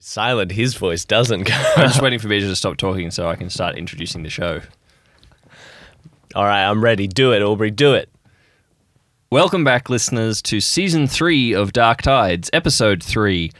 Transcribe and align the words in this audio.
Silent, 0.00 0.52
his 0.52 0.74
voice 0.74 1.04
doesn't 1.04 1.42
go. 1.42 1.54
I'm 1.76 1.88
just 1.88 2.00
waiting 2.02 2.20
for 2.20 2.28
BJ 2.28 2.42
to 2.42 2.54
stop 2.56 2.76
talking 2.76 3.10
so 3.10 3.28
I 3.28 3.34
can 3.34 3.50
start 3.50 3.76
introducing 3.76 4.22
the 4.22 4.30
show. 4.30 4.60
All 6.36 6.44
right, 6.44 6.64
I'm 6.64 6.82
ready. 6.84 7.08
Do 7.08 7.32
it, 7.32 7.42
Aubrey. 7.42 7.72
Do 7.72 7.94
it. 7.94 8.08
Welcome 9.30 9.64
back, 9.64 9.90
listeners, 9.90 10.40
to 10.42 10.60
season 10.60 11.08
three 11.08 11.52
of 11.52 11.72
Dark 11.72 12.02
Tides, 12.02 12.48
episode 12.52 13.02
three. 13.02 13.50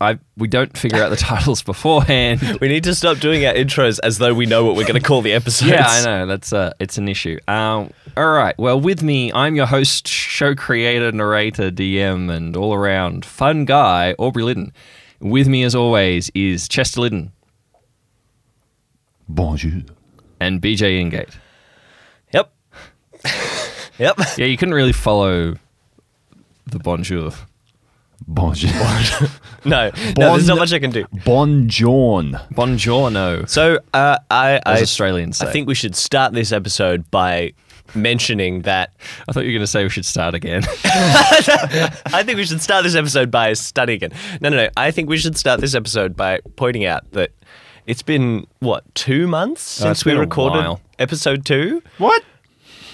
I 0.00 0.18
we 0.36 0.48
don't 0.48 0.76
figure 0.76 1.02
out 1.02 1.10
the 1.10 1.16
titles 1.16 1.62
beforehand. 1.62 2.40
We 2.60 2.68
need 2.68 2.84
to 2.84 2.94
stop 2.94 3.18
doing 3.18 3.46
our 3.46 3.54
intros 3.54 3.98
as 4.02 4.18
though 4.18 4.34
we 4.34 4.46
know 4.46 4.64
what 4.64 4.76
we're 4.76 4.86
going 4.86 5.00
to 5.00 5.06
call 5.06 5.22
the 5.22 5.32
episodes. 5.32 5.70
yeah, 5.70 5.86
I 5.86 6.04
know 6.04 6.26
that's 6.26 6.52
uh, 6.52 6.72
it's 6.80 6.98
an 6.98 7.08
issue. 7.08 7.38
Um, 7.48 7.90
all 8.16 8.30
right. 8.32 8.56
Well, 8.58 8.80
with 8.80 9.02
me, 9.02 9.32
I'm 9.32 9.54
your 9.56 9.66
host, 9.66 10.06
show 10.08 10.54
creator, 10.54 11.10
narrator, 11.12 11.70
DM, 11.70 12.30
and 12.30 12.56
all 12.56 12.74
around 12.74 13.24
fun 13.24 13.64
guy, 13.64 14.14
Aubrey 14.18 14.42
Lidden. 14.42 14.72
With 15.20 15.48
me, 15.48 15.62
as 15.62 15.74
always, 15.74 16.30
is 16.34 16.68
Chester 16.68 17.00
Lidden 17.00 17.30
Bonjour. 19.28 19.82
and 20.40 20.60
Bejae 20.60 21.00
Ingate. 21.00 21.34
Yep. 22.32 22.52
yep. 23.98 24.18
Yeah, 24.36 24.46
you 24.46 24.56
couldn't 24.56 24.74
really 24.74 24.92
follow 24.92 25.54
the 26.66 26.78
bonjour. 26.78 27.32
Bonjour. 28.26 28.70
No, 29.66 29.90
no, 30.18 30.32
there's 30.32 30.46
not 30.46 30.58
much 30.58 30.74
I 30.74 30.78
can 30.78 30.90
do. 30.90 31.06
Bonjourn. 31.24 32.38
Buongiorno, 32.52 33.48
So, 33.48 33.78
uh, 33.94 34.18
I, 34.30 34.56
as 34.66 34.78
I, 34.80 34.82
Australians 34.82 35.38
say. 35.38 35.46
I 35.46 35.52
think 35.52 35.66
we 35.66 35.74
should 35.74 35.96
start 35.96 36.34
this 36.34 36.52
episode 36.52 37.10
by 37.10 37.54
mentioning 37.94 38.60
that 38.62 38.92
I 39.26 39.32
thought 39.32 39.40
you 39.44 39.48
were 39.48 39.52
going 39.54 39.62
to 39.62 39.66
say 39.66 39.82
we 39.82 39.88
should 39.88 40.04
start 40.04 40.34
again. 40.34 40.64
I 40.84 42.22
think 42.26 42.36
we 42.36 42.44
should 42.44 42.60
start 42.60 42.84
this 42.84 42.94
episode 42.94 43.30
by 43.30 43.54
starting 43.54 43.94
again. 43.94 44.10
No, 44.42 44.50
no, 44.50 44.56
no. 44.58 44.68
I 44.76 44.90
think 44.90 45.08
we 45.08 45.16
should 45.16 45.38
start 45.38 45.60
this 45.60 45.74
episode 45.74 46.14
by 46.14 46.40
pointing 46.56 46.84
out 46.84 47.10
that 47.12 47.30
it's 47.86 48.02
been 48.02 48.46
what 48.60 48.82
two 48.94 49.26
months 49.26 49.62
it's 49.62 49.82
since 49.82 50.04
we 50.04 50.12
recorded 50.12 50.78
episode 50.98 51.44
two. 51.44 51.82
What? 51.98 52.22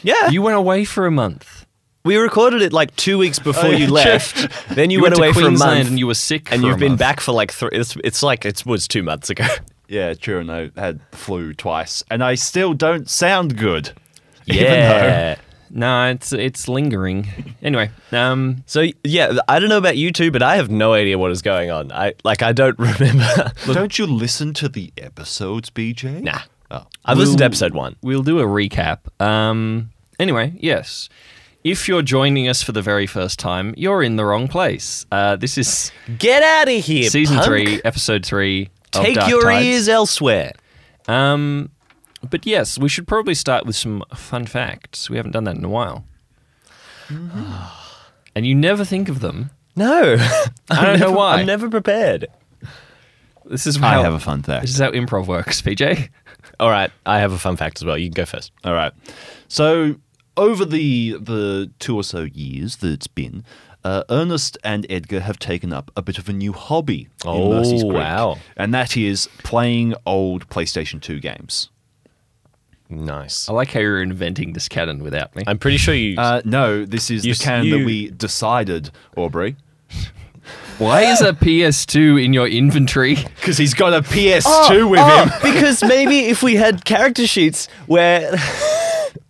Yeah, 0.03 0.31
you 0.31 0.42
went 0.42 0.56
away 0.56 0.84
for 0.84 1.06
a 1.06 1.11
month. 1.11 1.59
We 2.05 2.17
recorded 2.17 2.62
it 2.62 2.73
like 2.73 2.95
two 2.97 3.19
weeks 3.19 3.39
before 3.39 3.67
Oh, 3.67 3.70
yeah, 3.70 3.77
you 3.79 3.87
true. 3.87 3.95
left. 3.95 4.69
Then 4.75 4.91
you, 4.91 4.98
You 4.98 5.03
went, 5.03 5.19
went 5.19 5.19
away 5.19 5.29
to 5.33 5.41
for 5.41 5.47
a 5.48 5.51
month, 5.59 5.89
and 5.89 5.98
you 5.98 6.06
were 6.06 6.15
sick 6.15 6.51
and 6.53 6.62
for 6.62 6.69
you've 6.69 6.79
been 6.79 6.93
month. 6.93 7.01
back 7.01 7.20
for 7.20 7.33
like 7.33 7.53
three. 7.53 7.70
It's, 7.73 7.97
it's 8.05 8.23
like 8.23 8.45
it 8.45 8.65
was 8.67 8.87
two 8.89 9.03
months 9.03 9.31
ago. 9.31 9.45
Yeah, 9.89 10.15
true. 10.15 10.39
And 10.39 10.53
I 10.53 10.71
had 10.77 11.01
flu 11.11 11.53
twice, 11.53 12.05
and 12.12 12.23
I 12.23 12.37
still 12.37 12.75
don't 12.75 13.11
sound 13.11 13.56
good. 13.59 13.91
Yeah. 14.47 15.34
No, 15.69 16.06
it's 16.11 16.33
it's 16.33 16.69
lingering. 16.69 17.55
Anyway, 17.62 17.91
um, 18.12 18.62
So 18.67 18.87
yeah, 19.05 19.39
I 19.48 19.59
don't 19.61 19.69
know 19.69 19.78
about 19.78 19.97
you 19.97 20.12
two, 20.12 20.31
but 20.31 20.43
I 20.43 20.56
have 20.56 20.71
no 20.71 20.93
idea 20.95 21.19
what 21.19 21.31
is 21.33 21.43
going 21.43 21.71
on. 21.73 21.91
I 21.93 22.15
like 22.25 22.41
I 22.43 22.53
don't 22.53 22.78
remember. 22.78 23.53
don't 23.67 23.97
you 23.98 24.06
listen 24.06 24.53
to 24.55 24.69
the 24.69 24.93
episodes, 24.97 25.71
BJ? 25.71 26.23
nah, 26.23 26.41
Oh. 26.71 26.87
I've 27.05 27.19
listened 27.19 27.39
to 27.39 27.45
episode 27.45 27.75
one. 27.75 27.97
we'll 28.03 28.23
do 28.23 28.39
a 28.41 28.45
recap. 28.45 28.98
Um, 29.21 29.91
anyway, 30.21 30.53
yes. 30.56 31.09
If 31.62 31.89
you're 31.89 32.03
joining 32.03 32.48
us 32.48 32.62
for 32.62 32.72
the 32.72 32.80
very 32.80 33.06
first 33.06 33.39
time, 33.39 33.75
you're 33.77 34.03
in 34.03 34.16
the 34.16 34.25
wrong 34.25 34.48
place. 34.48 35.05
Uh, 35.12 35.36
this 35.36 35.58
is 35.58 35.92
Get 36.19 36.42
out 36.42 36.69
of 36.75 36.84
here, 36.84 37.11
season 37.11 37.36
punk. 37.36 37.47
three, 37.47 37.80
episode 37.84 38.25
three. 38.25 38.70
of 38.94 39.03
Take 39.05 39.14
Dark 39.16 39.28
your 39.28 39.42
Tides. 39.42 39.66
ears 39.66 39.88
elsewhere. 39.88 40.53
Um, 41.06 41.70
but 42.28 42.47
yes, 42.47 42.78
we 42.78 42.88
should 42.88 43.06
probably 43.06 43.34
start 43.34 43.66
with 43.66 43.77
some 43.77 44.03
fun 44.14 44.47
facts. 44.47 45.11
We 45.11 45.16
haven't 45.19 45.33
done 45.33 45.44
that 45.44 45.56
in 45.56 45.64
a 45.64 45.69
while. 45.69 46.06
and 47.11 48.47
you 48.47 48.55
never 48.55 48.84
think 48.84 49.08
of 49.11 49.20
them. 49.20 49.50
No, 49.77 50.16
I 50.70 50.84
don't 50.86 50.98
know 51.00 51.12
why. 51.12 51.41
I'm 51.41 51.47
never 51.47 51.69
prepared. 51.69 52.27
This 53.44 53.66
is 53.66 53.83
I 53.83 54.00
have 54.03 54.14
a 54.14 54.20
fun 54.20 54.42
fact. 54.42 54.62
this 54.62 54.70
is 54.75 54.78
how 54.81 54.92
improv 54.92 55.27
works, 55.27 55.61
PJ. 55.62 56.08
All 56.58 56.70
right, 56.70 56.91
I 57.05 57.19
have 57.19 57.33
a 57.33 57.38
fun 57.38 57.56
fact 57.56 57.78
as 57.81 57.84
well. 57.84 57.98
You 57.98 58.06
can 58.08 58.14
go 58.14 58.25
first. 58.25 58.50
All 58.64 58.72
right. 58.75 58.92
So 59.48 59.97
over 60.41 60.65
the 60.65 61.17
the 61.21 61.71
two 61.78 61.95
or 61.97 62.03
so 62.05 62.23
years 62.23 62.77
that 62.77 62.91
it's 62.91 63.06
been, 63.06 63.45
uh, 63.84 64.03
Ernest 64.11 64.59
and 64.65 64.87
Edgar 64.91 65.21
have 65.21 65.39
taken 65.39 65.73
up 65.73 65.91
a 65.97 66.03
bit 66.03 66.19
of 66.19 66.28
a 66.28 66.33
new 66.33 66.53
hobby 66.53 67.03
in 67.25 67.31
Oh, 67.31 67.51
Mercy's 67.51 67.83
Creek, 67.83 67.95
wow. 67.95 68.39
and 68.56 68.73
that 68.75 68.97
is 68.97 69.28
playing 69.45 69.95
old 70.06 70.49
PlayStation 70.49 71.01
Two 71.01 71.21
games. 71.21 71.69
Nice. 72.89 73.49
I 73.49 73.53
like 73.53 73.71
how 73.71 73.78
you're 73.81 74.03
inventing 74.03 74.53
this 74.53 74.69
canon 74.69 75.03
without 75.05 75.34
me. 75.37 75.45
I'm 75.47 75.59
pretty 75.59 75.77
sure 75.77 75.95
you. 75.95 76.19
Uh, 76.19 76.43
no, 76.45 76.84
this 76.84 77.11
is 77.11 77.25
You 77.25 77.34
the 77.34 77.45
canon 77.45 77.67
you- 77.67 77.78
that 77.78 77.84
we 77.87 78.11
decided, 78.11 78.91
Aubrey. 79.17 79.57
Why 80.78 81.03
is 81.03 81.21
a 81.21 81.33
PS2 81.34 82.25
in 82.25 82.33
your 82.33 82.49
inventory? 82.49 83.17
Because 83.41 83.59
he's 83.59 83.75
got 83.75 83.93
a 83.95 84.01
PS2 84.03 84.91
with 84.91 85.01
him. 85.01 85.28
because 85.53 85.83
maybe 85.84 86.27
if 86.27 86.43
we 86.43 86.57
had 86.57 86.84
character 86.84 87.27
sheets 87.27 87.69
where. 87.87 88.33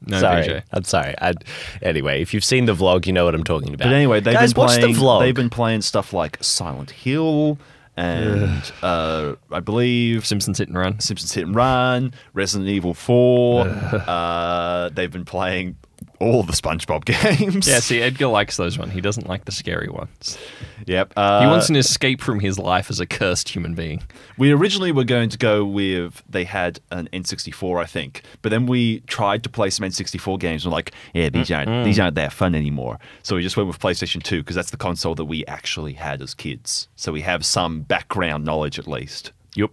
No, 0.07 0.21
sorry, 0.21 0.45
PJ. 0.45 0.63
I'm 0.73 0.85
sorry. 0.85 1.15
I, 1.21 1.35
anyway, 1.83 2.23
if 2.23 2.33
you've 2.33 2.45
seen 2.45 2.65
the 2.65 2.75
vlog, 2.75 3.07
you 3.07 3.13
know 3.13 3.25
what 3.25 3.35
I'm 3.35 3.45
talking 3.45 3.75
about. 3.75 3.87
But 3.87 3.95
anyway, 3.95 4.21
they've 4.21 4.35
guys, 4.35 4.55
been 4.55 4.61
watch 4.63 4.79
playing. 4.79 4.95
the 4.95 5.01
vlog. 5.01 5.21
They've 5.21 5.35
been 5.35 5.51
playing 5.51 5.83
stuff 5.83 6.13
like 6.13 6.39
Silent 6.43 6.91
Hill 6.91 7.59
and 7.97 8.73
uh, 8.83 9.35
I 9.53 9.61
believe 9.61 10.25
Simpsons 10.25 10.59
Hit 10.59 10.69
and 10.69 10.79
Run. 10.79 11.01
Simpsons 11.01 11.33
Hit 11.33 11.45
and 11.45 11.55
Run, 11.55 12.15
Resident 12.33 12.69
Evil 12.71 12.95
Four. 12.95 13.67
uh, 13.69 14.89
they've 14.91 15.11
been 15.11 15.25
playing 15.27 15.77
all 16.19 16.43
the 16.43 16.53
SpongeBob 16.53 17.05
games. 17.39 17.67
Yeah, 17.67 17.81
see, 17.81 18.01
Edgar 18.03 18.27
likes 18.27 18.57
those 18.57 18.79
ones. 18.79 18.93
He 18.93 19.01
doesn't 19.01 19.27
like 19.29 19.45
the 19.47 19.53
scary 19.53 19.89
ones. 19.89 20.39
Yep. 20.87 21.13
Uh, 21.17 21.41
He 21.41 21.47
wants 21.47 21.69
an 21.69 21.77
escape 21.77 22.21
from 22.21 22.41
his 22.41 22.59
life 22.59 22.91
as 22.91 23.01
a 23.01 23.07
cursed 23.07 23.49
human 23.51 23.75
being. 23.75 24.03
We 24.39 24.51
originally 24.53 24.93
were 24.93 25.05
going 25.05 25.29
to 25.31 25.39
go 25.39 25.65
with 25.65 26.23
they 26.29 26.45
had 26.45 26.81
an 26.91 27.09
N64, 27.13 27.81
I 27.83 27.87
think, 27.87 28.23
but 28.43 28.51
then 28.51 28.67
we 28.67 29.01
tried 29.01 29.43
to 29.45 29.49
play 29.49 29.71
some 29.71 29.87
N64 29.87 30.39
games. 30.39 30.65
and 30.65 30.73
We're 30.73 30.77
like, 30.77 30.93
yeah, 31.15 31.29
these 31.29 31.51
aren't 31.51 31.85
these 31.85 31.99
aren't 31.99 32.17
that 32.17 32.33
fun 32.33 32.55
anymore. 32.55 32.99
So 33.23 33.37
we 33.37 33.43
just 33.43 33.57
went 33.57 33.69
with 33.69 33.79
PlayStation 33.79 34.23
2 34.23 34.41
because 34.41 34.57
that's 34.57 34.71
the 34.71 34.77
console 34.77 35.15
that 35.15 35.25
we 35.27 35.45
actually 35.47 35.95
had 35.95 36.21
as 36.23 36.35
kids. 36.35 36.89
So 36.97 37.13
we 37.13 37.23
have 37.23 37.45
some 37.45 37.83
background 37.83 38.45
knowledge 38.45 38.79
at 38.79 38.87
least. 38.87 39.33
Yep. 39.57 39.71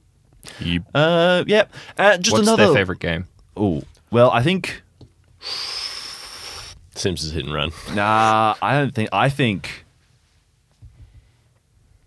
Yep. 0.62 0.84
Uh, 0.96 1.44
yeah. 1.48 1.66
Uh, 1.98 2.18
just 2.18 2.34
what's 2.34 2.48
another 2.48 2.68
their 2.68 2.74
favorite 2.76 3.00
game? 3.00 3.28
Oh, 3.56 3.84
well, 4.12 4.30
I 4.32 4.44
think 4.44 4.82
Simpsons 6.98 7.32
hit 7.34 7.46
and 7.46 7.54
run. 7.54 7.72
nah. 7.94 8.56
I 8.62 8.74
don't 8.80 8.94
think. 8.94 9.10
I 9.12 9.30
think. 9.30 9.86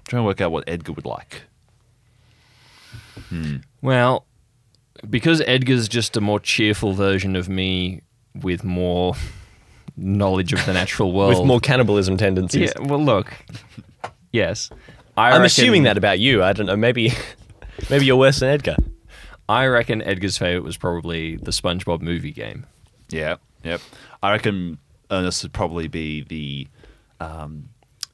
trying 0.09 0.21
to 0.23 0.27
work 0.27 0.41
out 0.41 0.53
what 0.53 0.65
Edgar 0.67 0.93
would 0.93 1.07
like. 1.07 1.43
Hmm. 3.29 3.57
Well, 3.83 4.25
because 5.09 5.41
Edgar's 5.47 5.89
just 5.89 6.17
a 6.17 6.21
more 6.21 6.41
cheerful 6.41 6.93
version 6.93 7.37
of 7.37 7.49
me 7.49 8.03
with 8.35 8.65
more 8.65 9.15
knowledge 9.97 10.53
of 10.53 10.65
the 10.67 10.73
natural 10.73 11.13
world. 11.13 11.39
With 11.39 11.47
more 11.47 11.61
cannibalism 11.61 12.17
tendencies. 12.17 12.73
Yeah, 12.77 12.87
well, 12.89 13.03
look. 13.03 13.33
Yes. 14.33 14.71
I 15.17 15.27
I'm 15.29 15.33
reckon- 15.33 15.45
assuming 15.47 15.83
that 15.85 15.97
about 15.99 16.19
you. 16.19 16.43
I 16.43 16.53
don't 16.53 16.67
know. 16.67 16.77
Maybe, 16.77 17.13
maybe 17.91 18.07
you're 18.07 18.17
worse 18.17 18.41
than 18.41 18.49
Edgar. 18.51 18.77
I 19.49 19.67
reckon 19.67 20.01
Edgar's 20.03 20.39
favorite 20.39 20.63
was 20.65 20.77
probably 20.77 21.37
the 21.37 21.51
SpongeBob 21.51 22.01
movie 22.01 22.31
game. 22.33 22.67
Yeah. 23.11 23.37
Yep. 23.65 23.81
I 24.23 24.33
reckon 24.33 24.79
Ernest 25.11 25.43
would 25.43 25.53
probably 25.53 25.89
be 25.89 26.23
the 26.23 26.69
um, 27.25 27.69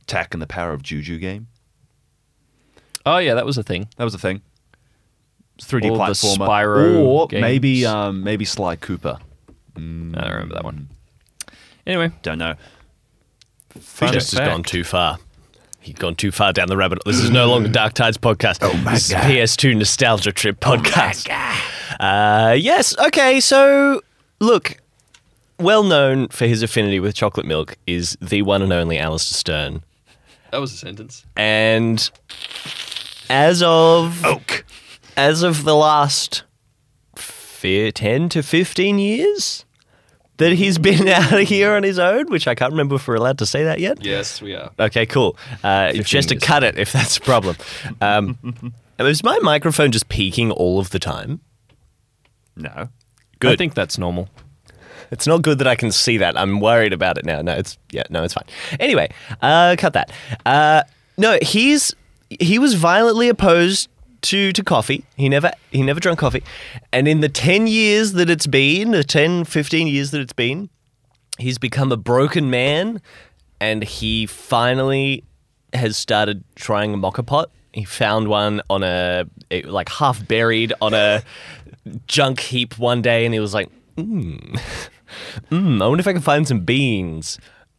Tak 0.07 0.35
and 0.35 0.43
the 0.43 0.47
Power 0.47 0.73
of 0.73 0.83
Juju 0.83 1.19
game. 1.19 1.49
Oh, 3.05 3.19
yeah, 3.19 3.35
that 3.35 3.47
was 3.47 3.57
a 3.59 3.63
thing. 3.63 3.89
That 3.97 4.05
was 4.05 4.15
a 4.15 4.19
thing. 4.19 4.43
3D 5.61 5.91
Or 5.91 5.97
the 5.97 6.05
platformer, 6.13 6.47
Spyro 6.47 6.99
or 7.05 7.29
games. 7.29 7.41
maybe 7.41 7.87
um, 7.87 8.23
maybe 8.23 8.45
Sly 8.45 8.77
Cooper. 8.77 9.19
I 9.77 9.81
don't 9.81 10.15
remember 10.17 10.55
that 10.55 10.65
one. 10.65 10.89
Anyway, 11.87 12.11
Don't 12.23 12.39
know. 12.39 12.55
fun 13.79 14.13
Just 14.13 14.33
has 14.33 14.41
gone 14.41 14.63
too 14.65 14.85
far. 14.85 15.19
He's 15.81 15.95
gone 15.95 16.17
too 16.17 16.33
far 16.33 16.53
down 16.53 16.67
the 16.69 16.77
rabbit. 16.77 16.99
Hole. 17.05 17.13
This 17.13 17.23
is 17.23 17.31
no 17.31 17.49
longer 17.49 17.69
Dark 17.69 17.93
Tides 17.93 18.19
podcast. 18.19 18.59
Oh 18.63 18.77
my 18.79 18.95
this 18.95 19.11
God. 19.11 19.31
is 19.31 19.57
PS2 19.57 19.77
Nostalgia 19.77 20.33
Trip 20.33 20.59
podcast. 20.61 21.29
Uh, 22.01 22.53
yes. 22.55 22.99
Okay. 22.99 23.39
So 23.41 24.03
look, 24.41 24.77
well 25.59 25.83
known 25.83 26.29
for 26.29 26.47
his 26.47 26.63
affinity 26.63 27.01
with 27.01 27.15
chocolate 27.15 27.47
milk 27.47 27.77
is 27.87 28.17
the 28.21 28.43
one 28.43 28.63
and 28.63 28.73
only 28.73 28.99
Alistair 28.99 29.37
Stern, 29.37 29.85
That 30.51 30.61
was 30.61 30.73
a 30.73 30.77
sentence. 30.77 31.25
and 31.37 32.11
as 33.29 33.63
of 33.63 34.25
Oak. 34.25 34.65
as 35.17 35.43
of 35.43 35.65
the 35.65 35.75
last 35.75 36.45
fi- 37.17 37.91
10 37.91 38.29
to 38.31 38.43
15 38.43 38.99
years 38.99 39.65
that 40.37 40.53
he's 40.53 40.79
been 40.79 41.09
out 41.09 41.33
of 41.33 41.49
here 41.49 41.73
on 41.75 41.83
his 41.83 41.99
own, 41.99 42.27
which 42.29 42.47
I 42.47 42.55
can't 42.55 42.71
remember 42.73 42.97
if 42.97 43.09
we're 43.09 43.15
allowed 43.17 43.39
to 43.39 43.47
say 43.47 43.65
that 43.65 43.81
yet. 43.81 44.05
Yes, 44.05 44.43
we 44.43 44.55
are. 44.55 44.71
Okay, 44.79 45.07
cool. 45.07 45.37
Uh, 45.65 45.93
just 45.93 46.29
to 46.29 46.37
cut 46.37 46.63
it 46.63 46.79
if 46.79 46.93
that's 46.93 47.17
a 47.17 47.21
problem. 47.23 47.57
Um, 48.01 48.39
is 49.01 49.25
my 49.25 49.39
microphone 49.39 49.93
just 49.93 50.09
peaking 50.11 50.51
all 50.51 50.79
of 50.79 50.91
the 50.91 50.99
time? 50.99 51.41
No. 52.55 52.89
Good. 53.39 53.53
I 53.53 53.57
think 53.57 53.75
that's 53.75 53.99
normal. 53.99 54.29
It's 55.11 55.27
not 55.27 55.43
good 55.43 55.59
that 55.59 55.67
I 55.67 55.75
can 55.75 55.93
see 55.93 56.17
that. 56.19 56.39
I'm 56.39 56.61
worried 56.61 56.93
about 56.93 57.19
it 57.19 57.25
now. 57.25 57.43
No, 57.43 57.53
it's 57.53 57.79
yeah, 57.91 58.05
no, 58.11 58.23
it's 58.25 58.35
fine. 58.35 58.47
Anyway, 58.81 59.09
uh, 59.43 59.77
cut 59.79 59.93
that. 59.93 60.13
Uh, 60.45 60.83
no, 61.19 61.39
he's 61.43 61.95
he 62.29 62.59
was 62.59 62.75
violently 62.75 63.29
opposed 63.29 63.89
to, 64.23 64.53
to 64.53 64.65
coffee. 64.65 65.05
He 65.17 65.29
never 65.29 65.53
he 65.71 65.83
never 65.83 66.01
drank 66.01 66.19
coffee. 66.19 66.43
And 66.93 67.07
in 67.07 67.21
the 67.21 67.29
10 67.29 67.67
years 67.67 68.13
that 68.15 68.29
it's 68.29 68.47
been, 68.47 68.91
the 68.91 69.05
10 69.05 69.45
15 69.45 69.87
years 69.87 70.11
that 70.11 70.21
it's 70.21 70.33
been, 70.33 70.69
he's 71.39 71.59
become 71.59 71.93
a 71.93 71.97
broken 71.97 72.51
man 72.51 73.01
and 73.61 73.85
he 73.85 74.27
finally 74.27 75.25
has 75.73 75.97
started 75.97 76.43
trying 76.55 76.95
a 76.95 76.97
moka 76.97 77.25
pot. 77.25 77.51
He 77.73 77.85
found 77.85 78.29
one 78.29 78.63
on 78.71 78.83
a 78.83 79.27
it, 79.51 79.67
like 79.67 79.89
half 79.89 80.27
buried 80.27 80.73
on 80.81 80.95
a 80.95 81.23
junk 82.07 82.41
heap 82.41 82.79
one 82.79 83.03
day 83.03 83.25
and 83.25 83.35
he 83.35 83.41
was 83.41 83.55
like, 83.55 83.71
"Hmm. 83.97 84.39
Hmm, 85.49 85.81
I 85.81 85.87
wonder 85.89 86.01
if 86.01 86.07
I 86.07 86.13
can 86.13 86.23
find 86.23 86.47
some 86.47 86.61
beans." 86.61 87.39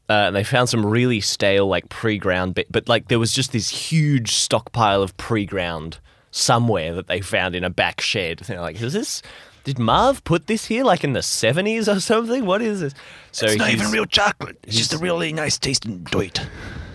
Uh, 0.09 0.27
and 0.27 0.35
they 0.35 0.43
found 0.43 0.69
some 0.69 0.85
really 0.85 1.19
stale, 1.19 1.67
like 1.67 1.89
pre-ground, 1.89 2.55
bit, 2.55 2.71
but 2.71 2.87
like 2.87 3.09
there 3.09 3.19
was 3.19 3.33
just 3.33 3.51
this 3.51 3.69
huge 3.69 4.31
stockpile 4.31 5.03
of 5.03 5.15
pre-ground 5.17 5.99
somewhere 6.31 6.93
that 6.93 7.07
they 7.07 7.19
found 7.19 7.55
in 7.55 7.63
a 7.65 7.69
back 7.69 7.99
shed. 7.99 8.39
They're 8.39 8.61
like, 8.61 8.81
"Is 8.81 8.93
this? 8.93 9.21
Did 9.65 9.79
Marv 9.79 10.23
put 10.23 10.47
this 10.47 10.65
here, 10.67 10.85
like 10.85 11.03
in 11.03 11.11
the 11.11 11.21
seventies 11.21 11.89
or 11.89 11.99
something? 11.99 12.45
What 12.45 12.61
is 12.61 12.79
this?" 12.79 12.93
So 13.33 13.47
It's 13.47 13.57
not 13.57 13.69
even 13.71 13.91
real 13.91 14.05
chocolate. 14.05 14.57
It's 14.63 14.77
just 14.77 14.93
a 14.93 14.97
really 14.97 15.33
nice 15.33 15.57
tasting 15.57 16.03
doit. 16.05 16.47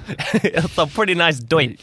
it's 0.08 0.78
a 0.78 0.86
pretty 0.86 1.14
nice 1.14 1.38
doit. 1.38 1.78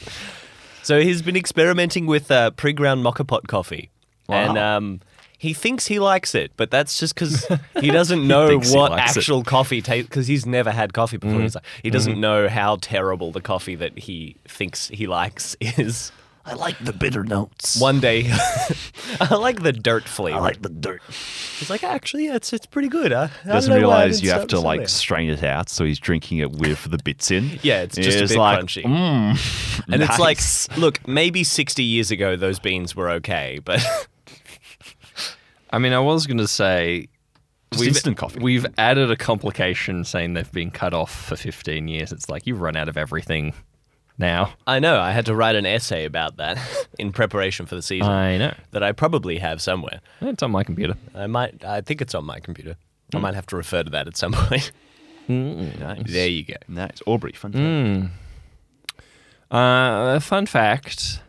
So 0.82 1.00
he's 1.00 1.22
been 1.22 1.36
experimenting 1.36 2.08
with 2.08 2.32
uh, 2.32 2.50
pre-ground 2.52 3.06
moka 3.06 3.28
pot 3.28 3.48
coffee, 3.48 3.92
and 4.30 4.58
um, 4.58 5.02
he 5.40 5.54
thinks 5.54 5.88
he 5.88 6.00
likes 6.00 6.36
it, 6.36 6.52
but 6.58 6.70
that's 6.70 7.00
just 7.00 7.16
because 7.16 7.48
he 7.82 7.90
doesn't 7.90 8.28
know 8.28 8.60
he 8.60 8.76
what 8.76 8.92
likes 8.92 9.16
it. 9.16 9.20
actual 9.20 9.44
coffee 9.44 9.82
tastes. 9.82 10.08
Because 10.10 10.28
he's 10.28 10.46
never 10.46 10.70
had 10.72 10.94
coffee 10.94 11.18
before. 11.18 11.40
Like, 11.40 11.54
he 11.82 11.90
doesn't 11.90 12.12
Mm-hmm. 12.14 12.22
know 12.22 12.48
how 12.50 12.78
terrible 12.82 13.32
the 13.32 13.42
coffee 13.42 13.76
that 13.76 13.98
he 14.00 14.36
thinks 14.48 14.90
he 14.90 15.08
likes 15.08 15.56
is. 15.62 16.12
I 16.46 16.54
like 16.54 16.78
the 16.84 16.94
bitter 16.94 17.24
notes. 17.24 17.80
One 17.80 18.00
day, 18.00 18.32
I 19.22 19.36
like 19.36 19.62
the 19.62 19.72
dirt 19.74 20.06
flavor. 20.06 20.38
I 20.38 20.42
like 20.42 20.62
the 20.64 20.70
dirt. 20.70 21.02
He's 21.08 21.70
like, 21.70 21.84
actually, 21.84 22.26
yeah, 22.26 22.36
it's 22.36 22.52
it's 22.54 22.66
pretty 22.66 22.88
good. 22.88 23.14
I, 23.14 23.30
I 23.46 23.48
Doesn't 23.48 23.74
realize 23.76 24.22
you 24.24 24.32
have 24.32 24.48
to 24.48 24.56
this 24.56 24.66
like 24.66 24.90
strain 24.90 25.30
it 25.30 25.44
out, 25.44 25.70
so 25.70 25.86
he's 25.86 26.00
drinking 26.00 26.40
it 26.40 26.52
with 26.52 26.90
the 26.90 26.98
bits 27.04 27.30
in. 27.30 27.60
Yeah, 27.62 27.82
it's 27.82 27.96
just 27.98 28.18
a 28.18 28.28
bit 28.28 28.38
like, 28.40 28.60
crunchy. 28.60 28.84
mm, 28.84 29.84
And 29.94 30.02
it's 30.02 30.18
like, 30.18 30.40
look, 30.78 31.08
maybe 31.08 31.44
60 31.44 31.84
years 31.84 32.10
ago 32.10 32.36
those 32.36 32.58
beans 32.60 32.96
were 32.96 33.10
okay, 33.12 33.60
but 33.64 33.86
I 35.72 35.78
mean, 35.80 35.94
I 35.94 36.00
was 36.00 36.26
going 36.28 36.38
to 36.40 36.48
say 36.48 37.08
Just 37.72 37.84
instant 37.86 38.18
coffee. 38.18 38.40
We've 38.40 38.66
added 38.78 39.12
a 39.12 39.16
complication 39.16 40.04
saying 40.04 40.34
they've 40.34 40.52
been 40.52 40.72
cut 40.72 40.94
off 40.94 41.14
for 41.26 41.36
15 41.36 41.88
years. 41.88 42.12
It's 42.12 42.30
like 42.30 42.48
you've 42.48 42.62
run 42.62 42.76
out 42.76 42.90
of 42.90 42.98
everything 42.98 43.54
now. 44.18 44.54
I 44.68 44.80
know 44.80 45.00
I 45.00 45.12
had 45.12 45.26
to 45.28 45.36
write 45.36 45.56
an 45.56 45.66
essay 45.66 46.06
about 46.06 46.38
that 46.38 46.58
in 47.00 47.12
preparation 47.12 47.66
for 47.66 47.76
the 47.76 47.82
season 47.82 48.10
I 48.12 48.38
know. 48.38 48.54
that 48.72 48.84
I 48.84 48.92
probably 48.92 49.38
have 49.38 49.62
somewhere. 49.62 50.02
It's 50.22 50.44
on 50.44 50.52
my 50.52 50.64
computer. 50.64 50.96
I 51.16 51.28
might, 51.28 51.64
I 51.64 51.82
think 51.82 52.02
it's 52.02 52.16
on 52.16 52.26
my 52.26 52.40
computer. 52.40 52.76
I 53.14 53.20
might 53.20 53.34
have 53.34 53.46
to 53.48 53.56
refer 53.56 53.84
to 53.84 53.90
that 53.92 54.08
at 54.08 54.18
some 54.18 54.32
point. 54.34 54.72
nice. 55.28 56.04
there 56.12 56.28
you 56.28 56.44
go. 56.44 56.56
Nice. 56.68 57.02
Aubrey, 57.06 57.32
fun 57.34 57.52
fact. 57.54 57.64
Mm. 57.64 58.10
Uh, 59.52 60.16
a 60.16 60.20
fun 60.20 60.46
fact. 60.46 61.22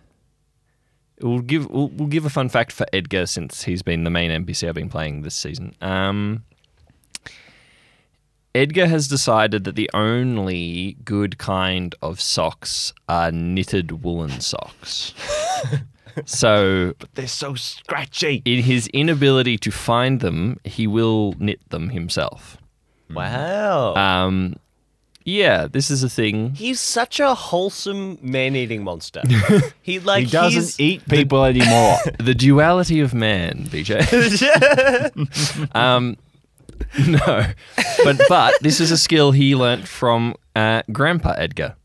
We'll 1.21 1.41
give 1.41 1.69
we'll, 1.71 1.89
we'll 1.89 2.09
give 2.09 2.25
a 2.25 2.31
fun 2.31 2.49
fact 2.49 2.73
for 2.73 2.87
Edgar 2.93 3.27
since 3.27 3.65
he's 3.65 3.83
been 3.83 4.05
the 4.05 4.11
main 4.11 4.31
NPC 4.31 4.69
I've 4.69 4.75
been 4.75 4.89
playing 4.89 5.23
this 5.23 5.35
season. 5.35 5.75
Um, 5.81 6.45
Edgar 8.55 8.87
has 8.89 9.07
decided 9.07 9.65
that 9.65 9.77
the 9.77 9.89
only 9.95 10.97
good 11.05 11.39
kind 11.39 11.95
of 12.03 12.21
socks 12.21 12.93
are 13.09 13.31
knitted 13.31 14.03
woolen 14.03 14.41
socks. 14.41 15.15
so, 16.25 16.95
But 16.99 17.15
they're 17.15 17.29
so 17.29 17.55
scratchy. 17.55 18.43
in 18.45 18.63
his 18.65 18.89
inability 18.89 19.57
to 19.59 19.71
find 19.71 20.19
them, 20.21 20.59
he 20.65 20.89
will 20.89 21.35
knit 21.39 21.61
them 21.71 21.91
himself. 21.91 22.57
Wow. 23.09 23.95
Um, 23.95 24.57
yeah, 25.25 25.67
this 25.67 25.91
is 25.91 26.03
a 26.03 26.09
thing. 26.09 26.55
he's 26.55 26.81
such 26.81 27.21
a 27.21 27.35
wholesome 27.35 28.19
man-eating 28.23 28.83
monster. 28.85 29.23
he 29.83 29.99
like 30.01 30.25
He 30.25 30.31
doesn't 30.31 30.61
he's- 30.63 30.81
eat 30.81 31.09
people 31.09 31.45
anymore. 31.45 31.97
The 32.19 32.35
duality 32.35 33.01
of 33.01 33.13
man, 33.15 33.67
BJ. 33.67 34.01
um, 35.75 36.17
no, 37.07 37.45
but 38.05 38.21
but 38.29 38.55
this 38.63 38.81
is 38.81 38.91
a 38.91 38.97
skill 38.99 39.33
he 39.33 39.55
learnt 39.55 39.87
from 39.87 40.35
uh, 40.57 40.83
Grandpa 40.93 41.35
Edgar, 41.37 41.77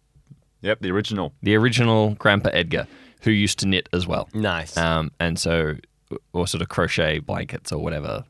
yep, 0.61 0.79
the 0.81 0.91
original. 0.91 1.33
the 1.41 1.55
original 1.55 2.11
Grandpa 2.15 2.49
Edgar, 2.53 2.87
who 3.21 3.31
used 3.31 3.59
to 3.59 3.67
knit 3.67 3.89
as 3.93 4.07
well. 4.07 4.29
nice. 4.33 4.75
Um, 4.77 5.11
and 5.19 5.37
so, 5.37 5.75
or 6.33 6.47
sort 6.47 6.61
of 6.61 6.69
crochet 6.69 7.19
blankets 7.19 7.71
or 7.71 7.79
whatever. 7.83 8.23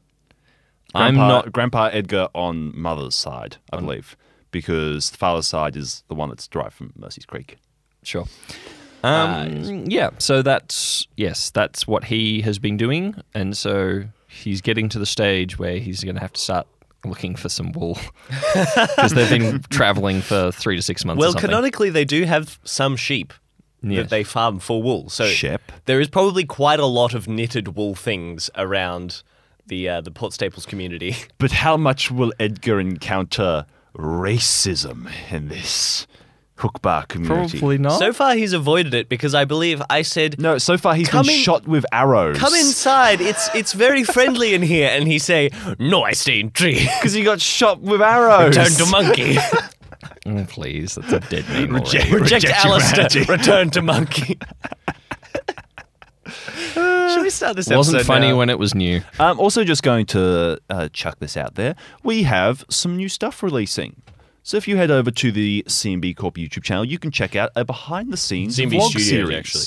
I'm 0.93 1.15
not. 1.15 1.51
Grandpa 1.51 1.89
Edgar 1.91 2.29
on 2.33 2.77
mother's 2.77 3.15
side, 3.15 3.57
I 3.71 3.77
believe, 3.79 4.15
because 4.51 5.09
the 5.11 5.17
father's 5.17 5.47
side 5.47 5.75
is 5.75 6.03
the 6.07 6.15
one 6.15 6.29
that's 6.29 6.47
derived 6.47 6.73
from 6.73 6.93
Mercy's 6.97 7.25
Creek. 7.25 7.57
Sure. 8.03 8.25
Um, 9.03 9.85
yeah, 9.85 10.09
so 10.17 10.41
that's 10.41 11.07
yes, 11.15 11.51
that's 11.51 11.85
what 11.87 12.05
he 12.05 12.41
has 12.41 12.57
been 12.57 12.75
doing, 12.77 13.15
and 13.35 13.55
so 13.55 14.03
he's 14.27 14.61
getting 14.61 14.89
to 14.89 14.99
the 14.99 15.05
stage 15.05 15.59
where 15.59 15.77
he's 15.77 16.03
going 16.03 16.15
to 16.15 16.21
have 16.21 16.33
to 16.33 16.41
start 16.41 16.67
looking 17.05 17.35
for 17.35 17.49
some 17.49 17.71
wool 17.73 17.99
because 18.53 19.11
they've 19.11 19.29
been 19.29 19.61
traveling 19.69 20.21
for 20.21 20.51
three 20.51 20.75
to 20.75 20.81
six 20.81 21.05
months. 21.05 21.19
well, 21.21 21.35
canonically, 21.35 21.91
they 21.91 22.03
do 22.05 22.23
have 22.23 22.59
some 22.63 22.95
sheep 22.95 23.31
Yes. 23.83 24.05
that 24.05 24.09
they 24.09 24.23
farm 24.23 24.57
for 24.57 24.81
wool. 24.81 25.09
So 25.09 25.27
Shep. 25.27 25.61
there 25.85 25.99
is 26.01 26.07
probably 26.07 26.43
quite 26.43 26.79
a 26.79 26.87
lot 26.87 27.13
of 27.13 27.27
knitted 27.27 27.75
wool 27.75 27.93
things 27.93 28.49
around 28.55 29.21
the 29.67 29.87
uh, 29.87 30.01
the 30.01 30.09
Port 30.09 30.33
Staples 30.33 30.65
community. 30.65 31.15
But 31.37 31.51
how 31.51 31.77
much 31.77 32.09
will 32.09 32.33
Edgar 32.39 32.79
encounter 32.79 33.67
racism 33.97 35.09
in 35.31 35.47
this 35.49 36.07
Hookba 36.59 37.07
community? 37.09 37.59
probably 37.59 37.77
not. 37.77 37.99
So 37.99 38.13
far, 38.13 38.33
he's 38.35 38.53
avoided 38.53 38.93
it 38.93 39.09
because 39.09 39.35
I 39.35 39.43
believe 39.45 39.81
I 39.89 40.03
said, 40.03 40.39
No, 40.39 40.57
so 40.57 40.77
far 40.77 40.95
he's 40.95 41.09
Come 41.09 41.25
been 41.25 41.35
in- 41.35 41.41
shot 41.41 41.67
with 41.67 41.85
arrows. 41.91 42.37
"Come 42.37 42.53
inside. 42.55 43.19
It's 43.21 43.49
it's 43.53 43.73
very 43.73 44.03
friendly 44.03 44.53
in 44.53 44.61
here." 44.61 44.89
And 44.89 45.05
he 45.07 45.19
say, 45.19 45.49
"No, 45.79 46.03
I 46.03 46.11
stay 46.13 46.39
in 46.39 46.51
tree. 46.51 46.87
Because 46.99 47.13
he 47.13 47.23
got 47.23 47.41
shot 47.41 47.81
with 47.81 48.01
arrows. 48.01 48.55
Turn 48.55 48.71
to 48.71 48.85
monkey. 48.91 49.37
Oh, 50.27 50.43
please, 50.49 50.95
that's 50.95 51.13
a 51.13 51.19
dead 51.29 51.47
name 51.49 51.75
Reject- 51.75 52.05
already. 52.07 52.23
Reject 52.23 52.43
Reject 52.45 52.65
Alistair. 52.65 53.07
humanity. 53.09 53.31
Return 53.31 53.69
to 53.71 53.81
monkey." 53.83 54.39
Should 57.13 57.21
we 57.23 57.29
start 57.29 57.55
this 57.55 57.69
Wasn't 57.69 57.95
episode 57.95 58.07
funny 58.07 58.29
now? 58.29 58.37
when 58.37 58.49
it 58.49 58.59
was 58.59 58.75
new. 58.75 59.01
I'm 59.19 59.39
also 59.39 59.63
just 59.63 59.83
going 59.83 60.05
to 60.07 60.59
uh, 60.69 60.89
chuck 60.93 61.19
this 61.19 61.37
out 61.37 61.55
there. 61.55 61.75
We 62.03 62.23
have 62.23 62.63
some 62.69 62.95
new 62.97 63.09
stuff 63.09 63.41
releasing. 63.43 64.01
So 64.43 64.57
if 64.57 64.67
you 64.67 64.77
head 64.77 64.91
over 64.91 65.09
to 65.11 65.31
the 65.31 65.63
CMB 65.67 66.17
Corp 66.17 66.35
YouTube 66.35 66.63
channel, 66.63 66.85
you 66.85 66.99
can 66.99 67.09
check 67.11 67.35
out 67.35 67.49
a 67.55 67.65
behind 67.65 68.11
the 68.13 68.17
scenes 68.17 68.57
CMB 68.57 68.73
vlog 68.73 68.89
Studios, 68.89 69.07
series. 69.09 69.35
actually. 69.37 69.61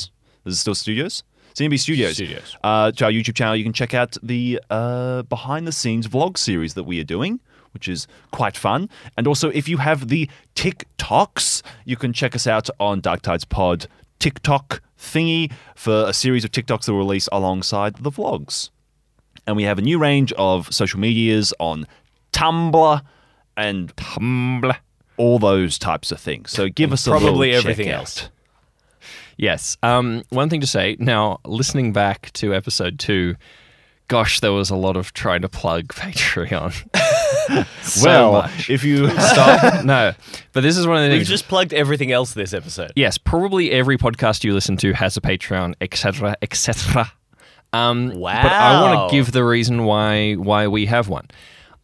Is 0.45 0.55
it 0.55 0.57
still 0.57 0.75
studios? 0.75 1.25
CMB 1.55 1.79
Studios. 1.81 2.15
Studios. 2.15 2.57
Uh, 2.63 2.93
to 2.93 3.05
our 3.07 3.11
YouTube 3.11 3.35
channel, 3.35 3.57
you 3.57 3.65
can 3.65 3.73
check 3.73 3.93
out 3.93 4.17
the 4.23 4.61
uh, 4.71 5.23
behind 5.23 5.67
the 5.67 5.73
scenes 5.73 6.07
vlog 6.07 6.39
series 6.39 6.75
that 6.75 6.85
we 6.85 7.01
are 7.01 7.05
doing, 7.05 7.41
which 7.75 7.89
is 7.89 8.07
quite 8.31 8.57
fun. 8.57 8.89
And 9.17 9.27
also, 9.27 9.49
if 9.51 9.69
you 9.69 9.79
have 9.79 10.09
the 10.09 10.31
TikToks, 10.55 11.63
you 11.85 11.97
can 11.97 12.13
check 12.13 12.37
us 12.37 12.47
out 12.47 12.69
on 12.79 13.01
Dark 13.01 13.23
Tides 13.23 13.45
Pod 13.45 13.89
TikTok 14.19 14.83
thingy 14.99 15.53
for 15.75 16.05
a 16.09 16.13
series 16.13 16.45
of 16.45 16.51
TikToks 16.51 16.85
that 16.87 16.93
will 16.93 16.99
release 16.99 17.29
alongside 17.33 17.97
the 17.97 18.11
vlogs. 18.11 18.71
And 19.47 19.57
we 19.57 19.63
have 19.65 19.79
a 19.79 19.83
new 19.83 19.99
range 19.99 20.33
of 20.33 20.73
social 20.75 21.01
medias 21.01 21.55
on 21.59 21.87
Tumblr 22.33 23.03
and 23.57 23.95
Tumblr. 23.97 24.77
all 25.17 25.39
those 25.39 25.79
types 25.79 26.13
of 26.13 26.21
things. 26.21 26.51
So 26.51 26.69
give 26.69 26.93
us 26.93 27.07
a 27.07 27.11
probably 27.11 27.53
everything 27.53 27.87
check 27.87 27.95
out. 27.95 28.01
else. 28.01 28.29
Yes. 29.37 29.77
Um, 29.83 30.25
one 30.31 30.51
thing 30.51 30.61
to 30.61 30.67
say 30.67 30.97
now, 30.99 31.39
listening 31.45 31.93
back 31.93 32.33
to 32.35 32.53
episode 32.55 32.99
two, 32.99 33.37
gosh, 34.09 34.41
there 34.41 34.53
was 34.53 34.69
a 34.71 34.77
lot 34.77 34.97
of 34.97 35.13
trying 35.13 35.43
to 35.43 35.49
plug 35.49 35.89
Patreon. 35.95 36.75
So 37.83 38.05
well, 38.07 38.33
much. 38.43 38.69
if 38.71 38.85
you 38.85 39.09
Stop. 39.19 39.85
no, 39.85 40.13
but 40.53 40.61
this 40.63 40.77
is 40.77 40.87
one 40.87 40.97
of 40.99 41.03
the 41.05 41.09
We've 41.09 41.19
things. 41.21 41.29
just 41.29 41.49
plugged 41.49 41.73
everything 41.73 42.13
else 42.13 42.35
this 42.35 42.53
episode. 42.53 42.93
yes, 42.97 43.17
probably 43.17 43.71
every 43.71 43.97
podcast 43.97 44.45
you 44.45 44.53
listen 44.53 44.77
to 44.79 44.93
has 44.93 45.17
a 45.17 45.21
Patreon, 45.23 45.75
etc., 45.81 46.37
etc. 46.43 47.11
Um, 47.73 48.13
Wow. 48.19 48.43
But 48.43 48.53
I 48.53 48.81
want 48.83 49.11
to 49.11 49.17
give 49.17 49.33
the 49.33 49.45
reason 49.45 49.85
why 49.85 50.35
why 50.35 50.69
we 50.69 50.87
have 50.87 51.09
one. 51.09 51.27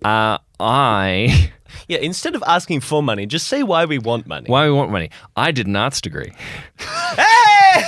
Uh, 0.05 0.39
I 0.61 1.51
Yeah, 1.89 1.99
instead 1.99 2.35
of 2.37 2.43
asking 2.47 2.81
for 2.81 3.03
money, 3.03 3.27
just 3.27 3.49
say 3.49 3.63
why 3.63 3.85
we 3.85 3.99
want 3.99 4.27
money. 4.27 4.47
why 4.49 4.65
we 4.67 4.73
want 4.73 4.91
money. 4.93 5.11
I 5.37 5.51
did 5.51 5.67
an 5.67 5.75
arts 5.77 6.01
degree. 6.01 6.33
hey! 6.79 7.83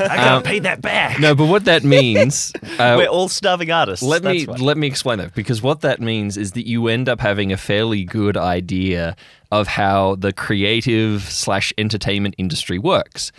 I 0.00 0.16
gotta 0.16 0.44
pay 0.44 0.60
that 0.60 0.80
back. 0.80 1.18
No, 1.20 1.34
but 1.34 1.46
what 1.46 1.64
that 1.66 1.84
means. 1.84 2.52
Uh, 2.74 2.96
We're 2.98 3.06
all 3.06 3.28
starving 3.28 3.70
artists. 3.70 4.04
let 4.04 4.24
me 4.24 4.44
why. 4.46 4.56
let 4.56 4.76
me 4.76 4.88
explain 4.88 5.18
that 5.18 5.32
because 5.34 5.62
what 5.62 5.80
that 5.82 6.00
means 6.00 6.36
is 6.36 6.52
that 6.52 6.66
you 6.66 6.88
end 6.88 7.08
up 7.08 7.20
having 7.20 7.52
a 7.52 7.56
fairly 7.56 8.02
good 8.02 8.36
idea 8.36 9.14
of 9.52 9.68
how 9.68 10.16
the 10.16 10.32
creative 10.32 11.22
slash 11.22 11.72
entertainment 11.78 12.34
industry 12.36 12.78
works. 12.80 13.30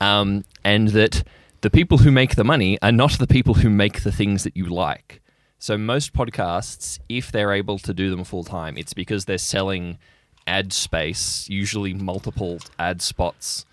um, 0.00 0.42
and 0.64 0.88
that 0.88 1.22
the 1.60 1.68
people 1.68 1.98
who 1.98 2.10
make 2.10 2.36
the 2.36 2.44
money 2.44 2.78
are 2.80 2.92
not 2.92 3.18
the 3.18 3.26
people 3.26 3.54
who 3.54 3.68
make 3.68 4.04
the 4.04 4.12
things 4.12 4.42
that 4.44 4.56
you 4.56 4.64
like. 4.66 5.20
So 5.58 5.76
most 5.76 6.12
podcasts, 6.12 7.00
if 7.08 7.32
they're 7.32 7.52
able 7.52 7.78
to 7.80 7.92
do 7.92 8.10
them 8.10 8.24
full 8.24 8.44
time, 8.44 8.78
it's 8.78 8.94
because 8.94 9.24
they're 9.24 9.38
selling 9.38 9.98
ad 10.46 10.72
space, 10.72 11.48
usually 11.50 11.92
multiple 11.92 12.58
ad 12.78 13.02
spots 13.02 13.66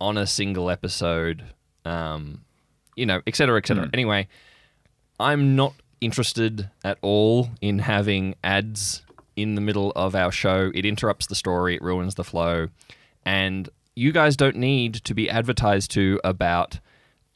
on 0.00 0.16
a 0.16 0.26
single 0.26 0.70
episode, 0.70 1.44
um, 1.84 2.40
you 2.96 3.06
know, 3.06 3.20
et 3.26 3.36
cetera, 3.36 3.58
et 3.58 3.66
cetera. 3.66 3.88
Anyway, 3.92 4.28
I'm 5.20 5.54
not 5.56 5.74
interested 6.00 6.70
at 6.84 6.98
all 7.02 7.50
in 7.60 7.80
having 7.80 8.34
ads 8.42 9.02
in 9.36 9.54
the 9.54 9.60
middle 9.60 9.92
of 9.94 10.14
our 10.14 10.32
show. 10.32 10.70
It 10.74 10.84
interrupts 10.84 11.26
the 11.26 11.34
story, 11.34 11.76
it 11.76 11.82
ruins 11.82 12.14
the 12.14 12.24
flow. 12.24 12.68
And 13.24 13.68
you 13.94 14.12
guys 14.12 14.36
don't 14.36 14.56
need 14.56 14.94
to 14.94 15.14
be 15.14 15.28
advertised 15.28 15.90
to 15.92 16.20
about 16.24 16.80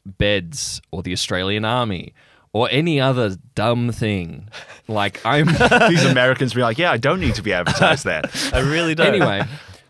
beds 0.05 0.81
or 0.91 1.03
the 1.03 1.13
Australian 1.13 1.65
Army 1.65 2.13
or 2.53 2.67
any 2.71 2.99
other 2.99 3.37
dumb 3.55 3.91
thing. 3.91 4.49
Like, 4.87 5.25
I'm. 5.25 5.45
These 5.89 6.05
Americans 6.05 6.53
be 6.53 6.61
like, 6.61 6.77
yeah, 6.77 6.91
I 6.91 6.97
don't 6.97 7.19
need 7.19 7.35
to 7.35 7.41
be 7.41 7.53
advertised 7.53 8.05
that. 8.05 8.29
I 8.53 8.59
really 8.59 8.95
don't. 8.95 9.07
anyway, 9.07 9.43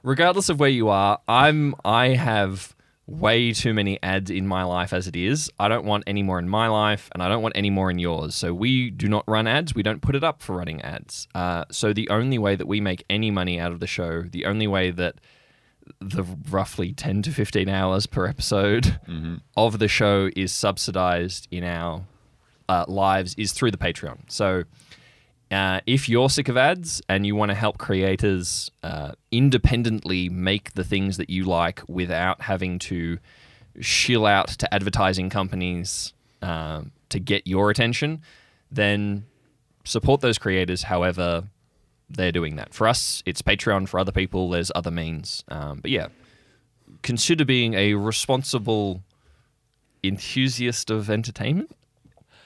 regardless 0.03 0.49
of 0.49 0.59
where 0.59 0.69
you 0.69 0.89
are, 0.89 1.19
I'm 1.27 1.75
I 1.83 2.09
have 2.09 2.75
way 3.07 3.51
too 3.51 3.73
many 3.73 4.01
ads 4.01 4.31
in 4.31 4.47
my 4.47 4.63
life 4.63 4.93
as 4.93 5.07
it 5.07 5.15
is. 5.15 5.51
I 5.59 5.67
don't 5.67 5.85
want 5.85 6.03
any 6.07 6.23
more 6.23 6.39
in 6.39 6.47
my 6.47 6.67
life, 6.67 7.09
and 7.13 7.21
I 7.21 7.27
don't 7.29 7.41
want 7.41 7.57
any 7.57 7.69
more 7.69 7.89
in 7.91 7.99
yours. 7.99 8.35
So 8.35 8.53
we 8.53 8.89
do 8.89 9.07
not 9.09 9.23
run 9.27 9.47
ads. 9.47 9.75
We 9.75 9.83
don't 9.83 10.01
put 10.01 10.15
it 10.15 10.23
up 10.23 10.41
for 10.41 10.55
running 10.55 10.81
ads. 10.81 11.27
Uh, 11.35 11.65
so 11.71 11.93
the 11.93 12.09
only 12.09 12.37
way 12.37 12.55
that 12.55 12.67
we 12.67 12.79
make 12.79 13.03
any 13.09 13.31
money 13.31 13.59
out 13.59 13.71
of 13.71 13.79
the 13.79 13.87
show, 13.87 14.21
the 14.23 14.45
only 14.45 14.67
way 14.67 14.91
that 14.91 15.15
the 15.99 16.23
roughly 16.49 16.93
10 16.93 17.23
to 17.23 17.31
15 17.31 17.67
hours 17.67 18.05
per 18.05 18.27
episode 18.27 18.99
of 19.57 19.79
the 19.79 19.87
show 19.87 20.29
is 20.35 20.53
subsidized 20.53 21.47
in 21.51 21.63
our 21.63 22.05
uh, 22.71 22.85
lives 22.87 23.35
is 23.37 23.51
through 23.51 23.71
the 23.71 23.77
Patreon. 23.77 24.19
So 24.27 24.63
uh, 25.51 25.81
if 25.85 26.07
you're 26.07 26.29
sick 26.29 26.47
of 26.47 26.55
ads 26.55 27.01
and 27.09 27.25
you 27.25 27.35
want 27.35 27.49
to 27.49 27.55
help 27.55 27.77
creators 27.77 28.71
uh, 28.83 29.11
independently 29.31 30.29
make 30.29 30.73
the 30.73 30.83
things 30.83 31.17
that 31.17 31.29
you 31.29 31.43
like 31.43 31.81
without 31.89 32.41
having 32.41 32.79
to 32.79 33.19
shill 33.81 34.25
out 34.25 34.47
to 34.47 34.73
advertising 34.73 35.29
companies 35.29 36.13
um, 36.41 36.91
to 37.09 37.19
get 37.19 37.45
your 37.45 37.69
attention, 37.69 38.21
then 38.71 39.25
support 39.83 40.21
those 40.21 40.37
creators 40.37 40.83
however 40.83 41.43
they're 42.09 42.31
doing 42.31 42.55
that. 42.55 42.73
For 42.73 42.87
us, 42.87 43.21
it's 43.25 43.41
Patreon. 43.41 43.87
For 43.89 43.99
other 43.99 44.11
people, 44.11 44.49
there's 44.49 44.71
other 44.73 44.91
means. 44.91 45.43
Um, 45.49 45.79
but 45.81 45.91
yeah, 45.91 46.07
consider 47.01 47.43
being 47.43 47.73
a 47.73 47.95
responsible 47.95 49.01
enthusiast 50.03 50.89
of 50.89 51.09
entertainment. 51.09 51.75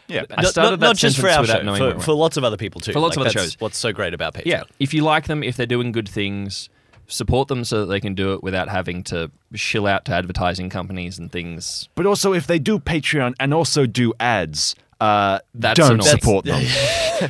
Yeah. 0.07 0.23
I 0.37 0.43
started 0.43 0.71
not, 0.71 0.79
that 0.81 0.85
not 0.87 0.95
just 0.97 1.19
for 1.19 1.29
our 1.29 1.41
without 1.41 1.57
show, 1.59 1.63
knowing 1.63 1.93
for, 1.95 1.99
for 1.99 2.13
lots 2.13 2.37
of 2.37 2.43
other 2.43 2.57
people 2.57 2.81
too. 2.81 2.93
For 2.93 2.99
lots 2.99 3.15
of 3.17 3.21
other 3.21 3.29
that's 3.31 3.43
shows. 3.53 3.59
What's 3.59 3.77
so 3.77 3.91
great 3.91 4.13
about 4.13 4.33
Patreon? 4.35 4.45
Yeah, 4.45 4.63
if 4.79 4.93
you 4.93 5.03
like 5.03 5.25
them, 5.27 5.43
if 5.43 5.57
they're 5.57 5.65
doing 5.65 5.91
good 5.91 6.07
things, 6.07 6.69
support 7.07 7.47
them 7.47 7.63
so 7.63 7.81
that 7.81 7.85
they 7.87 7.99
can 7.99 8.13
do 8.15 8.33
it 8.33 8.43
without 8.43 8.69
having 8.69 9.03
to 9.05 9.31
shill 9.53 9.87
out 9.87 10.05
to 10.05 10.13
advertising 10.13 10.69
companies 10.69 11.17
and 11.19 11.31
things. 11.31 11.89
But 11.95 12.05
also, 12.05 12.33
if 12.33 12.47
they 12.47 12.59
do 12.59 12.79
Patreon 12.79 13.33
and 13.39 13.53
also 13.53 13.85
do 13.85 14.13
ads, 14.19 14.75
uh, 15.01 15.39
That's 15.53 15.77
don't 15.77 15.93
annoying. 15.93 16.09
support 16.09 16.45
them. 16.45 16.63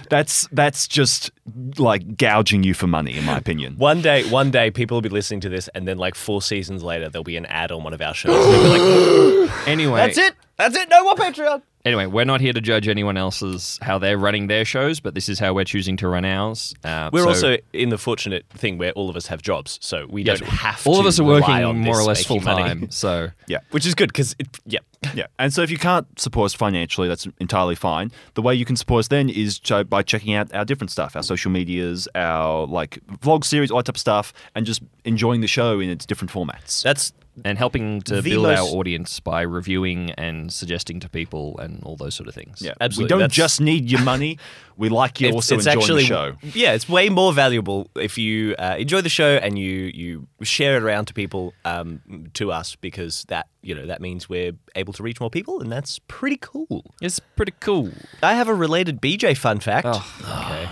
that's 0.09 0.47
that's 0.51 0.87
just 0.87 1.31
like 1.77 2.15
gouging 2.17 2.63
you 2.63 2.73
for 2.73 2.87
money, 2.87 3.17
in 3.17 3.25
my 3.25 3.37
opinion. 3.37 3.75
One 3.77 4.01
day, 4.01 4.29
one 4.29 4.51
day, 4.51 4.69
people 4.69 4.95
will 4.95 5.01
be 5.01 5.09
listening 5.09 5.39
to 5.41 5.49
this, 5.49 5.67
and 5.69 5.87
then 5.87 5.97
like 5.97 6.15
four 6.15 6.41
seasons 6.41 6.83
later, 6.83 7.09
there'll 7.09 7.23
be 7.23 7.37
an 7.37 7.45
ad 7.47 7.71
on 7.71 7.83
one 7.83 7.93
of 7.93 8.01
our 8.01 8.13
shows. 8.13 8.33
They'll 8.35 8.63
be 8.63 9.47
like, 9.47 9.51
Anyway, 9.67 9.99
"That's 9.99 10.17
it. 10.17 10.35
That's 10.57 10.75
it. 10.75 10.89
No 10.89 11.03
more 11.03 11.15
Patreon." 11.15 11.61
Anyway, 11.85 12.07
we're 12.07 12.25
not 12.25 12.41
here 12.41 12.51
to 12.51 12.59
judge 12.59 12.87
anyone 12.87 13.15
else's 13.15 13.77
how 13.83 13.99
they're 13.99 14.17
running 14.17 14.47
their 14.47 14.65
shows, 14.65 14.99
but 14.99 15.13
this 15.13 15.29
is 15.29 15.37
how 15.37 15.53
we're 15.53 15.63
choosing 15.63 15.95
to 15.97 16.07
run 16.07 16.25
ours. 16.25 16.73
Uh, 16.83 17.11
We're 17.13 17.21
so 17.21 17.27
also 17.29 17.57
in 17.73 17.89
the 17.89 17.97
fortunate 17.99 18.43
thing 18.49 18.79
where 18.79 18.91
all 18.93 19.07
of 19.09 19.15
us 19.15 19.27
have 19.27 19.41
jobs, 19.43 19.77
so 19.81 20.07
we 20.09 20.23
yes, 20.23 20.39
don't 20.39 20.49
have 20.49 20.81
to. 20.83 20.89
all 20.89 20.99
of 20.99 21.05
us 21.05 21.19
are 21.19 21.23
rely 21.23 21.39
working 21.41 21.63
on 21.63 21.77
more 21.77 21.95
or 21.95 21.97
this 21.99 22.07
less 22.07 22.25
full 22.25 22.37
making 22.39 22.51
money. 22.51 22.63
time. 22.63 22.87
So 22.91 23.29
Yeah. 23.47 23.59
which 23.71 23.85
is 23.85 23.93
good 23.93 24.09
because. 24.09 24.35
Yeah, 24.65 24.79
Yeah, 25.13 25.27
and 25.37 25.53
so 25.53 25.61
if 25.61 25.69
you 25.69 25.77
can't 25.77 26.07
support 26.19 26.47
us 26.47 26.53
financially, 26.55 27.07
that's 27.07 27.27
entirely 27.39 27.75
fine. 27.75 28.11
The 28.33 28.41
way 28.41 28.55
you 28.55 28.65
can 28.65 28.75
support 28.75 29.01
us 29.01 29.07
then 29.09 29.29
is 29.29 29.59
to, 29.59 29.83
by 29.83 30.01
checking 30.01 30.33
out 30.33 30.51
our 30.55 30.65
different 30.65 30.89
stuff, 30.89 31.15
our 31.15 31.21
social 31.23 31.51
medias, 31.51 32.07
our 32.15 32.65
like 32.65 32.99
vlog 33.19 33.43
series, 33.45 33.69
all 33.69 33.77
that 33.77 33.83
type 33.85 33.95
of 33.95 33.99
stuff, 33.99 34.33
and 34.55 34.65
just 34.65 34.81
enjoying 35.03 35.41
the 35.41 35.47
show 35.47 35.79
in 35.79 35.89
its 35.91 36.05
different 36.07 36.31
formats. 36.31 36.81
that's 36.81 37.13
and 37.43 37.57
helping 37.57 38.01
to 38.03 38.21
The 38.21 38.29
build 38.29 38.43
most- 38.47 38.59
our 38.59 38.65
audience 38.77 39.19
by 39.19 39.41
reviewing 39.41 40.11
and 40.11 40.53
suggesting 40.53 40.99
to 41.01 41.09
people 41.09 41.57
and 41.59 41.83
all 41.83 41.97
those 41.97 42.15
sort 42.15 42.29
of 42.29 42.35
things. 42.35 42.61
yeah, 42.61 42.73
absolutely, 42.79 43.05
We 43.05 43.09
don't 43.09 43.19
that's- 43.19 43.35
just 43.35 43.59
need 43.59 43.91
your 43.91 44.01
money; 44.01 44.37
we 44.77 44.87
like 44.89 45.19
you 45.19 45.29
also 45.31 45.55
enjoying 45.55 45.95
the 45.97 46.03
show. 46.03 46.33
Yeah, 46.41 46.73
it's 46.73 46.87
way 46.87 47.09
more 47.09 47.33
valuable 47.33 47.89
if 47.95 48.17
you 48.17 48.55
uh, 48.57 48.75
enjoy 48.79 49.01
the 49.01 49.09
show 49.09 49.35
and 49.35 49.59
you 49.59 49.91
you 49.93 50.27
share 50.43 50.77
it 50.77 50.83
around 50.83 51.05
to 51.07 51.13
people, 51.13 51.53
um, 51.65 52.01
to 52.35 52.51
us, 52.51 52.75
because 52.75 53.25
that 53.27 53.47
you 53.61 53.75
know 53.75 53.85
that 53.85 53.99
means 54.01 54.29
we're 54.29 54.53
able 54.75 54.93
to 54.93 55.03
reach 55.03 55.19
more 55.19 55.29
people, 55.29 55.59
and 55.61 55.71
that's 55.71 55.99
pretty 56.07 56.37
cool. 56.37 56.93
It's 57.01 57.19
pretty 57.19 57.53
cool. 57.59 57.91
I 58.23 58.35
have 58.35 58.47
a 58.47 58.53
related 58.53 59.01
BJ 59.01 59.35
fun 59.37 59.59
fact. 59.59 59.85
Oh, 59.89 60.05
okay. 60.47 60.69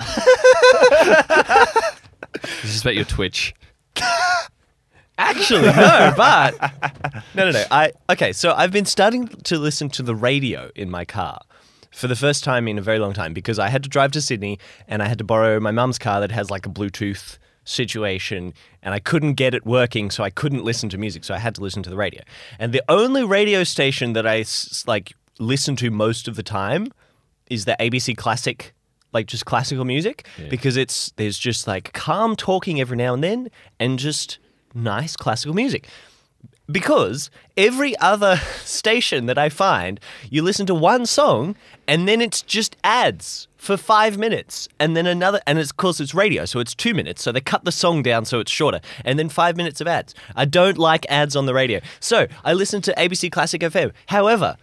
this 2.62 2.74
is 2.76 2.80
about 2.82 2.94
your 2.94 3.04
Twitch. 3.04 3.54
Actually, 5.20 5.62
no, 5.66 6.12
but 6.16 6.54
no, 7.34 7.44
no, 7.44 7.50
no. 7.50 7.64
I 7.70 7.92
okay. 8.08 8.32
So 8.32 8.52
I've 8.52 8.72
been 8.72 8.86
starting 8.86 9.28
to 9.28 9.58
listen 9.58 9.90
to 9.90 10.02
the 10.02 10.14
radio 10.14 10.70
in 10.74 10.90
my 10.90 11.04
car 11.04 11.40
for 11.92 12.06
the 12.06 12.16
first 12.16 12.42
time 12.42 12.66
in 12.68 12.78
a 12.78 12.82
very 12.82 12.98
long 12.98 13.12
time 13.12 13.34
because 13.34 13.58
I 13.58 13.68
had 13.68 13.82
to 13.82 13.88
drive 13.88 14.12
to 14.12 14.22
Sydney 14.22 14.58
and 14.88 15.02
I 15.02 15.08
had 15.08 15.18
to 15.18 15.24
borrow 15.24 15.60
my 15.60 15.70
mum's 15.70 15.98
car 15.98 16.20
that 16.20 16.30
has 16.30 16.50
like 16.50 16.64
a 16.64 16.70
Bluetooth 16.70 17.36
situation 17.64 18.54
and 18.82 18.94
I 18.94 18.98
couldn't 18.98 19.34
get 19.34 19.54
it 19.54 19.66
working, 19.66 20.10
so 20.10 20.24
I 20.24 20.30
couldn't 20.30 20.64
listen 20.64 20.88
to 20.90 20.98
music. 20.98 21.24
So 21.24 21.34
I 21.34 21.38
had 21.38 21.54
to 21.56 21.60
listen 21.60 21.82
to 21.82 21.90
the 21.90 21.96
radio. 21.96 22.22
And 22.58 22.72
the 22.72 22.82
only 22.88 23.24
radio 23.24 23.64
station 23.64 24.14
that 24.14 24.26
I 24.26 24.44
like 24.86 25.12
listen 25.38 25.76
to 25.76 25.90
most 25.90 26.28
of 26.28 26.36
the 26.36 26.42
time 26.42 26.88
is 27.50 27.64
the 27.64 27.76
ABC 27.78 28.16
Classic, 28.16 28.72
like 29.12 29.26
just 29.26 29.44
classical 29.44 29.84
music, 29.84 30.26
because 30.48 30.76
it's 30.76 31.12
there's 31.16 31.38
just 31.38 31.66
like 31.66 31.92
calm 31.92 32.36
talking 32.36 32.80
every 32.80 32.96
now 32.96 33.12
and 33.12 33.22
then, 33.24 33.50
and 33.78 33.98
just 33.98 34.38
nice 34.74 35.16
classical 35.16 35.54
music. 35.54 35.88
Because 36.70 37.30
every 37.56 37.96
other 37.98 38.36
station 38.64 39.26
that 39.26 39.38
I 39.38 39.48
find, 39.48 40.00
you 40.28 40.42
listen 40.42 40.66
to 40.66 40.74
one 40.74 41.06
song 41.06 41.56
and 41.88 42.06
then 42.06 42.20
it's 42.20 42.42
just 42.42 42.76
ads 42.84 43.48
for 43.60 43.76
five 43.76 44.16
minutes, 44.16 44.68
and 44.78 44.96
then 44.96 45.06
another, 45.06 45.38
and 45.46 45.58
it's, 45.58 45.70
of 45.70 45.76
course 45.76 46.00
it's 46.00 46.14
radio, 46.14 46.46
so 46.46 46.60
it's 46.60 46.74
two 46.74 46.94
minutes, 46.94 47.22
so 47.22 47.30
they 47.30 47.42
cut 47.42 47.66
the 47.66 47.72
song 47.72 48.02
down 48.02 48.24
so 48.24 48.40
it's 48.40 48.50
shorter, 48.50 48.80
and 49.04 49.18
then 49.18 49.28
five 49.28 49.54
minutes 49.54 49.82
of 49.82 49.86
ads. 49.86 50.14
I 50.34 50.46
don't 50.46 50.78
like 50.78 51.04
ads 51.10 51.36
on 51.36 51.44
the 51.44 51.52
radio, 51.52 51.80
so 52.00 52.26
I 52.42 52.54
listen 52.54 52.80
to 52.82 52.94
ABC 52.94 53.30
Classic 53.30 53.60
FM. 53.60 53.92
However, 54.06 54.56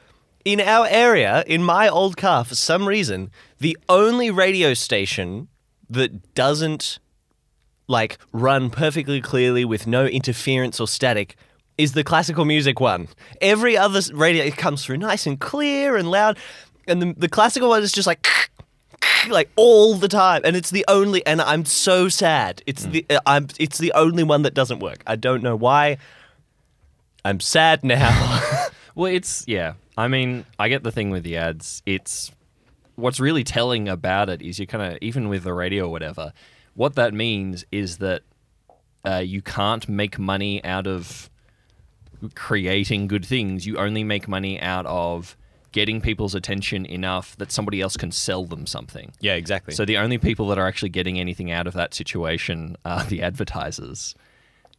in 0.46 0.60
our 0.60 0.88
area, 0.90 1.44
in 1.46 1.62
my 1.62 1.88
old 1.88 2.18
car, 2.18 2.44
for 2.44 2.56
some 2.56 2.88
reason, 2.88 3.30
the 3.60 3.78
only 3.88 4.32
radio 4.32 4.74
station 4.74 5.48
that 5.90 6.34
doesn't 6.34 6.98
like 7.88 8.18
run 8.32 8.70
perfectly 8.70 9.22
clearly 9.22 9.66
with 9.66 9.88
no 9.88 10.06
interference 10.06 10.80
or 10.80 10.88
static 10.88 11.36
is 11.78 11.94
the 11.94 12.04
classical 12.04 12.46
music 12.46 12.80
one. 12.80 13.08
Every 13.42 13.78
other 13.78 14.02
radio 14.14 14.44
it 14.44 14.58
comes 14.58 14.84
through 14.84 14.98
nice 14.98 15.26
and 15.26 15.40
clear 15.40 15.96
and 15.96 16.10
loud, 16.10 16.38
and 16.88 17.02
the, 17.02 17.14
the 17.18 17.30
classical 17.30 17.70
one 17.70 17.84
is 17.84 17.92
just 17.92 18.08
like 18.08 18.28
like 19.30 19.50
all 19.56 19.96
the 19.96 20.08
time, 20.08 20.42
and 20.44 20.56
it's 20.56 20.72
the 20.72 20.86
only. 20.88 21.26
And 21.26 21.42
I'm 21.42 21.66
so 21.66 22.10
sad. 22.10 22.62
It's 22.66 22.84
the 22.86 23.06
uh, 23.10 23.20
I'm 23.26 23.48
it's 23.60 23.78
the 23.78 23.92
only 23.94 24.24
one 24.24 24.42
that 24.44 24.54
doesn't 24.54 24.80
work. 24.80 25.04
I 25.06 25.16
don't 25.16 25.44
know 25.44 25.56
why. 25.56 25.98
I'm 27.24 27.40
sad 27.40 27.84
now. 27.84 28.68
Well, 28.98 29.14
it's 29.14 29.44
yeah. 29.48 29.74
I 29.96 30.08
mean, 30.08 30.44
I 30.58 30.70
get 30.70 30.82
the 30.82 30.92
thing 30.92 31.12
with 31.12 31.22
the 31.22 31.38
ads. 31.38 31.84
It's 31.86 32.32
what's 32.96 33.20
really 33.20 33.44
telling 33.44 33.88
about 33.88 34.28
it 34.28 34.42
is 34.42 34.58
you 34.58 34.66
kind 34.66 34.92
of 34.92 34.98
even 35.04 35.30
with 35.30 35.44
the 35.44 35.54
radio 35.54 35.86
or 35.86 35.92
whatever. 35.92 36.34
What 36.78 36.94
that 36.94 37.12
means 37.12 37.66
is 37.72 37.98
that 37.98 38.22
uh, 39.04 39.18
you 39.18 39.42
can't 39.42 39.90
make 39.90 40.20
money 40.20 40.64
out 40.64 40.86
of 40.86 41.28
creating 42.36 43.08
good 43.08 43.26
things. 43.26 43.66
You 43.66 43.78
only 43.78 44.04
make 44.04 44.28
money 44.28 44.62
out 44.62 44.86
of 44.86 45.36
getting 45.72 46.02
people's 46.02 46.36
attention 46.36 46.86
enough 46.86 47.36
that 47.38 47.52
somebody 47.52 47.82
else 47.82 47.98
can 47.98 48.12
sell 48.12 48.46
them 48.46 48.68
something. 48.68 49.12
yeah, 49.20 49.34
exactly. 49.34 49.74
So 49.74 49.86
the 49.86 49.98
only 49.98 50.20
people 50.20 50.48
that 50.50 50.60
are 50.60 50.68
actually 50.68 50.90
getting 50.90 51.20
anything 51.20 51.50
out 51.50 51.66
of 51.66 51.74
that 51.74 51.96
situation 51.96 52.78
are 52.86 53.04
the 53.06 53.24
advertisers. 53.24 54.14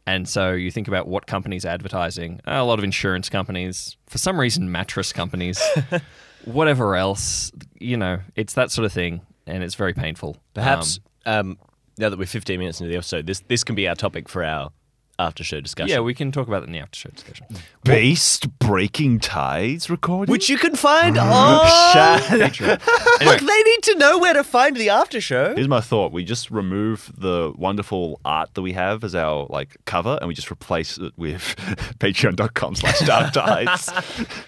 And 0.07 0.27
so 0.27 0.53
you 0.53 0.71
think 0.71 0.87
about 0.87 1.05
what 1.05 1.27
companies 1.27 1.65
are 1.65 1.69
advertising. 1.69 2.39
A 2.45 2.63
lot 2.63 2.79
of 2.79 2.85
insurance 2.85 3.27
companies, 3.27 3.97
for 4.07 4.19
some 4.19 4.39
reason, 4.39 4.71
mattress 4.71 5.11
companies, 5.11 5.61
whatever 6.45 6.95
else. 6.95 7.51
You 7.77 7.97
know, 7.97 8.21
it's 8.37 8.53
that 8.53 8.71
sort 8.71 8.85
of 8.85 8.93
thing, 8.93 9.19
and 9.45 9.63
it's 9.63 9.75
very 9.75 9.93
painful. 9.93 10.37
Perhaps 10.53 11.01
Um, 11.25 11.49
um, 11.49 11.57
now 11.99 12.09
that 12.09 12.17
we're 12.17 12.25
15 12.25 12.57
minutes 12.57 12.79
into 12.79 12.89
the 12.89 12.97
episode, 12.97 13.27
this 13.27 13.41
this 13.41 13.63
can 13.63 13.75
be 13.75 13.87
our 13.87 13.95
topic 13.95 14.29
for 14.29 14.43
our 14.43 14.71
after 15.19 15.43
show 15.43 15.59
discussion. 15.61 15.89
Yeah, 15.89 15.99
we 15.99 16.13
can 16.13 16.31
talk 16.31 16.47
about 16.47 16.61
that 16.61 16.67
in 16.67 16.71
the 16.71 16.79
after 16.79 16.97
show 16.97 17.09
discussion. 17.09 17.45
Based 17.83 18.57
Breaking 18.59 19.19
Tides 19.19 19.89
recording? 19.89 20.31
which 20.31 20.49
you 20.49 20.57
can 20.57 20.75
find 20.75 21.17
on. 21.17 21.59
Patreon. 21.65 22.79
Look, 23.25 23.39
they 23.39 23.63
need 23.63 23.83
to 23.83 23.95
know 23.95 24.17
where 24.17 24.33
to 24.33 24.43
find 24.43 24.75
the 24.75 24.89
after 24.89 25.19
show. 25.19 25.55
Here's 25.55 25.67
my 25.67 25.81
thought. 25.81 26.11
We 26.11 26.23
just 26.23 26.49
remove 26.49 27.11
the 27.17 27.53
wonderful 27.55 28.19
art 28.23 28.53
that 28.53 28.61
we 28.61 28.73
have 28.73 29.03
as 29.03 29.13
our 29.13 29.45
like 29.49 29.77
cover 29.85 30.17
and 30.21 30.27
we 30.27 30.33
just 30.33 30.51
replace 30.51 30.97
it 30.97 31.13
with 31.17 31.55
patreon.com 31.99 32.75
slash 32.75 32.99
dark 33.01 33.33
tides. 33.33 33.89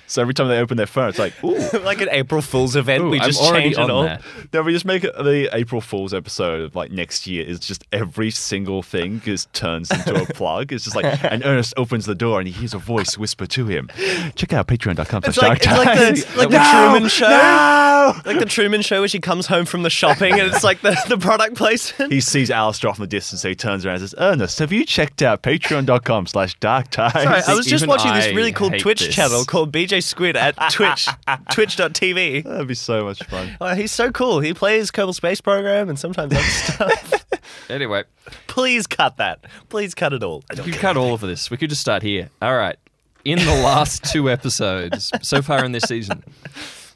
so 0.08 0.22
every 0.22 0.34
time 0.34 0.48
they 0.48 0.60
open 0.60 0.78
their 0.78 0.88
phone, 0.88 1.10
it's 1.10 1.20
like, 1.20 1.34
ooh. 1.44 1.58
like 1.80 2.01
an 2.01 2.10
April 2.12 2.42
Fool's 2.42 2.75
event, 2.75 3.04
Ooh, 3.04 3.10
we 3.10 3.20
I'm 3.20 3.28
just 3.28 3.42
change 3.51 3.74
it 3.74 3.80
on 3.80 3.92
all. 3.92 4.04
that. 4.04 4.22
Then 4.51 4.66
we 4.66 4.72
just 4.72 4.86
make 4.86 5.04
it 5.04 5.13
the 5.18 5.50
April 5.54 5.82
Fool's 5.82 6.13
episode 6.13 6.62
of 6.62 6.75
like 6.75 6.92
next 6.92 7.28
year 7.28 7.46
is 7.46 7.60
just 7.60 7.86
every 7.92 8.32
single 8.32 8.82
thing 8.84 9.20
just 9.22 9.51
turns 9.54 9.92
into 9.92 10.22
a 10.22 10.25
plug. 10.34 10.61
It's 10.70 10.84
just 10.84 10.96
like, 10.96 11.24
and 11.24 11.44
Ernest 11.46 11.74
opens 11.77 12.06
the 12.06 12.15
door 12.15 12.39
and 12.39 12.48
he 12.48 12.53
hears 12.53 12.74
a 12.74 12.77
voice 12.77 13.18
whisper 13.18 13.46
to 13.48 13.68
him, 13.68 13.89
check 14.36 14.53
out 14.53 14.68
patreon.com 14.68 15.24
It's 15.25 15.38
slash 15.38 15.50
like, 15.50 15.62
dark 15.62 15.88
it's 15.98 16.25
like 16.27 16.34
the, 16.34 16.38
like 16.39 16.50
the 16.50 16.58
No! 16.58 16.89
Truman 16.91 17.10
Show. 17.10 17.30
No! 17.30 18.13
Like 18.25 18.39
the 18.39 18.46
Truman 18.46 18.82
Show 18.82 19.00
where 19.01 19.08
she 19.08 19.20
comes 19.20 19.48
home 19.48 19.65
from 19.65 19.84
the 19.84 19.89
shopping 19.89 20.34
and 20.34 20.41
it's 20.53 20.63
like 20.63 20.82
the, 20.82 20.98
the 21.08 21.18
product 21.18 21.56
placement. 21.56 22.12
He 22.12 22.20
sees 22.20 22.50
Alistair 22.51 22.89
off 22.89 22.98
in 22.98 23.03
the 23.03 23.08
distance, 23.08 23.41
so 23.41 23.50
he 23.50 23.56
turns 23.56 23.86
around 23.86 23.96
and 23.96 24.01
says, 24.01 24.15
Ernest, 24.18 24.60
have 24.60 24.72
you 24.72 24.86
checked 24.86 25.22
out 25.22 25.44
patreon.com 25.44 26.27
slash 26.27 26.60
dark 26.60 26.89
tides? 26.89 27.13
Sorry, 27.13 27.41
I 27.48 27.53
was 27.53 27.65
just 27.65 27.84
Even 27.84 27.89
watching 27.89 28.13
this 28.13 28.34
really 28.36 28.51
cool 28.51 28.70
Twitch 28.72 29.00
this. 29.01 29.13
channel 29.15 29.46
called 29.46 29.72
BJ 29.72 30.03
Squid 30.03 30.36
at 30.36 30.56
Twitch, 30.72 31.08
twitch.tv. 31.51 32.44
That'd 32.44 32.68
be 32.68 32.74
so 32.74 33.03
much 33.06 33.24
fun. 33.24 33.56
Oh, 33.62 33.74
he's 33.75 33.91
so 33.91 34.12
cool. 34.12 34.39
He 34.39 34.53
plays 34.53 34.91
Kerbal 34.91 35.13
Space 35.15 35.41
Program 35.41 35.89
and 35.89 35.98
sometimes 36.00 36.34
other 36.34 36.41
stuff. 36.44 37.25
Anyway, 37.69 38.03
Please 38.48 38.88
cut 38.88 39.17
that. 39.17 39.45
Please 39.69 39.93
cut 39.95 40.13
it 40.13 40.24
all. 40.24 40.43
we 40.50 40.71
could 40.71 40.75
cut 40.75 40.98
all 40.98 41.13
of 41.13 41.21
this. 41.21 41.50
We 41.50 41.57
could 41.57 41.69
just 41.69 41.81
start 41.81 42.03
here. 42.03 42.29
All 42.41 42.55
right. 42.55 42.77
In 43.25 43.39
the 43.39 43.62
last 43.63 44.03
two 44.12 44.29
episodes 44.29 45.12
so 45.21 45.41
far 45.41 45.63
in 45.63 45.71
this 45.71 45.83
season, 45.83 46.24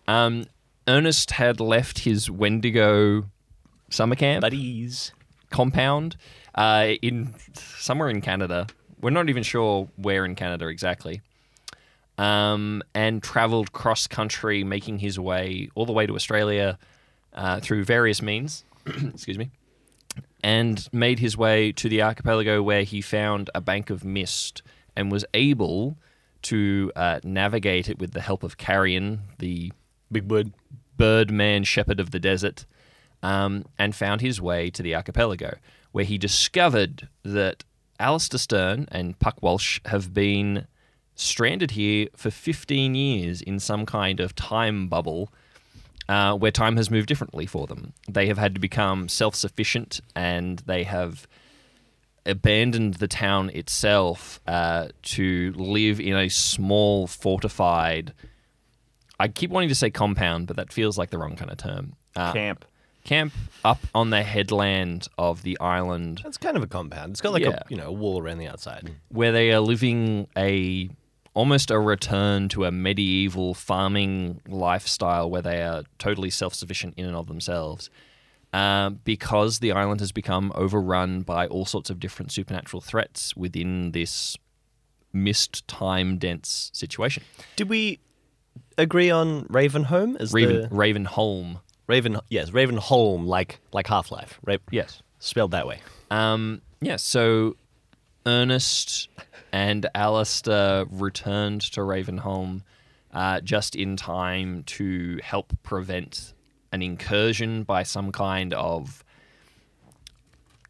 um, 0.07 0.45
Ernest 0.87 1.31
had 1.31 1.59
left 1.59 1.99
his 1.99 2.29
Wendigo 2.29 3.25
summer 3.89 4.15
camp 4.15 4.41
Buddies. 4.41 5.11
compound 5.51 6.17
uh, 6.55 6.93
in 7.01 7.33
somewhere 7.53 8.09
in 8.09 8.21
Canada. 8.21 8.67
We're 9.01 9.11
not 9.11 9.29
even 9.29 9.43
sure 9.43 9.87
where 9.97 10.25
in 10.25 10.35
Canada 10.35 10.67
exactly. 10.67 11.21
Um, 12.17 12.81
and 12.93 13.21
traveled 13.21 13.73
cross 13.73 14.07
country, 14.07 14.63
making 14.63 14.99
his 14.99 15.19
way 15.19 15.69
all 15.75 15.85
the 15.85 15.91
way 15.91 16.05
to 16.07 16.15
Australia 16.15 16.79
uh, 17.33 17.59
through 17.59 17.83
various 17.83 18.21
means. 18.21 18.63
Excuse 18.85 19.37
me. 19.37 19.51
And 20.45 20.87
made 20.93 21.17
his 21.17 21.35
way 21.35 21.71
to 21.71 21.89
the 21.89 22.03
archipelago 22.03 22.61
where 22.61 22.83
he 22.83 23.01
found 23.01 23.49
a 23.55 23.61
bank 23.61 23.89
of 23.89 24.05
mist 24.05 24.61
and 24.95 25.11
was 25.11 25.25
able 25.33 25.97
to 26.43 26.91
uh, 26.95 27.19
navigate 27.23 27.89
it 27.89 27.97
with 27.97 28.11
the 28.11 28.21
help 28.21 28.43
of 28.43 28.55
Carrion, 28.55 29.21
the 29.39 29.73
Big 30.11 30.27
Bird. 30.27 30.53
birdman 30.97 31.63
shepherd 31.63 31.99
of 31.99 32.11
the 32.11 32.19
desert, 32.19 32.67
um, 33.23 33.65
and 33.79 33.95
found 33.95 34.21
his 34.21 34.39
way 34.39 34.69
to 34.69 34.83
the 34.83 34.93
archipelago, 34.93 35.57
where 35.91 36.05
he 36.05 36.19
discovered 36.19 37.09
that 37.23 37.63
Alistair 37.99 38.37
Stern 38.37 38.87
and 38.91 39.17
Puck 39.17 39.41
Walsh 39.41 39.79
have 39.85 40.13
been 40.13 40.67
stranded 41.15 41.71
here 41.71 42.07
for 42.15 42.29
15 42.29 42.93
years 42.93 43.41
in 43.41 43.59
some 43.59 43.85
kind 43.85 44.19
of 44.19 44.35
time 44.35 44.87
bubble 44.87 45.31
uh, 46.09 46.35
where 46.35 46.51
time 46.51 46.77
has 46.77 46.89
moved 46.91 47.07
differently 47.07 47.45
for 47.45 47.67
them. 47.67 47.93
They 48.07 48.27
have 48.27 48.37
had 48.37 48.53
to 48.55 48.59
become 48.61 49.09
self 49.09 49.35
sufficient 49.35 50.01
and 50.15 50.59
they 50.65 50.83
have 50.83 51.27
abandoned 52.25 52.95
the 52.95 53.07
town 53.07 53.49
itself 53.51 54.39
uh, 54.47 54.87
to 55.03 55.53
live 55.55 55.99
in 55.99 56.15
a 56.15 56.29
small, 56.29 57.07
fortified. 57.07 58.13
I 59.19 59.27
keep 59.27 59.49
wanting 59.51 59.69
to 59.69 59.75
say 59.75 59.89
compound, 59.91 60.47
but 60.47 60.55
that 60.57 60.73
feels 60.73 60.97
like 60.97 61.09
the 61.11 61.17
wrong 61.17 61.35
kind 61.35 61.51
of 61.51 61.57
term. 61.57 61.95
Uh, 62.15 62.33
Camp. 62.33 62.65
camp 63.03 63.33
up 63.63 63.79
on 63.93 64.09
the 64.09 64.23
headland 64.23 65.07
of 65.17 65.43
the 65.43 65.59
island 65.59 66.21
That's 66.23 66.37
kind 66.37 66.57
of 66.57 66.63
a 66.63 66.67
compound. 66.67 67.11
It's 67.11 67.21
got 67.21 67.33
like 67.33 67.43
Yeah. 67.43 67.49
a 67.49 67.61
you 67.69 67.77
know 67.77 67.87
a 67.87 67.91
wall 67.91 68.21
around 68.21 68.39
the 68.39 68.47
outside. 68.47 68.89
where 69.09 69.31
they 69.31 69.51
are 69.51 69.59
living 69.59 70.27
a 70.37 70.89
almost 71.35 71.69
a 71.69 71.79
return 71.79 72.49
to 72.49 72.65
a 72.65 72.71
medieval 72.71 73.53
farming 73.53 74.41
lifestyle 74.47 75.29
where 75.29 75.43
they 75.43 75.61
are 75.61 75.83
totally 75.99 76.31
self-sufficient 76.31 76.95
in 76.97 77.05
and 77.05 77.15
of 77.15 77.27
themselves 77.27 77.89
um, 78.53 78.99
because 79.03 79.59
the 79.59 79.71
island 79.71 79.99
has 79.99 80.11
become 80.11 80.51
overrun 80.55 81.21
by 81.21 81.45
all 81.45 81.65
sorts 81.65 81.91
of 81.91 81.99
different 81.99 82.31
supernatural 82.31 82.81
threats 82.81 83.35
within 83.35 83.91
this 83.91 84.35
mist 85.13 85.67
time 85.67 86.17
dense 86.17 86.71
situation 86.73 87.21
Did 87.55 87.69
we 87.69 87.99
agree 88.77 89.11
on 89.11 89.45
Ravenholm 89.45 90.15
as 90.19 90.33
raven 90.33 90.63
the 90.63 90.67
ravenholm 90.69 91.59
Raven? 91.87 92.19
Yes, 92.29 92.49
Ravenholm, 92.49 93.25
like 93.25 93.59
like 93.71 93.87
Half 93.87 94.11
Life, 94.11 94.39
right? 94.43 94.59
yes 94.71 95.01
Spelled 95.19 95.51
that 95.51 95.65
way. 95.67 95.81
Um, 96.11 96.61
yeah, 96.81 96.97
so 96.97 97.55
Ernest 98.25 99.09
and 99.55 99.85
Alistair 99.95 100.83
returned 100.91 101.61
to 101.61 101.79
Ravenholm 101.79 102.63
uh, 103.13 103.39
just 103.39 103.73
in 103.73 103.95
time 103.95 104.63
to 104.63 105.17
help 105.23 105.53
prevent 105.63 106.33
an 106.73 106.81
incursion 106.81 107.63
by 107.63 107.83
some 107.83 108.11
kind 108.11 108.53
of 108.53 109.01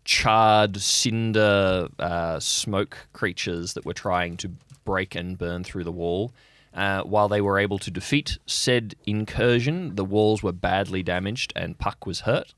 charred 0.04 0.78
cinder 0.80 1.88
uh, 1.98 2.40
smoke 2.40 3.08
creatures 3.12 3.74
that 3.74 3.88
were 3.88 3.94
trying 3.94 4.38
to 4.38 4.52
break 4.84 5.16
and 5.16 5.36
burn 5.36 5.64
through 5.64 5.84
the 5.84 5.92
wall. 5.92 6.32
Uh, 6.72 7.02
while 7.02 7.28
they 7.28 7.42
were 7.42 7.58
able 7.58 7.80
to 7.80 7.90
defeat 7.90 8.38
said 8.46 8.94
incursion, 9.08 9.96
the 9.96 10.06
walls 10.06 10.44
were 10.44 10.52
badly 10.52 11.02
damaged 11.02 11.52
and 11.56 11.80
Puck 11.80 12.06
was 12.06 12.20
hurt. 12.20 12.54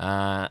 Uh, 0.00 0.48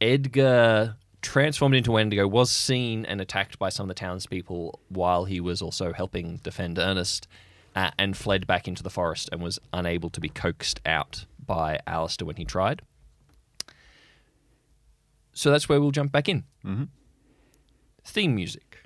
Edgar, 0.00 0.96
transformed 1.22 1.74
into 1.74 1.92
Wendigo, 1.92 2.26
was 2.26 2.50
seen 2.50 3.06
and 3.06 3.20
attacked 3.20 3.58
by 3.58 3.68
some 3.68 3.84
of 3.84 3.88
the 3.88 3.94
townspeople 3.94 4.80
while 4.88 5.24
he 5.24 5.40
was 5.40 5.62
also 5.62 5.92
helping 5.92 6.38
defend 6.38 6.78
Ernest 6.78 7.26
uh, 7.74 7.90
and 7.98 8.16
fled 8.16 8.46
back 8.46 8.68
into 8.68 8.82
the 8.82 8.90
forest 8.90 9.28
and 9.32 9.40
was 9.40 9.58
unable 9.72 10.10
to 10.10 10.20
be 10.20 10.28
coaxed 10.28 10.80
out 10.84 11.24
by 11.44 11.78
Alistair 11.86 12.26
when 12.26 12.36
he 12.36 12.44
tried. 12.44 12.82
So 15.32 15.50
that's 15.50 15.68
where 15.68 15.80
we'll 15.80 15.92
jump 15.92 16.12
back 16.12 16.28
in. 16.28 16.44
Mm-hmm. 16.64 16.84
Theme 18.04 18.34
music. 18.34 18.78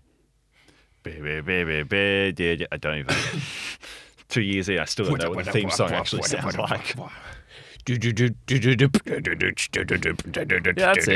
I 2.71 2.77
don't 2.77 2.99
even. 2.99 3.17
Two 4.29 4.43
years 4.43 4.69
in, 4.69 4.79
I 4.79 4.85
still 4.87 5.07
don't 5.07 5.23
know 5.23 5.31
what 5.31 5.45
the 5.45 5.53
theme 5.53 5.71
song 5.71 5.93
actually 5.93 6.23
sounds 6.23 6.57
like. 6.57 6.97
Yeah, 10.77 10.87
that's 10.95 11.07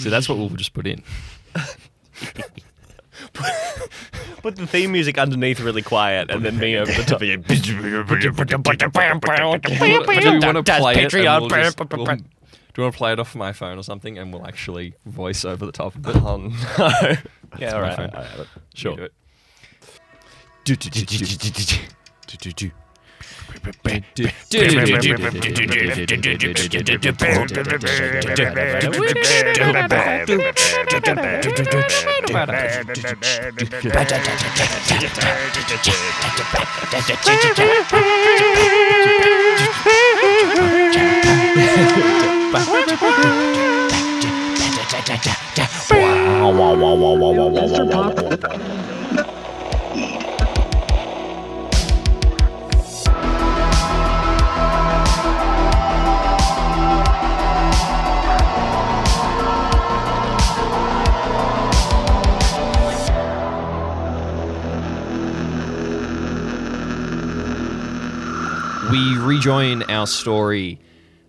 So 0.00 0.10
that's 0.10 0.28
what 0.28 0.36
we'll 0.38 0.48
just 0.50 0.72
put 0.72 0.86
in. 0.86 1.02
Put 4.42 4.56
the 4.56 4.66
theme 4.66 4.92
music 4.92 5.18
underneath 5.18 5.60
really 5.60 5.82
quiet 5.82 6.30
and 6.30 6.44
then 6.44 6.58
me 6.58 6.76
over 6.76 6.90
the 6.92 7.02
top. 7.02 7.20
do 10.20 10.28
you 10.28 10.40
want 10.54 10.56
to 10.56 10.62
play 10.80 10.92
it? 10.92 10.96
we'll 11.40 11.48
just- 11.64 11.76
we'll- 11.98 12.06
do 12.74 12.82
you 12.82 12.82
want 12.84 12.94
to 12.94 12.98
play 12.98 13.12
it 13.12 13.18
off 13.18 13.34
my 13.34 13.52
phone 13.52 13.76
or 13.76 13.82
something, 13.82 14.16
and 14.18 14.32
we'll 14.32 14.46
actually 14.46 14.94
voice 15.04 15.44
over 15.44 15.66
the 15.66 15.72
top 15.72 15.96
of 15.96 16.06
it? 16.06 16.16
Oh 16.16 16.36
no. 16.36 16.52
yeah, 17.58 17.72
all 17.74 17.80
right. 17.80 17.98
all 18.14 18.22
right. 18.38 18.46
Sure. 18.74 19.08
Do 20.68 20.74
it. 20.74 21.08
We 68.90 69.18
rejoin 69.18 69.82
our 69.84 70.06
story 70.06 70.80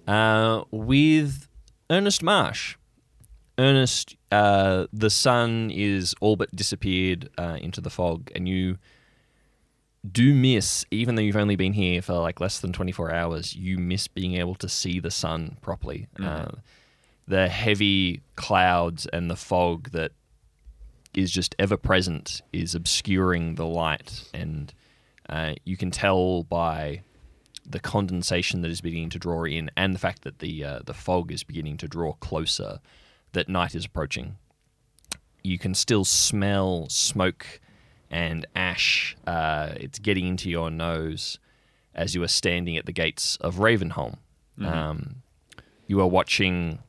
uh, 0.07 0.63
with 0.71 1.47
Ernest 1.89 2.23
Marsh. 2.23 2.77
Ernest, 3.57 4.15
uh, 4.31 4.87
the 4.93 5.09
sun 5.09 5.69
is 5.73 6.15
all 6.21 6.35
but 6.37 6.55
disappeared 6.55 7.29
uh, 7.37 7.57
into 7.59 7.81
the 7.81 7.89
fog, 7.89 8.31
and 8.33 8.47
you 8.47 8.77
do 10.09 10.33
miss, 10.33 10.85
even 10.91 11.15
though 11.15 11.21
you've 11.21 11.35
only 11.35 11.57
been 11.57 11.73
here 11.73 12.01
for 12.01 12.13
like 12.13 12.39
less 12.39 12.59
than 12.59 12.71
24 12.71 13.13
hours, 13.13 13.55
you 13.55 13.77
miss 13.77 14.07
being 14.07 14.35
able 14.35 14.55
to 14.55 14.69
see 14.69 14.99
the 14.99 15.11
sun 15.11 15.57
properly. 15.61 16.07
Uh, 16.17 16.51
the 17.27 17.49
heavy 17.49 18.21
clouds 18.37 19.05
and 19.11 19.29
the 19.29 19.35
fog 19.35 19.91
that 19.91 20.13
is 21.13 21.29
just 21.29 21.55
ever 21.59 21.75
present 21.75 22.41
is 22.53 22.73
obscuring 22.73 23.55
the 23.55 23.65
light, 23.65 24.29
and 24.33 24.73
uh, 25.27 25.53
you 25.65 25.75
can 25.75 25.91
tell 25.91 26.43
by 26.43 27.01
the 27.69 27.79
condensation 27.79 28.61
that 28.61 28.71
is 28.71 28.81
beginning 28.81 29.09
to 29.11 29.19
draw 29.19 29.43
in, 29.43 29.69
and 29.77 29.93
the 29.93 29.99
fact 29.99 30.23
that 30.23 30.39
the 30.39 30.63
uh, 30.63 30.79
the 30.85 30.93
fog 30.93 31.31
is 31.31 31.43
beginning 31.43 31.77
to 31.77 31.87
draw 31.87 32.13
closer, 32.13 32.79
that 33.33 33.47
night 33.47 33.75
is 33.75 33.85
approaching. 33.85 34.37
You 35.43 35.57
can 35.59 35.73
still 35.73 36.03
smell 36.03 36.87
smoke 36.89 37.61
and 38.09 38.45
ash. 38.55 39.15
Uh, 39.25 39.69
it's 39.77 39.99
getting 39.99 40.27
into 40.27 40.49
your 40.49 40.71
nose 40.71 41.39
as 41.93 42.15
you 42.15 42.23
are 42.23 42.27
standing 42.27 42.77
at 42.77 42.85
the 42.85 42.91
gates 42.91 43.37
of 43.37 43.55
Ravenholm. 43.55 44.17
Um, 44.61 45.15
you 45.87 46.01
are 46.01 46.07
watching 46.07 46.79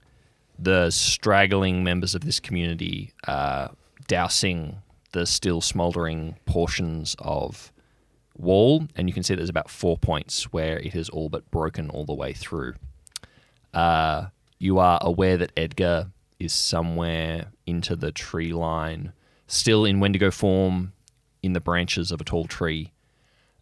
the 0.59 0.91
straggling 0.91 1.85
members 1.85 2.15
of 2.15 2.23
this 2.23 2.41
community 2.41 3.13
uh, 3.27 3.69
dousing 4.09 4.83
the 5.13 5.27
still 5.27 5.61
smouldering 5.61 6.37
portions 6.45 7.17
of 7.19 7.73
wall, 8.41 8.87
and 8.97 9.09
you 9.09 9.15
can 9.15 9.23
see 9.23 9.35
there's 9.35 9.49
about 9.49 9.71
four 9.71 9.97
points 9.97 10.45
where 10.53 10.79
it 10.79 10.93
has 10.93 11.09
all 11.09 11.29
but 11.29 11.51
broken 11.51 11.91
all 11.91 12.05
the 12.05 12.15
way 12.15 12.33
through. 12.33 12.75
Uh, 13.73 14.27
you 14.59 14.79
are 14.79 14.99
aware 15.03 15.37
that 15.37 15.53
Edgar 15.57 16.11
is 16.39 16.53
somewhere 16.53 17.53
into 17.67 17.97
the 17.97 18.13
tree 18.13 18.53
line, 18.53 19.13
still 19.47 19.85
in 19.85 20.01
Wendigo 20.01 20.31
form, 20.31 20.93
in 21.43 21.53
the 21.53 21.61
branches 21.61 22.11
of 22.11 22.21
a 22.21 22.25
tall 22.25 22.47
tree. 22.47 22.93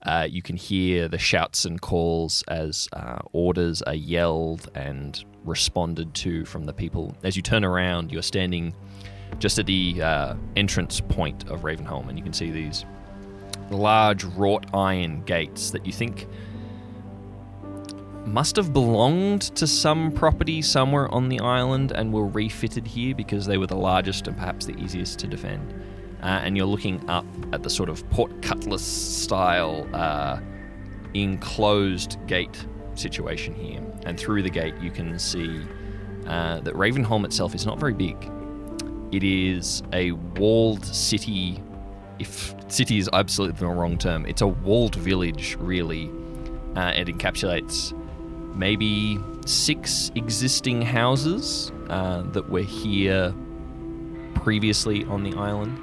Uh, 0.02 0.26
you 0.30 0.42
can 0.42 0.56
hear 0.56 1.08
the 1.08 1.18
shouts 1.18 1.64
and 1.64 1.80
calls 1.80 2.44
as 2.46 2.88
uh, 2.92 3.18
orders 3.32 3.82
are 3.82 3.94
yelled 3.94 4.70
and 4.74 5.24
responded 5.44 6.14
to 6.14 6.44
from 6.44 6.64
the 6.64 6.72
people. 6.72 7.16
As 7.24 7.36
you 7.36 7.42
turn 7.42 7.64
around, 7.64 8.12
you're 8.12 8.22
standing 8.22 8.74
just 9.38 9.58
at 9.58 9.66
the 9.66 10.00
uh, 10.00 10.34
entrance 10.56 11.00
point 11.00 11.48
of 11.50 11.62
Ravenholm, 11.62 12.08
and 12.08 12.16
you 12.16 12.24
can 12.24 12.32
see 12.32 12.50
these 12.50 12.84
large 13.70 14.24
wrought 14.24 14.66
iron 14.74 15.22
gates 15.24 15.70
that 15.70 15.84
you 15.84 15.92
think 15.92 16.26
must 18.24 18.56
have 18.56 18.72
belonged 18.72 19.42
to 19.56 19.66
some 19.66 20.12
property 20.12 20.60
somewhere 20.60 21.08
on 21.08 21.28
the 21.28 21.40
island 21.40 21.92
and 21.92 22.12
were 22.12 22.26
refitted 22.26 22.86
here 22.86 23.14
because 23.14 23.46
they 23.46 23.56
were 23.56 23.66
the 23.66 23.76
largest 23.76 24.26
and 24.26 24.36
perhaps 24.36 24.66
the 24.66 24.76
easiest 24.76 25.18
to 25.18 25.26
defend. 25.26 25.72
Uh, 26.22 26.26
and 26.26 26.56
you're 26.56 26.66
looking 26.66 27.08
up 27.08 27.24
at 27.52 27.62
the 27.62 27.70
sort 27.70 27.88
of 27.88 28.08
portcullis 28.10 28.82
style 28.82 29.88
uh, 29.94 30.40
enclosed 31.14 32.18
gate 32.26 32.66
situation 32.94 33.54
here. 33.54 33.82
And 34.04 34.18
through 34.18 34.42
the 34.42 34.50
gate, 34.50 34.74
you 34.80 34.90
can 34.90 35.18
see 35.18 35.62
uh, 36.26 36.60
that 36.60 36.74
Ravenholm 36.74 37.24
itself 37.24 37.54
is 37.54 37.64
not 37.64 37.78
very 37.78 37.94
big. 37.94 38.16
It 39.12 39.24
is 39.24 39.82
a 39.92 40.12
walled 40.12 40.84
city. 40.84 41.62
If 42.18 42.54
city 42.68 42.98
is 42.98 43.08
absolutely 43.12 43.58
the 43.58 43.66
wrong 43.66 43.98
term, 43.98 44.26
it's 44.26 44.42
a 44.42 44.46
walled 44.46 44.94
village, 44.96 45.56
really. 45.60 46.10
Uh, 46.76 46.92
it 46.96 47.08
encapsulates 47.08 47.92
maybe 48.54 49.18
six 49.46 50.10
existing 50.14 50.82
houses 50.82 51.72
uh, 51.88 52.22
that 52.32 52.48
were 52.50 52.60
here 52.62 53.32
previously 54.34 55.04
on 55.04 55.22
the 55.22 55.36
island, 55.36 55.78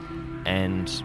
and 0.45 1.03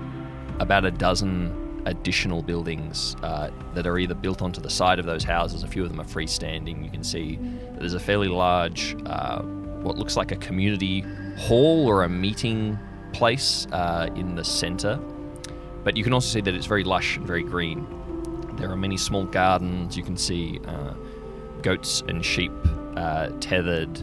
about 0.59 0.85
a 0.85 0.91
dozen 0.91 1.83
additional 1.87 2.43
buildings 2.43 3.17
uh, 3.23 3.51
that 3.75 3.87
are 3.87 3.99
either 3.99 4.15
built 4.15 4.43
onto 4.43 4.61
the 4.61 4.69
side 4.69 4.99
of 4.99 5.07
those 5.07 5.25
houses. 5.25 5.63
A 5.63 5.67
few 5.67 5.83
of 5.83 5.89
them 5.89 6.01
are 6.01 6.05
freestanding. 6.05 6.85
You 6.85 6.91
can 6.91 7.03
see 7.03 7.39
there's 7.79 7.95
a 7.95 8.01
fairly 8.01 8.29
large, 8.29 8.97
uh, 9.07 9.41
what 9.41 9.97
looks 9.97 10.17
like 10.17 10.31
a 10.33 10.37
community 10.37 11.05
hall 11.39 11.89
or 11.89 12.03
a 12.03 12.09
meeting 12.09 12.79
place 13.13 13.67
uh, 13.73 14.09
in 14.15 14.35
the 14.35 14.45
center. 14.45 15.01
But 15.85 15.97
you 15.97 16.05
can 16.05 16.13
also 16.13 16.29
see 16.29 16.41
that 16.43 16.55
it's 16.55 16.67
very 16.67 16.85
lush 16.85 17.17
and 17.17 17.27
very 17.27 17.43
green. 17.43 17.87
There 18.57 18.71
are 18.71 18.77
many 18.77 18.97
small 18.97 19.25
gardens. 19.25 19.97
You 19.97 20.03
can 20.03 20.17
see 20.17 20.61
uh, 20.67 20.93
goats 21.63 22.03
and 22.09 22.25
sheep 22.25 22.53
uh, 22.97 23.31
tethered 23.41 24.03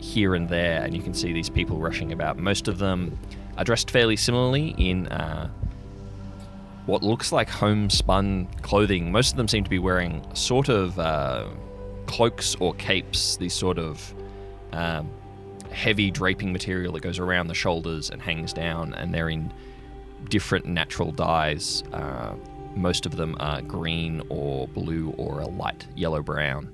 here 0.00 0.34
and 0.34 0.48
there, 0.48 0.82
and 0.82 0.94
you 0.96 1.02
can 1.02 1.14
see 1.14 1.32
these 1.32 1.50
people 1.50 1.78
rushing 1.78 2.12
about. 2.12 2.38
Most 2.38 2.68
of 2.68 2.78
them 2.78 3.18
are 3.56 3.64
dressed 3.64 3.90
fairly 3.90 4.16
similarly 4.16 4.74
in 4.78 5.06
uh, 5.08 5.50
what 6.86 7.02
looks 7.02 7.32
like 7.32 7.48
homespun 7.48 8.46
clothing. 8.62 9.12
Most 9.12 9.32
of 9.32 9.36
them 9.36 9.48
seem 9.48 9.64
to 9.64 9.70
be 9.70 9.78
wearing 9.78 10.24
sort 10.34 10.68
of 10.68 10.98
uh, 10.98 11.46
cloaks 12.06 12.54
or 12.56 12.74
capes, 12.74 13.36
these 13.36 13.54
sort 13.54 13.78
of 13.78 14.14
um, 14.72 15.10
heavy 15.70 16.10
draping 16.10 16.52
material 16.52 16.92
that 16.94 17.00
goes 17.00 17.18
around 17.18 17.48
the 17.48 17.54
shoulders 17.54 18.10
and 18.10 18.20
hangs 18.22 18.52
down, 18.52 18.94
and 18.94 19.14
they're 19.14 19.28
in 19.28 19.52
different 20.30 20.64
natural 20.64 21.12
dyes. 21.12 21.82
Uh, 21.92 22.34
most 22.74 23.04
of 23.04 23.16
them 23.16 23.36
are 23.40 23.60
green 23.62 24.22
or 24.28 24.68
blue 24.68 25.10
or 25.18 25.40
a 25.40 25.46
light 25.46 25.86
yellow 25.96 26.22
brown. 26.22 26.72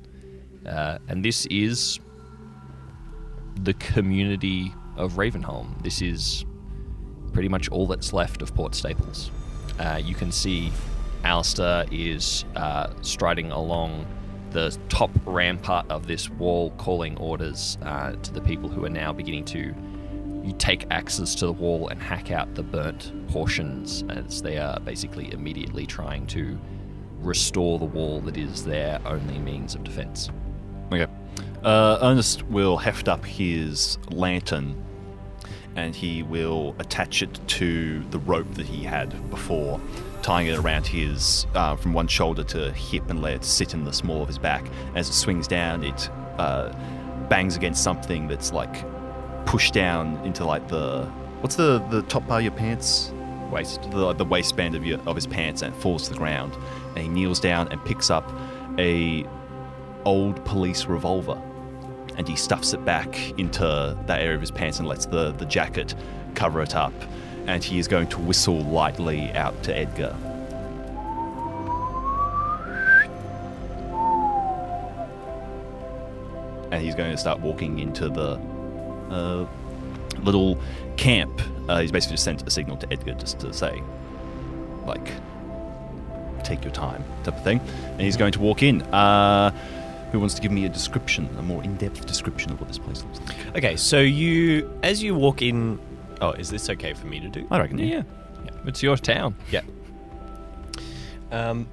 Uh, 0.66 0.99
and 1.09 1.25
this 1.25 1.47
is 1.47 1.99
the 3.62 3.75
community 3.75 4.73
of 4.97 5.14
Ravenholm. 5.14 5.83
This 5.83 6.03
is 6.03 6.45
pretty 7.33 7.49
much 7.49 7.69
all 7.69 7.87
that's 7.87 8.12
left 8.12 8.42
of 8.42 8.55
Port 8.55 8.75
Staples. 8.75 9.31
Uh, 9.79 10.01
you 10.03 10.14
can 10.14 10.31
see 10.31 10.73
Alistair 11.25 11.87
is 11.90 12.45
uh, 12.55 12.92
striding 13.03 13.51
along 13.51 14.07
the 14.51 14.77
top 14.88 15.11
rampart 15.25 15.90
of 15.90 16.07
this 16.07 16.31
wall, 16.31 16.71
calling 16.73 17.16
orders 17.19 17.79
uh, 17.83 18.12
to 18.12 18.33
the 18.33 18.40
people 18.40 18.69
who 18.69 18.85
are 18.85 18.90
now 18.90 19.12
beginning 19.12 19.45
to 19.45 19.75
you 20.47 20.53
take 20.53 20.87
axes 20.93 21.35
to 21.35 21.47
the 21.47 21.53
wall 21.53 21.89
and 21.89 22.01
hack 22.01 22.31
out 22.31 22.55
the 22.55 22.63
burnt 22.63 23.13
portions 23.29 24.05
as 24.09 24.41
they 24.41 24.59
are 24.59 24.79
basically 24.81 25.33
immediately 25.33 25.85
trying 25.85 26.25
to 26.29 26.57
restore 27.19 27.81
the 27.81 27.85
wall 27.85 28.21
that 28.21 28.37
is 28.37 28.65
their 28.65 29.01
only 29.05 29.39
means 29.39 29.75
of 29.75 29.83
defense. 29.83 30.31
Okay. 30.93 31.09
Uh, 31.65 31.99
Ernest 32.01 32.45
will 32.45 32.77
heft 32.77 33.09
up 33.09 33.25
his 33.25 33.99
lantern 34.11 34.81
and 35.75 35.97
he 35.97 36.23
will 36.23 36.77
attach 36.79 37.23
it 37.23 37.41
to 37.49 38.03
the 38.11 38.19
rope 38.21 38.55
that 38.55 38.67
he 38.67 38.85
had 38.85 39.29
before, 39.31 39.81
tying 40.23 40.47
it 40.47 40.59
around 40.59 40.87
his 40.87 41.45
uh, 41.55 41.75
from 41.75 41.93
one 41.93 42.07
shoulder 42.07 42.45
to 42.45 42.73
hip 42.73 43.11
and 43.11 43.21
let 43.21 43.35
it 43.35 43.45
sit 43.45 43.75
in 43.75 43.85
the 43.85 43.93
small 43.93 44.23
of 44.23 44.29
his 44.29 44.39
back. 44.39 44.65
As 44.95 45.09
it 45.09 45.13
swings 45.13 45.49
down, 45.49 45.83
it 45.83 46.09
uh, 46.39 46.73
bangs 47.29 47.57
against 47.57 47.83
something 47.83 48.29
that's 48.29 48.53
like 48.53 48.85
pushed 49.47 49.73
down 49.73 50.17
into 50.27 50.45
like 50.45 50.69
the 50.69 51.05
what's 51.41 51.57
the 51.57 51.79
the 51.91 52.03
top 52.03 52.27
part 52.27 52.41
of 52.41 52.45
your 52.45 52.53
pants 52.53 53.13
Waste. 53.51 53.91
the, 53.91 54.13
the 54.13 54.25
waistband 54.25 54.75
of, 54.75 54.85
your, 54.85 54.99
of 55.07 55.15
his 55.15 55.27
pants 55.27 55.63
and 55.63 55.75
falls 55.77 56.05
to 56.05 56.11
the 56.11 56.19
ground. 56.19 56.55
And 56.91 56.99
he 56.99 57.09
kneels 57.09 57.41
down 57.41 57.69
and 57.69 57.83
picks 57.85 58.11
up 58.11 58.31
a 58.79 59.25
old 60.05 60.45
police 60.45 60.87
revolver, 60.87 61.41
and 62.17 62.29
he 62.29 62.37
stuffs 62.37 62.73
it 62.73 62.85
back 62.85 63.39
into 63.39 63.97
that 64.07 64.21
area 64.21 64.35
of 64.35 64.41
his 64.41 64.51
pants 64.51 64.79
and 64.79 64.89
lets 64.89 65.07
the, 65.07 65.33
the 65.33 65.47
jacket 65.47 65.95
cover 66.35 66.61
it 66.63 66.75
up. 66.75 66.93
And 67.47 67.63
he 67.63 67.79
is 67.79 67.87
going 67.87 68.09
to 68.09 68.19
whistle 68.19 68.61
lightly 68.65 69.31
out 69.33 69.63
to 69.65 69.77
Edgar. 69.77 70.17
And 76.73 76.83
he's 76.83 76.97
going 76.97 77.13
to 77.13 77.17
start 77.17 77.41
walking 77.41 77.79
into 77.79 78.09
the 78.09 78.41
uh, 79.11 79.47
little 80.23 80.59
camp. 80.97 81.40
Uh, 81.69 81.81
he's 81.81 81.92
basically 81.92 82.14
just 82.14 82.25
sent 82.25 82.47
a 82.47 82.51
signal 82.51 82.77
to 82.79 82.92
Edgar 82.92 83.14
just 83.14 83.40
to 83.40 83.53
say, 83.53 83.83
like, 84.87 85.11
take 86.45 86.62
your 86.62 86.73
time, 86.73 87.05
type 87.25 87.37
of 87.37 87.45
thing. 87.45 87.61
And 87.92 88.01
he's 88.01 88.16
going 88.16 88.33
to 88.33 88.40
walk 88.40 88.62
in. 88.62 88.83
Uh, 88.83 89.51
who 90.12 90.21
wants 90.21 90.35
to 90.35 90.40
give 90.40 90.53
me 90.53 90.64
a 90.64 90.69
description, 90.69 91.29
a 91.38 91.42
more 91.42 91.62
in-depth 91.64 92.07
description 92.07 92.53
of 92.53 92.61
what 92.61 92.69
this 92.69 92.79
place 92.79 93.03
looks 93.03 93.21
like? 93.21 93.57
Okay, 93.57 93.77
so 93.77 93.99
you, 93.99 94.73
as 94.85 95.03
you 95.03 95.14
walk 95.14 95.42
in, 95.42 95.81
oh, 96.21 96.31
is 96.31 96.49
this 96.49 96.71
okay 96.71 96.95
for 96.95 97.09
me 97.09 97.19
to 97.19 97.29
do? 97.29 97.47
I 97.51 97.59
reckon. 97.59 97.79
Yeah. 97.79 98.03
It's 98.64 98.83
your 98.83 98.97
town. 98.97 99.35
Yeah. 99.51 99.62
Um, 101.33 101.69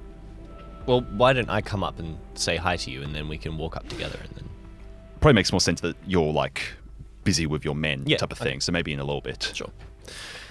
well, 0.86 1.02
why 1.02 1.32
don't 1.32 1.48
I 1.48 1.60
come 1.60 1.84
up 1.84 1.98
and 1.98 2.18
say 2.34 2.56
hi 2.56 2.76
to 2.76 2.90
you, 2.90 3.02
and 3.02 3.14
then 3.14 3.28
we 3.28 3.38
can 3.38 3.56
walk 3.56 3.76
up 3.76 3.88
together, 3.88 4.18
and 4.22 4.30
then 4.36 4.44
Probably 5.24 5.36
makes 5.36 5.52
more 5.52 5.60
sense 5.60 5.80
that 5.80 5.96
you're 6.06 6.34
like 6.34 6.74
busy 7.24 7.46
with 7.46 7.64
your 7.64 7.74
men, 7.74 8.04
Yeah, 8.06 8.18
type 8.18 8.32
of 8.32 8.40
okay. 8.40 8.50
thing. 8.50 8.60
So 8.60 8.70
maybe 8.72 8.92
in 8.92 9.00
a 9.00 9.04
little 9.04 9.20
bit. 9.20 9.50
Sure. 9.54 9.70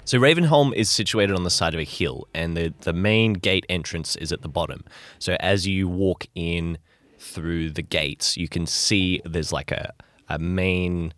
So 0.05 0.19
Ravenholm 0.19 0.73
is 0.73 0.89
situated 0.91 1.33
on 1.35 1.43
the 1.45 1.49
side 1.49 1.73
of 1.73 1.79
a 1.79 1.85
hill, 1.85 2.27
and 2.33 2.57
the 2.57 2.73
the 2.81 2.91
main 2.93 3.33
gate 3.33 3.65
entrance 3.69 4.15
is 4.17 4.31
at 4.33 4.41
the 4.41 4.49
bottom. 4.49 4.83
So 5.19 5.37
as 5.39 5.65
you 5.65 5.87
walk 5.87 6.27
in 6.35 6.77
through 7.19 7.69
the 7.71 7.81
gates, 7.81 8.35
you 8.35 8.49
can 8.49 8.65
see 8.65 9.21
there's 9.23 9.53
like 9.53 9.71
a 9.71 9.93
a 10.27 10.37
main 10.39 11.13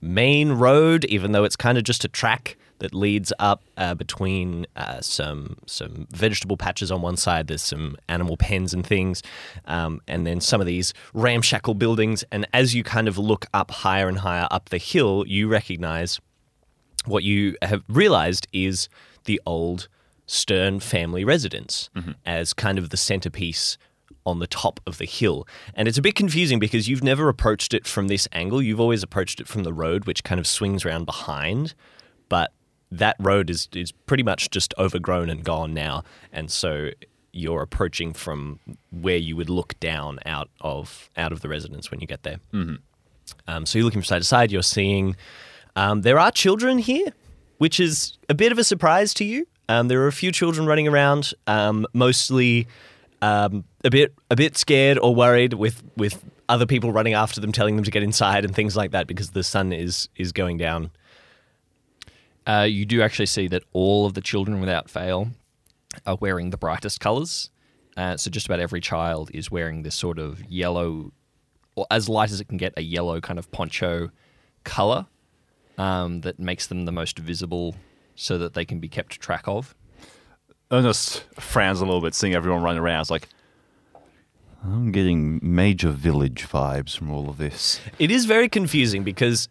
main 0.00 0.52
road, 0.52 1.04
even 1.06 1.32
though 1.32 1.44
it's 1.44 1.56
kind 1.56 1.76
of 1.76 1.84
just 1.84 2.04
a 2.04 2.08
track 2.08 2.56
that 2.82 2.92
leads 2.92 3.32
up 3.38 3.62
uh, 3.76 3.94
between 3.94 4.66
uh, 4.74 5.00
some 5.00 5.56
some 5.66 6.08
vegetable 6.10 6.56
patches 6.56 6.90
on 6.90 7.00
one 7.00 7.16
side. 7.16 7.46
There's 7.46 7.62
some 7.62 7.96
animal 8.08 8.36
pens 8.36 8.74
and 8.74 8.84
things, 8.84 9.22
um, 9.66 10.00
and 10.08 10.26
then 10.26 10.40
some 10.40 10.60
of 10.60 10.66
these 10.66 10.92
ramshackle 11.14 11.74
buildings. 11.74 12.24
And 12.32 12.44
as 12.52 12.74
you 12.74 12.82
kind 12.82 13.06
of 13.06 13.16
look 13.16 13.46
up 13.54 13.70
higher 13.70 14.08
and 14.08 14.18
higher 14.18 14.48
up 14.50 14.70
the 14.70 14.78
hill, 14.78 15.24
you 15.28 15.46
recognize 15.46 16.20
what 17.04 17.22
you 17.22 17.56
have 17.62 17.84
realized 17.88 18.48
is 18.52 18.88
the 19.24 19.40
old 19.46 19.88
Stern 20.26 20.80
family 20.80 21.24
residence 21.24 21.88
as 22.26 22.52
kind 22.52 22.78
of 22.78 22.90
the 22.90 22.96
centerpiece 22.96 23.78
on 24.24 24.38
the 24.38 24.46
top 24.46 24.80
of 24.86 24.98
the 24.98 25.04
hill. 25.04 25.46
And 25.74 25.86
it's 25.86 25.98
a 25.98 26.02
bit 26.02 26.14
confusing 26.14 26.58
because 26.58 26.88
you've 26.88 27.04
never 27.04 27.28
approached 27.28 27.74
it 27.74 27.86
from 27.86 28.08
this 28.08 28.26
angle. 28.32 28.62
You've 28.62 28.80
always 28.80 29.02
approached 29.02 29.40
it 29.40 29.46
from 29.46 29.62
the 29.62 29.72
road, 29.72 30.06
which 30.06 30.24
kind 30.24 30.40
of 30.40 30.46
swings 30.46 30.84
around 30.84 31.04
behind. 31.04 31.74
But 32.28 32.50
that 32.98 33.16
road 33.18 33.50
is, 33.50 33.68
is 33.74 33.92
pretty 33.92 34.22
much 34.22 34.50
just 34.50 34.74
overgrown 34.78 35.30
and 35.30 35.44
gone 35.44 35.74
now. 35.74 36.04
And 36.32 36.50
so 36.50 36.90
you're 37.32 37.62
approaching 37.62 38.12
from 38.12 38.60
where 38.90 39.16
you 39.16 39.34
would 39.36 39.48
look 39.48 39.78
down 39.80 40.18
out 40.26 40.50
of 40.60 41.10
out 41.16 41.32
of 41.32 41.40
the 41.40 41.48
residence 41.48 41.90
when 41.90 42.00
you 42.00 42.06
get 42.06 42.22
there. 42.22 42.38
Um, 43.46 43.66
so 43.66 43.78
you're 43.78 43.84
looking 43.84 44.00
from 44.00 44.06
side 44.06 44.18
to 44.18 44.28
side. 44.28 44.52
You're 44.52 44.62
seeing 44.62 45.16
um, 45.74 46.02
there 46.02 46.18
are 46.18 46.30
children 46.30 46.78
here, 46.78 47.12
which 47.58 47.80
is 47.80 48.18
a 48.28 48.34
bit 48.34 48.52
of 48.52 48.58
a 48.58 48.64
surprise 48.64 49.14
to 49.14 49.24
you. 49.24 49.46
Um, 49.68 49.88
there 49.88 50.02
are 50.02 50.08
a 50.08 50.12
few 50.12 50.32
children 50.32 50.66
running 50.66 50.86
around, 50.86 51.32
um, 51.46 51.86
mostly 51.94 52.66
um, 53.22 53.64
a 53.84 53.90
bit 53.90 54.12
a 54.30 54.36
bit 54.36 54.58
scared 54.58 54.98
or 54.98 55.14
worried 55.14 55.54
with 55.54 55.82
with 55.96 56.22
other 56.48 56.66
people 56.66 56.92
running 56.92 57.14
after 57.14 57.40
them, 57.40 57.52
telling 57.52 57.76
them 57.76 57.84
to 57.84 57.90
get 57.90 58.02
inside 58.02 58.44
and 58.44 58.54
things 58.54 58.76
like 58.76 58.90
that 58.90 59.06
because 59.06 59.30
the 59.30 59.42
sun 59.42 59.72
is 59.72 60.08
is 60.16 60.32
going 60.32 60.58
down. 60.58 60.90
Uh, 62.46 62.66
you 62.68 62.84
do 62.84 63.02
actually 63.02 63.26
see 63.26 63.48
that 63.48 63.62
all 63.72 64.06
of 64.06 64.14
the 64.14 64.20
children, 64.20 64.60
without 64.60 64.90
fail, 64.90 65.28
are 66.06 66.16
wearing 66.16 66.50
the 66.50 66.56
brightest 66.56 67.00
colors. 67.00 67.50
Uh, 67.96 68.16
so 68.16 68.30
just 68.30 68.46
about 68.46 68.58
every 68.58 68.80
child 68.80 69.30
is 69.34 69.50
wearing 69.50 69.82
this 69.82 69.94
sort 69.94 70.18
of 70.18 70.42
yellow, 70.50 71.12
or 71.76 71.86
as 71.90 72.08
light 72.08 72.30
as 72.30 72.40
it 72.40 72.48
can 72.48 72.56
get, 72.56 72.72
a 72.76 72.82
yellow 72.82 73.20
kind 73.20 73.38
of 73.38 73.50
poncho 73.52 74.10
color 74.64 75.06
um, 75.78 76.22
that 76.22 76.38
makes 76.38 76.66
them 76.66 76.84
the 76.84 76.92
most 76.92 77.18
visible, 77.18 77.74
so 78.14 78.38
that 78.38 78.54
they 78.54 78.64
can 78.64 78.78
be 78.78 78.88
kept 78.88 79.20
track 79.20 79.46
of. 79.46 79.74
Ernest 80.70 81.24
frowns 81.38 81.80
a 81.80 81.84
little 81.84 82.00
bit, 82.00 82.14
seeing 82.14 82.34
everyone 82.34 82.62
running 82.62 82.80
around. 82.80 83.02
It's 83.02 83.10
like, 83.10 83.28
I'm 84.64 84.92
getting 84.92 85.40
major 85.42 85.90
village 85.90 86.48
vibes 86.48 86.96
from 86.96 87.10
all 87.10 87.28
of 87.28 87.36
this. 87.36 87.80
It 87.98 88.10
is 88.10 88.26
very 88.26 88.48
confusing 88.48 89.02
because 89.02 89.48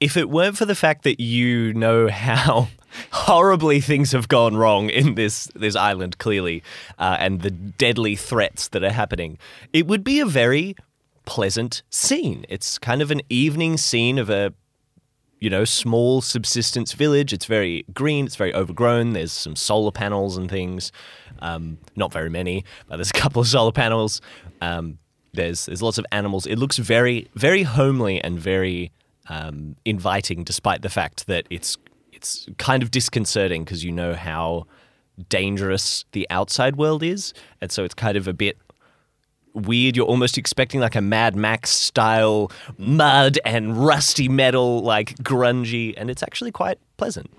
if 0.00 0.16
it 0.16 0.30
weren't 0.30 0.56
for 0.56 0.64
the 0.64 0.74
fact 0.74 1.04
that 1.04 1.20
you 1.20 1.72
know 1.74 2.08
how 2.08 2.68
horribly 3.12 3.80
things 3.80 4.12
have 4.12 4.28
gone 4.28 4.56
wrong 4.56 4.90
in 4.90 5.14
this 5.14 5.46
this 5.54 5.76
island, 5.76 6.18
clearly, 6.18 6.62
uh, 6.98 7.16
and 7.20 7.42
the 7.42 7.50
deadly 7.50 8.16
threats 8.16 8.68
that 8.68 8.82
are 8.82 8.90
happening, 8.90 9.38
it 9.72 9.86
would 9.86 10.02
be 10.02 10.20
a 10.20 10.26
very 10.26 10.74
pleasant 11.26 11.82
scene. 11.90 12.44
It's 12.48 12.78
kind 12.78 13.02
of 13.02 13.10
an 13.10 13.20
evening 13.28 13.76
scene 13.76 14.18
of 14.18 14.30
a 14.30 14.54
you 15.40 15.48
know, 15.48 15.64
small 15.64 16.20
subsistence 16.20 16.92
village. 16.92 17.32
It's 17.32 17.46
very 17.46 17.86
green. 17.94 18.26
It's 18.26 18.36
very 18.36 18.54
overgrown. 18.54 19.14
There's 19.14 19.32
some 19.32 19.56
solar 19.56 19.90
panels 19.90 20.36
and 20.36 20.50
things. 20.50 20.92
Um, 21.40 21.78
not 21.96 22.12
very 22.12 22.28
many, 22.28 22.64
but 22.88 22.96
there's 22.96 23.08
a 23.08 23.18
couple 23.18 23.40
of 23.40 23.48
solar 23.48 23.72
panels. 23.72 24.20
Um, 24.60 24.98
there's 25.32 25.66
there's 25.66 25.82
lots 25.82 25.96
of 25.96 26.04
animals. 26.12 26.46
It 26.46 26.56
looks 26.56 26.76
very 26.76 27.28
very 27.34 27.62
homely 27.62 28.22
and 28.22 28.38
very 28.38 28.92
um, 29.30 29.76
inviting, 29.84 30.44
despite 30.44 30.82
the 30.82 30.90
fact 30.90 31.26
that 31.28 31.46
it's 31.48 31.78
it's 32.12 32.46
kind 32.58 32.82
of 32.82 32.90
disconcerting 32.90 33.64
because 33.64 33.82
you 33.82 33.92
know 33.92 34.12
how 34.12 34.66
dangerous 35.28 36.04
the 36.12 36.26
outside 36.28 36.76
world 36.76 37.02
is, 37.02 37.32
and 37.60 37.70
so 37.70 37.84
it's 37.84 37.94
kind 37.94 38.16
of 38.16 38.28
a 38.28 38.32
bit 38.34 38.58
weird. 39.54 39.96
You're 39.96 40.06
almost 40.06 40.36
expecting 40.36 40.80
like 40.80 40.96
a 40.96 41.00
Mad 41.00 41.36
Max 41.36 41.70
style 41.70 42.50
mud 42.76 43.38
and 43.44 43.76
rusty 43.76 44.28
metal, 44.28 44.82
like 44.82 45.14
grungy, 45.18 45.94
and 45.96 46.10
it's 46.10 46.24
actually 46.24 46.50
quite 46.50 46.78
pleasant. 46.96 47.30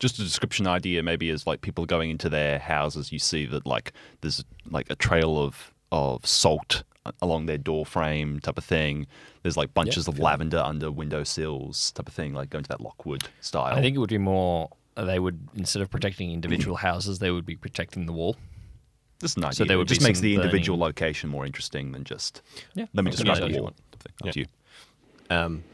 Just 0.00 0.18
a 0.18 0.22
description 0.22 0.66
idea 0.66 1.02
maybe 1.04 1.30
is 1.30 1.46
like 1.46 1.60
people 1.60 1.86
going 1.86 2.10
into 2.10 2.28
their 2.28 2.58
houses. 2.58 3.12
You 3.12 3.20
see 3.20 3.46
that 3.46 3.64
like 3.64 3.92
there's 4.22 4.44
like 4.68 4.90
a 4.90 4.96
trail 4.96 5.38
of 5.38 5.72
of 5.92 6.26
salt 6.26 6.82
along 7.22 7.46
their 7.46 7.58
door 7.58 7.84
frame 7.86 8.40
type 8.40 8.58
of 8.58 8.64
thing. 8.64 9.06
There's 9.42 9.56
like 9.56 9.72
bunches 9.74 10.08
of 10.08 10.18
lavender 10.18 10.58
under 10.58 10.90
window 10.90 11.24
sills 11.24 11.92
type 11.92 12.08
of 12.08 12.14
thing, 12.14 12.34
like 12.34 12.50
going 12.50 12.64
to 12.64 12.68
that 12.68 12.80
Lockwood 12.80 13.28
style. 13.40 13.76
I 13.76 13.80
think 13.80 13.96
it 13.96 13.98
would 13.98 14.10
be 14.10 14.18
more. 14.18 14.70
They 14.96 15.18
would 15.18 15.38
instead 15.54 15.80
of 15.82 15.90
protecting 15.90 16.32
individual 16.32 16.76
houses, 16.76 17.18
they 17.20 17.30
would 17.30 17.46
be 17.46 17.56
protecting 17.56 18.06
the 18.06 18.12
wall. 18.12 18.36
Just 19.20 19.36
an 19.36 19.44
idea. 19.44 19.54
So 19.54 19.64
there 19.64 19.78
would 19.78 19.88
it 19.90 19.94
just 19.94 20.02
makes 20.02 20.20
the 20.20 20.34
individual 20.34 20.76
burning- 20.78 20.86
location 20.88 21.30
more 21.30 21.44
interesting 21.46 21.92
than 21.92 22.04
just 22.04 22.42
Yeah. 22.74 22.86
let 22.94 23.04
me 23.04 23.10
Okay. 23.10 23.16
describe 23.16 23.36
Yeah, 23.36 23.40
that 23.42 23.50
you 23.50 23.54
wall. 23.56 23.64
want. 23.64 23.76
type 23.76 23.94
of 23.94 24.00
thing. 24.00 24.28
Up 24.28 24.32
to 24.34 24.40
you. 24.40 24.46
Um, 25.30 25.64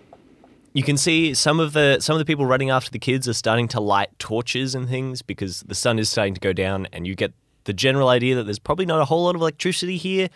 you 0.72 0.82
can 0.82 0.96
see 0.96 1.34
some 1.34 1.60
of 1.60 1.72
the 1.72 1.98
some 2.00 2.14
of 2.14 2.18
the 2.18 2.24
people 2.24 2.46
running 2.46 2.70
after 2.70 2.90
the 2.90 2.98
kids 2.98 3.28
are 3.28 3.32
starting 3.34 3.68
to 3.68 3.80
light 3.80 4.10
torches 4.18 4.74
and 4.74 4.88
things 4.88 5.22
because 5.22 5.60
the 5.62 5.74
sun 5.74 5.98
is 5.98 6.10
starting 6.10 6.34
to 6.34 6.40
go 6.40 6.52
down, 6.52 6.86
and 6.92 7.06
you 7.06 7.14
get 7.14 7.32
the 7.64 7.72
general 7.72 8.08
idea 8.08 8.34
that 8.34 8.44
there's 8.44 8.58
probably 8.58 8.84
not 8.84 9.00
a 9.00 9.04
whole 9.06 9.24
lot 9.24 9.34
of 9.34 9.40
electricity 9.40 9.96
here. 9.96 10.28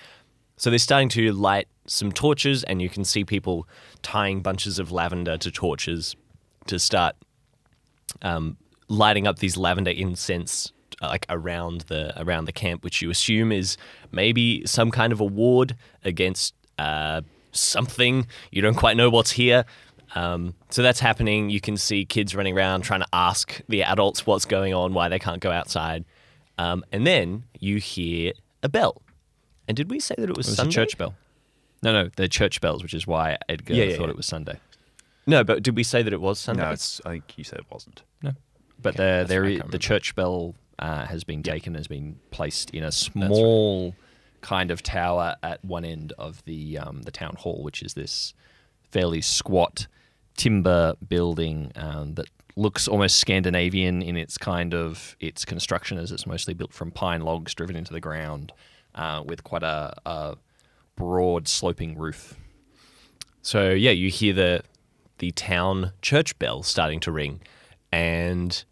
So 0.58 0.70
they're 0.70 0.78
starting 0.78 1.08
to 1.10 1.32
light 1.32 1.68
some 1.86 2.12
torches, 2.12 2.64
and 2.64 2.82
you 2.82 2.88
can 2.88 3.04
see 3.04 3.24
people 3.24 3.66
tying 4.02 4.42
bunches 4.42 4.78
of 4.78 4.92
lavender 4.92 5.38
to 5.38 5.50
torches 5.50 6.14
to 6.66 6.78
start 6.78 7.16
um, 8.22 8.56
lighting 8.88 9.26
up 9.26 9.38
these 9.38 9.56
lavender 9.56 9.92
incense 9.92 10.72
uh, 11.00 11.06
like 11.06 11.26
around 11.28 11.82
the 11.82 12.12
around 12.20 12.46
the 12.46 12.52
camp, 12.52 12.82
which 12.82 13.00
you 13.00 13.08
assume 13.08 13.52
is 13.52 13.76
maybe 14.10 14.66
some 14.66 14.90
kind 14.90 15.12
of 15.12 15.20
a 15.20 15.24
ward 15.24 15.76
against 16.04 16.54
uh, 16.78 17.20
something. 17.52 18.26
You 18.50 18.60
don't 18.60 18.74
quite 18.74 18.96
know 18.96 19.10
what's 19.10 19.30
here. 19.30 19.64
Um, 20.16 20.54
so 20.70 20.82
that's 20.82 21.00
happening. 21.00 21.50
You 21.50 21.60
can 21.60 21.76
see 21.76 22.04
kids 22.04 22.34
running 22.34 22.56
around 22.56 22.82
trying 22.82 23.00
to 23.00 23.08
ask 23.12 23.60
the 23.68 23.84
adults 23.84 24.26
what's 24.26 24.44
going 24.44 24.74
on, 24.74 24.92
why 24.92 25.08
they 25.08 25.18
can't 25.18 25.40
go 25.40 25.52
outside, 25.52 26.04
um, 26.56 26.84
and 26.90 27.06
then 27.06 27.44
you 27.60 27.76
hear 27.76 28.32
a 28.62 28.68
bell. 28.68 29.02
And 29.68 29.76
did 29.76 29.90
we 29.90 30.00
say 30.00 30.14
that 30.18 30.28
it 30.28 30.36
was, 30.36 30.48
It 30.48 30.50
was 30.52 30.56
Sunday? 30.56 30.70
a 30.70 30.72
church 30.72 30.98
bell. 30.98 31.14
No, 31.82 31.92
no, 31.92 32.10
they're 32.16 32.26
church 32.26 32.60
bells, 32.60 32.82
which 32.82 32.94
is 32.94 33.06
why 33.06 33.36
Edgar 33.48 33.74
Yeah, 33.74 33.84
yeah, 33.84 33.96
thought 33.96 34.04
yeah. 34.04 34.10
it 34.10 34.16
was 34.16 34.26
Sunday. 34.26 34.58
No, 35.26 35.44
but 35.44 35.62
did 35.62 35.76
we 35.76 35.82
say 35.84 36.02
that 36.02 36.12
it 36.12 36.20
was 36.20 36.38
Sunday? 36.40 36.62
No, 36.64 36.70
it's. 36.72 37.00
I 37.04 37.10
think 37.10 37.36
you 37.36 37.44
said 37.44 37.58
it 37.60 37.66
wasn't. 37.70 38.02
No, 38.22 38.32
but 38.80 38.94
Okay, 38.94 38.96
there, 39.04 39.18
that's 39.18 39.28
there 39.28 39.42
right, 39.42 39.48
I 39.48 39.52
is, 39.52 39.60
can't 39.60 39.70
the 39.72 39.78
church 39.78 40.14
bell 40.16 40.54
uh, 40.78 41.04
has 41.06 41.22
been 41.22 41.42
taken, 41.42 41.74
has 41.74 41.86
been 41.86 42.18
placed 42.30 42.70
in 42.70 42.82
a 42.82 42.90
small 42.90 43.94
kind 44.40 44.70
of 44.70 44.82
tower 44.82 45.36
at 45.42 45.62
one 45.64 45.84
end 45.84 46.12
of 46.18 46.42
the 46.46 46.78
um, 46.78 47.02
the 47.02 47.10
town 47.10 47.36
hall, 47.38 47.62
which 47.62 47.82
is 47.82 47.94
this 47.94 48.32
fairly 48.90 49.20
squat 49.20 49.86
timber 50.36 50.94
building 51.08 51.72
um, 51.76 52.14
that 52.14 52.26
looks 52.56 52.88
almost 52.88 53.18
Scandinavian 53.20 54.00
in 54.02 54.16
its 54.16 54.38
kind 54.38 54.72
of 54.74 55.14
its 55.20 55.44
construction, 55.44 55.98
as 55.98 56.10
it's 56.10 56.26
mostly 56.26 56.54
built 56.54 56.72
from 56.72 56.90
pine 56.90 57.20
logs 57.20 57.54
driven 57.54 57.76
into 57.76 57.92
the 57.92 58.00
ground, 58.00 58.50
uh, 58.98 59.22
with 59.24 59.44
quite 59.44 59.62
a, 59.62 59.94
a 60.04 60.36
broad 60.96 61.48
sloping 61.48 61.96
roof. 61.96 62.34
So 63.40 63.70
yeah, 63.70 63.92
you 63.92 64.10
hear 64.10 64.34
the 64.34 64.62
the 65.18 65.30
town 65.32 65.92
church 66.02 66.38
bell 66.38 66.62
starting 66.62 67.00
to 67.00 67.12
ring, 67.12 67.40
and 67.90 68.62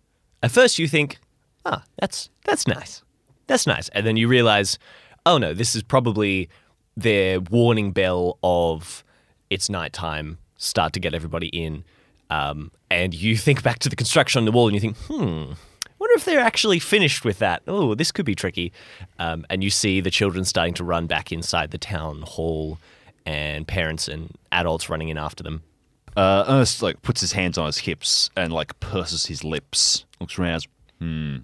at 0.43 0.51
first 0.51 0.79
you 0.79 0.89
think, 0.89 1.19
"Ah, 1.65 1.85
that's 1.99 2.29
that's 2.45 2.67
nice, 2.67 3.03
that's 3.47 3.67
nice," 3.67 3.89
and 3.91 4.07
then 4.07 4.17
you 4.17 4.29
realize, 4.29 4.79
"Oh 5.25 5.39
no, 5.39 5.55
this 5.55 5.75
is 5.75 5.83
probably 5.83 6.51
their 6.97 7.41
warning 7.41 7.93
bell 7.93 8.39
of 8.43 9.05
it's 9.49 9.71
nighttime. 9.71 10.39
Start 10.57 10.93
to 10.95 11.01
get 11.01 11.15
everybody 11.15 11.49
in." 11.49 11.85
Um, 12.29 12.73
and 12.91 13.15
you 13.15 13.37
think 13.47 13.63
back 13.63 13.79
to 13.79 13.89
the 13.89 13.97
construction 13.97 14.41
on 14.41 14.45
the 14.45 14.53
wall, 14.53 14.67
and 14.67 14.75
you 14.75 14.81
think, 14.81 14.97
"Hmm." 15.09 15.53
Wonder 16.07 16.19
if 16.19 16.25
they're 16.25 16.39
actually 16.39 16.79
finished 16.79 17.25
with 17.25 17.41
that. 17.41 17.63
Oh, 17.67 17.97
this 17.97 18.13
could 18.13 18.25
be 18.25 18.37
tricky. 18.37 18.73
Um, 19.19 19.45
and 19.51 19.65
you 19.65 19.71
see 19.71 20.01
the 20.01 20.11
children 20.11 20.45
starting 20.45 20.75
to 20.75 20.85
run 20.85 21.09
back 21.09 21.33
inside 21.33 21.73
the 21.73 21.79
town 21.79 22.23
hall, 22.23 22.79
and 23.25 23.67
parents 23.67 24.07
and 24.07 24.33
adults 24.53 24.89
running 24.89 25.09
in 25.09 25.19
after 25.19 25.43
them. 25.43 25.65
Uh, 26.17 26.45
Ernest 26.47 26.81
like 26.81 27.03
puts 27.03 27.21
his 27.21 27.33
hands 27.33 27.59
on 27.59 27.67
his 27.67 27.79
hips 27.79 28.31
and 28.37 28.53
like 28.53 28.79
purses 28.79 29.27
his 29.27 29.43
lips. 29.43 30.05
Looks 30.21 30.39
around. 30.39 30.69
Hmm. 31.01 31.39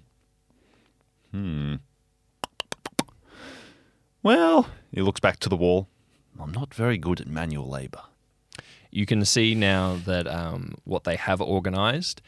Hmm. 1.31 1.75
Well, 4.23 4.69
he 4.93 5.01
looks 5.01 5.19
back 5.19 5.41
to 5.41 5.49
the 5.49 5.57
wall. 5.57 5.89
I'm 6.39 6.53
not 6.53 6.73
very 6.73 6.97
good 6.97 7.19
at 7.19 7.27
manual 7.27 7.67
labor. 7.67 8.03
you 8.91 9.05
can 9.05 9.25
see 9.25 9.55
now 9.55 9.97
that 10.05 10.25
um, 10.25 10.75
what 10.85 11.03
they 11.03 11.17
have 11.17 11.41
organized 11.41 12.21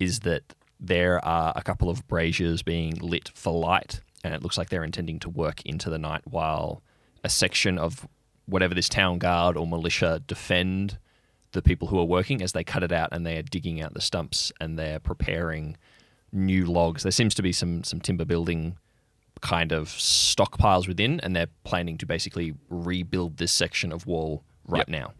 is 0.00 0.20
that 0.20 0.54
there 0.86 1.24
are 1.24 1.52
a 1.56 1.62
couple 1.62 1.88
of 1.90 2.06
braziers 2.08 2.62
being 2.62 2.94
lit 3.00 3.30
for 3.34 3.52
light, 3.52 4.00
and 4.22 4.34
it 4.34 4.42
looks 4.42 4.58
like 4.58 4.68
they're 4.70 4.84
intending 4.84 5.18
to 5.20 5.28
work 5.30 5.64
into 5.64 5.90
the 5.90 5.98
night 5.98 6.22
while 6.24 6.82
a 7.22 7.28
section 7.28 7.78
of 7.78 8.06
whatever 8.46 8.74
this 8.74 8.88
town 8.88 9.18
guard 9.18 9.56
or 9.56 9.66
militia 9.66 10.22
defend 10.26 10.98
the 11.52 11.62
people 11.62 11.88
who 11.88 11.98
are 11.98 12.04
working 12.04 12.42
as 12.42 12.52
they 12.52 12.64
cut 12.64 12.82
it 12.82 12.92
out 12.92 13.08
and 13.12 13.24
they 13.24 13.36
are 13.38 13.42
digging 13.42 13.80
out 13.80 13.94
the 13.94 14.00
stumps 14.00 14.52
and 14.60 14.78
they're 14.78 14.98
preparing 14.98 15.76
new 16.32 16.66
logs. 16.66 17.02
There 17.04 17.12
seems 17.12 17.34
to 17.36 17.42
be 17.42 17.52
some 17.52 17.84
some 17.84 18.00
timber 18.00 18.24
building 18.24 18.76
kind 19.40 19.72
of 19.72 19.88
stockpiles 19.88 20.88
within, 20.88 21.20
and 21.20 21.34
they're 21.36 21.48
planning 21.64 21.96
to 21.98 22.06
basically 22.06 22.54
rebuild 22.70 23.36
this 23.36 23.52
section 23.52 23.92
of 23.92 24.06
wall 24.06 24.42
right 24.66 24.80
Yep. 24.80 24.88
now. 24.88 25.12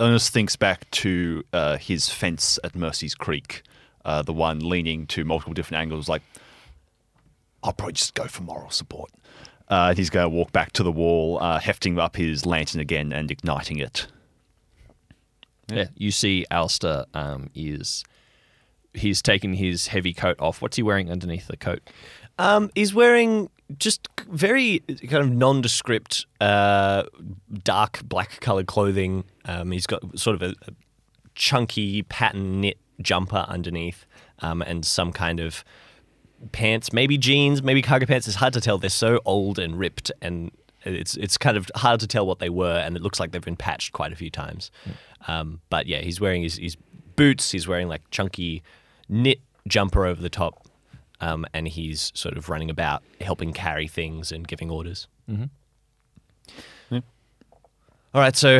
Ernest 0.00 0.32
thinks 0.32 0.56
back 0.56 0.90
to 0.92 1.44
uh, 1.52 1.76
his 1.76 2.08
fence 2.08 2.58
at 2.64 2.74
Mercy's 2.74 3.14
Creek, 3.14 3.62
uh, 4.04 4.22
the 4.22 4.32
one 4.32 4.60
leaning 4.60 5.06
to 5.08 5.24
multiple 5.24 5.54
different 5.54 5.80
angles. 5.80 6.08
Like, 6.08 6.22
I'll 7.62 7.72
probably 7.72 7.94
just 7.94 8.14
go 8.14 8.24
for 8.26 8.42
moral 8.42 8.70
support. 8.70 9.10
Uh, 9.68 9.88
and 9.90 9.98
he's 9.98 10.10
going 10.10 10.24
to 10.24 10.28
walk 10.28 10.50
back 10.52 10.72
to 10.72 10.82
the 10.82 10.90
wall, 10.90 11.38
uh, 11.40 11.60
hefting 11.60 11.98
up 11.98 12.16
his 12.16 12.44
lantern 12.44 12.80
again 12.80 13.12
and 13.12 13.30
igniting 13.30 13.78
it. 13.78 14.06
Yeah, 15.68 15.86
you 15.94 16.10
see, 16.10 16.44
Alistair 16.50 17.04
um, 17.14 17.50
is 17.54 18.04
he's 18.92 19.22
taken 19.22 19.54
his 19.54 19.86
heavy 19.86 20.12
coat 20.12 20.36
off. 20.40 20.60
What's 20.60 20.76
he 20.76 20.82
wearing 20.82 21.10
underneath 21.10 21.46
the 21.46 21.56
coat? 21.56 21.88
Um, 22.38 22.70
he's 22.74 22.92
wearing 22.92 23.50
just 23.78 24.08
very 24.28 24.80
kind 25.08 25.24
of 25.24 25.30
nondescript, 25.30 26.26
uh, 26.40 27.04
dark 27.62 28.00
black 28.04 28.40
colored 28.40 28.66
clothing. 28.66 29.24
Um, 29.44 29.70
he's 29.70 29.86
got 29.86 30.18
sort 30.18 30.34
of 30.34 30.42
a, 30.42 30.54
a 30.66 30.72
chunky 31.34 32.02
pattern 32.02 32.60
knit 32.60 32.78
jumper 33.00 33.44
underneath, 33.48 34.06
um, 34.40 34.62
and 34.62 34.84
some 34.84 35.12
kind 35.12 35.40
of 35.40 35.64
pants, 36.52 36.92
maybe 36.92 37.18
jeans, 37.18 37.62
maybe 37.62 37.82
cargo 37.82 38.06
pants. 38.06 38.26
It's 38.26 38.36
hard 38.36 38.52
to 38.54 38.60
tell. 38.60 38.78
They're 38.78 38.90
so 38.90 39.20
old 39.24 39.58
and 39.58 39.78
ripped, 39.78 40.10
and 40.22 40.50
it's 40.84 41.16
it's 41.16 41.36
kind 41.36 41.56
of 41.56 41.70
hard 41.74 42.00
to 42.00 42.06
tell 42.06 42.26
what 42.26 42.38
they 42.38 42.48
were. 42.48 42.78
And 42.78 42.96
it 42.96 43.02
looks 43.02 43.20
like 43.20 43.32
they've 43.32 43.42
been 43.42 43.56
patched 43.56 43.92
quite 43.92 44.12
a 44.12 44.16
few 44.16 44.30
times. 44.30 44.70
Um, 45.28 45.60
but 45.68 45.86
yeah, 45.86 45.98
he's 45.98 46.20
wearing 46.20 46.42
his, 46.42 46.56
his 46.56 46.76
boots. 47.16 47.50
He's 47.50 47.68
wearing 47.68 47.88
like 47.88 48.08
chunky 48.10 48.62
knit 49.08 49.40
jumper 49.68 50.06
over 50.06 50.22
the 50.22 50.30
top, 50.30 50.66
um, 51.20 51.44
and 51.52 51.68
he's 51.68 52.12
sort 52.14 52.36
of 52.36 52.48
running 52.48 52.70
about 52.70 53.02
helping 53.20 53.52
carry 53.52 53.86
things 53.88 54.32
and 54.32 54.48
giving 54.48 54.70
orders. 54.70 55.06
All 58.12 58.20
right, 58.20 58.34
so 58.34 58.58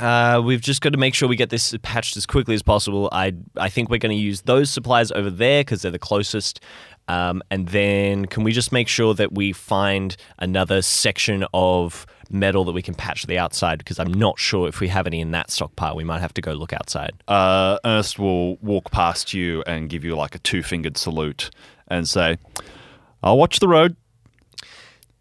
uh, 0.00 0.40
we've 0.44 0.60
just 0.60 0.80
got 0.80 0.92
to 0.92 0.98
make 0.98 1.12
sure 1.12 1.28
we 1.28 1.34
get 1.34 1.50
this 1.50 1.74
patched 1.82 2.16
as 2.16 2.24
quickly 2.24 2.54
as 2.54 2.62
possible. 2.62 3.08
I 3.10 3.32
I 3.56 3.68
think 3.68 3.90
we're 3.90 3.98
going 3.98 4.16
to 4.16 4.22
use 4.22 4.42
those 4.42 4.70
supplies 4.70 5.10
over 5.10 5.28
there 5.28 5.62
because 5.62 5.82
they're 5.82 5.90
the 5.90 5.98
closest. 5.98 6.60
Um, 7.08 7.42
and 7.50 7.68
then 7.70 8.26
can 8.26 8.44
we 8.44 8.52
just 8.52 8.70
make 8.70 8.86
sure 8.86 9.12
that 9.14 9.32
we 9.32 9.52
find 9.52 10.16
another 10.38 10.82
section 10.82 11.44
of 11.52 12.06
metal 12.30 12.62
that 12.62 12.72
we 12.72 12.80
can 12.80 12.94
patch 12.94 13.26
the 13.26 13.38
outside? 13.38 13.78
Because 13.78 13.98
I'm 13.98 14.14
not 14.14 14.38
sure 14.38 14.68
if 14.68 14.78
we 14.78 14.86
have 14.86 15.08
any 15.08 15.20
in 15.20 15.32
that 15.32 15.50
stockpile. 15.50 15.96
We 15.96 16.04
might 16.04 16.20
have 16.20 16.34
to 16.34 16.40
go 16.40 16.52
look 16.52 16.72
outside. 16.72 17.10
Uh, 17.26 17.78
will 18.20 18.56
walk 18.58 18.92
past 18.92 19.34
you 19.34 19.64
and 19.66 19.90
give 19.90 20.04
you 20.04 20.14
like 20.14 20.36
a 20.36 20.38
two 20.38 20.62
fingered 20.62 20.96
salute 20.96 21.50
and 21.88 22.08
say, 22.08 22.38
I'll 23.20 23.36
watch 23.36 23.58
the 23.58 23.66
road. 23.66 23.96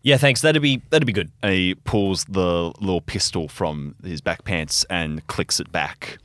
Yeah, 0.04 0.18
thanks. 0.18 0.42
That'd 0.42 0.62
be 0.62 0.82
that'd 0.90 1.06
be 1.06 1.14
good. 1.14 1.32
And 1.44 1.54
he 1.54 1.76
pulls 1.76 2.26
the 2.26 2.74
little 2.80 3.02
pistol 3.02 3.48
from 3.48 3.96
his 4.04 4.22
back 4.22 4.44
pants 4.44 4.84
and 4.90 5.26
clicks 5.28 5.60
it 5.60 5.72
back. 5.72 6.18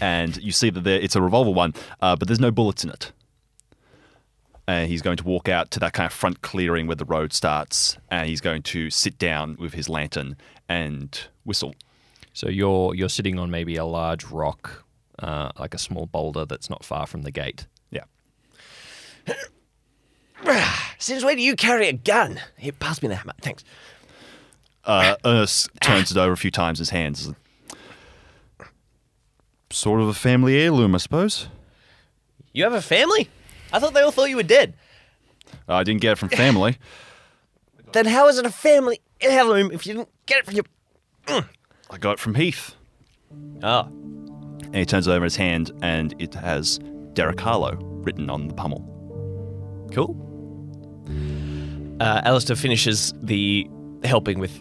And 0.00 0.36
you 0.36 0.52
see 0.52 0.70
that 0.70 0.84
there, 0.84 1.00
it's 1.00 1.16
a 1.16 1.22
revolver 1.22 1.50
one, 1.50 1.74
uh, 2.00 2.16
but 2.16 2.28
there's 2.28 2.40
no 2.40 2.50
bullets 2.50 2.84
in 2.84 2.90
it. 2.90 3.12
And 4.68 4.88
he's 4.88 5.02
going 5.02 5.16
to 5.16 5.24
walk 5.24 5.48
out 5.48 5.72
to 5.72 5.80
that 5.80 5.92
kind 5.92 6.06
of 6.06 6.12
front 6.12 6.40
clearing 6.40 6.86
where 6.86 6.96
the 6.96 7.04
road 7.04 7.32
starts, 7.32 7.98
and 8.08 8.28
he's 8.28 8.40
going 8.40 8.62
to 8.62 8.90
sit 8.90 9.18
down 9.18 9.56
with 9.58 9.74
his 9.74 9.88
lantern 9.88 10.36
and 10.68 11.20
whistle. 11.44 11.74
So 12.32 12.48
you're 12.48 12.94
you're 12.94 13.08
sitting 13.08 13.38
on 13.38 13.50
maybe 13.50 13.76
a 13.76 13.84
large 13.84 14.24
rock, 14.26 14.84
uh, 15.18 15.50
like 15.58 15.74
a 15.74 15.78
small 15.78 16.06
boulder 16.06 16.44
that's 16.44 16.70
not 16.70 16.84
far 16.84 17.06
from 17.06 17.22
the 17.22 17.32
gate. 17.32 17.66
Yeah. 17.90 18.04
Since 20.98 21.24
when 21.24 21.36
do 21.36 21.42
you 21.42 21.56
carry 21.56 21.88
a 21.88 21.92
gun? 21.92 22.40
Here, 22.56 22.72
pass 22.72 23.02
me 23.02 23.08
the 23.08 23.16
hammer. 23.16 23.32
Thanks. 23.40 23.64
Uh, 24.84 25.16
Ernest 25.24 25.68
turns 25.80 26.10
it 26.10 26.16
over 26.16 26.32
a 26.32 26.36
few 26.36 26.50
times 26.50 26.78
in 26.78 26.82
his 26.82 26.90
hands. 26.90 27.32
Sort 29.70 30.00
of 30.00 30.08
a 30.08 30.14
family 30.14 30.56
heirloom, 30.60 30.94
I 30.94 30.98
suppose. 30.98 31.48
You 32.52 32.64
have 32.64 32.72
a 32.72 32.82
family? 32.82 33.28
I 33.72 33.78
thought 33.78 33.94
they 33.94 34.02
all 34.02 34.10
thought 34.10 34.28
you 34.28 34.36
were 34.36 34.42
dead. 34.42 34.74
I 35.68 35.82
didn't 35.84 36.00
get 36.02 36.12
it 36.12 36.18
from 36.18 36.28
family. 36.28 36.78
Then 37.92 38.06
how 38.06 38.26
is 38.28 38.38
it 38.38 38.46
a 38.46 38.50
family 38.50 39.02
heirloom 39.20 39.70
if 39.70 39.86
you 39.86 39.92
didn't 39.92 40.08
get 40.24 40.38
it 40.38 40.46
from 40.46 40.54
your? 40.54 40.64
I 41.90 41.98
got 41.98 42.12
it 42.12 42.18
from 42.20 42.34
Heath. 42.34 42.74
Oh, 43.62 43.80
And 44.62 44.74
he 44.76 44.86
turns 44.86 45.06
it 45.06 45.10
over 45.10 45.18
in 45.18 45.24
his 45.24 45.36
hand, 45.36 45.72
and 45.82 46.14
it 46.18 46.32
has 46.32 46.78
Derek 47.12 47.38
Harlow 47.38 47.74
written 48.02 48.30
on 48.30 48.48
the 48.48 48.54
pommel. 48.54 48.80
cool. 49.92 50.16
Uh, 52.02 52.20
Alistair 52.24 52.56
finishes 52.56 53.14
the 53.22 53.68
helping 54.04 54.38
with 54.40 54.52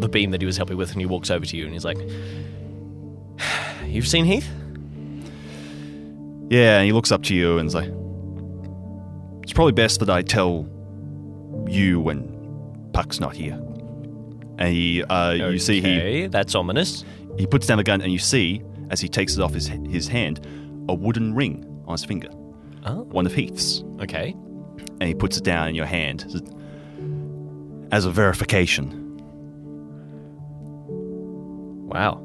the 0.00 0.08
beam 0.08 0.30
that 0.32 0.40
he 0.40 0.46
was 0.46 0.56
helping 0.56 0.76
with, 0.76 0.90
and 0.92 1.00
he 1.00 1.06
walks 1.06 1.30
over 1.30 1.44
to 1.46 1.56
you 1.56 1.64
and 1.64 1.72
he's 1.72 1.84
like, 1.84 1.98
"You've 3.86 4.08
seen 4.08 4.24
Heath? 4.24 4.48
Yeah, 6.50 6.78
and 6.78 6.86
he 6.86 6.92
looks 6.92 7.12
up 7.12 7.22
to 7.24 7.34
you 7.34 7.58
and 7.58 7.66
is 7.66 7.74
like, 7.74 7.90
It's 9.42 9.52
probably 9.52 9.72
best 9.72 10.00
that 10.00 10.10
I 10.10 10.22
tell 10.22 10.66
you 11.68 12.00
when 12.00 12.88
Puck's 12.92 13.20
not 13.20 13.34
here. 13.36 13.54
And 14.58 14.68
he, 14.74 15.04
uh, 15.04 15.32
you 15.32 15.58
see, 15.58 15.80
he, 15.80 15.96
Okay, 15.98 16.26
that's 16.26 16.54
ominous. 16.54 17.04
he 17.38 17.46
puts 17.46 17.66
down 17.66 17.76
the 17.78 17.84
gun, 17.84 18.00
and 18.00 18.10
you 18.10 18.18
see, 18.18 18.62
as 18.90 19.00
he 19.00 19.08
takes 19.08 19.36
it 19.36 19.40
off 19.42 19.52
his, 19.52 19.68
his 19.68 20.08
hand, 20.08 20.40
a 20.88 20.94
wooden 20.94 21.34
ring 21.34 21.64
on 21.86 21.92
his 21.92 22.04
finger. 22.04 22.28
Oh. 22.86 23.02
One 23.10 23.26
of 23.26 23.34
Heath's. 23.34 23.84
Okay. 24.00 24.34
And 25.00 25.02
he 25.02 25.14
puts 25.14 25.36
it 25.36 25.44
down 25.44 25.68
in 25.68 25.74
your 25.74 25.86
hand 25.86 26.24
as- 26.26 26.42
as 27.90 28.04
a 28.04 28.10
verification. 28.10 29.04
Wow. 31.88 32.22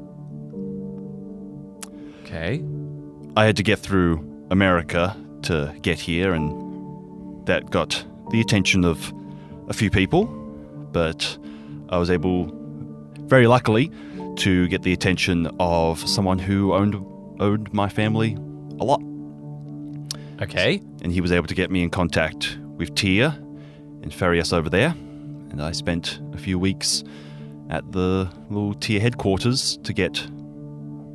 Okay. 2.22 2.62
I 3.36 3.44
had 3.46 3.56
to 3.56 3.62
get 3.62 3.78
through 3.78 4.22
America 4.50 5.16
to 5.42 5.74
get 5.82 5.98
here, 5.98 6.32
and 6.32 7.46
that 7.46 7.70
got 7.70 8.04
the 8.30 8.40
attention 8.40 8.84
of 8.84 9.12
a 9.68 9.72
few 9.72 9.90
people. 9.90 10.26
But 10.92 11.36
I 11.88 11.98
was 11.98 12.10
able, 12.10 12.50
very 13.26 13.46
luckily, 13.46 13.90
to 14.36 14.68
get 14.68 14.82
the 14.82 14.92
attention 14.92 15.48
of 15.58 15.98
someone 16.08 16.38
who 16.38 16.74
owned 16.74 16.94
owed 17.40 17.72
my 17.72 17.88
family 17.88 18.34
a 18.78 18.84
lot, 18.84 19.02
Okay. 20.40 20.80
and 21.02 21.10
he 21.12 21.20
was 21.20 21.32
able 21.32 21.48
to 21.48 21.54
get 21.54 21.68
me 21.70 21.82
in 21.82 21.90
contact 21.90 22.58
with 22.76 22.94
Tia 22.94 23.36
and 24.02 24.14
ferry 24.14 24.40
us 24.40 24.52
over 24.52 24.70
there. 24.70 24.94
And 25.54 25.62
I 25.62 25.70
spent 25.70 26.18
a 26.32 26.36
few 26.36 26.58
weeks 26.58 27.04
at 27.70 27.92
the 27.92 28.28
little 28.50 28.74
tier 28.74 28.98
headquarters 28.98 29.76
to 29.84 29.92
get 29.92 30.20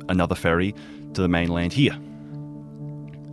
another 0.08 0.34
ferry 0.34 0.74
to 1.12 1.20
the 1.20 1.28
mainland 1.28 1.74
here. 1.74 1.94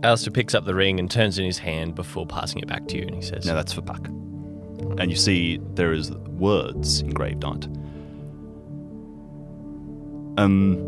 Alistair 0.02 0.30
picks 0.34 0.54
up 0.54 0.66
the 0.66 0.74
ring 0.74 1.00
and 1.00 1.10
turns 1.10 1.38
it 1.38 1.42
in 1.42 1.46
his 1.46 1.56
hand 1.56 1.94
before 1.94 2.26
passing 2.26 2.60
it 2.60 2.68
back 2.68 2.86
to 2.88 2.98
you, 2.98 3.04
and 3.06 3.14
he 3.14 3.22
says, 3.22 3.46
Now 3.46 3.54
that's 3.54 3.72
for 3.72 3.80
Puck. 3.80 4.06
And 4.06 5.10
you 5.10 5.16
see 5.16 5.58
there 5.76 5.92
is 5.94 6.10
words 6.10 7.00
engraved 7.00 7.42
on 7.42 7.56
it. 7.56 7.64
Um 10.38 10.84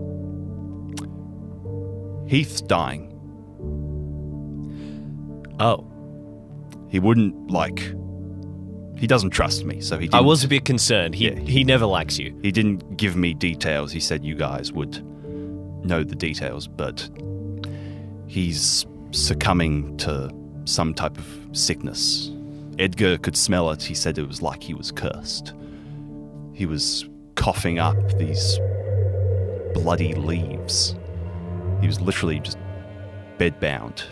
Heath's 2.28 2.60
dying. 2.60 3.06
"Oh, 5.58 5.86
He 6.90 6.98
wouldn't 7.00 7.50
like 7.50 7.94
he 9.00 9.06
doesn't 9.06 9.30
trust 9.30 9.64
me, 9.64 9.80
so 9.80 9.96
he 9.98 10.06
didn't, 10.06 10.14
I 10.14 10.20
was 10.20 10.44
a 10.44 10.48
bit 10.48 10.64
concerned. 10.64 11.14
He 11.14 11.28
Yeah. 11.30 11.38
he 11.40 11.64
never 11.64 11.86
likes 11.86 12.18
you." 12.18 12.34
he 12.42 12.52
didn't 12.52 12.96
give 12.96 13.16
me 13.16 13.34
details. 13.34 13.90
He 13.92 14.00
said 14.00 14.22
you 14.24 14.34
guys 14.34 14.72
would 14.72 15.02
know 15.84 16.04
the 16.04 16.14
details, 16.14 16.68
but 16.68 17.08
he's 18.26 18.86
succumbing 19.12 19.96
to 19.96 20.30
some 20.64 20.94
type 20.94 21.16
of 21.18 21.26
sickness. 21.52 22.30
Edgar 22.78 23.18
could 23.18 23.36
smell 23.36 23.70
it. 23.70 23.82
He 23.82 23.94
said 23.94 24.18
it 24.18 24.28
was 24.28 24.40
like 24.42 24.62
he 24.62 24.74
was 24.74 24.92
cursed. 24.92 25.54
He 26.52 26.66
was 26.66 27.08
coughing 27.34 27.78
up 27.78 27.96
these 28.18 28.58
bloody 29.74 30.14
leaves. 30.14 30.94
He 31.80 31.86
was 31.86 32.00
literally 32.00 32.40
just 32.40 32.58
bedbound. 33.38 34.04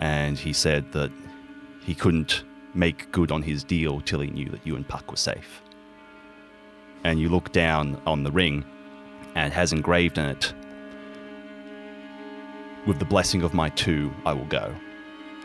And 0.00 0.38
he 0.38 0.52
said 0.52 0.90
that 0.92 1.10
he 1.84 1.94
couldn't 1.94 2.44
make 2.74 3.10
good 3.12 3.30
on 3.30 3.42
his 3.42 3.64
deal 3.64 4.00
till 4.00 4.20
he 4.20 4.30
knew 4.30 4.48
that 4.48 4.66
you 4.66 4.76
and 4.76 4.86
Puck 4.88 5.10
were 5.10 5.16
safe 5.16 5.62
and 7.04 7.20
you 7.20 7.28
look 7.28 7.52
down 7.52 8.00
on 8.06 8.22
the 8.22 8.30
ring 8.30 8.64
and 9.34 9.52
it 9.52 9.54
has 9.54 9.72
engraved 9.72 10.18
in 10.18 10.26
it 10.26 10.54
with 12.86 12.98
the 12.98 13.04
blessing 13.04 13.42
of 13.42 13.54
my 13.54 13.68
two 13.70 14.12
i 14.24 14.32
will 14.32 14.46
go 14.46 14.74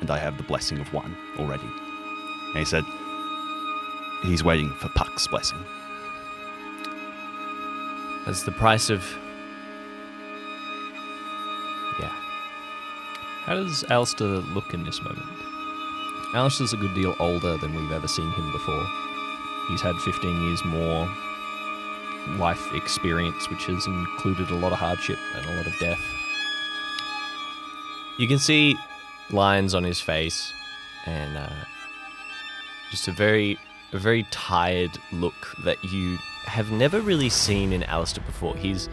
and 0.02 0.10
i 0.10 0.18
have 0.18 0.38
the 0.38 0.44
blessing 0.44 0.80
of 0.80 0.92
one 0.94 1.16
already 1.38 1.68
and 2.50 2.58
he 2.58 2.66
said 2.66 2.84
he's 4.24 4.44
waiting 4.44 4.70
for 4.80 4.90
puck's 4.90 5.28
blessing 5.28 5.64
That's 8.28 8.44
the 8.44 8.52
price 8.52 8.90
of. 8.90 9.02
Yeah. 11.98 12.12
How 13.46 13.56
does 13.56 13.86
Alistair 13.86 14.28
look 14.28 14.74
in 14.74 14.84
this 14.84 15.02
moment? 15.02 15.37
Alistair's 16.34 16.74
a 16.74 16.78
good 16.78 16.94
deal 16.94 17.16
older 17.20 17.58
than 17.58 17.74
we've 17.74 17.92
ever 17.92 18.08
seen 18.08 18.30
him 18.32 18.52
before. 18.52 18.86
He's 19.70 19.82
had 19.82 19.96
15 19.98 20.48
years 20.48 20.64
more 20.66 21.10
life 22.38 22.74
experience, 22.74 23.50
which 23.50 23.66
has 23.66 23.86
included 23.88 24.50
a 24.50 24.56
lot 24.56 24.74
of 24.74 24.78
hardship 24.78 25.18
and 25.36 25.46
a 25.46 25.56
lot 25.56 25.66
of 25.68 25.74
death. 25.80 26.02
You 28.18 28.28
can 28.28 28.40
see 28.40 28.78
lines 29.30 29.74
on 29.74 29.84
his 29.84 30.02
face 30.02 30.52
and 31.06 31.38
uh, 31.38 31.50
just 32.92 33.08
a 33.08 33.12
very, 33.12 33.58
a 33.94 33.98
very 33.98 34.24
tired 34.32 34.92
look 35.14 35.56
that 35.64 35.82
you 35.84 36.18
have 36.46 36.72
never 36.72 37.00
really 37.00 37.30
seen 37.30 37.72
in 37.72 37.84
Alistair 37.84 38.24
before. 38.26 38.56
He's, 38.56 38.90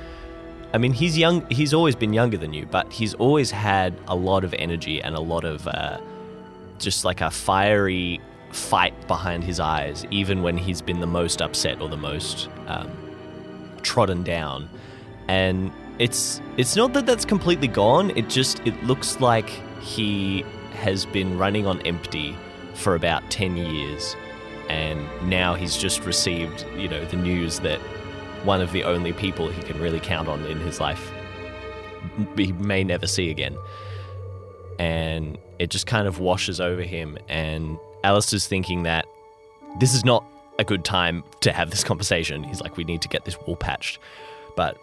I 0.73 0.79
mean, 0.79 0.93
he's 0.93 1.19
young. 1.19 1.49
He's 1.51 1.75
always 1.75 1.97
been 1.97 2.13
younger 2.13 2.37
than 2.37 2.53
you, 2.53 2.67
but 2.67 2.93
he's 2.93 3.15
always 3.15 3.51
had 3.51 3.95
a 4.07 4.15
lot 4.15 4.45
of 4.45 4.55
energy 4.55 5.03
and 5.03 5.15
a 5.17 5.21
lot 5.21 5.45
of 5.45 5.67
uh, 5.67 5.99
just 6.79 7.05
like 7.05 7.21
a 7.21 7.31
fiery 7.31 8.21
fight 8.53 9.09
behind 9.09 9.45
his 9.45 9.61
eyes, 9.61 10.07
even 10.11 10.43
when 10.43 10.57
he's 10.57 10.81
been 10.81 11.01
the 11.01 11.07
most 11.07 11.43
upset 11.43 11.81
or 11.81 11.89
the 11.89 11.97
most 11.97 12.49
um, 12.67 12.91
trodden 13.83 14.23
down. 14.23 14.69
And 15.29 15.73
it's 15.99 16.41
it's 16.57 16.77
not 16.77 16.93
that 16.93 17.07
that's 17.07 17.25
completely 17.25 17.69
gone. 17.69 18.11
It 18.17 18.29
just 18.29 18.61
it 18.67 18.81
looks 18.85 19.21
like 19.21 19.49
he 19.81 20.45
has 20.73 21.07
been 21.07 21.39
running 21.39 21.67
on 21.67 21.81
empty 21.83 22.37
for 22.75 22.95
about 22.95 23.29
ten 23.31 23.57
years, 23.57 24.17
and 24.69 25.07
now 25.29 25.55
he's 25.55 25.77
just 25.77 26.05
received 26.05 26.67
you 26.77 26.89
know 26.89 27.05
the 27.07 27.17
news 27.17 27.61
that 27.61 27.81
one 28.45 28.61
of 28.61 28.73
the 28.73 28.85
only 28.85 29.13
people 29.13 29.49
he 29.49 29.63
can 29.63 29.81
really 29.81 30.01
count 30.01 30.29
on 30.29 30.45
in 30.47 30.61
his 30.61 30.79
life 30.79 31.11
he 32.37 32.53
may 32.53 32.85
never 32.85 33.07
see 33.07 33.31
again. 33.31 33.57
And 34.79 35.39
it 35.59 35.71
just 35.71 35.87
kind 35.87 36.07
of 36.07 36.19
washes 36.19 36.61
over 36.61 36.83
him. 36.83 37.19
And 37.29 37.79
Alistair's 38.03 38.47
thinking 38.47 38.85
that 38.85 39.07
this 39.81 39.95
is 39.95 40.05
not 40.05 40.25
a 40.59 40.65
good 40.65 40.85
time 40.85 41.25
to 41.41 41.53
have 41.53 41.71
this 41.71 41.85
conversation. 41.85 42.45
He's 42.45 42.61
like, 42.61 42.77
we 42.77 42.85
need 42.85 43.03
to 43.03 43.09
get 43.09 43.25
this 43.25 43.39
wall 43.41 43.57
patched. 43.57 43.99
But 44.57 44.77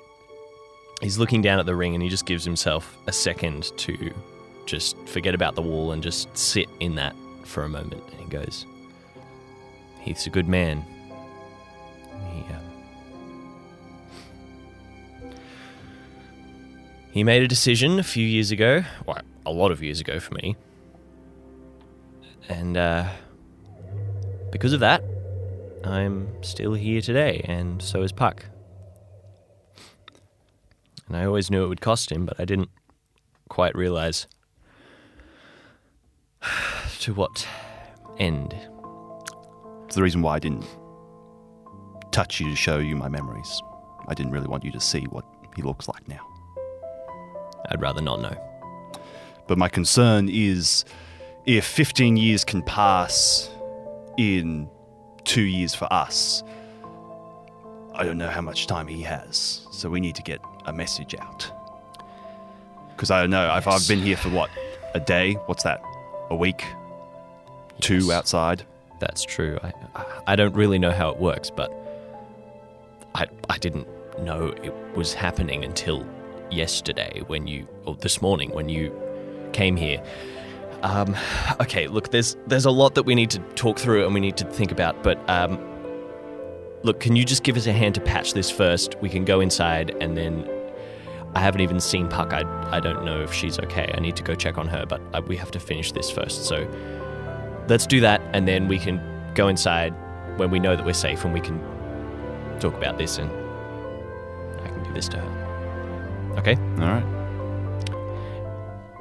he's 1.02 1.18
looking 1.18 1.42
down 1.42 1.60
at 1.60 1.66
the 1.66 1.76
ring 1.76 1.94
and 1.94 2.04
he 2.04 2.10
just 2.10 2.26
gives 2.26 2.44
himself 2.44 2.98
a 3.08 3.12
second 3.12 3.72
to 3.78 4.14
just 4.66 4.98
forget 5.08 5.34
about 5.34 5.56
the 5.56 5.62
wall 5.62 5.92
and 5.92 6.04
just 6.04 6.36
sit 6.38 6.68
in 6.80 6.96
that 6.96 7.16
for 7.44 7.64
a 7.64 7.70
moment. 7.70 8.04
And 8.12 8.20
he 8.20 8.26
goes, 8.26 8.66
Heath's 10.02 10.26
a 10.26 10.30
good 10.30 10.48
man. 10.48 10.84
He, 12.34 12.54
um, 12.54 12.62
He 17.12 17.24
made 17.26 17.44
a 17.44 17.48
decision 17.48 18.00
a 18.00 18.04
few 18.04 18.26
years 18.26 18.52
ago, 18.52 18.84
well, 19.06 19.20
a 19.46 19.52
lot 19.52 19.72
of 19.72 19.82
years 19.82 20.00
ago 20.00 20.20
for 20.20 20.34
me. 20.36 20.56
And 22.50 22.78
uh, 22.78 23.10
because 24.52 24.74
of 24.74 24.80
that, 24.82 25.04
I'm 25.84 26.44
still 26.44 26.74
here 26.74 27.02
today, 27.02 27.42
and 27.46 27.82
so 27.82 28.02
is 28.04 28.12
Puck. 28.12 28.46
And 31.08 31.18
I 31.18 31.26
always 31.26 31.50
knew 31.50 31.64
it 31.64 31.68
would 31.68 31.82
cost 31.82 32.12
him, 32.12 32.26
but 32.26 32.40
I 32.40 32.46
didn't 32.46 32.70
quite 33.50 33.76
realize 33.76 34.28
to 37.00 37.14
what 37.14 37.48
end. 38.18 38.56
It's 39.86 39.96
the 39.96 40.04
reason 40.04 40.22
why 40.22 40.36
I 40.36 40.40
didn't 40.40 40.66
touch 42.12 42.40
you 42.40 42.50
to 42.50 42.56
show 42.56 42.78
you 42.78 42.96
my 42.96 43.10
memories. 43.10 43.62
I 44.08 44.14
didn't 44.14 44.32
really 44.32 44.48
want 44.48 44.64
you 44.64 44.72
to 44.72 44.80
see 44.80 45.04
what 45.06 45.26
he 45.56 45.62
looks 45.62 45.88
like 45.88 46.08
now. 46.08 46.26
I'd 47.70 47.82
rather 47.82 48.02
not 48.02 48.22
know. 48.22 48.51
But 49.52 49.58
my 49.58 49.68
concern 49.68 50.30
is 50.32 50.86
if 51.46 51.66
15 51.66 52.16
years 52.16 52.46
can 52.46 52.62
pass 52.62 53.50
in 54.18 54.70
two 55.26 55.42
years 55.42 55.76
for 55.76 55.92
us, 55.92 56.42
I 57.94 58.06
don't 58.06 58.18
know 58.18 58.30
how 58.30 58.40
much 58.40 58.68
time 58.68 58.88
he 58.88 59.02
has. 59.02 59.68
So 59.74 59.90
we 59.90 60.00
need 60.00 60.16
to 60.16 60.22
get 60.22 60.40
a 60.68 60.72
message 60.72 61.16
out. 61.16 61.52
Because 62.96 63.12
I 63.12 63.20
don't 63.20 63.30
know, 63.30 63.54
if 63.58 63.68
I've 63.68 63.86
been 63.90 64.00
here 64.00 64.16
for 64.16 64.30
what, 64.30 64.50
a 64.94 65.02
day? 65.02 65.34
What's 65.48 65.64
that? 65.64 65.84
A 66.30 66.36
week? 66.38 66.64
Two 67.82 68.14
outside? 68.14 68.66
That's 69.02 69.26
true. 69.26 69.60
I, 69.62 69.74
I 70.28 70.36
don't 70.38 70.56
really 70.56 70.80
know 70.80 70.92
how 70.92 71.10
it 71.10 71.18
works, 71.18 71.50
but 71.50 71.74
I, 73.16 73.28
I 73.50 73.58
didn't 73.58 73.90
know 74.24 74.46
it 74.64 74.74
was 74.96 75.14
happening 75.14 75.66
until 75.66 76.08
yesterday 76.50 77.22
when 77.28 77.48
you, 77.48 77.68
or 77.86 77.96
this 77.96 78.22
morning 78.22 78.52
when 78.52 78.70
you 78.70 78.98
came 79.54 79.76
here. 79.76 80.02
Um, 80.84 81.16
okay, 81.62 81.88
look, 81.88 82.12
there's 82.12 82.36
there's 82.48 82.66
a 82.66 82.72
lot 82.72 82.96
that 82.96 83.04
we 83.04 83.16
need 83.16 83.30
to 83.32 83.40
talk 83.56 83.78
through 83.78 84.06
and 84.06 84.14
we 84.14 84.20
need 84.20 84.38
to 84.38 84.46
think 84.46 84.72
about, 84.72 85.04
but 85.04 85.18
um, 85.30 85.60
look, 86.84 87.00
can 87.00 87.16
you 87.16 87.24
just 87.24 87.44
give 87.44 87.58
us 87.58 87.68
a 87.68 87.74
hand 87.74 87.96
to 87.96 88.02
patch 88.02 88.34
this 88.34 88.50
first? 88.50 88.96
We 89.02 89.10
can 89.10 89.26
go 89.26 89.40
inside 89.40 89.92
and 90.02 90.18
then. 90.18 90.50
I 91.34 91.40
haven't 91.40 91.62
even 91.62 91.80
seen 91.80 92.10
Puck. 92.10 92.34
I, 92.34 92.42
I 92.76 92.82
don't 92.82 93.06
know 93.06 93.22
if 93.22 93.34
she's 93.34 93.58
okay. 93.58 93.90
I 93.96 94.02
need 94.02 94.18
to 94.18 94.22
go 94.22 94.36
check 94.36 94.58
on 94.58 94.68
her, 94.68 94.86
but 94.86 95.00
uh, 95.14 95.22
we 95.26 95.38
have 95.38 95.50
to 95.52 95.62
finish 95.62 95.94
this 95.94 96.12
first. 96.12 96.44
So 96.44 96.68
let's 97.70 97.88
do 97.88 98.02
that 98.02 98.22
and 98.34 98.46
then 98.46 98.68
we 98.68 98.78
can 98.78 99.00
go 99.34 99.48
inside 99.48 99.94
when 100.38 100.52
we 100.52 100.60
know 100.60 100.76
that 100.76 100.86
we're 100.86 100.94
safe 100.94 101.24
and 101.24 101.34
we 101.34 101.40
can 101.40 101.58
talk 102.60 102.74
about 102.76 102.98
this 102.98 103.18
and 103.18 103.32
I 104.62 104.68
can 104.68 104.84
do 104.84 104.94
this 104.94 105.08
to 105.10 105.20
her. 105.20 106.36
Okay? 106.38 106.56
All 106.56 106.90
right. 106.90 107.21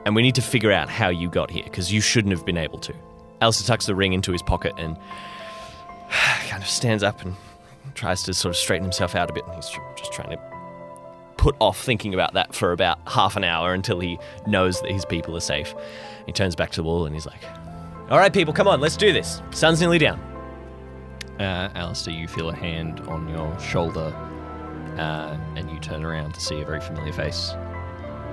And 0.04 0.14
we 0.14 0.22
need 0.22 0.34
to 0.36 0.42
figure 0.42 0.72
out 0.72 0.88
how 0.88 1.08
you 1.08 1.28
got 1.28 1.50
here 1.50 1.64
because 1.64 1.92
you 1.92 2.00
shouldn't 2.00 2.32
have 2.32 2.46
been 2.46 2.56
able 2.56 2.78
to. 2.80 2.94
Alistair 3.40 3.66
tucks 3.66 3.86
the 3.86 3.94
ring 3.94 4.12
into 4.12 4.32
his 4.32 4.42
pocket 4.42 4.74
and 4.78 4.96
kind 6.48 6.62
of 6.62 6.68
stands 6.68 7.02
up 7.02 7.22
and 7.22 7.34
tries 7.94 8.22
to 8.24 8.34
sort 8.34 8.50
of 8.50 8.56
straighten 8.56 8.84
himself 8.84 9.14
out 9.14 9.30
a 9.30 9.32
bit 9.32 9.44
and 9.44 9.54
he's 9.54 9.70
just 9.96 10.12
trying 10.12 10.30
to 10.30 10.38
put 11.36 11.56
off 11.58 11.82
thinking 11.82 12.12
about 12.12 12.34
that 12.34 12.54
for 12.54 12.72
about 12.72 12.98
half 13.08 13.34
an 13.36 13.44
hour 13.44 13.72
until 13.72 13.98
he 13.98 14.18
knows 14.46 14.80
that 14.82 14.90
his 14.90 15.06
people 15.06 15.34
are 15.36 15.40
safe. 15.40 15.74
He 16.26 16.32
turns 16.32 16.54
back 16.54 16.70
to 16.72 16.76
the 16.76 16.82
wall 16.82 17.06
and 17.06 17.14
he's 17.14 17.26
like, 17.26 17.42
All 18.10 18.18
right, 18.18 18.32
people, 18.32 18.52
come 18.52 18.68
on, 18.68 18.80
let's 18.80 18.96
do 18.96 19.12
this. 19.12 19.40
Sun's 19.50 19.80
nearly 19.80 19.98
down. 19.98 20.20
Uh, 21.38 21.70
Alistair, 21.74 22.12
you 22.12 22.28
feel 22.28 22.50
a 22.50 22.54
hand 22.54 23.00
on 23.08 23.26
your 23.26 23.58
shoulder, 23.58 24.14
uh, 24.98 25.38
and 25.56 25.70
you 25.70 25.78
turn 25.80 26.04
around 26.04 26.34
to 26.34 26.40
see 26.40 26.60
a 26.60 26.64
very 26.66 26.82
familiar 26.82 27.14
face. 27.14 27.54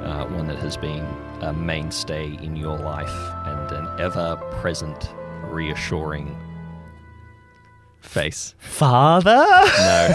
Uh, 0.03 0.25
one 0.27 0.47
that 0.47 0.57
has 0.57 0.77
been 0.77 1.05
a 1.41 1.53
mainstay 1.53 2.37
in 2.41 2.55
your 2.55 2.77
life 2.77 3.13
and 3.45 3.71
an 3.71 3.99
ever 3.99 4.35
present, 4.59 5.13
reassuring 5.43 6.35
face. 8.01 8.55
Father? 8.57 9.35
No. 9.35 10.13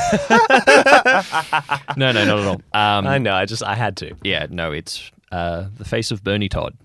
no, 1.96 2.12
no, 2.12 2.24
not 2.24 2.38
at 2.38 2.46
all. 2.46 2.62
Um, 2.72 3.06
I 3.06 3.18
know, 3.18 3.34
I 3.34 3.44
just, 3.44 3.62
I 3.62 3.74
had 3.74 3.96
to. 3.98 4.14
Yeah, 4.22 4.46
no, 4.50 4.72
it's 4.72 5.10
uh, 5.30 5.66
the 5.76 5.84
face 5.84 6.10
of 6.10 6.24
Bernie 6.24 6.48
Todd. 6.48 6.76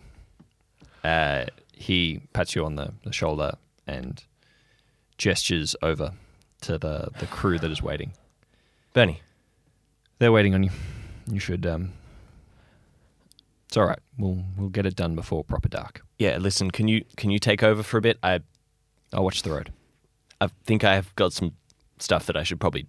Uh, 1.04 1.46
he 1.74 2.22
pats 2.34 2.56
you 2.56 2.66
on 2.66 2.76
the, 2.76 2.92
the 3.04 3.14
shoulder 3.14 3.54
and 3.86 4.24
gestures 5.18 5.76
over 5.82 6.12
to 6.62 6.78
the, 6.78 7.10
the 7.20 7.28
crew 7.28 7.58
that 7.60 7.72
is 7.72 7.82
waiting. 7.82 8.12
Bernie, 8.94 9.22
They're 10.20 10.32
waiting 10.32 10.54
on 10.54 10.64
you. 10.64 10.72
You 11.32 11.40
should. 11.40 11.66
Um, 11.66 11.94
it's 13.78 13.84
all 13.84 13.88
right. 13.88 14.00
We'll 14.18 14.44
we'll 14.58 14.70
get 14.70 14.86
it 14.88 14.96
done 14.96 15.16
before 15.16 15.44
proper 15.44 15.70
dark. 15.70 16.02
yeah, 16.18 16.38
listen, 16.38 16.72
can 16.72 16.88
you 16.88 17.06
can 17.16 17.30
you 17.30 17.38
take 17.38 17.62
over 17.62 17.84
for 17.84 17.98
a 17.98 18.02
bit? 18.02 18.18
I 18.24 18.42
I'll 19.14 19.24
watch 19.24 19.44
the 19.44 19.52
road. 19.52 19.72
I 20.42 20.48
think 20.66 20.84
I 20.84 20.96
have 20.96 21.16
got 21.16 21.32
some 21.34 21.54
stuff 22.00 22.26
that 22.26 22.36
I 22.36 22.44
should 22.44 22.60
probably 22.60 22.88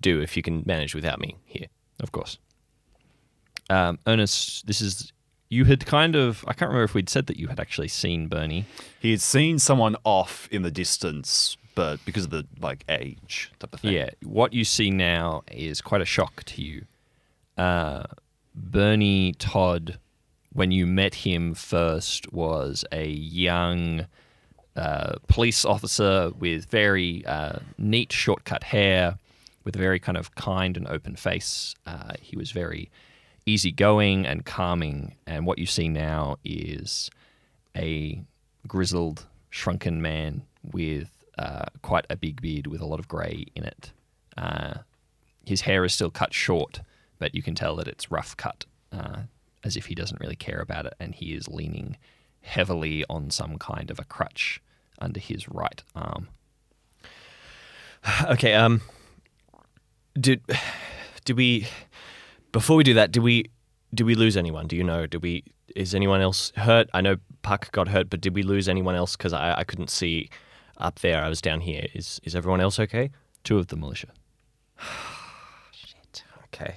do 0.00 0.20
if 0.20 0.36
you 0.36 0.42
can 0.42 0.62
manage 0.66 0.94
without 0.94 1.18
me 1.18 1.36
here. 1.44 1.66
Of 2.00 2.12
course. 2.12 2.38
Um, 3.70 3.98
Ernest, 4.06 4.66
this 4.66 4.80
is 4.82 5.12
you 5.48 5.64
had 5.64 5.86
kind 5.86 6.14
of. 6.14 6.44
I 6.46 6.52
can't 6.52 6.68
remember 6.68 6.84
if 6.84 6.94
we'd 6.94 7.08
said 7.08 7.26
that 7.28 7.38
you 7.38 7.48
had 7.48 7.58
actually 7.58 7.88
seen 7.88 8.28
Bernie. 8.28 8.66
He 9.00 9.12
had 9.12 9.22
seen 9.22 9.58
someone 9.58 9.96
off 10.04 10.46
in 10.50 10.60
the 10.60 10.70
distance, 10.70 11.56
but 11.74 12.04
because 12.04 12.24
of 12.24 12.30
the 12.30 12.46
like 12.60 12.84
age 12.90 13.50
type 13.58 13.72
of 13.72 13.80
thing. 13.80 13.94
Yeah, 13.94 14.10
what 14.22 14.52
you 14.52 14.64
see 14.64 14.90
now 14.90 15.42
is 15.50 15.80
quite 15.80 16.02
a 16.02 16.06
shock 16.06 16.44
to 16.44 16.62
you. 16.62 16.84
Uh, 17.56 18.04
Bernie 18.56 19.32
Todd, 19.34 19.98
when 20.52 20.70
you 20.70 20.86
met 20.86 21.14
him 21.14 21.54
first, 21.54 22.32
was 22.32 22.84
a 22.90 23.06
young 23.06 24.06
uh, 24.74 25.16
police 25.28 25.64
officer 25.64 26.30
with 26.38 26.64
very 26.66 27.24
uh, 27.26 27.58
neat, 27.78 28.12
shortcut 28.12 28.64
hair, 28.64 29.18
with 29.64 29.76
a 29.76 29.78
very 29.78 29.98
kind 29.98 30.16
of 30.16 30.34
kind 30.34 30.76
and 30.76 30.88
open 30.88 31.16
face. 31.16 31.74
Uh, 31.86 32.14
he 32.20 32.36
was 32.36 32.50
very 32.50 32.90
easygoing 33.44 34.26
and 34.26 34.44
calming, 34.44 35.14
and 35.26 35.46
what 35.46 35.58
you 35.58 35.66
see 35.66 35.88
now 35.88 36.36
is 36.44 37.10
a 37.76 38.22
grizzled, 38.66 39.26
shrunken 39.50 40.00
man 40.00 40.42
with 40.72 41.10
uh, 41.38 41.66
quite 41.82 42.06
a 42.08 42.16
big 42.16 42.40
beard 42.40 42.66
with 42.66 42.80
a 42.80 42.86
lot 42.86 42.98
of 42.98 43.06
grey 43.06 43.44
in 43.54 43.64
it. 43.64 43.92
Uh, 44.36 44.74
his 45.44 45.62
hair 45.62 45.84
is 45.84 45.94
still 45.94 46.10
cut 46.10 46.32
short, 46.32 46.80
but 47.18 47.34
you 47.34 47.42
can 47.42 47.54
tell 47.54 47.76
that 47.76 47.88
it's 47.88 48.10
rough 48.10 48.36
cut, 48.36 48.64
uh, 48.92 49.22
as 49.64 49.76
if 49.76 49.86
he 49.86 49.94
doesn't 49.94 50.20
really 50.20 50.36
care 50.36 50.60
about 50.60 50.86
it, 50.86 50.94
and 51.00 51.14
he 51.14 51.34
is 51.34 51.48
leaning 51.48 51.96
heavily 52.42 53.04
on 53.10 53.30
some 53.30 53.58
kind 53.58 53.90
of 53.90 53.98
a 53.98 54.04
crutch 54.04 54.60
under 54.98 55.20
his 55.20 55.48
right 55.48 55.82
arm. 55.94 56.28
Okay. 58.30 58.54
Um. 58.54 58.82
Did 60.18 60.40
did 61.24 61.36
we 61.36 61.66
before 62.52 62.76
we 62.76 62.84
do 62.84 62.94
that? 62.94 63.10
do 63.10 63.20
we 63.20 63.50
did 63.92 64.04
we 64.04 64.14
lose 64.14 64.36
anyone? 64.36 64.68
Do 64.68 64.76
you 64.76 64.84
know? 64.84 65.06
Did 65.06 65.22
we? 65.22 65.42
Is 65.74 65.94
anyone 65.94 66.20
else 66.20 66.52
hurt? 66.56 66.88
I 66.94 67.00
know 67.00 67.16
Puck 67.42 67.72
got 67.72 67.88
hurt, 67.88 68.08
but 68.08 68.20
did 68.20 68.34
we 68.34 68.42
lose 68.42 68.68
anyone 68.68 68.94
else? 68.94 69.16
Because 69.16 69.32
I, 69.32 69.58
I 69.58 69.64
couldn't 69.64 69.90
see 69.90 70.30
up 70.78 71.00
there. 71.00 71.22
I 71.22 71.28
was 71.28 71.40
down 71.40 71.60
here. 71.60 71.86
Is 71.94 72.20
is 72.22 72.36
everyone 72.36 72.60
else 72.60 72.78
okay? 72.78 73.10
Two 73.42 73.58
of 73.58 73.66
the 73.68 73.76
militia. 73.76 74.08
Shit. 75.72 76.24
Okay. 76.44 76.76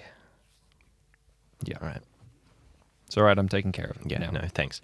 Yeah. 1.64 1.78
All 1.82 1.88
right. 1.88 2.02
It's 3.08 3.18
all 3.18 3.24
right. 3.24 3.38
I'm 3.38 3.50
taking 3.50 3.72
care 3.72 3.88
of 3.88 3.98
it. 4.06 4.12
Yeah. 4.12 4.20
now. 4.20 4.32
No. 4.32 4.42
Thanks. 4.54 4.82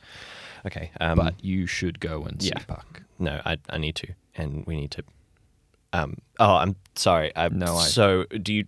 Okay. 0.66 0.92
Um, 1.00 1.18
but 1.18 1.44
you 1.44 1.68
should 1.68 2.00
go 2.00 2.24
and 2.24 2.42
see 2.42 2.50
yeah. 2.50 2.64
Puck. 2.68 3.04
no, 3.20 3.40
I 3.46 3.58
I 3.70 3.78
need 3.78 3.96
to, 3.98 4.08
and 4.36 4.66
we 4.66 4.76
need 4.76 4.92
to. 4.92 5.04
Um. 5.94 6.18
Oh, 6.40 6.56
I'm 6.56 6.76
sorry. 6.96 7.32
I, 7.36 7.50
No, 7.50 7.76
I- 7.78 7.86
So 7.86 8.26
do 8.26 8.54
you? 8.54 8.66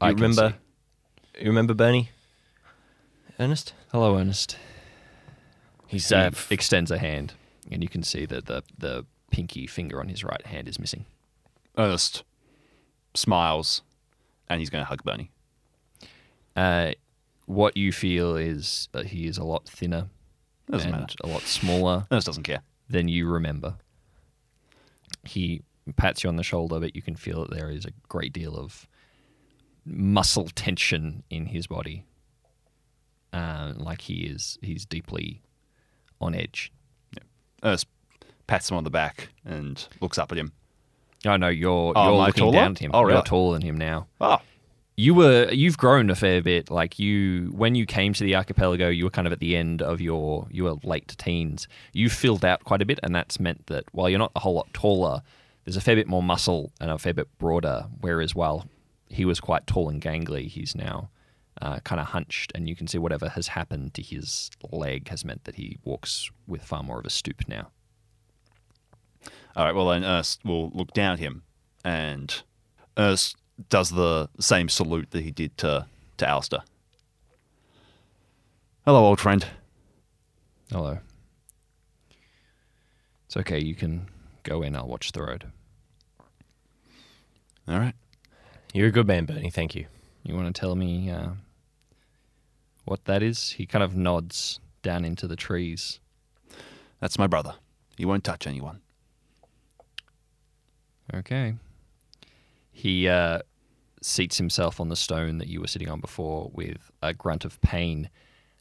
I 0.00 0.10
You 0.10 0.14
can 0.14 0.22
remember? 0.22 0.54
You 1.38 1.46
remember 1.46 1.74
Bernie? 1.74 2.10
Ernest? 3.40 3.74
Hello, 3.90 4.16
Ernest. 4.16 4.56
He's 5.88 6.08
He 6.08 6.14
uh, 6.14 6.26
f- 6.26 6.50
extends 6.52 6.90
a 6.90 6.98
hand, 6.98 7.34
and 7.70 7.82
you 7.82 7.88
can 7.88 8.02
see 8.02 8.24
that 8.26 8.46
the 8.46 8.62
the 8.78 9.04
pinky 9.30 9.66
finger 9.66 9.98
on 10.00 10.08
his 10.08 10.22
right 10.24 10.46
hand 10.46 10.68
is 10.68 10.78
missing. 10.78 11.04
Ernest 11.76 12.22
smiles, 13.14 13.82
and 14.48 14.60
he's 14.60 14.70
going 14.70 14.82
to 14.84 14.88
hug 14.88 15.02
Bernie. 15.02 15.30
Uh, 16.56 16.92
what 17.46 17.76
you 17.76 17.92
feel 17.92 18.36
is 18.36 18.88
that 18.92 19.06
he 19.06 19.26
is 19.26 19.38
a 19.38 19.44
lot 19.44 19.68
thinner 19.68 20.08
Doesn't 20.70 20.92
and 20.92 21.00
matter. 21.02 21.14
a 21.24 21.26
lot 21.26 21.42
smaller 21.42 22.06
Ernest 22.10 22.26
doesn't 22.26 22.42
care. 22.44 22.60
than 22.88 23.08
you 23.08 23.26
remember. 23.28 23.76
He 25.24 25.62
pats 25.96 26.22
you 26.24 26.28
on 26.28 26.36
the 26.36 26.42
shoulder, 26.42 26.80
but 26.80 26.94
you 26.96 27.02
can 27.02 27.16
feel 27.16 27.40
that 27.42 27.50
there 27.50 27.70
is 27.70 27.84
a 27.84 27.90
great 28.08 28.32
deal 28.32 28.56
of 28.56 28.86
muscle 29.84 30.48
tension 30.54 31.22
in 31.30 31.46
his 31.46 31.66
body. 31.66 32.04
Uh, 33.32 33.72
like 33.76 34.02
he 34.02 34.24
is, 34.26 34.58
he's 34.62 34.84
deeply 34.84 35.42
on 36.20 36.34
edge. 36.34 36.70
Ernest 37.64 37.86
pats 38.46 38.70
him 38.70 38.76
on 38.76 38.84
the 38.84 38.90
back 38.90 39.28
and 39.44 39.86
looks 40.00 40.18
up 40.18 40.30
at 40.32 40.38
him. 40.38 40.52
Oh 41.24 41.36
know 41.36 41.48
you're 41.48 41.92
Oh, 41.96 42.04
you're 42.04 42.14
am 42.14 42.20
I 42.20 42.26
looking 42.26 42.40
taller? 42.42 42.52
down 42.54 42.74
to 42.74 42.84
him. 42.84 42.90
Oh, 42.92 43.08
You're 43.08 43.22
taller 43.22 43.54
than 43.54 43.62
him 43.62 43.76
now. 43.78 44.08
Oh, 44.20 44.38
You 44.96 45.14
were 45.14 45.50
you've 45.50 45.78
grown 45.78 46.10
a 46.10 46.14
fair 46.14 46.42
bit. 46.42 46.70
Like 46.70 46.98
you 46.98 47.50
when 47.54 47.74
you 47.74 47.86
came 47.86 48.12
to 48.12 48.24
the 48.24 48.36
archipelago, 48.36 48.88
you 48.88 49.04
were 49.04 49.10
kind 49.10 49.26
of 49.26 49.32
at 49.32 49.40
the 49.40 49.56
end 49.56 49.80
of 49.80 50.00
your 50.00 50.46
you 50.50 50.64
were 50.64 50.74
late 50.84 51.14
teens. 51.18 51.66
You 51.92 52.10
filled 52.10 52.44
out 52.44 52.64
quite 52.64 52.82
a 52.82 52.84
bit, 52.84 53.00
and 53.02 53.14
that's 53.14 53.40
meant 53.40 53.66
that 53.68 53.84
while 53.92 54.10
you're 54.10 54.18
not 54.18 54.32
a 54.36 54.40
whole 54.40 54.54
lot 54.54 54.72
taller, 54.74 55.22
there's 55.64 55.76
a 55.76 55.80
fair 55.80 55.96
bit 55.96 56.08
more 56.08 56.22
muscle 56.22 56.72
and 56.80 56.90
a 56.90 56.98
fair 56.98 57.14
bit 57.14 57.28
broader. 57.38 57.86
Whereas 58.00 58.34
while 58.34 58.66
he 59.08 59.24
was 59.24 59.40
quite 59.40 59.66
tall 59.66 59.88
and 59.88 60.00
gangly, 60.00 60.48
he's 60.48 60.74
now 60.74 61.08
uh, 61.60 61.80
kind 61.80 62.00
of 62.00 62.08
hunched, 62.08 62.52
and 62.54 62.68
you 62.68 62.76
can 62.76 62.86
see 62.86 62.98
whatever 62.98 63.30
has 63.30 63.48
happened 63.48 63.94
to 63.94 64.02
his 64.02 64.50
leg 64.70 65.08
has 65.08 65.24
meant 65.24 65.44
that 65.44 65.54
he 65.54 65.78
walks 65.84 66.30
with 66.46 66.62
far 66.62 66.82
more 66.82 66.98
of 66.98 67.06
a 67.06 67.10
stoop 67.10 67.48
now. 67.48 67.70
all 69.56 69.64
right. 69.64 69.74
Well, 69.74 69.88
then 69.88 70.02
will 70.44 70.70
look 70.70 70.92
down 70.92 71.14
at 71.14 71.18
him, 71.18 71.44
and 71.84 72.42
Ernest 72.96 73.36
does 73.68 73.90
the 73.90 74.28
same 74.38 74.68
salute 74.68 75.10
that 75.10 75.22
he 75.22 75.30
did 75.30 75.56
to 75.58 75.86
to 76.18 76.28
Alistair. 76.28 76.60
Hello, 78.84 79.04
old 79.04 79.20
friend. 79.20 79.46
Hello. 80.70 80.98
It's 83.26 83.36
okay. 83.36 83.60
You 83.60 83.74
can 83.74 84.08
go 84.42 84.62
in. 84.62 84.74
I'll 84.76 84.88
watch 84.88 85.12
the 85.12 85.22
road. 85.22 85.46
All 87.68 87.78
right. 87.78 87.94
you're 88.74 88.88
a 88.88 88.92
good 88.92 89.06
man, 89.06 89.24
Bernie. 89.24 89.50
Thank 89.50 89.74
you. 89.74 89.86
You 90.24 90.34
want 90.34 90.54
to 90.54 90.60
tell 90.60 90.74
me 90.74 91.10
uh, 91.10 91.30
what 92.84 93.04
that 93.04 93.22
is? 93.22 93.50
He 93.50 93.66
kind 93.66 93.82
of 93.84 93.96
nods 93.96 94.60
down 94.82 95.04
into 95.04 95.26
the 95.26 95.36
trees. 95.36 96.00
That's 97.00 97.18
my 97.18 97.26
brother. 97.26 97.54
He 97.96 98.04
won't 98.04 98.24
touch 98.24 98.46
anyone. 98.46 98.80
Okay. 101.14 101.54
He 102.72 103.08
uh, 103.08 103.40
seats 104.02 104.38
himself 104.38 104.80
on 104.80 104.88
the 104.88 104.96
stone 104.96 105.38
that 105.38 105.48
you 105.48 105.60
were 105.60 105.66
sitting 105.68 105.88
on 105.88 106.00
before 106.00 106.50
with 106.52 106.90
a 107.02 107.14
grunt 107.14 107.44
of 107.44 107.60
pain 107.60 108.10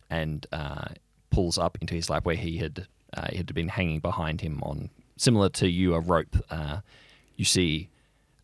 and 0.10 0.46
uh, 0.52 0.90
pulls 1.32 1.58
up 1.58 1.78
into 1.82 1.96
his 1.96 2.10
lap 2.10 2.26
where 2.26 2.36
he 2.36 2.58
had 2.58 2.88
uh, 3.14 3.28
had 3.36 3.54
been 3.54 3.70
hanging 3.70 4.00
behind 4.00 4.42
him 4.42 4.62
on 4.64 4.90
similar 5.18 5.50
to 5.50 5.70
you 5.70 5.94
a 5.94 6.00
rope. 6.00 6.36
Uh, 6.50 6.80
you 7.36 7.46
see 7.46 7.90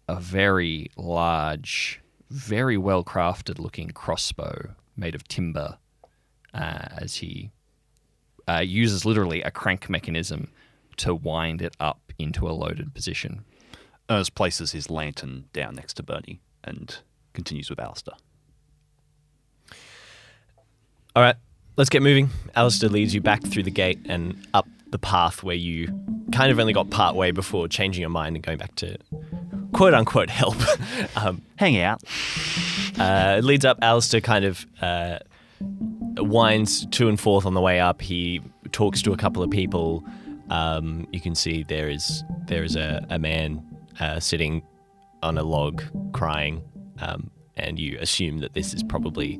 a 0.07 0.19
very 0.19 0.89
large, 0.97 2.01
very 2.29 2.77
well 2.77 3.03
crafted 3.03 3.59
looking 3.59 3.89
crossbow 3.89 4.73
made 4.95 5.15
of 5.15 5.27
timber 5.27 5.77
uh, 6.53 6.87
as 6.97 7.15
he 7.17 7.51
uh, 8.47 8.59
uses 8.59 9.05
literally 9.05 9.41
a 9.41 9.51
crank 9.51 9.89
mechanism 9.89 10.49
to 10.95 11.13
wind 11.13 11.61
it 11.61 11.75
up 11.79 12.13
into 12.17 12.47
a 12.47 12.51
loaded 12.51 12.93
position. 12.93 13.43
Ernest 14.09 14.35
places 14.35 14.71
his 14.71 14.89
lantern 14.89 15.45
down 15.53 15.75
next 15.75 15.95
to 15.95 16.03
Bernie 16.03 16.39
and 16.63 16.99
continues 17.33 17.69
with 17.69 17.79
Alistair. 17.79 18.15
All 21.15 21.23
right, 21.23 21.35
let's 21.77 21.89
get 21.89 22.01
moving. 22.01 22.29
Alistair 22.55 22.89
leads 22.89 23.13
you 23.13 23.21
back 23.21 23.43
through 23.43 23.63
the 23.63 23.71
gate 23.71 23.99
and 24.05 24.47
up 24.53 24.67
the 24.89 24.99
path 24.99 25.43
where 25.43 25.55
you 25.55 25.87
kind 26.31 26.51
of 26.51 26.59
only 26.59 26.73
got 26.73 26.89
part 26.89 27.15
way 27.15 27.31
before 27.31 27.67
changing 27.67 28.01
your 28.01 28.09
mind 28.09 28.35
and 28.35 28.45
going 28.45 28.57
back 28.57 28.73
to 28.75 28.97
quote 29.73 29.93
unquote 29.93 30.29
help. 30.29 30.55
um, 31.15 31.41
Hang 31.57 31.79
out. 31.79 32.01
uh, 32.99 33.35
it 33.39 33.43
leads 33.43 33.65
up. 33.65 33.77
Alistair 33.81 34.21
kind 34.21 34.45
of 34.45 34.65
uh, 34.81 35.19
winds 36.17 36.85
to 36.87 37.09
and 37.09 37.19
forth 37.19 37.45
on 37.45 37.53
the 37.53 37.61
way 37.61 37.79
up. 37.79 38.01
He 38.01 38.41
talks 38.71 39.01
to 39.01 39.11
a 39.13 39.17
couple 39.17 39.43
of 39.43 39.49
people. 39.49 40.03
Um, 40.49 41.07
you 41.11 41.19
can 41.19 41.35
see 41.35 41.63
there 41.63 41.89
is 41.89 42.23
there 42.45 42.63
is 42.63 42.75
a, 42.75 43.05
a 43.09 43.19
man 43.19 43.66
uh, 43.99 44.19
sitting 44.19 44.61
on 45.23 45.37
a 45.37 45.43
log 45.43 45.83
crying, 46.13 46.61
um, 46.99 47.31
and 47.55 47.79
you 47.79 47.97
assume 47.99 48.39
that 48.39 48.53
this 48.53 48.73
is 48.73 48.83
probably 48.83 49.39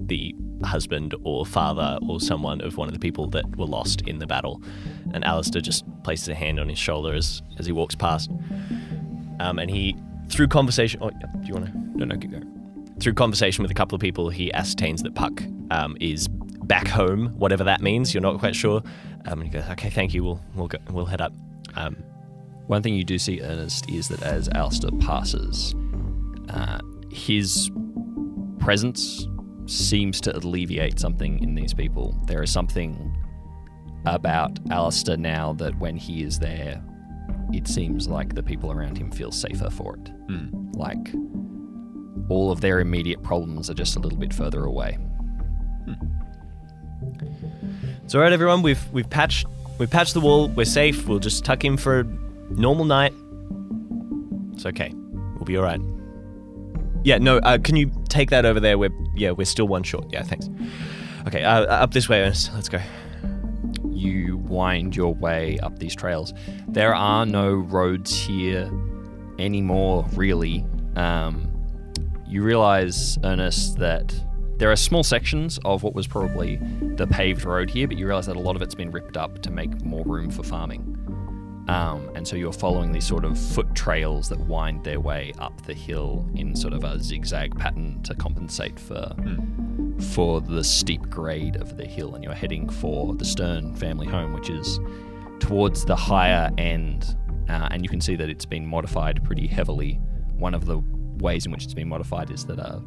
the 0.00 0.34
husband 0.64 1.14
or 1.24 1.44
father 1.44 1.98
or 2.08 2.20
someone 2.20 2.60
of 2.60 2.76
one 2.76 2.88
of 2.88 2.94
the 2.94 3.00
people 3.00 3.26
that 3.28 3.44
were 3.56 3.66
lost 3.66 4.02
in 4.02 4.18
the 4.18 4.26
battle. 4.26 4.62
And 5.12 5.24
Alistair 5.24 5.60
just 5.60 5.84
places 6.02 6.28
a 6.28 6.34
hand 6.34 6.58
on 6.58 6.68
his 6.68 6.78
shoulder 6.78 7.14
as, 7.14 7.42
as 7.58 7.66
he 7.66 7.72
walks 7.72 7.94
past. 7.94 8.30
Um, 9.40 9.58
and 9.58 9.70
he, 9.70 9.96
through 10.28 10.48
conversation, 10.48 11.00
oh, 11.02 11.10
yeah, 11.20 11.26
do 11.40 11.46
you 11.46 11.54
want 11.54 11.66
to? 11.66 11.98
No, 11.98 12.04
no, 12.04 12.16
keep 12.16 12.30
going. 12.30 12.96
Through 13.00 13.14
conversation 13.14 13.62
with 13.62 13.70
a 13.70 13.74
couple 13.74 13.94
of 13.94 14.00
people, 14.00 14.30
he 14.30 14.52
ascertains 14.54 15.02
that 15.02 15.14
Puck 15.14 15.42
um, 15.70 15.96
is 16.00 16.28
back 16.28 16.88
home, 16.88 17.28
whatever 17.38 17.64
that 17.64 17.82
means. 17.82 18.14
You're 18.14 18.22
not 18.22 18.38
quite 18.38 18.56
sure. 18.56 18.82
Um, 19.26 19.40
and 19.40 19.44
he 19.44 19.48
goes, 19.50 19.68
"Okay, 19.70 19.90
thank 19.90 20.14
you. 20.14 20.24
We'll 20.24 20.40
we'll 20.54 20.68
go, 20.68 20.78
we'll 20.90 21.04
head 21.04 21.20
up." 21.20 21.32
Um, 21.74 21.96
One 22.66 22.82
thing 22.82 22.94
you 22.94 23.04
do 23.04 23.18
see, 23.18 23.40
Ernest, 23.40 23.88
is 23.88 24.08
that 24.08 24.22
as 24.22 24.48
Alistair 24.48 24.90
passes, 25.00 25.74
uh, 26.48 26.80
his 27.10 27.70
presence 28.58 29.26
seems 29.66 30.20
to 30.22 30.36
alleviate 30.36 30.98
something 30.98 31.42
in 31.42 31.54
these 31.54 31.72
people. 31.72 32.18
There 32.26 32.42
is 32.42 32.50
something 32.50 33.16
about 34.04 34.58
Alistair 34.70 35.16
now 35.16 35.52
that 35.54 35.78
when 35.78 35.96
he 35.96 36.22
is 36.22 36.38
there, 36.38 36.82
it 37.52 37.68
seems 37.68 38.08
like 38.08 38.34
the 38.34 38.42
people 38.42 38.72
around 38.72 38.98
him 38.98 39.10
feel 39.10 39.30
safer 39.30 39.70
for 39.70 39.96
it. 39.96 40.10
Like 40.76 41.12
all 42.28 42.50
of 42.50 42.60
their 42.60 42.80
immediate 42.80 43.22
problems 43.22 43.70
are 43.70 43.74
just 43.74 43.96
a 43.96 44.00
little 44.00 44.18
bit 44.18 44.34
further 44.34 44.64
away. 44.64 44.98
it's 48.04 48.14
all 48.14 48.20
right, 48.20 48.32
everyone. 48.32 48.62
We've 48.62 48.92
we've 48.92 49.08
patched 49.08 49.46
we've 49.78 49.90
patched 49.90 50.14
the 50.14 50.20
wall. 50.20 50.48
We're 50.48 50.64
safe. 50.64 51.06
We'll 51.06 51.20
just 51.20 51.44
tuck 51.44 51.64
in 51.64 51.76
for 51.76 52.00
a 52.00 52.04
normal 52.50 52.84
night. 52.84 53.12
It's 54.52 54.66
okay. 54.66 54.92
We'll 55.34 55.44
be 55.44 55.56
all 55.56 55.64
right. 55.64 55.80
Yeah. 57.04 57.18
No. 57.18 57.38
Uh, 57.38 57.58
can 57.58 57.76
you 57.76 57.90
take 58.08 58.30
that 58.30 58.44
over 58.44 58.60
there? 58.60 58.78
We're 58.78 58.90
yeah. 59.14 59.30
We're 59.32 59.44
still 59.44 59.68
one 59.68 59.82
short. 59.82 60.06
Yeah. 60.12 60.22
Thanks. 60.22 60.48
Okay. 61.26 61.42
Uh, 61.42 61.62
up 61.64 61.92
this 61.92 62.08
way, 62.08 62.22
Ernest. 62.22 62.52
Let's 62.54 62.68
go. 62.68 62.80
you 63.90 64.36
wind 64.36 64.94
your 64.96 65.14
way 65.14 65.58
up 65.62 65.78
these 65.78 65.94
trails. 65.94 66.32
There 66.68 66.94
are 66.94 67.26
no 67.26 67.54
roads 67.54 68.16
here 68.16 68.70
anymore, 69.38 70.06
really. 70.14 70.64
Um, 70.96 71.52
you 72.26 72.42
realize, 72.42 73.18
Ernest, 73.24 73.78
that 73.78 74.14
there 74.58 74.70
are 74.70 74.76
small 74.76 75.02
sections 75.02 75.58
of 75.64 75.82
what 75.82 75.94
was 75.94 76.06
probably 76.06 76.56
the 76.96 77.06
paved 77.06 77.44
road 77.44 77.70
here, 77.70 77.86
but 77.86 77.96
you 77.96 78.06
realize 78.06 78.26
that 78.26 78.36
a 78.36 78.40
lot 78.40 78.56
of 78.56 78.62
it's 78.62 78.74
been 78.74 78.90
ripped 78.90 79.16
up 79.16 79.42
to 79.42 79.50
make 79.50 79.84
more 79.84 80.04
room 80.04 80.30
for 80.30 80.42
farming. 80.42 80.92
Um, 81.68 82.10
and 82.14 82.26
so 82.26 82.36
you're 82.36 82.52
following 82.52 82.92
these 82.92 83.06
sort 83.06 83.24
of 83.24 83.36
foot 83.38 83.74
trails 83.74 84.28
that 84.28 84.38
wind 84.38 84.84
their 84.84 85.00
way 85.00 85.32
up 85.38 85.60
the 85.62 85.74
hill 85.74 86.24
in 86.34 86.54
sort 86.54 86.72
of 86.72 86.84
a 86.84 86.98
zigzag 87.00 87.58
pattern 87.58 88.02
to 88.04 88.14
compensate 88.14 88.78
for 88.78 89.14
for 90.12 90.40
the 90.40 90.62
steep 90.62 91.08
grade 91.08 91.56
of 91.56 91.76
the 91.76 91.84
hill. 91.84 92.14
And 92.14 92.22
you're 92.22 92.34
heading 92.34 92.68
for 92.68 93.14
the 93.14 93.24
Stern 93.24 93.74
family 93.74 94.06
home, 94.06 94.32
which 94.32 94.50
is 94.50 94.78
towards 95.40 95.84
the 95.84 95.96
higher 95.96 96.50
end. 96.58 97.16
Uh, 97.48 97.68
and 97.70 97.82
you 97.82 97.88
can 97.88 98.00
see 98.00 98.16
that 98.16 98.28
it's 98.28 98.46
been 98.46 98.66
modified 98.66 99.24
pretty 99.24 99.46
heavily. 99.46 100.00
One 100.36 100.54
of 100.54 100.66
the 100.66 100.78
ways 101.18 101.46
in 101.46 101.52
which 101.52 101.64
it's 101.64 101.74
been 101.74 101.88
modified 101.88 102.30
is 102.30 102.44
that 102.46 102.58
a 102.58 102.82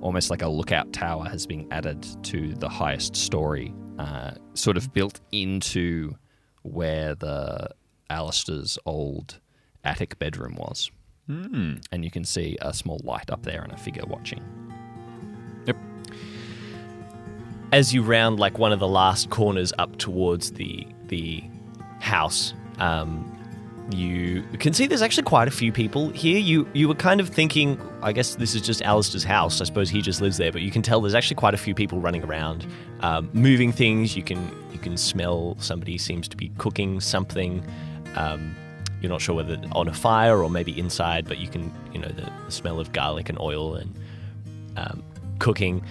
almost 0.00 0.28
like 0.28 0.42
a 0.42 0.48
lookout 0.48 0.92
tower 0.92 1.24
has 1.24 1.46
been 1.46 1.66
added 1.70 2.04
to 2.22 2.54
the 2.56 2.68
highest 2.68 3.16
story, 3.16 3.74
uh, 3.98 4.32
sort 4.52 4.76
of 4.76 4.92
built 4.92 5.20
into 5.32 6.14
where 6.62 7.14
the 7.14 7.70
Alistair's 8.14 8.78
old 8.86 9.40
attic 9.82 10.18
bedroom 10.18 10.54
was. 10.56 10.90
Hmm. 11.26 11.74
And 11.90 12.04
you 12.04 12.10
can 12.10 12.24
see 12.24 12.56
a 12.60 12.72
small 12.72 13.00
light 13.02 13.30
up 13.30 13.42
there 13.42 13.62
and 13.62 13.72
a 13.72 13.76
figure 13.76 14.04
watching. 14.06 14.42
Yep. 15.66 15.76
As 17.72 17.92
you 17.92 18.02
round 18.02 18.38
like 18.38 18.58
one 18.58 18.72
of 18.72 18.78
the 18.78 18.88
last 18.88 19.30
corners 19.30 19.72
up 19.78 19.98
towards 19.98 20.52
the 20.52 20.86
the 21.08 21.42
house, 22.00 22.54
um, 22.78 23.30
you 23.90 24.42
can 24.58 24.72
see 24.72 24.86
there's 24.86 25.02
actually 25.02 25.24
quite 25.24 25.48
a 25.48 25.50
few 25.50 25.72
people 25.72 26.10
here. 26.10 26.38
You 26.38 26.68
you 26.72 26.88
were 26.88 26.94
kind 26.94 27.20
of 27.20 27.28
thinking, 27.28 27.80
I 28.02 28.12
guess 28.12 28.36
this 28.36 28.54
is 28.54 28.62
just 28.62 28.80
Alistair's 28.82 29.24
house. 29.24 29.60
I 29.60 29.64
suppose 29.64 29.90
he 29.90 30.02
just 30.02 30.20
lives 30.20 30.36
there, 30.36 30.52
but 30.52 30.62
you 30.62 30.70
can 30.70 30.82
tell 30.82 31.00
there's 31.00 31.14
actually 31.14 31.36
quite 31.36 31.54
a 31.54 31.58
few 31.58 31.74
people 31.74 31.98
running 32.00 32.22
around, 32.22 32.66
um, 33.00 33.28
moving 33.32 33.72
things. 33.72 34.16
You 34.16 34.22
can 34.22 34.38
you 34.72 34.78
can 34.78 34.96
smell 34.96 35.56
somebody 35.58 35.98
seems 35.98 36.28
to 36.28 36.36
be 36.36 36.50
cooking 36.58 37.00
something. 37.00 37.64
Um, 38.16 38.54
you're 39.00 39.10
not 39.10 39.20
sure 39.20 39.34
whether 39.34 39.60
on 39.72 39.88
a 39.88 39.92
fire 39.92 40.42
or 40.42 40.48
maybe 40.48 40.78
inside, 40.78 41.26
but 41.28 41.38
you 41.38 41.48
can 41.48 41.72
you 41.92 42.00
know 42.00 42.08
the, 42.08 42.30
the 42.46 42.50
smell 42.50 42.80
of 42.80 42.92
garlic 42.92 43.28
and 43.28 43.38
oil 43.38 43.74
and 43.74 43.94
um, 44.76 45.02
cooking. 45.38 45.84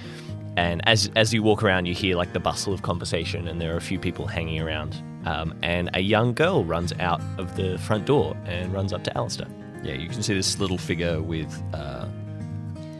And 0.55 0.87
as 0.87 1.09
as 1.15 1.33
you 1.33 1.43
walk 1.43 1.63
around, 1.63 1.85
you 1.85 1.93
hear 1.93 2.15
like 2.15 2.33
the 2.33 2.39
bustle 2.39 2.73
of 2.73 2.81
conversation, 2.81 3.47
and 3.47 3.59
there 3.61 3.73
are 3.73 3.77
a 3.77 3.81
few 3.81 3.99
people 3.99 4.27
hanging 4.27 4.59
around. 4.59 4.95
Um, 5.25 5.55
and 5.61 5.89
a 5.93 6.01
young 6.01 6.33
girl 6.33 6.65
runs 6.65 6.91
out 6.99 7.21
of 7.37 7.55
the 7.55 7.77
front 7.77 8.05
door 8.05 8.35
and 8.45 8.73
runs 8.73 8.91
up 8.91 9.03
to 9.05 9.17
Alistair. 9.17 9.47
Yeah, 9.83 9.93
you 9.93 10.09
can 10.09 10.21
see 10.21 10.33
this 10.33 10.59
little 10.59 10.77
figure 10.77 11.21
with 11.21 11.61
uh, 11.73 12.07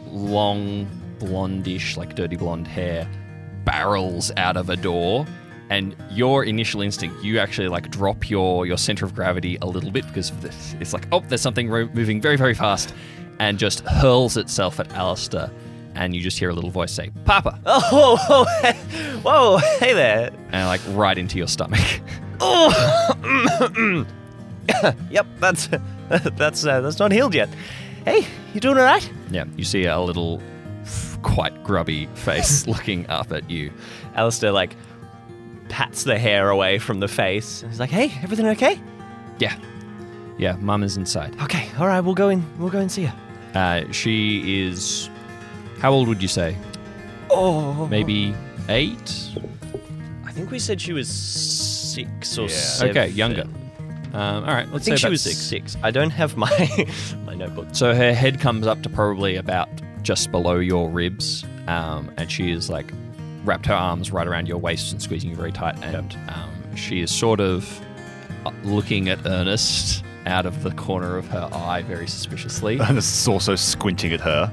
long, 0.08 0.88
blondish, 1.20 1.98
like 1.98 2.16
dirty 2.16 2.36
blonde 2.36 2.68
hair, 2.68 3.10
barrels 3.66 4.32
out 4.38 4.58
of 4.58 4.70
a 4.70 4.76
door. 4.76 5.26
And 5.74 5.96
your 6.12 6.44
initial 6.44 6.82
instinct, 6.84 7.24
you 7.24 7.40
actually 7.40 7.68
like 7.68 7.90
drop 7.90 8.30
your 8.30 8.68
your 8.68 8.78
center 8.78 9.06
of 9.06 9.16
gravity 9.16 9.58
a 9.60 9.66
little 9.66 9.90
bit 9.90 10.06
because. 10.06 10.32
It's 10.80 10.94
like, 10.94 11.08
oh, 11.12 11.22
there's 11.22 11.42
something 11.42 11.68
moving 11.68 12.22
very, 12.22 12.38
very 12.38 12.54
fast, 12.54 12.94
and 13.40 13.58
just 13.58 13.80
hurls 13.82 14.38
itself 14.38 14.80
at 14.80 14.92
Alistair. 14.94 15.50
And 15.96 16.16
you 16.16 16.22
just 16.22 16.38
hear 16.38 16.50
a 16.50 16.54
little 16.54 16.70
voice 16.70 16.92
say, 16.92 17.10
"Papa," 17.26 17.60
Oh, 17.66 18.18
oh 18.30 18.46
hey, 18.62 18.74
whoa, 19.24 19.58
hey 19.80 19.94
there. 19.94 20.30
and 20.52 20.68
like 20.68 20.82
right 20.90 21.18
into 21.18 21.40
your 21.40 21.48
stomach. 21.48 21.82
oh, 22.40 24.06
Yep, 25.10 25.28
that's 25.40 25.70
that's 26.38 26.66
uh, 26.66 26.82
that's 26.82 27.00
not 27.00 27.12
healed 27.12 27.34
yet. 27.34 27.50
Hey, 28.06 28.28
you 28.54 28.60
doing 28.60 28.78
all 28.78 28.84
right? 28.84 29.10
yeah, 29.32 29.46
you 29.58 29.64
see 29.64 29.86
a 29.86 30.00
little, 30.00 30.40
quite 31.24 31.64
grubby 31.64 32.06
face 32.14 32.68
looking 32.68 33.10
up 33.10 33.32
at 33.32 33.50
you. 33.50 33.72
Alistair 34.16 34.52
like 34.52 34.76
pats 35.70 36.04
the 36.04 36.18
hair 36.18 36.50
away 36.50 36.78
from 36.80 37.00
the 37.00 37.08
face. 37.08 37.64
He's 37.68 37.80
like, 37.80 37.90
"Hey, 37.90 38.14
everything 38.24 38.48
okay? 38.48 38.80
Yeah, 39.40 39.56
yeah, 40.38 40.56
Mum 40.60 40.84
is 40.84 40.98
inside. 40.98 41.36
Okay, 41.42 41.68
all 41.80 41.88
right, 41.88 42.02
we'll 42.02 42.14
go 42.16 42.30
in. 42.30 42.44
We'll 42.60 42.70
go 42.72 42.80
and 42.80 42.92
see 42.92 43.06
her." 43.06 43.16
Uh, 43.56 43.92
she 43.92 44.64
is. 44.66 45.10
How 45.80 45.92
old 45.92 46.08
would 46.08 46.22
you 46.22 46.28
say? 46.28 46.56
Oh, 47.30 47.88
Maybe 47.88 48.34
eight? 48.70 49.30
I 50.26 50.32
think 50.32 50.50
we 50.52 50.60
said 50.60 50.80
she 50.82 50.94
was 50.94 51.08
six 51.10 52.38
or 52.38 52.44
Yeah. 52.44 52.48
seven. 52.56 52.98
Okay, 52.98 53.08
younger. 53.10 53.44
Um, 54.14 54.44
all 54.46 54.54
right, 54.54 54.68
I 54.68 54.72
let's 54.72 54.86
think 54.86 54.98
say 55.00 55.08
she 55.08 55.10
was 55.10 55.22
six. 55.22 55.38
six. 55.38 55.78
I 55.84 55.90
don't 55.92 56.12
have 56.12 56.38
my 56.38 56.50
my 57.26 57.34
notebook. 57.34 57.68
So 57.72 57.94
her 57.96 58.14
head 58.14 58.40
comes 58.40 58.68
up 58.68 58.82
to 58.84 58.90
probably 58.90 59.36
about 59.36 59.68
just 60.04 60.32
below 60.32 60.58
your 60.60 60.90
ribs, 60.90 61.44
um, 61.68 62.12
and 62.18 62.32
she 62.32 62.52
is 62.52 62.70
like 62.70 62.92
wrapped 63.44 63.66
her 63.66 63.74
arms 63.74 64.12
right 64.12 64.28
around 64.28 64.48
your 64.48 64.58
waist 64.58 64.92
and 64.92 65.02
squeezing 65.02 65.30
you 65.30 65.36
very 65.36 65.52
tight. 65.52 65.82
And 65.84 66.18
um, 66.30 66.76
she 66.76 67.02
is 67.02 67.12
sort 67.12 67.40
of 67.40 67.82
uh, 68.46 68.52
looking 68.64 69.10
at 69.10 69.20
Ernest 69.26 70.04
out 70.26 70.46
of 70.46 70.64
the 70.64 70.72
corner 70.72 71.18
of 71.18 71.28
her 71.28 71.50
eye 71.52 71.82
very 71.82 72.08
suspiciously. 72.08 72.80
And 72.82 72.98
it's 72.98 73.28
also 73.28 73.56
squinting 73.56 74.14
at 74.14 74.22
her. 74.22 74.52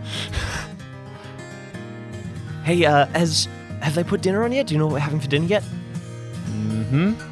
Hey, 2.65 2.85
uh, 2.85 3.07
has 3.07 3.49
have 3.81 3.95
they 3.95 4.05
put 4.05 4.21
dinner 4.21 4.45
on 4.45 4.53
yet? 4.53 4.67
Do 4.67 4.75
you 4.75 4.79
know 4.79 4.87
what 4.87 4.95
we're 4.95 4.99
having 5.01 5.21
for 5.21 5.29
dinner 5.29 5.47
yet? 5.47 5.63
mm-hmm. 6.47 7.13
Hmm 7.13 7.31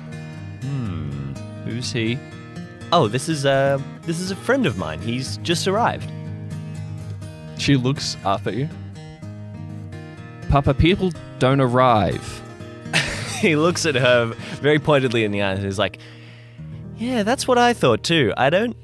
who's 1.69 1.93
he? 1.93 2.19
Oh, 2.93 3.09
this 3.09 3.29
is 3.29 3.45
uh 3.45 3.81
this 4.03 4.21
is 4.21 4.31
a 4.31 4.37
friend 4.37 4.67
of 4.67 4.79
mine. 4.79 5.01
He's 5.01 5.37
just 5.39 5.69
arrived. 5.69 6.11
She 7.59 7.77
looks 7.77 8.17
up 8.25 8.47
at 8.47 8.55
you. 8.55 8.69
Papa, 10.49 10.73
people 10.75 11.13
don't 11.39 11.61
arrive. 11.61 12.43
he 13.41 13.57
looks 13.57 13.87
at 13.87 13.95
her 13.95 14.27
very 14.61 14.79
pointedly 14.79 15.25
in 15.25 15.33
the 15.33 15.43
eyes 15.43 15.59
and 15.59 15.67
is 15.67 15.79
like, 15.79 15.99
"Yeah, 16.97 17.23
that's 17.23 17.47
what 17.47 17.59
I 17.59 17.73
thought 17.73 18.03
too. 18.03 18.33
I 18.37 18.51
don't 18.51 18.77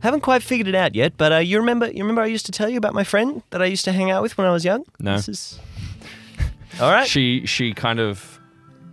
haven't 0.00 0.20
quite 0.20 0.42
figured 0.42 0.68
it 0.68 0.74
out 0.74 0.94
yet, 0.94 1.14
but 1.16 1.32
uh, 1.32 1.36
you 1.38 1.58
remember 1.58 1.90
you 1.90 2.02
remember 2.02 2.22
I 2.22 2.26
used 2.26 2.46
to 2.46 2.52
tell 2.52 2.68
you 2.68 2.78
about 2.78 2.94
my 2.94 3.04
friend 3.04 3.42
that 3.50 3.62
I 3.62 3.66
used 3.66 3.84
to 3.86 3.92
hang 3.92 4.10
out 4.10 4.22
with 4.22 4.36
when 4.38 4.46
I 4.46 4.52
was 4.52 4.64
young? 4.64 4.84
No. 5.00 5.16
This 5.16 5.28
is 5.28 5.60
All 6.80 6.90
right. 6.90 7.06
She 7.06 7.46
she 7.46 7.72
kind 7.72 8.00
of 8.00 8.40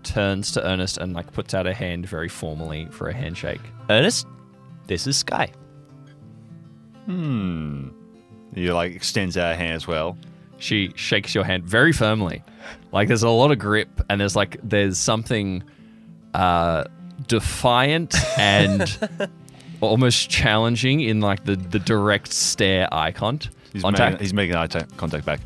turns 0.03 0.51
to 0.51 0.65
Ernest 0.65 0.97
and 0.97 1.13
like 1.13 1.31
puts 1.31 1.53
out 1.53 1.67
a 1.67 1.73
hand 1.73 2.05
very 2.07 2.29
formally 2.29 2.87
for 2.91 3.09
a 3.09 3.13
handshake. 3.13 3.61
Ernest, 3.89 4.27
this 4.87 5.07
is 5.07 5.17
Sky. 5.17 5.51
Hmm. 7.05 7.89
You 8.55 8.73
like 8.73 8.95
extends 8.95 9.37
out 9.37 9.51
a 9.51 9.55
hand 9.55 9.73
as 9.73 9.87
well. 9.87 10.17
She 10.57 10.93
shakes 10.95 11.35
your 11.35 11.43
hand 11.43 11.65
very 11.65 11.91
firmly. 11.91 12.43
Like 12.91 13.07
there's 13.07 13.23
a 13.23 13.29
lot 13.29 13.51
of 13.51 13.59
grip 13.59 13.89
and 14.09 14.19
there's 14.21 14.35
like 14.35 14.57
there's 14.63 14.97
something 14.97 15.63
uh 16.33 16.85
defiant 17.27 18.15
and 18.37 18.97
almost 19.81 20.29
challenging 20.29 21.01
in 21.01 21.19
like 21.21 21.43
the 21.45 21.55
the 21.55 21.79
direct 21.79 22.31
stare 22.33 22.87
eye 22.93 23.11
cont- 23.11 23.49
He's 23.71 23.81
contact. 23.81 24.13
making, 24.13 24.23
he's 24.23 24.33
making 24.33 24.55
eye 24.55 24.67
ta- 24.67 24.85
contact 24.97 25.25
back. 25.25 25.39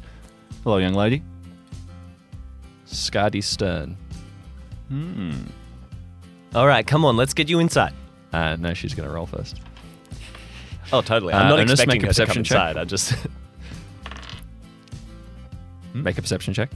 Hello, 0.63 0.77
young 0.77 0.93
lady. 0.93 1.23
Scotty 2.85 3.41
Stern. 3.41 3.97
Hmm. 4.89 5.31
All 6.55 6.67
right, 6.67 6.85
come 6.87 7.03
on, 7.05 7.17
let's 7.17 7.33
get 7.33 7.49
you 7.49 7.59
inside. 7.59 7.93
Uh, 8.33 8.55
no, 8.57 8.73
she's 8.73 8.93
gonna 8.93 9.09
roll 9.09 9.25
first. 9.25 9.59
Oh, 10.93 11.01
totally. 11.01 11.33
Uh, 11.33 11.39
I'm 11.39 11.49
not 11.49 11.59
Ernest, 11.59 11.81
expecting 11.83 12.01
make 12.01 12.03
a 12.03 12.07
her 12.07 12.13
to 12.13 12.19
come 12.25 12.27
perception 12.27 12.43
check. 12.45 12.69
inside. 12.69 12.77
I 12.77 12.85
just 12.85 13.15
Make 15.93 16.17
a 16.17 16.21
perception 16.21 16.53
check. 16.53 16.69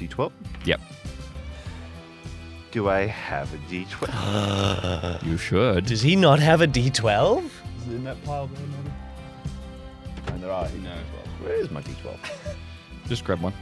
D12. 0.00 0.32
Yep. 0.64 0.80
Do 2.70 2.88
I 2.88 3.00
have 3.06 3.52
a 3.52 3.58
D12? 3.70 5.22
You 5.26 5.36
should. 5.36 5.86
Does 5.86 6.02
he 6.02 6.16
not 6.16 6.38
have 6.38 6.60
a 6.60 6.66
D12? 6.66 7.44
Is 7.44 7.88
it 7.88 7.94
in 7.94 8.04
that 8.04 8.22
pile 8.24 8.46
there, 8.46 8.66
maybe? 8.66 8.90
And 10.28 10.42
there 10.42 10.52
are. 10.52 10.66
He 10.68 10.78
No. 10.78 10.94
Where 11.40 11.54
is 11.54 11.70
my 11.70 11.82
D12? 11.82 12.16
Just 13.08 13.24
grab 13.24 13.40
one. 13.40 13.52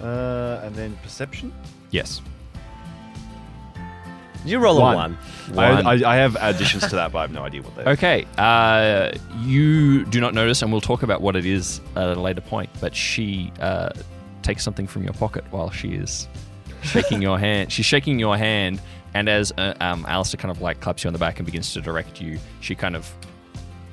Uh, 0.00 0.60
and 0.64 0.74
then 0.74 0.96
perception. 1.02 1.52
Yes. 1.90 2.22
You 4.44 4.58
roll 4.58 4.78
a 4.78 4.80
One. 4.80 4.94
one. 4.96 5.18
One. 5.54 5.86
I, 5.86 5.90
I, 5.92 6.12
I 6.14 6.16
have 6.16 6.36
additions 6.40 6.86
to 6.88 6.96
that, 6.96 7.12
but 7.12 7.18
I 7.18 7.22
have 7.22 7.32
no 7.32 7.42
idea 7.42 7.62
what 7.62 7.74
they 7.76 7.84
are. 7.84 7.88
Okay. 7.90 8.26
Uh, 8.38 9.12
you 9.40 10.04
do 10.06 10.20
not 10.20 10.32
notice, 10.34 10.62
and 10.62 10.72
we'll 10.72 10.80
talk 10.80 11.02
about 11.02 11.20
what 11.20 11.36
it 11.36 11.44
is 11.44 11.80
at 11.96 12.08
a 12.16 12.20
later 12.20 12.40
point. 12.40 12.70
But 12.80 12.94
she 12.94 13.52
uh, 13.60 13.90
takes 14.42 14.62
something 14.64 14.86
from 14.86 15.02
your 15.04 15.12
pocket 15.12 15.44
while 15.50 15.70
she 15.70 15.90
is 15.90 16.26
shaking 16.82 17.20
your 17.20 17.38
hand. 17.46 17.70
She's 17.70 17.86
shaking 17.86 18.18
your 18.18 18.36
hand, 18.36 18.80
and 19.14 19.28
as 19.28 19.52
uh, 19.58 19.74
um, 19.80 20.06
Alistair 20.08 20.38
kind 20.40 20.50
of 20.50 20.62
like 20.62 20.80
claps 20.80 21.04
you 21.04 21.08
on 21.08 21.12
the 21.12 21.18
back 21.18 21.38
and 21.38 21.46
begins 21.46 21.72
to 21.74 21.80
direct 21.80 22.20
you, 22.20 22.38
she 22.60 22.74
kind 22.74 22.96
of 22.96 23.12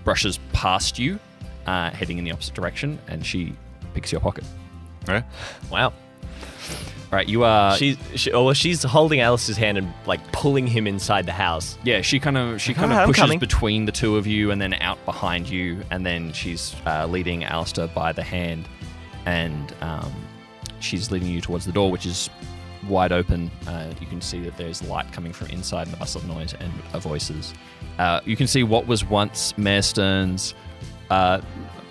brushes 0.03 0.39
past 0.53 0.97
you, 0.97 1.19
uh, 1.65 1.89
heading 1.91 2.17
in 2.17 2.23
the 2.23 2.31
opposite 2.31 2.53
direction, 2.53 2.97
and 3.07 3.25
she 3.25 3.53
picks 3.93 4.11
your 4.11 4.21
pocket. 4.21 4.45
Okay. 5.03 5.25
Wow. 5.69 5.91
All 7.09 7.15
right, 7.15 7.27
you 7.27 7.45
are. 7.45 7.77
she's 7.77 7.97
she, 8.15 8.31
oh, 8.33 8.43
well, 8.45 8.53
she's 8.53 8.83
holding 8.83 9.21
Alice's 9.21 9.55
hand 9.55 9.77
and 9.77 9.93
like 10.05 10.31
pulling 10.33 10.67
him 10.67 10.87
inside 10.87 11.25
the 11.25 11.31
house. 11.31 11.77
Yeah, 11.85 12.01
she 12.01 12.19
kind 12.19 12.37
of 12.37 12.61
she 12.61 12.73
kind 12.73 12.91
of 12.91 12.97
I'm 12.97 13.07
pushes 13.07 13.21
coming." 13.21 13.39
between 13.39 13.85
the 13.85 13.93
two 13.93 14.17
of 14.17 14.27
you 14.27 14.51
and 14.51 14.59
then 14.59 14.73
out 14.75 15.03
behind 15.05 15.49
you, 15.49 15.81
and 15.89 16.05
then 16.05 16.33
she's 16.33 16.75
uh, 16.85 17.07
leading 17.07 17.45
Alistair 17.45 17.87
by 17.87 18.11
the 18.11 18.23
hand, 18.23 18.67
and 19.25 19.73
um, 19.79 20.11
she's 20.81 21.09
leading 21.09 21.29
you 21.29 21.39
towards 21.39 21.65
the 21.65 21.71
door, 21.71 21.89
which 21.91 22.05
is 22.05 22.29
wide 22.89 23.13
open. 23.13 23.51
Uh, 23.65 23.93
you 24.01 24.07
can 24.07 24.19
see 24.19 24.41
that 24.41 24.57
there's 24.57 24.83
light 24.83 25.09
coming 25.13 25.31
from 25.31 25.47
inside 25.47 25.83
and 25.83 25.93
the 25.93 25.97
bustle 25.97 26.19
of 26.21 26.27
noise 26.27 26.55
and 26.59 26.73
uh, 26.91 26.99
voices. 26.99 27.53
Uh, 27.99 28.19
you 28.25 28.35
can 28.35 28.47
see 28.47 28.63
what 28.63 28.85
was 28.85 29.05
once 29.05 29.57
Mayor 29.57 29.81
Stern's 29.81 30.53
uh, 31.09 31.39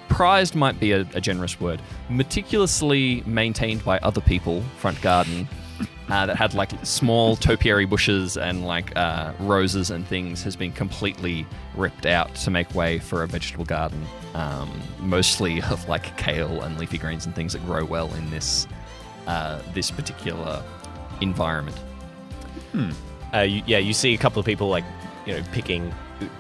prized 0.09 0.55
might 0.55 0.79
be 0.81 0.93
a, 0.93 1.01
a 1.15 1.21
generous 1.21 1.61
word, 1.61 1.81
meticulously 2.09 3.23
maintained 3.27 3.85
by 3.85 3.99
other 3.99 4.21
people 4.21 4.63
front 4.79 5.01
garden 5.01 5.49
uh, 6.09 6.27
that 6.27 6.37
had 6.37 6.55
like 6.55 6.71
small 6.85 7.37
topiary 7.37 7.85
bushes 7.85 8.37
and 8.37 8.65
like 8.65 8.97
uh, 8.97 9.33
roses 9.41 9.91
and 9.91 10.07
things 10.07 10.43
has 10.43 10.55
been 10.55 10.73
completely 10.73 11.47
ripped 11.75 12.07
out 12.07 12.33
to 12.35 12.51
make 12.51 12.73
way 12.75 12.99
for 12.99 13.23
a 13.23 13.27
vegetable 13.27 13.65
garden, 13.65 14.07
um, 14.35 14.71
mostly 15.01 15.61
of 15.71 15.89
like 15.89 16.17
kale 16.17 16.63
and 16.63 16.79
leafy 16.79 16.99
greens 16.99 17.27
and 17.27 17.35
things 17.35 17.53
that 17.53 17.65
grow 17.65 17.85
well 17.85 18.13
in 18.15 18.31
this 18.31 18.67
uh, 19.27 19.61
this 19.75 19.91
particular 19.91 20.63
environment. 21.21 21.77
Uh, 23.35 23.41
you, 23.41 23.63
yeah, 23.67 23.79
you 23.79 23.93
see 23.93 24.15
a 24.15 24.19
couple 24.19 24.39
of 24.39 24.47
people 24.47 24.69
like 24.69 24.85
you 25.27 25.35
know 25.35 25.43
picking 25.53 25.93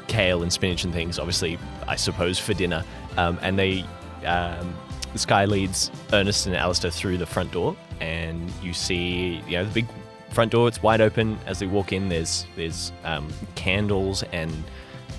kale 0.08 0.42
and 0.42 0.52
spinach 0.52 0.84
and 0.84 0.92
things. 0.92 1.18
Obviously, 1.18 1.58
I 1.86 1.96
suppose 1.96 2.38
for 2.38 2.54
dinner. 2.54 2.84
Um, 3.16 3.38
and 3.42 3.58
they, 3.58 3.84
um, 4.24 4.74
Sky 5.14 5.44
leads 5.46 5.90
Ernest 6.12 6.46
and 6.46 6.54
Alistair 6.56 6.90
through 6.90 7.16
the 7.18 7.26
front 7.26 7.50
door, 7.52 7.74
and 8.00 8.50
you 8.62 8.72
see 8.74 9.42
you 9.46 9.52
know 9.58 9.64
the 9.64 9.70
big 9.70 9.86
front 10.30 10.52
door. 10.52 10.68
It's 10.68 10.82
wide 10.82 11.00
open. 11.00 11.38
As 11.46 11.58
they 11.58 11.66
walk 11.66 11.92
in, 11.92 12.08
there's 12.10 12.44
there's 12.56 12.92
um, 13.04 13.26
candles 13.54 14.22
and 14.32 14.52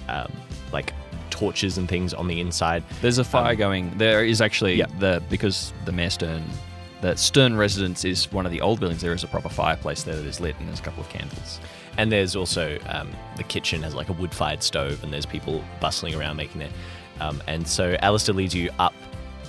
um, 0.07 0.31
like 0.71 0.93
torches 1.31 1.77
and 1.79 1.89
things 1.89 2.13
on 2.13 2.27
the 2.27 2.39
inside. 2.39 2.83
There's 3.01 3.17
a 3.17 3.23
fire 3.23 3.55
going. 3.55 3.97
There 3.97 4.23
is 4.23 4.39
actually 4.41 4.75
Yeah. 4.75 4.85
the 4.99 5.23
because 5.29 5.73
the 5.85 5.91
Mayor 5.91 6.11
Stern, 6.11 6.43
the 7.01 7.15
Stern 7.15 7.57
residence 7.57 8.05
is 8.05 8.31
one 8.31 8.45
of 8.45 8.51
the 8.51 8.61
old 8.61 8.79
buildings. 8.79 9.01
There 9.01 9.13
is 9.13 9.23
a 9.23 9.27
proper 9.27 9.49
fireplace 9.49 10.03
there 10.03 10.15
that 10.15 10.25
is 10.25 10.39
lit, 10.39 10.55
and 10.59 10.67
there's 10.67 10.79
a 10.79 10.83
couple 10.83 11.01
of 11.01 11.09
candles. 11.09 11.59
And 11.97 12.11
there's 12.11 12.35
also 12.35 12.77
um, 12.87 13.09
the 13.35 13.43
kitchen 13.43 13.81
has 13.83 13.95
like 13.95 14.09
a 14.09 14.13
wood 14.13 14.33
fired 14.33 14.63
stove, 14.63 15.03
and 15.03 15.11
there's 15.11 15.25
people 15.25 15.63
bustling 15.79 16.15
around 16.15 16.37
making 16.37 16.61
it. 16.61 16.71
Um, 17.19 17.41
and 17.47 17.67
so 17.67 17.97
Alistair 18.01 18.35
leads 18.35 18.53
you 18.53 18.69
up, 18.77 18.93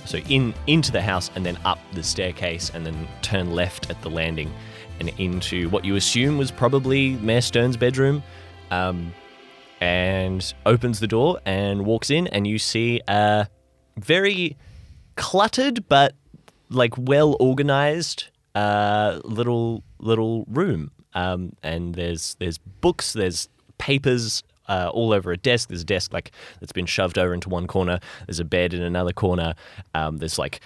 so 0.05 0.17
in 0.29 0.53
into 0.67 0.91
the 0.91 1.01
house, 1.01 1.29
and 1.35 1.45
then 1.45 1.57
up 1.65 1.79
the 1.93 2.03
staircase, 2.03 2.71
and 2.73 2.85
then 2.85 3.07
turn 3.21 3.51
left 3.53 3.89
at 3.89 4.01
the 4.01 4.09
landing, 4.09 4.51
and 4.99 5.09
into 5.19 5.69
what 5.69 5.85
you 5.85 5.95
assume 5.95 6.37
was 6.37 6.49
probably 6.49 7.11
Mayor 7.17 7.41
Stern's 7.41 7.77
bedroom. 7.77 8.23
Um, 8.71 9.13
and 9.81 10.53
opens 10.65 10.99
the 10.99 11.07
door 11.07 11.39
and 11.45 11.85
walks 11.85 12.09
in, 12.09 12.27
and 12.27 12.45
you 12.45 12.59
see 12.59 13.01
a 13.07 13.47
very 13.97 14.57
cluttered 15.15 15.87
but 15.89 16.15
like 16.69 16.93
well 16.97 17.35
organized 17.39 18.29
uh, 18.55 19.19
little 19.23 19.83
little 19.99 20.45
room. 20.49 20.91
Um, 21.13 21.53
and 21.63 21.95
there's 21.95 22.35
there's 22.39 22.57
books, 22.57 23.13
there's 23.13 23.49
papers 23.77 24.43
uh, 24.67 24.89
all 24.93 25.11
over 25.11 25.31
a 25.31 25.37
desk. 25.37 25.69
There's 25.69 25.81
a 25.81 25.85
desk 25.85 26.13
like 26.13 26.31
that's 26.59 26.71
been 26.71 26.85
shoved 26.85 27.17
over 27.17 27.33
into 27.33 27.49
one 27.49 27.67
corner. 27.67 27.99
There's 28.27 28.39
a 28.39 28.45
bed 28.45 28.73
in 28.73 28.81
another 28.81 29.11
corner. 29.11 29.55
Um, 29.95 30.17
there's 30.17 30.37
like 30.37 30.61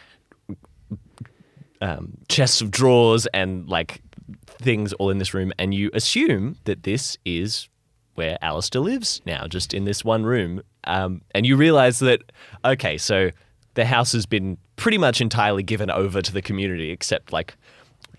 um, 1.82 2.18
chests 2.28 2.62
of 2.62 2.70
drawers 2.70 3.26
and 3.28 3.68
like 3.68 4.02
things 4.48 4.94
all 4.94 5.10
in 5.10 5.18
this 5.18 5.34
room, 5.34 5.54
and 5.58 5.74
you 5.74 5.90
assume 5.94 6.58
that 6.66 6.84
this 6.84 7.18
is 7.26 7.70
where 8.16 8.38
Alistair 8.42 8.82
lives 8.82 9.22
now, 9.26 9.48
just 9.48 9.74
in 9.74 9.86
this 9.86 10.06
one 10.06 10.24
room. 10.24 10.62
Um, 10.84 11.22
and 11.34 11.46
you 11.46 11.56
realize 11.56 12.00
that 12.00 12.22
okay, 12.66 12.98
so 12.98 13.32
the 13.76 13.86
house 13.86 14.12
has 14.12 14.26
been 14.26 14.58
pretty 14.76 14.98
much 14.98 15.22
entirely 15.22 15.64
given 15.64 15.90
over 15.90 16.22
to 16.22 16.32
the 16.32 16.42
community, 16.42 16.92
except 16.92 17.32
like 17.32 17.56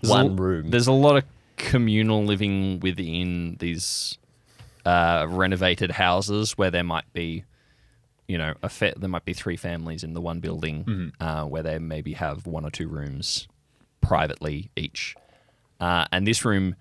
one 0.01 0.27
a, 0.27 0.43
room. 0.43 0.71
There's 0.71 0.87
a 0.87 0.93
lot 0.93 1.17
of 1.17 1.25
communal 1.57 2.25
living 2.25 2.81
within 2.81 3.57
these 3.61 4.19
uh, 4.85 5.27
renovated 5.29 5.93
houses 5.93 6.53
where 6.59 6.71
there 6.71 6.85
might 6.85 7.11
be, 7.13 7.45
you 8.29 8.39
know, 8.39 8.55
a 8.63 8.69
fa- 8.69 8.95
there 8.97 9.09
might 9.09 9.25
be 9.25 9.33
three 9.33 9.57
families 9.57 10.03
in 10.05 10.15
the 10.15 10.21
one 10.21 10.41
building 10.41 11.13
uh, 11.21 11.45
where 11.45 11.63
they 11.63 11.79
maybe 11.79 12.15
have 12.15 12.47
one 12.47 12.65
or 12.65 12.71
two 12.71 12.89
rooms 12.89 13.49
privately 14.01 14.71
each. 14.77 15.15
Uh, 15.81 16.05
and 16.13 16.27
this 16.27 16.45
room 16.45 16.77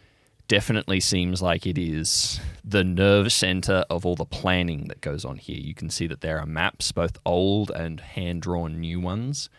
definitely 0.47 0.99
seems 0.99 1.41
like 1.41 1.65
it 1.65 1.78
is 1.78 2.39
the 2.63 2.84
nerve 2.84 3.32
center 3.32 3.86
of 3.89 4.05
all 4.05 4.15
the 4.15 4.26
planning 4.26 4.88
that 4.89 4.99
goes 5.01 5.24
on 5.26 5.38
here. 5.38 5.57
You 5.57 5.74
can 5.74 5.89
see 5.89 6.05
that 6.07 6.21
there 6.21 6.39
are 6.39 6.45
maps, 6.45 6.91
both 6.91 7.17
old 7.26 7.71
and 7.71 7.99
hand 8.01 8.41
drawn 8.41 8.80
new 8.80 8.99
ones, 8.99 9.49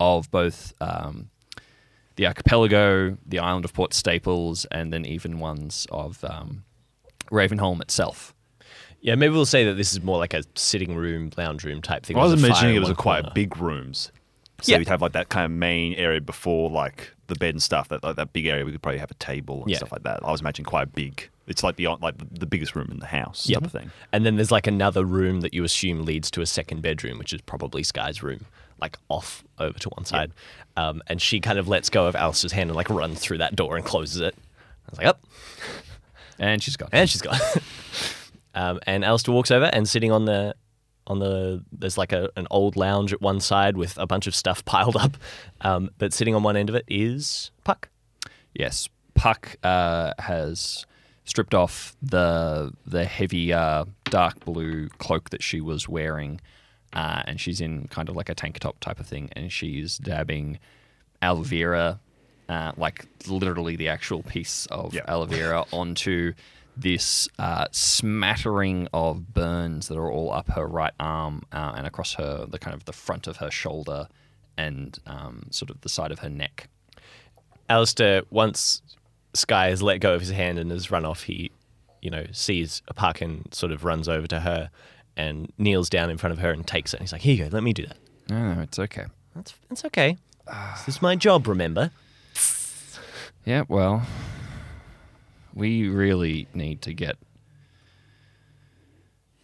of 0.00 0.30
both 0.30 0.72
um, 0.80 1.28
the 2.16 2.26
archipelago, 2.26 3.16
the 3.26 3.38
island 3.38 3.64
of 3.64 3.72
Port 3.72 3.94
Staples, 3.94 4.64
and 4.70 4.92
then 4.92 5.04
even 5.06 5.38
ones 5.38 5.86
of 5.90 6.22
um, 6.24 6.64
Ravenholm 7.30 7.80
itself. 7.80 8.34
yeah, 9.00 9.14
maybe 9.14 9.32
we'll 9.34 9.46
say 9.46 9.64
that 9.64 9.74
this 9.74 9.92
is 9.92 10.02
more 10.02 10.18
like 10.18 10.34
a 10.34 10.42
sitting 10.54 10.94
room, 10.94 11.30
lounge 11.36 11.64
room 11.64 11.82
type 11.82 12.04
thing. 12.06 12.16
I 12.16 12.20
was 12.22 12.30
with 12.32 12.38
a 12.38 12.42
fire 12.42 12.50
imagining 12.50 12.76
it 12.76 12.80
was 12.80 12.90
a 12.90 12.94
quite 12.94 13.22
corner. 13.22 13.32
big 13.34 13.56
rooms. 13.56 14.12
So 14.60 14.72
Yeah. 14.72 14.78
you'd 14.78 14.88
have 14.88 15.02
like 15.02 15.12
that 15.12 15.28
kind 15.28 15.44
of 15.44 15.50
main 15.50 15.94
area 15.94 16.20
before 16.20 16.70
like 16.70 17.12
the 17.26 17.34
bed 17.34 17.54
and 17.54 17.62
stuff. 17.62 17.88
That 17.88 18.04
like 18.04 18.14
that 18.16 18.32
big 18.32 18.46
area 18.46 18.64
we 18.64 18.70
could 18.70 18.82
probably 18.82 19.00
have 19.00 19.10
a 19.10 19.14
table 19.14 19.62
and 19.62 19.70
Yeah. 19.70 19.78
stuff 19.78 19.90
like 19.90 20.04
that. 20.04 20.20
I 20.24 20.30
was 20.30 20.40
imagining 20.40 20.66
quite 20.66 20.92
big. 20.92 21.28
It's 21.48 21.64
like 21.64 21.74
the 21.74 21.88
like 21.88 22.18
the, 22.18 22.26
the 22.40 22.46
biggest 22.46 22.76
room 22.76 22.88
in 22.92 23.00
the 23.00 23.06
house 23.06 23.48
Yep. 23.48 23.60
type 23.62 23.66
of 23.66 23.72
thing. 23.80 23.90
And 24.12 24.24
then 24.24 24.36
there's 24.36 24.52
like 24.52 24.68
another 24.68 25.04
room 25.04 25.40
that 25.40 25.52
you 25.52 25.64
assume 25.64 26.04
leads 26.04 26.30
to 26.32 26.42
a 26.42 26.46
second 26.46 26.82
bedroom, 26.82 27.18
which 27.18 27.32
is 27.32 27.40
probably 27.40 27.82
Sky's 27.82 28.22
room, 28.22 28.44
like 28.82 28.98
off 29.08 29.42
over 29.58 29.78
to 29.78 29.88
one 29.90 30.04
side. 30.04 30.32
Um, 30.76 31.02
and 31.06 31.22
she 31.22 31.40
kind 31.40 31.58
of 31.58 31.68
lets 31.68 31.88
go 31.88 32.06
of 32.06 32.14
Alice's 32.14 32.52
hand 32.52 32.68
and 32.68 32.76
like 32.76 32.90
runs 32.90 33.20
through 33.20 33.38
that 33.38 33.56
door 33.56 33.76
and 33.76 33.84
closes 33.84 34.20
it. 34.20 34.34
I 34.36 34.90
was 34.90 34.98
like, 34.98 35.06
up. 35.06 35.22
And 36.38 36.62
she's 36.62 36.76
gone. 36.76 36.90
And 36.92 37.08
she's 37.08 37.22
gone. 37.22 37.38
um, 38.54 38.80
and 38.86 39.04
Alistair 39.04 39.32
walks 39.32 39.50
over 39.50 39.70
and 39.72 39.88
sitting 39.88 40.12
on 40.12 40.26
the 40.26 40.54
on 41.06 41.18
the 41.18 41.64
there's 41.72 41.98
like 41.98 42.12
a, 42.12 42.30
an 42.36 42.46
old 42.50 42.76
lounge 42.76 43.12
at 43.12 43.20
one 43.20 43.40
side 43.40 43.76
with 43.76 43.98
a 43.98 44.06
bunch 44.06 44.26
of 44.26 44.34
stuff 44.34 44.64
piled 44.66 44.96
up. 44.96 45.16
Um, 45.60 45.90
but 45.98 46.12
sitting 46.12 46.34
on 46.34 46.42
one 46.42 46.56
end 46.56 46.68
of 46.68 46.74
it 46.74 46.84
is 46.88 47.50
Puck. 47.64 47.88
Yes, 48.54 48.88
Puck 49.14 49.56
uh, 49.62 50.12
has 50.18 50.84
stripped 51.24 51.54
off 51.54 51.96
the 52.02 52.72
the 52.86 53.04
heavy 53.04 53.52
uh, 53.52 53.84
dark 54.04 54.44
blue 54.44 54.88
cloak 54.98 55.30
that 55.30 55.42
she 55.42 55.60
was 55.60 55.88
wearing, 55.88 56.40
uh, 56.92 57.22
and 57.26 57.40
she's 57.40 57.60
in 57.60 57.88
kind 57.88 58.08
of 58.08 58.16
like 58.16 58.28
a 58.28 58.34
tank 58.34 58.58
top 58.58 58.78
type 58.80 59.00
of 59.00 59.06
thing, 59.06 59.30
and 59.34 59.50
she's 59.52 59.98
dabbing 59.98 60.58
aloe 61.20 61.42
vera, 61.42 62.00
uh, 62.48 62.72
like 62.76 63.06
literally 63.28 63.76
the 63.76 63.88
actual 63.88 64.22
piece 64.22 64.66
of 64.66 64.92
Yeah. 64.94 65.02
aloe 65.08 65.26
vera 65.26 65.64
onto 65.72 66.32
this 66.76 67.28
uh, 67.38 67.66
smattering 67.70 68.88
of 68.94 69.34
burns 69.34 69.88
that 69.88 69.98
are 69.98 70.10
all 70.10 70.32
up 70.32 70.48
her 70.50 70.66
right 70.66 70.94
arm 70.98 71.42
uh, 71.52 71.74
and 71.76 71.86
across 71.86 72.14
her 72.14 72.46
the 72.46 72.58
kind 72.58 72.74
of 72.74 72.84
the 72.86 72.92
front 72.92 73.26
of 73.26 73.36
her 73.36 73.50
shoulder 73.50 74.08
and 74.56 74.98
um, 75.06 75.44
sort 75.50 75.70
of 75.70 75.80
the 75.82 75.88
side 75.88 76.10
of 76.10 76.20
her 76.20 76.30
neck. 76.30 76.68
Alistair, 77.68 78.22
once 78.30 78.82
Sky 79.34 79.68
has 79.68 79.82
let 79.82 79.98
go 79.98 80.14
of 80.14 80.20
his 80.20 80.30
hand 80.30 80.58
and 80.58 80.70
has 80.70 80.90
run 80.90 81.04
off, 81.04 81.22
he, 81.24 81.50
you 82.02 82.10
know, 82.10 82.26
sees 82.32 82.82
and 83.20 83.48
sort 83.52 83.72
of 83.72 83.84
runs 83.84 84.08
over 84.08 84.26
to 84.26 84.40
her 84.40 84.70
and 85.16 85.52
kneels 85.58 85.88
down 85.88 86.10
in 86.10 86.18
front 86.18 86.32
of 86.32 86.38
her 86.38 86.50
and 86.50 86.66
takes 86.66 86.94
it. 86.94 86.98
And 86.98 87.04
he's 87.04 87.12
like, 87.12 87.22
"Here 87.22 87.34
you 87.34 87.44
go, 87.44 87.50
let 87.52 87.62
me 87.62 87.72
do 87.72 87.86
that." 87.86 87.96
No, 88.28 88.60
it's 88.62 88.78
okay. 88.78 89.06
That's 89.34 89.54
that's 89.68 89.84
okay. 89.86 90.16
this 90.46 90.96
is 90.96 91.02
my 91.02 91.16
job, 91.16 91.46
remember? 91.46 91.90
Yeah, 93.44 93.64
well, 93.68 94.06
we 95.54 95.88
really 95.88 96.46
need 96.54 96.82
to 96.82 96.94
get. 96.94 97.16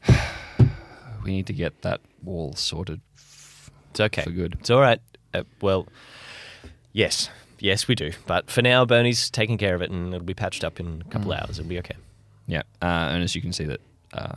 we 1.25 1.33
need 1.33 1.47
to 1.47 1.53
get 1.53 1.83
that 1.83 2.01
wall 2.23 2.55
sorted. 2.55 3.01
It's 3.91 4.01
okay. 4.01 4.23
For 4.23 4.31
good. 4.31 4.57
It's 4.61 4.71
all 4.71 4.81
right. 4.81 5.01
Uh, 5.35 5.43
well, 5.61 5.89
yes, 6.93 7.29
yes, 7.59 7.89
we 7.89 7.95
do. 7.95 8.13
But 8.27 8.51
for 8.51 8.63
now, 8.63 8.85
Bernie's 8.85 9.31
taking 9.31 9.59
care 9.59 9.75
of 9.75 9.83
it, 9.83 9.91
and 9.91 10.15
it'll 10.15 10.25
be 10.25 10.35
patched 10.35 10.65
up 10.65 10.79
in 10.79 11.03
a 11.07 11.11
couple 11.11 11.33
hours. 11.33 11.59
It'll 11.59 11.69
be 11.69 11.79
okay. 11.81 11.97
Yeah, 12.47 12.63
uh, 12.81 13.11
and 13.13 13.23
as 13.23 13.35
you 13.35 13.43
can 13.43 13.53
see, 13.53 13.65
that 13.65 13.81
uh, 14.13 14.37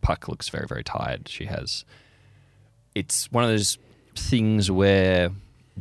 Puck 0.00 0.28
looks 0.28 0.48
very, 0.48 0.66
very 0.66 0.84
tired. 0.84 1.28
She 1.28 1.46
has. 1.46 1.84
It's 2.94 3.30
one 3.30 3.44
of 3.44 3.50
those 3.50 3.78
things 4.14 4.70
where 4.70 5.30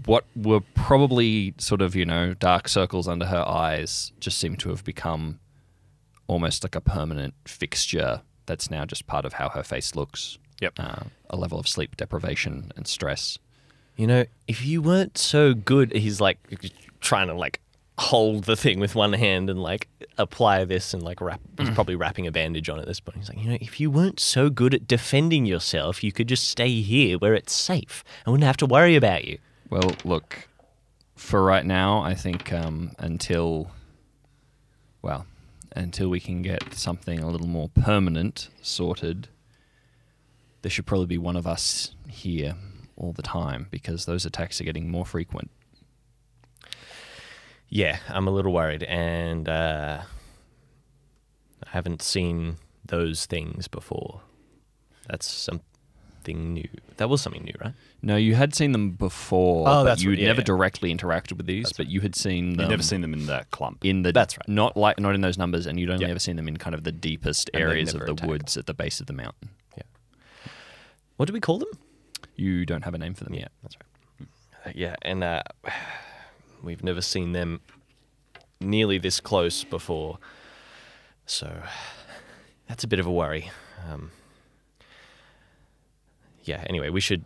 what 0.06 0.26
were 0.36 0.62
probably 0.76 1.54
sort 1.58 1.82
of 1.82 1.96
you 1.96 2.06
know 2.06 2.34
dark 2.34 2.68
circles 2.68 3.08
under 3.08 3.26
her 3.26 3.46
eyes 3.48 4.12
just 4.20 4.38
seem 4.38 4.56
to 4.56 4.70
have 4.70 4.84
become 4.84 5.40
almost 6.28 6.64
like 6.64 6.76
a 6.76 6.82
permanent 6.82 7.34
fixture. 7.46 8.22
That's 8.46 8.72
now 8.72 8.86
just 8.86 9.08
part 9.08 9.26
of 9.26 9.34
how 9.34 9.50
her 9.50 9.64
face 9.64 9.96
looks. 9.96 10.38
Yep. 10.62 10.74
Uh, 10.78 11.04
a 11.30 11.38
level 11.38 11.60
of 11.60 11.68
sleep 11.68 11.96
deprivation 11.98 12.72
and 12.76 12.88
stress. 12.88 13.38
You 13.96 14.08
know, 14.08 14.26
if 14.48 14.66
you 14.66 14.82
weren't 14.82 15.18
so 15.18 15.54
good, 15.54 15.94
he's 15.94 16.22
like 16.22 16.40
trying 17.02 17.28
to 17.28 17.34
like 17.34 17.60
hold 18.00 18.46
the 18.46 18.56
thing 18.56 18.80
with 18.80 18.96
one 18.96 19.12
hand 19.12 19.50
and 19.50 19.62
like 19.62 19.90
apply 20.18 20.64
this 20.64 20.94
and 20.94 21.04
like 21.04 21.20
wrap. 21.20 21.42
He's 21.58 21.70
probably 21.72 21.96
wrapping 21.96 22.28
a 22.28 22.32
bandage 22.32 22.70
on 22.70 22.80
at 22.80 22.86
this 22.86 23.00
point. 23.00 23.18
He's 23.18 23.30
like, 23.30 23.38
you 23.38 23.50
know, 23.50 23.58
if 23.60 23.80
you 23.80 23.92
weren't 23.92 24.20
so 24.20 24.50
good 24.50 24.74
at 24.74 24.88
defending 24.88 25.46
yourself, 25.46 26.04
you 26.04 26.12
could 26.14 26.28
just 26.28 26.48
stay 26.50 26.82
here 26.82 27.18
where 27.18 27.34
it's 27.34 27.54
safe. 27.54 28.04
I 28.26 28.30
wouldn't 28.30 28.46
have 28.46 28.58
to 28.58 28.66
worry 28.66 28.96
about 28.96 29.26
you. 29.26 29.38
Well, 29.70 29.92
look, 30.06 30.48
for 31.16 31.44
right 31.44 31.66
now, 31.66 32.02
I 32.02 32.16
think 32.16 32.54
um, 32.54 32.94
until, 32.98 33.72
well, 35.02 35.26
until 35.76 36.10
we 36.10 36.22
can 36.22 36.42
get 36.42 36.74
something 36.74 37.20
a 37.20 37.30
little 37.30 37.48
more 37.48 37.70
permanent 37.70 38.50
sorted, 38.62 39.28
there 40.62 40.72
should 40.72 40.86
probably 40.86 41.06
be 41.06 41.18
one 41.18 41.36
of 41.36 41.46
us 41.46 41.96
here 42.08 42.56
all 42.96 43.12
the 43.12 43.22
time 43.22 43.68
because 43.72 44.06
those 44.06 44.26
attacks 44.26 44.62
are 44.62 44.64
getting 44.64 44.90
more 44.90 45.06
frequent. 45.06 45.52
Yeah, 47.70 48.00
I'm 48.10 48.28
a 48.28 48.32
little 48.32 48.52
worried, 48.52 48.84
and 48.84 49.48
uh, 49.48 50.02
I 51.66 51.70
haven't 51.70 52.02
seen 52.02 52.58
those 52.86 53.26
things 53.28 53.68
before. 53.68 54.22
That's 55.08 55.30
something 55.30 56.54
new. 56.54 56.68
That 56.98 57.10
was 57.10 57.22
something 57.22 57.44
new, 57.44 57.54
right? 57.64 57.74
No, 58.02 58.16
you 58.16 58.34
had 58.36 58.56
seen 58.56 58.72
them 58.72 58.92
before, 58.92 59.68
Oh, 59.68 59.72
but 59.72 59.84
that's 59.84 60.02
you 60.04 60.10
right. 60.10 60.18
had 60.18 60.22
Yeah, 60.24 60.28
never 60.30 60.42
yeah. 60.42 60.46
directly 60.46 60.94
interacted 60.96 61.38
with 61.38 61.46
these, 61.46 61.72
but 61.74 61.88
you 61.88 62.02
had 62.02 62.16
seen 62.16 62.52
them. 62.54 62.62
You've 62.62 62.70
never 62.72 62.84
seen 62.84 63.02
them 63.02 63.14
in 63.14 63.26
that 63.28 63.52
clump. 63.52 63.84
in 63.86 64.02
the 64.04 64.12
That's 64.12 64.38
right. 64.38 64.48
not 64.48 64.76
like 64.76 65.00
not 65.00 65.14
in 65.16 65.22
those 65.22 65.38
numbers, 65.38 65.66
and 65.68 65.80
you'd 65.80 65.90
only 65.92 66.06
Yeah. 66.06 66.12
ever 66.12 66.20
seen 66.20 66.38
them 66.38 66.48
in 66.48 66.58
kind 66.58 66.74
of 66.74 66.84
the 66.84 66.92
deepest 66.92 67.50
And 67.54 67.62
areas 67.62 67.94
of 67.94 68.00
the 68.02 68.14
attacked. 68.14 68.28
woods 68.28 68.58
at 68.58 68.66
the 68.66 68.74
base 68.74 69.00
of 69.00 69.06
the 69.08 69.14
mountain. 69.14 69.50
Yeah. 69.78 69.84
What 71.18 71.28
do 71.28 71.34
we 71.34 71.40
call 71.40 71.60
them? 71.60 71.70
You 72.36 72.66
don't 72.66 72.84
have 72.84 72.94
a 72.94 72.98
name 72.98 73.14
for 73.14 73.26
them 73.26 73.34
yet. 73.36 73.52
That's 73.62 73.76
right. 73.76 74.76
Yeah, 74.76 74.96
and 75.04 75.24
uh, 75.24 75.44
we've 76.64 76.84
never 76.84 77.02
seen 77.02 77.32
them 77.32 77.62
nearly 78.60 78.98
this 78.98 79.20
close 79.20 79.64
before, 79.64 80.20
so 81.26 81.62
that's 82.68 82.84
a 82.84 82.88
bit 82.88 83.00
of 83.00 83.06
a 83.06 83.12
worry. 83.12 83.52
Um, 83.90 84.12
yeah. 86.44 86.64
Anyway, 86.68 86.90
we 86.90 87.02
should 87.02 87.26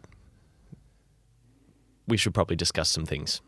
we 2.07 2.17
should 2.17 2.33
probably 2.33 2.55
discuss 2.55 2.89
some 2.89 3.05
things 3.05 3.41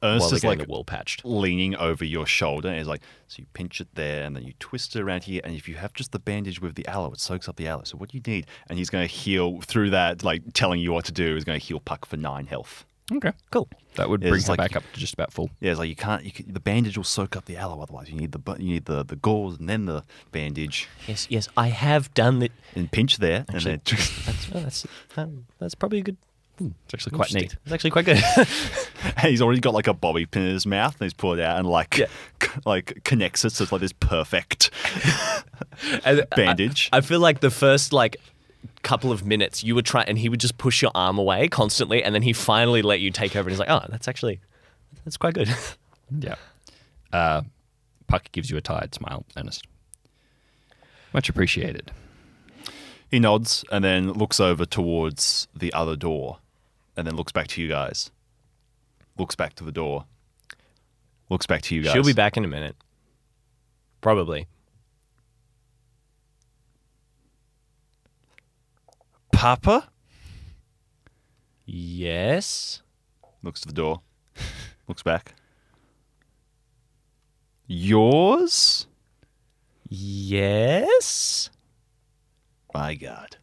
they're 0.00 0.16
is 0.16 0.44
like 0.44 0.66
wall 0.66 0.84
patched. 0.84 1.24
leaning 1.24 1.76
over 1.76 2.04
your 2.04 2.26
shoulder 2.26 2.68
and 2.68 2.78
is 2.78 2.86
like, 2.86 3.02
so 3.28 3.40
you 3.40 3.46
pinch 3.52 3.80
it 3.80 3.88
there 3.94 4.24
and 4.24 4.34
then 4.34 4.44
you 4.44 4.54
twist 4.58 4.96
it 4.96 5.02
around 5.02 5.24
here. 5.24 5.40
And 5.44 5.54
if 5.54 5.68
you 5.68 5.74
have 5.74 5.92
just 5.92 6.12
the 6.12 6.18
bandage 6.18 6.60
with 6.60 6.74
the 6.74 6.86
aloe, 6.86 7.12
it 7.12 7.20
soaks 7.20 7.48
up 7.48 7.56
the 7.56 7.68
aloe. 7.68 7.84
So 7.84 7.98
what 7.98 8.10
do 8.10 8.16
you 8.16 8.22
need? 8.26 8.46
And 8.68 8.78
he's 8.78 8.88
going 8.88 9.06
to 9.06 9.12
heal 9.12 9.60
through 9.60 9.90
that, 9.90 10.24
like 10.24 10.42
telling 10.54 10.80
you 10.80 10.92
what 10.92 11.04
to 11.06 11.12
do. 11.12 11.34
He's 11.34 11.44
going 11.44 11.60
to 11.60 11.64
heal 11.64 11.80
Puck 11.80 12.06
for 12.06 12.16
nine 12.16 12.46
health. 12.46 12.86
Okay, 13.12 13.32
Cool. 13.50 13.68
that 13.96 14.08
would 14.08 14.22
Yeah, 14.22 14.28
bring 14.30 14.38
it's 14.38 14.46
her 14.46 14.52
like- 14.52 14.58
back 14.58 14.76
up 14.76 14.84
to 14.92 15.00
just 15.00 15.14
about 15.14 15.32
full. 15.32 15.50
Yeah, 15.60 15.70
it's 15.72 15.78
like 15.80 15.88
you 15.88 15.96
can't. 15.96 16.24
You 16.24 16.30
can, 16.32 16.52
the 16.52 16.60
bandage 16.60 16.96
will 16.96 17.04
soak 17.04 17.36
up 17.36 17.44
the 17.46 17.56
aloe. 17.56 17.80
Otherwise, 17.82 18.08
you 18.08 18.16
need 18.16 18.32
the 18.32 18.40
you 18.58 18.68
need 18.74 18.84
the 18.84 19.04
the 19.04 19.16
gauze 19.16 19.58
and 19.58 19.68
then 19.68 19.86
the 19.86 20.04
bandage 20.32 20.88
Yes, 21.08 21.26
yes, 21.30 21.48
I 21.56 21.68
have 21.68 22.12
done 22.14 22.42
it. 22.42 22.52
and 22.74 22.90
pinch 22.90 23.18
there 23.18 23.44
Actually, 23.52 23.72
and 23.74 23.82
then. 23.84 23.98
That's 24.26 24.48
oh, 24.54 24.60
that's 24.60 24.86
um, 25.16 25.46
that's 25.58 25.74
probably 25.74 25.98
a 25.98 26.02
good. 26.02 26.16
It's 26.62 26.92
actually 26.92 27.16
quite 27.16 27.32
neat. 27.32 27.56
It's 27.64 27.72
actually 27.72 27.90
quite 27.90 28.04
good. 28.04 28.22
And 29.16 29.28
he's 29.30 29.40
already 29.40 29.60
got 29.60 29.72
like 29.72 29.86
a 29.86 29.94
bobby 29.94 30.26
pin 30.26 30.42
in 30.42 30.50
his 30.52 30.66
mouth, 30.66 30.92
and 31.00 31.06
he's 31.06 31.14
pulled 31.14 31.38
it 31.38 31.42
out 31.44 31.58
and 31.58 31.66
like, 31.66 31.96
Yeah. 31.96 32.06
c- 32.42 32.50
like 32.66 33.00
connects 33.02 33.46
it 33.46 33.52
so 33.52 33.62
it's 33.62 33.72
like 33.72 33.80
this 33.80 33.94
perfect 33.94 34.70
And 36.04 36.20
I- 36.20 36.36
bandage. 36.36 36.90
I, 36.92 37.00
feel 37.00 37.18
like 37.20 37.40
the 37.40 37.50
first 37.50 37.92
like 37.94 38.16
couple 38.82 39.12
of 39.12 39.24
minutes 39.24 39.62
you 39.62 39.74
would 39.74 39.84
try 39.86 40.02
and 40.02 40.18
he 40.18 40.28
would 40.28 40.40
just 40.40 40.56
push 40.58 40.82
your 40.82 40.90
arm 40.94 41.18
away 41.18 41.48
constantly 41.48 42.02
and 42.02 42.14
then 42.14 42.22
he 42.22 42.32
finally 42.32 42.82
let 42.82 43.00
you 43.00 43.10
take 43.10 43.36
over 43.36 43.48
and 43.48 43.50
he's 43.52 43.58
like, 43.58 43.68
Oh, 43.70 43.86
that's 43.90 44.08
actually 44.08 44.40
that's 45.04 45.16
quite 45.16 45.34
good. 45.34 45.48
Yeah. 46.18 46.34
Uh, 47.12 47.42
Puck 48.08 48.32
gives 48.32 48.50
you 48.50 48.56
a 48.56 48.60
tired 48.60 48.92
smile, 48.96 49.24
Ernest. 49.36 49.64
Much 51.12 51.28
appreciated. 51.28 51.92
he 53.10 53.20
nods 53.20 53.64
and 53.70 53.84
then 53.84 54.12
looks 54.12 54.40
over 54.40 54.64
towards 54.66 55.46
the 55.54 55.72
other 55.72 55.94
door, 55.94 56.38
and 56.96 57.06
then 57.06 57.14
looks 57.14 57.30
back 57.30 57.46
to 57.48 57.62
you 57.62 57.68
guys. 57.68 58.10
Looks 59.18 59.36
back 59.36 59.54
to 59.54 59.64
the 59.64 59.70
door. 59.70 60.06
Looks 61.28 61.46
back 61.46 61.62
to 61.62 61.76
you 61.76 61.82
guys. 61.82 61.92
She'll 61.92 62.02
be 62.02 62.12
back 62.12 62.36
in 62.36 62.44
a 62.44 62.48
minute. 62.48 62.74
Probably. 64.00 64.48
Papa 69.40 69.88
Yes. 71.64 72.82
looks 73.42 73.62
to 73.62 73.68
the 73.68 73.72
door. 73.72 74.02
looks 74.86 75.02
back. 75.02 75.34
Yours? 77.66 78.86
Yes. 79.88 81.48
My 82.74 82.94
God. 82.94 83.38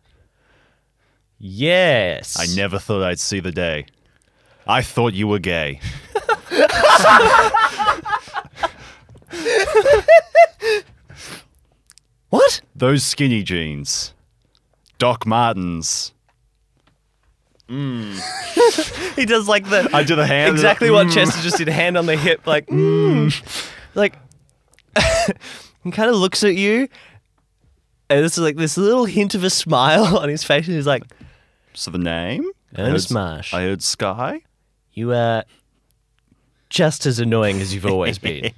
Yes. 1.40 2.40
I 2.40 2.46
never 2.56 2.78
thought 2.78 3.02
I'd 3.02 3.20
see 3.20 3.40
the 3.40 3.52
day. 3.52 3.88
I 4.68 4.84
thought 4.84 5.16
you 5.16 5.28
were 5.28 5.40
gay. 5.40 5.80
What? 12.30 12.62
Those 12.76 13.04
skinny 13.04 13.42
jeans. 13.42 14.14
Doc 14.98 15.26
Martens. 15.26 16.14
Mm. 17.68 18.20
He 19.18 19.26
does 19.26 19.48
like 19.48 19.68
the 19.68 19.90
I 19.94 20.04
do 20.04 20.16
the 20.16 20.28
hand. 20.28 20.52
exactly 20.54 20.92
what 20.92 21.08
mm. 21.08 21.14
Chester 21.14 21.42
just 21.42 21.58
did, 21.58 21.68
hand 21.68 21.98
on 21.98 22.06
the 22.06 22.16
hip, 22.16 22.46
like, 22.46 22.68
mm. 22.68 23.28
mm. 23.28 23.72
like, 23.96 24.14
he 25.84 25.90
kind 25.92 26.10
of 26.10 26.16
looks 26.18 26.44
at 26.44 26.56
you, 26.56 26.88
and 28.12 28.24
this 28.24 28.34
is 28.38 28.44
like 28.44 28.58
this 28.58 28.78
little 28.78 29.06
hint 29.06 29.34
of 29.34 29.44
a 29.44 29.50
smile 29.50 30.18
on 30.20 30.30
his 30.30 30.44
face, 30.44 30.68
and 30.68 30.76
he's 30.76 30.86
like, 30.86 31.04
So 31.74 31.90
the 31.90 31.98
name? 31.98 32.46
I 32.76 32.82
Ernest 32.82 33.10
heard- 33.10 33.16
Marsh. 33.16 33.54
I 33.56 33.64
heard 33.64 33.82
Sky. 33.82 34.42
"You 34.94 35.14
are 35.14 35.44
just 36.70 37.06
as 37.08 37.18
annoying 37.20 37.60
as 37.60 37.74
you've 37.74 37.86
always 37.88 38.20
been." 38.20 38.52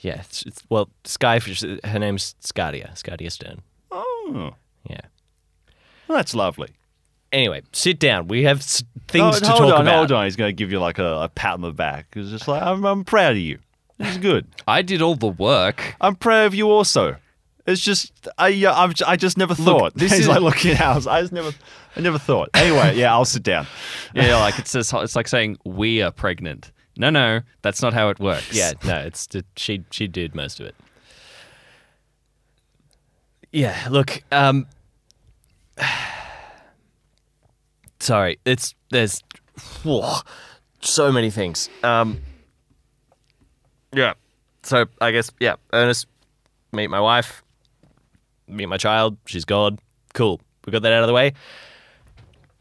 yeah, 0.00 0.20
it's, 0.20 0.42
it's, 0.42 0.62
well, 0.68 0.90
Skyfish. 1.04 1.84
Her 1.86 1.98
name's 1.98 2.34
Scardia, 2.42 2.92
Scardia 3.02 3.32
Stern. 3.32 3.62
Oh, 3.90 4.52
Yeah. 4.90 5.00
Well, 6.08 6.16
that's 6.18 6.34
lovely. 6.34 6.68
Anyway, 7.32 7.62
sit 7.72 7.98
down. 7.98 8.28
We 8.28 8.44
have 8.44 8.58
s- 8.58 8.84
things 9.08 9.36
Oh, 9.36 9.38
to 9.40 9.46
hold 9.46 9.58
talk 9.70 9.74
on, 9.80 9.86
about. 9.86 9.96
hold 9.96 10.12
on. 10.12 10.24
He's 10.24 10.36
going 10.36 10.48
to 10.48 10.52
give 10.52 10.70
you 10.70 10.78
like 10.78 10.98
a, 10.98 11.22
a 11.22 11.28
pat 11.28 11.54
on 11.54 11.60
the 11.60 11.72
back. 11.72 12.06
He's 12.14 12.30
just 12.30 12.46
like, 12.48 12.62
I'm, 12.62 12.84
I'm 12.84 13.04
proud 13.04 13.32
of 13.32 13.38
you. 13.38 13.58
This 13.98 14.10
is 14.12 14.18
good. 14.18 14.46
I 14.68 14.82
did 14.82 15.02
all 15.02 15.16
the 15.16 15.26
work. 15.28 15.96
I'm 16.00 16.14
proud 16.16 16.46
of 16.46 16.54
you 16.54 16.70
also. 16.70 17.16
It's 17.66 17.80
just 17.80 18.12
I 18.38 18.64
uh, 18.64 18.72
I've, 18.74 18.94
j- 18.94 19.04
I 19.08 19.16
just 19.16 19.36
never 19.36 19.54
thought. 19.54 19.94
this 19.96 20.12
He's 20.12 20.20
is- 20.20 20.28
like 20.28 20.40
looking 20.40 20.70
at 20.70 20.76
house. 20.76 21.06
I 21.08 21.20
just 21.22 21.32
never 21.32 21.50
I 21.96 22.00
never 22.00 22.18
thought. 22.18 22.50
Anyway, 22.54 22.94
yeah, 22.96 23.12
I'll 23.12 23.24
sit 23.24 23.42
down. 23.42 23.66
Yeah, 24.14 24.36
like 24.38 24.58
it's 24.60 24.72
just, 24.72 24.94
it's 24.94 25.16
like 25.16 25.26
saying 25.26 25.58
we 25.64 26.00
are 26.00 26.12
pregnant. 26.12 26.70
No, 26.96 27.10
no, 27.10 27.40
that's 27.62 27.82
not 27.82 27.92
how 27.92 28.08
it 28.10 28.20
works. 28.20 28.54
Yeah, 28.56 28.72
no, 28.84 28.98
it's 29.00 29.28
she 29.56 29.82
she 29.90 30.06
did 30.06 30.34
most 30.36 30.60
of 30.60 30.66
it. 30.66 30.76
Yeah, 33.52 33.88
look, 33.90 34.22
um 34.30 34.66
Sorry, 38.00 38.38
it's 38.44 38.74
there's 38.90 39.22
whoa, 39.82 40.16
so 40.80 41.10
many 41.12 41.30
things. 41.30 41.68
Um 41.82 42.20
Yeah. 43.92 44.14
So 44.62 44.86
I 45.00 45.10
guess 45.12 45.30
yeah, 45.40 45.56
Ernest 45.72 46.06
meet 46.72 46.88
my 46.88 47.00
wife, 47.00 47.42
meet 48.48 48.66
my 48.66 48.76
child, 48.76 49.16
she's 49.26 49.44
gone. 49.44 49.78
Cool. 50.14 50.40
We 50.64 50.72
got 50.72 50.82
that 50.82 50.92
out 50.92 51.02
of 51.02 51.06
the 51.06 51.12
way. 51.12 51.32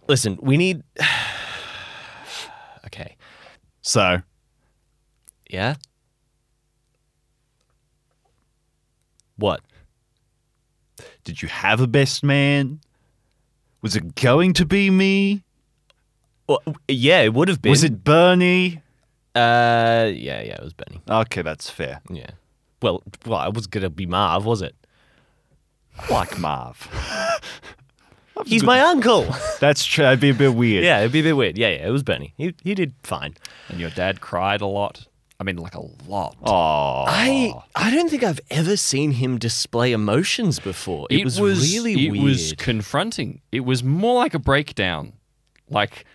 Listen, 0.08 0.38
we 0.42 0.58
need 0.58 0.84
Okay. 2.86 3.16
So 3.82 4.22
Yeah? 5.50 5.76
What? 9.38 9.62
Did 11.24 11.42
you 11.42 11.50
have 11.50 11.82
a 11.82 11.88
best 11.88 12.24
man? 12.24 12.80
Was 13.86 13.96
it 13.96 14.16
going 14.16 14.54
to 14.54 14.66
be 14.66 14.90
me? 14.90 15.44
Well, 16.48 16.60
yeah, 16.88 17.22
it 17.22 17.36
would 17.36 17.50
have 17.50 17.62
been. 17.62 17.70
Was 17.70 17.84
it 17.84 18.04
Bernie? 18.04 18.82
Uh, 19.36 20.10
yeah, 20.12 20.42
yeah, 20.42 20.56
it 20.56 20.64
was 20.64 20.74
Bernie. 20.74 21.02
Okay, 21.08 21.44
that's 21.44 21.70
fair. 21.70 22.02
Yeah. 22.10 22.32
Well, 22.82 23.04
well, 23.28 23.48
it 23.48 23.54
was 23.54 23.68
gonna 23.68 23.92
be 23.92 24.08
Marv, 24.08 24.44
was 24.44 24.64
it? 24.64 24.76
Like 26.10 26.40
Marv. 26.40 26.90
He's 28.48 28.64
my 28.64 28.80
uncle. 28.80 29.28
That's 29.60 29.86
true. 29.86 30.04
That'd 30.04 30.20
be 30.20 30.32
a 30.32 30.34
bit 30.34 30.56
weird. 30.56 30.84
yeah, 30.84 31.02
it'd 31.02 31.12
be 31.12 31.20
a 31.20 31.24
bit 31.24 31.38
weird. 31.38 31.56
Yeah, 31.56 31.70
yeah, 31.70 31.88
it 31.88 31.92
was 31.92 32.02
Bernie. 32.02 32.34
He 32.38 32.56
he 32.64 32.74
did 32.74 32.96
fine. 33.04 33.36
And 33.70 33.80
your 33.80 33.92
dad 33.92 34.20
cried 34.20 34.62
a 34.62 34.66
lot. 34.66 35.06
I 35.40 35.44
mean, 35.44 35.58
like 35.58 35.76
a 35.76 35.82
lot. 36.08 36.38
Oh, 36.44 37.04
I 37.08 37.54
I 37.76 37.92
don't 37.92 38.10
think 38.10 38.24
I've 38.24 38.40
ever 38.50 38.78
seen 38.78 39.12
him 39.12 39.38
display 39.38 39.92
emotions 39.92 40.60
before. 40.60 41.08
It, 41.10 41.26
was, 41.26 41.40
really 41.42 41.96
weird. 41.96 42.08
it 42.08 42.12
weird. 42.12 42.24
was 42.24 42.54
confronting. 42.58 43.42
It 43.52 43.62
was 43.62 43.84
more 43.84 44.16
like 44.16 44.34
a 44.34 44.40
breakdown. 44.40 45.14
Like 45.70 46.06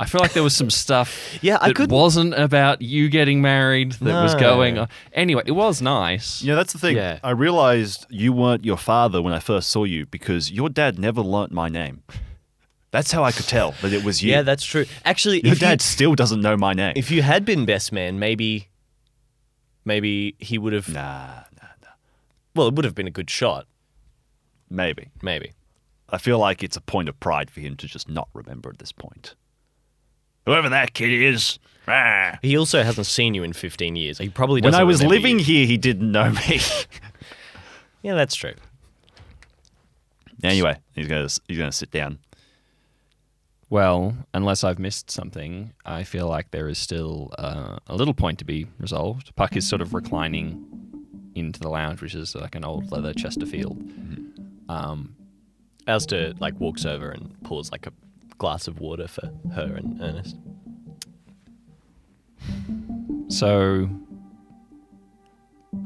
I 0.00 0.04
feel 0.06 0.20
like 0.20 0.32
there 0.32 0.44
was 0.44 0.54
some 0.54 0.70
stuff 0.70 1.38
Yeah, 1.42 1.58
I 1.60 1.72
couldn't- 1.72 1.94
wasn't 1.94 2.34
about 2.34 2.80
you 2.80 3.08
getting 3.08 3.42
married 3.42 3.92
that 3.92 4.22
was 4.22 4.36
going 4.36 4.78
on. 4.78 4.88
Anyway, 5.12 5.42
it 5.44 5.52
was 5.52 5.82
nice. 5.82 6.40
Yeah, 6.40 6.54
that's 6.54 6.72
the 6.72 6.78
thing. 6.78 6.96
Yeah. 6.96 7.18
I 7.24 7.30
realized 7.30 8.06
you 8.08 8.32
weren't 8.32 8.64
your 8.64 8.76
father 8.76 9.20
when 9.20 9.34
I 9.34 9.40
first 9.40 9.70
saw 9.70 9.82
you 9.84 10.06
because 10.06 10.52
your 10.52 10.68
dad 10.68 11.00
never 11.00 11.20
learnt 11.20 11.50
my 11.50 11.68
name. 11.68 12.04
That's 12.90 13.12
how 13.12 13.22
I 13.22 13.32
could 13.32 13.46
tell 13.46 13.72
that 13.82 13.92
it 13.92 14.02
was 14.02 14.22
you. 14.22 14.30
Yeah, 14.32 14.42
that's 14.42 14.64
true. 14.64 14.86
Actually, 15.04 15.42
Your 15.44 15.52
if 15.52 15.60
you- 15.60 15.66
dad 15.68 15.80
still 15.82 16.14
doesn't 16.14 16.40
know 16.40 16.56
my 16.56 16.72
name. 16.72 16.94
if 16.96 17.10
you 17.10 17.22
had 17.22 17.44
been 17.44 17.66
best 17.66 17.92
man, 17.92 18.18
maybe, 18.18 18.68
maybe 19.84 20.34
he 20.38 20.56
would 20.58 20.72
have. 20.72 20.88
nah, 20.88 21.26
nah, 21.60 21.68
nah. 21.82 21.88
Well, 22.54 22.68
it 22.68 22.74
would 22.74 22.84
have 22.86 22.94
been 22.94 23.06
a 23.06 23.10
good 23.10 23.28
shot. 23.30 23.66
Maybe. 24.70 25.08
Maybe. 25.22 25.52
I 26.08 26.16
feel 26.18 26.38
like 26.38 26.62
it's 26.62 26.76
a 26.76 26.80
point 26.80 27.08
of 27.10 27.20
pride 27.20 27.50
for 27.50 27.60
him 27.60 27.76
to 27.76 27.86
just 27.86 28.08
not 28.08 28.28
remember 28.32 28.70
at 28.70 28.78
this 28.78 28.92
point. 28.92 29.34
Whoever 30.46 30.70
that 30.70 30.94
kid 30.94 31.10
is. 31.10 31.58
ah. 31.86 32.38
He 32.40 32.56
also 32.56 32.82
hasn't 32.82 33.06
seen 33.06 33.34
you 33.34 33.42
in 33.42 33.52
15 33.52 33.96
years. 33.96 34.16
He 34.16 34.30
probably 34.30 34.62
When 34.62 34.72
doesn't. 34.72 34.80
I 34.80 34.84
was 34.84 35.02
living 35.02 35.38
you. 35.38 35.44
here, 35.44 35.66
he 35.66 35.76
didn't 35.76 36.10
know 36.10 36.30
me. 36.30 36.60
Yeah, 38.02 38.14
that's 38.14 38.34
true. 38.36 38.54
anyway, 40.42 40.76
he's 40.94 41.08
gonna 41.08 41.28
he's 41.48 41.58
gonna 41.58 41.72
sit 41.72 41.90
down. 41.90 42.18
Well, 43.70 44.14
unless 44.32 44.64
I've 44.64 44.78
missed 44.78 45.10
something, 45.10 45.72
I 45.84 46.02
feel 46.04 46.26
like 46.26 46.50
there 46.50 46.68
is 46.68 46.78
still 46.78 47.32
uh, 47.38 47.78
a 47.86 47.94
little 47.96 48.14
point 48.14 48.38
to 48.38 48.44
be 48.44 48.66
resolved. 48.78 49.34
Puck 49.36 49.56
is 49.56 49.68
sort 49.68 49.82
of 49.82 49.92
reclining 49.92 50.64
into 51.34 51.60
the 51.60 51.68
lounge, 51.68 52.00
which 52.00 52.14
is 52.14 52.34
like 52.34 52.54
an 52.54 52.64
old 52.64 52.90
leather 52.90 53.12
Chesterfield. 53.12 53.78
Um, 54.70 55.14
Alistair 55.86 56.32
like 56.40 56.58
walks 56.58 56.86
over 56.86 57.10
and 57.10 57.34
pours 57.42 57.70
like 57.70 57.86
a 57.86 57.92
glass 58.38 58.68
of 58.68 58.80
water 58.80 59.06
for 59.06 59.30
her 59.54 59.74
and 59.76 60.00
Ernest. 60.00 60.36
so, 63.28 63.88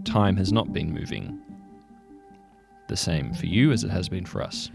time 0.04 0.36
has 0.36 0.52
not 0.52 0.72
been 0.72 0.92
moving 0.92 1.40
the 2.88 2.96
same 2.96 3.32
for 3.34 3.46
you 3.46 3.72
as 3.72 3.82
it 3.84 3.90
has 3.90 4.08
been 4.08 4.24
for 4.26 4.42
us. 4.42 4.70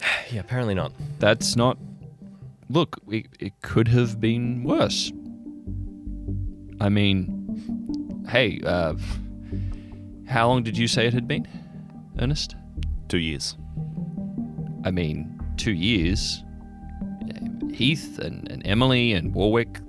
Yeah, 0.32 0.40
apparently 0.40 0.74
not. 0.74 0.90
That's 1.20 1.54
not. 1.54 1.78
Look, 2.68 3.00
it, 3.08 3.26
it 3.38 3.60
could 3.62 3.88
have 3.88 4.20
been 4.20 4.64
worse. 4.64 5.12
I 6.80 6.88
mean, 6.88 8.24
hey, 8.28 8.60
uh, 8.64 8.94
how 10.28 10.48
long 10.48 10.62
did 10.62 10.76
you 10.76 10.88
say 10.88 11.06
it 11.06 11.14
had 11.14 11.28
been, 11.28 11.46
Ernest? 12.18 12.56
Two 13.08 13.18
years. 13.18 13.56
I 14.84 14.90
mean, 14.90 15.40
two 15.56 15.72
years. 15.72 16.42
Heath 17.72 18.18
and, 18.18 18.50
and 18.50 18.66
Emily 18.66 19.12
and 19.12 19.34
Warwick, 19.34 19.80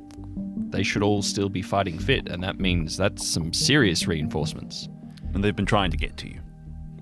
they 0.70 0.84
should 0.84 1.02
all 1.02 1.22
still 1.22 1.50
be 1.50 1.62
fighting 1.62 1.98
fit, 1.98 2.30
and 2.30 2.44
that 2.44 2.60
means 2.60 2.98
that's 2.98 3.28
some 3.28 3.54
serious 3.54 4.08
reinforcements. 4.08 4.88
And 5.34 5.44
they've 5.44 5.56
been 5.56 5.66
trying 5.66 5.92
to 5.92 5.98
get 5.98 6.18
to 6.18 6.28
you. 6.28 6.40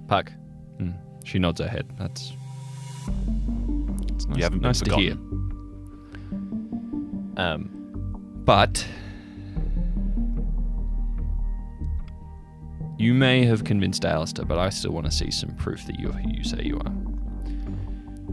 Puck. 0.07 0.31
Hmm. 0.77 0.91
She 1.23 1.39
nods 1.39 1.59
her 1.59 1.67
head. 1.67 1.91
That's. 1.97 2.33
nice, 3.07 4.37
You 4.37 4.43
haven't 4.43 4.59
been 4.59 4.69
nice 4.69 4.81
to 4.81 4.95
hear. 4.95 5.17
Um, 7.37 7.71
But 8.45 8.85
you 12.97 13.13
may 13.13 13.43
have 13.45 13.63
convinced 13.63 14.05
Alistair, 14.05 14.45
but 14.45 14.57
I 14.57 14.69
still 14.69 14.91
want 14.91 15.05
to 15.05 15.11
see 15.11 15.31
some 15.31 15.55
proof 15.55 15.85
that 15.87 15.99
you're 15.99 16.13
who 16.13 16.29
you 16.31 16.43
say 16.43 16.61
you 16.63 16.79
are. 16.79 16.93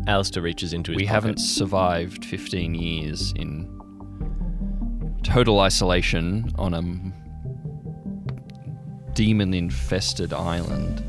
Alistair 0.07 0.43
reaches 0.43 0.73
into 0.73 0.93
his 0.93 0.97
we 0.97 1.05
pocket. 1.07 1.15
haven't 1.15 1.39
survived 1.39 2.25
15 2.25 2.75
years 2.75 3.33
in 3.37 3.69
total 5.23 5.61
isolation 5.61 6.51
on 6.57 6.75
a 6.75 6.83
demon 9.15 9.55
infested 9.55 10.33
island 10.33 11.01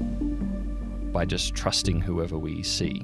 by 1.13 1.25
just 1.25 1.53
trusting 1.55 2.01
whoever 2.01 2.37
we 2.37 2.63
see. 2.63 3.01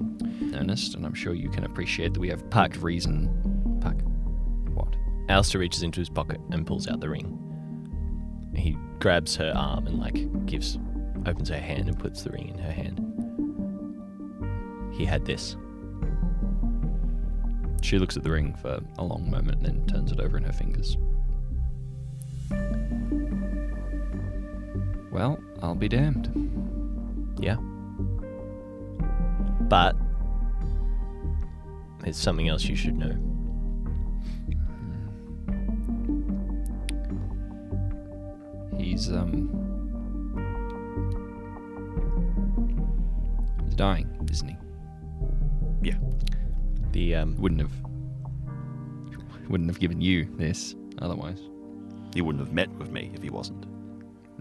Ernest, 0.53 0.95
and 0.95 1.05
I'm 1.05 1.13
sure 1.13 1.33
you 1.35 1.49
can 1.49 1.63
appreciate 1.63 2.13
that 2.13 2.19
we 2.19 2.29
have 2.29 2.47
Puck. 2.49 2.71
good 2.73 2.81
reason. 2.83 3.58
Alistair 5.29 5.61
reaches 5.61 5.83
into 5.83 5.99
his 5.99 6.09
pocket 6.09 6.41
and 6.51 6.65
pulls 6.65 6.87
out 6.87 6.99
the 6.99 7.09
ring. 7.09 7.37
He 8.55 8.75
grabs 8.99 9.35
her 9.35 9.53
arm 9.55 9.85
and 9.85 9.99
like 9.99 10.45
gives, 10.47 10.79
opens 11.27 11.49
her 11.49 11.59
hand 11.59 11.87
and 11.87 11.97
puts 11.97 12.23
the 12.23 12.31
ring 12.31 12.49
in 12.49 12.57
her 12.57 12.71
hand. 12.71 13.05
He 14.91 15.05
had 15.05 15.25
this. 15.25 15.55
She 17.81 17.99
looks 17.99 18.17
at 18.17 18.23
the 18.23 18.31
ring 18.31 18.55
for 18.59 18.81
a 18.97 19.03
long 19.03 19.29
moment 19.29 19.57
and 19.57 19.65
then 19.65 19.85
turns 19.85 20.11
it 20.11 20.19
over 20.19 20.35
in 20.35 20.43
her 20.43 20.51
fingers. 20.51 20.97
Well, 25.11 25.39
I'll 25.61 25.75
be 25.75 25.87
damned. 25.87 26.29
Yeah. 27.39 27.57
But 29.69 29.95
there's 31.99 32.17
something 32.17 32.49
else 32.49 32.65
you 32.65 32.75
should 32.75 32.97
know. 32.97 33.28
He's, 38.99 39.13
um. 39.13 39.47
He's 43.63 43.75
dying, 43.75 44.09
isn't 44.29 44.49
he? 44.49 44.57
Yeah. 45.81 45.95
The 46.91 47.15
um, 47.15 47.37
Wouldn't 47.37 47.61
have. 47.61 47.71
Wouldn't 49.49 49.69
have 49.69 49.79
given 49.79 50.01
you 50.01 50.25
this 50.35 50.75
otherwise. 51.01 51.39
He 52.13 52.21
wouldn't 52.21 52.43
have 52.43 52.53
met 52.53 52.69
with 52.71 52.91
me 52.91 53.09
if 53.13 53.23
he 53.23 53.29
wasn't. 53.29 53.65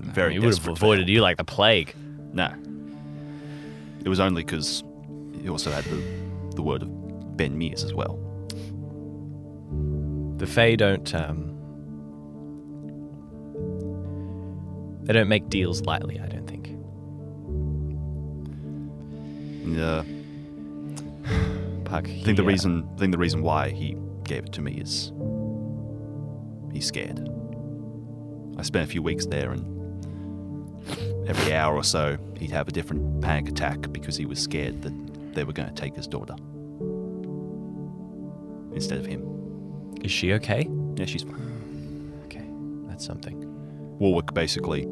No, 0.04 0.12
Very 0.12 0.32
he 0.32 0.38
would 0.40 0.52
have 0.52 0.66
avoided 0.66 1.02
help. 1.02 1.08
you 1.10 1.20
like 1.20 1.36
the 1.36 1.44
plague. 1.44 1.94
No. 2.32 2.52
It 4.04 4.08
was 4.08 4.18
only 4.18 4.42
because 4.42 4.82
he 5.40 5.48
also 5.48 5.70
had 5.70 5.84
the, 5.84 6.02
the 6.56 6.62
word 6.62 6.82
of 6.82 7.36
Ben 7.36 7.56
Mears 7.56 7.84
as 7.84 7.94
well. 7.94 8.18
The 10.38 10.46
Fae 10.48 10.74
don't 10.74 11.14
um, 11.14 11.57
they 15.08 15.14
don't 15.14 15.28
make 15.28 15.48
deals 15.48 15.80
lightly. 15.82 16.20
I 16.20 16.26
don't 16.26 16.46
think. 16.46 16.68
Yeah. 19.76 20.04
Puck. 21.86 22.06
I 22.06 22.22
think 22.22 22.36
the 22.36 22.44
reason 22.44 22.86
I 22.94 22.98
think 22.98 23.12
the 23.12 23.18
reason 23.18 23.40
why 23.40 23.70
he 23.70 23.96
gave 24.24 24.44
it 24.44 24.52
to 24.52 24.60
me 24.60 24.74
is 24.74 25.10
he's 26.74 26.86
scared. 26.86 27.26
I 28.58 28.62
spent 28.62 28.84
a 28.84 28.90
few 28.90 29.00
weeks 29.00 29.24
there 29.24 29.52
and 29.52 29.64
every 31.26 31.54
hour 31.54 31.74
or 31.74 31.84
so 31.84 32.18
he'd 32.38 32.50
have 32.50 32.68
a 32.68 32.72
different 32.72 33.22
panic 33.22 33.48
attack 33.48 33.90
because 33.90 34.14
he 34.14 34.26
was 34.26 34.38
scared 34.38 34.82
that 34.82 35.34
they 35.34 35.44
were 35.44 35.54
going 35.54 35.68
to 35.70 35.74
take 35.74 35.94
his 35.94 36.06
daughter 36.06 36.34
instead 38.74 38.98
of 38.98 39.06
him. 39.06 39.22
is 40.02 40.10
she 40.10 40.34
okay? 40.34 40.68
Yeah, 40.96 41.06
she's 41.06 41.22
fine. 41.22 42.12
Okay, 42.26 42.46
that's 42.88 43.06
something. 43.06 43.47
Warwick 43.98 44.32
basically 44.34 44.86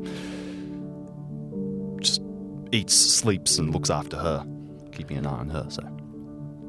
just 2.00 2.20
eats, 2.72 2.94
sleeps, 2.94 3.58
and 3.58 3.72
looks 3.72 3.90
after 3.90 4.16
her, 4.16 4.44
keeping 4.92 5.16
an 5.18 5.26
eye 5.26 5.30
on 5.30 5.48
her. 5.50 5.66
So 5.68 5.82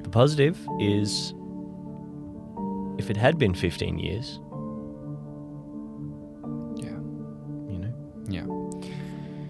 The 0.03 0.09
positive 0.09 0.57
is, 0.79 1.33
if 2.97 3.09
it 3.09 3.17
had 3.17 3.37
been 3.37 3.53
15 3.53 3.97
years, 3.99 4.39
Yeah. 6.75 6.97
you 7.71 7.79
know. 7.79 7.93
Yeah. 8.29 8.45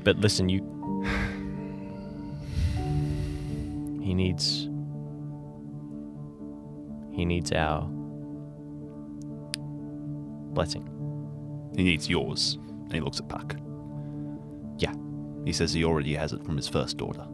But 0.04 0.18
listen, 0.18 0.50
you. 0.50 0.62
He 4.02 4.14
needs. 4.14 4.70
He 7.12 7.26
needs 7.26 7.52
our 7.52 7.88
blessing. 10.54 10.88
he 11.76 11.84
needs 11.84 12.10
yours, 12.10 12.58
and 12.88 12.94
he 12.94 13.02
looks 13.02 13.20
at 13.20 13.28
Puck. 13.28 13.56
Yeah. 14.78 14.94
He 15.46 15.54
says 15.54 15.74
he 15.74 15.84
already 15.84 16.14
has 16.16 16.34
it 16.34 16.44
from 16.44 16.56
his 16.58 16.68
first 16.68 16.98
daughter. 16.98 17.26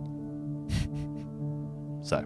so. 2.04 2.24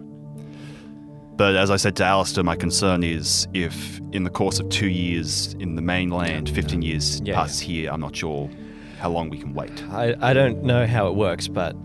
But 1.36 1.54
as 1.54 1.70
I 1.70 1.76
said 1.76 1.94
to 1.96 2.04
Alistair, 2.04 2.42
my 2.42 2.56
concern 2.56 3.04
is 3.04 3.46
if 3.54 4.00
in 4.12 4.24
the 4.24 4.30
course 4.30 4.58
of 4.58 4.68
two 4.70 4.88
years 4.88 5.54
in 5.60 5.76
the 5.76 5.82
mainland, 5.82 6.48
15 6.50 6.82
years 6.82 7.20
Yeah, 7.24 7.34
passes 7.36 7.60
here, 7.60 7.92
I'm 7.92 8.00
not 8.00 8.16
sure 8.16 8.50
how 8.98 9.10
long 9.10 9.30
we 9.30 9.38
can 9.38 9.54
wait. 9.54 9.84
I, 9.90 10.16
I 10.20 10.32
don't 10.32 10.64
know 10.64 10.86
how 10.86 11.06
it 11.06 11.14
works, 11.14 11.46
but 11.46 11.76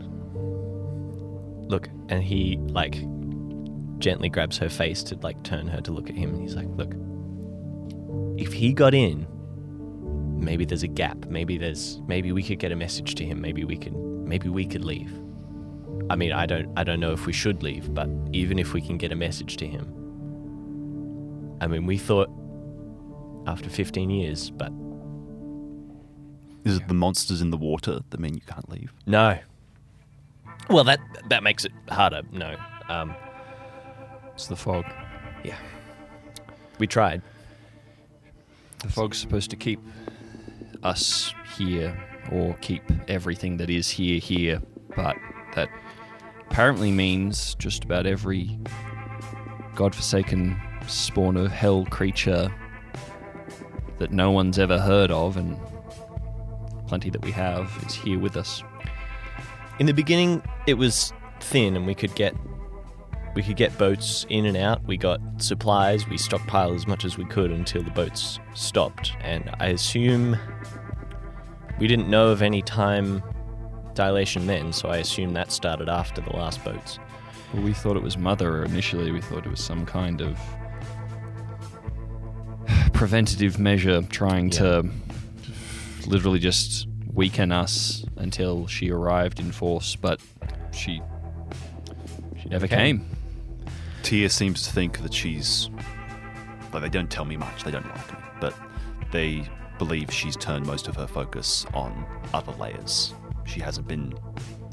look, 1.69 1.87
and 2.09 2.23
he 2.23 2.57
like 2.69 2.95
gently 3.99 4.29
grabs 4.29 4.57
her 4.57 4.69
face 4.69 5.03
to 5.03 5.15
like 5.21 5.41
turn 5.43 5.67
her 5.67 5.81
to 5.81 5.91
look 5.91 6.09
at 6.09 6.15
him, 6.15 6.33
and 6.33 6.41
he's 6.41 6.55
like, 6.55 6.67
"Look, 6.69 6.95
if 8.37 8.53
he 8.53 8.73
got 8.73 8.93
in, 8.95 9.27
maybe 10.43 10.65
there's 10.65 10.83
a 10.83 10.87
gap. 10.87 11.25
Maybe 11.27 11.57
there's 11.57 12.01
maybe 12.07 12.31
we 12.31 12.43
could 12.43 12.59
get 12.59 12.71
a 12.71 12.75
message 12.75 13.15
to 13.15 13.25
him. 13.25 13.41
Maybe 13.41 13.63
we 13.63 13.77
can 13.77 14.27
maybe 14.27 14.49
we 14.49 14.65
could 14.65 14.83
leave. 14.85 15.11
I 16.09 16.15
mean, 16.15 16.31
I 16.31 16.45
don't 16.45 16.71
I 16.77 16.83
don't 16.83 16.99
know 16.99 17.11
if 17.13 17.25
we 17.25 17.33
should 17.33 17.63
leave, 17.63 17.93
but 17.93 18.09
even 18.33 18.59
if 18.59 18.73
we 18.73 18.81
can 18.81 18.97
get 18.97 19.11
a 19.11 19.15
message 19.15 19.57
to 19.57 19.67
him, 19.67 19.85
I 21.61 21.67
mean, 21.67 21.85
we 21.85 21.97
thought 21.97 22.29
after 23.47 23.69
15 23.69 24.09
years, 24.09 24.49
but 24.51 24.71
Is 26.65 26.77
it 26.77 26.87
the 26.87 26.93
monsters 26.93 27.41
in 27.41 27.49
the 27.51 27.57
water 27.57 27.99
that 28.09 28.19
mean 28.19 28.35
you 28.35 28.41
can't 28.47 28.69
leave? 28.69 28.93
No. 29.05 29.37
Well, 30.69 30.83
that 30.85 30.99
that 31.29 31.43
makes 31.43 31.65
it 31.65 31.71
harder. 31.89 32.21
No. 32.31 32.55
Um, 32.89 33.15
It's 34.33 34.47
the 34.47 34.55
fog. 34.55 34.85
Yeah. 35.43 35.57
We 36.79 36.87
tried. 36.87 37.21
The 38.79 38.89
fog's 38.89 39.17
supposed 39.17 39.49
to 39.51 39.55
keep 39.55 39.79
us 40.83 41.33
here, 41.57 41.97
or 42.31 42.55
keep 42.61 42.83
everything 43.07 43.57
that 43.57 43.69
is 43.69 43.89
here 43.89 44.19
here, 44.19 44.61
but 44.95 45.15
that 45.55 45.69
apparently 46.49 46.91
means 46.91 47.55
just 47.55 47.83
about 47.83 48.05
every 48.05 48.59
godforsaken 49.75 50.59
spawn 50.87 51.37
of 51.37 51.51
hell 51.51 51.85
creature 51.85 52.53
that 53.97 54.11
no 54.11 54.31
one's 54.31 54.59
ever 54.59 54.79
heard 54.79 55.11
of, 55.11 55.37
and 55.37 55.57
plenty 56.87 57.09
that 57.09 57.23
we 57.23 57.31
have, 57.31 57.71
is 57.87 57.93
here 57.93 58.19
with 58.19 58.35
us. 58.35 58.63
In 59.79 59.85
the 59.85 59.93
beginning, 59.93 60.43
it 60.67 60.75
was 60.75 61.13
thin, 61.39 61.75
and 61.75 61.87
we 61.87 61.95
could 61.95 62.13
get 62.15 62.35
we 63.35 63.41
could 63.41 63.55
get 63.55 63.75
boats 63.77 64.25
in 64.29 64.45
and 64.45 64.55
out. 64.55 64.83
We 64.85 64.97
got 64.97 65.19
supplies. 65.37 66.07
We 66.07 66.17
stockpiled 66.17 66.75
as 66.75 66.87
much 66.87 67.03
as 67.03 67.17
we 67.17 67.25
could 67.25 67.51
until 67.51 67.83
the 67.83 67.91
boats 67.91 68.39
stopped. 68.53 69.13
And 69.21 69.49
I 69.59 69.67
assume 69.67 70.37
we 71.79 71.87
didn't 71.87 72.09
know 72.09 72.27
of 72.27 72.41
any 72.41 72.61
time 72.61 73.23
dilation 73.95 74.47
then, 74.47 74.73
so 74.73 74.89
I 74.89 74.97
assume 74.97 75.33
that 75.33 75.51
started 75.51 75.89
after 75.89 76.21
the 76.21 76.31
last 76.31 76.63
boats. 76.63 76.99
Well, 77.53 77.63
we 77.63 77.73
thought 77.73 77.97
it 77.97 78.03
was 78.03 78.17
Mother 78.17 78.63
initially. 78.63 79.11
We 79.11 79.21
thought 79.21 79.45
it 79.45 79.49
was 79.49 79.63
some 79.63 79.85
kind 79.85 80.21
of 80.21 80.39
preventative 82.93 83.59
measure 83.59 84.01
trying 84.03 84.49
to 84.51 84.87
literally 86.07 86.39
just 86.39 86.87
weaken 87.13 87.51
us 87.51 88.05
until 88.17 88.67
she 88.67 88.91
arrived 88.91 89.39
in 89.39 89.51
force, 89.51 89.95
but 89.95 90.19
she 90.71 91.01
she 92.41 92.49
never 92.49 92.67
came. 92.67 92.99
came. 92.99 93.12
Tia 94.03 94.29
seems 94.29 94.63
to 94.63 94.73
think 94.73 94.99
that 94.99 95.13
she's. 95.13 95.69
Like, 96.71 96.83
they 96.83 96.89
don't 96.89 97.09
tell 97.09 97.25
me 97.25 97.37
much, 97.37 97.63
they 97.63 97.71
don't 97.71 97.85
like 97.87 98.11
me, 98.13 98.19
but 98.39 98.55
they 99.11 99.47
believe 99.77 100.11
she's 100.11 100.35
turned 100.35 100.65
most 100.65 100.87
of 100.87 100.95
her 100.95 101.07
focus 101.07 101.65
on 101.73 102.05
other 102.33 102.51
layers. 102.53 103.13
She 103.45 103.59
hasn't 103.59 103.87
been. 103.87 104.13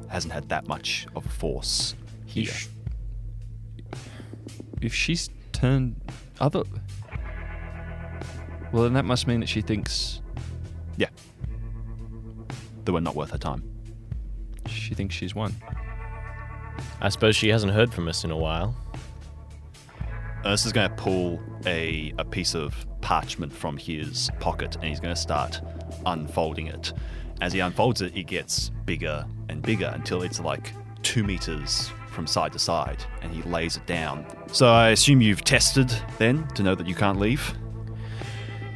hasn't 0.09 0.33
had 0.33 0.49
that 0.49 0.67
much 0.67 1.07
of 1.15 1.25
a 1.27 1.29
force 1.29 1.95
here. 2.27 2.45
If, 2.45 2.69
if 4.81 4.95
she's 4.95 5.31
turned 5.53 6.01
other 6.41 6.63
Well, 8.73 8.85
then 8.85 8.95
that 8.95 9.05
must 9.05 9.27
mean 9.27 9.41
that 9.41 9.49
she 9.49 9.61
thinks 9.61 10.21
Yeah. 10.97 11.09
That 12.85 12.93
we're 12.93 13.01
not 13.01 13.15
worth 13.15 13.31
her 13.31 13.39
time. 13.39 13.63
she 14.67 14.95
thinks 14.95 15.15
she's 15.15 15.35
won. 15.35 15.55
I 17.01 17.09
suppose 17.11 17.37
she 17.37 17.49
hasn't 17.49 17.73
heard 17.73 17.93
from 17.93 18.09
us 18.09 18.25
in 18.25 18.31
a 18.31 18.37
while. 18.37 18.75
Ernest 20.45 20.67
is 20.67 20.73
going 20.73 20.89
to 20.89 20.97
pull 20.97 21.41
a, 21.67 22.15
a 22.19 22.25
piece 22.25 22.55
of 22.55 22.75
parchment 23.03 23.53
from 23.53 23.77
his 23.77 24.31
pocket 24.41 24.77
and 24.77 24.85
he's 24.85 25.01
going 25.01 25.15
to 25.15 25.21
start 25.21 25.61
unfolding 26.07 26.67
it. 26.67 26.93
As 27.41 27.53
he 27.53 27.61
unfolds 27.61 28.01
it, 28.01 28.17
it 28.17 28.27
gets 28.27 28.71
bigger 28.85 29.27
and 29.49 29.63
bigger 29.63 29.91
until 29.95 30.23
it's 30.23 30.41
like 30.41 30.73
two 31.03 31.25
meters 31.25 31.91
from 32.11 32.27
side 32.27 32.53
to 32.53 32.59
side 32.59 33.05
and 33.23 33.33
he 33.33 33.43
lays 33.43 33.77
it 33.77 33.87
down. 33.87 34.25
So 34.53 34.69
I 34.69 34.91
assume 34.91 35.21
you've 35.21 35.45
tested 35.45 35.93
then 36.19 36.47
to 36.49 36.63
know 36.63 36.75
that 36.75 36.87
you 36.87 36.95
can't 36.95 37.19
leave? 37.19 37.55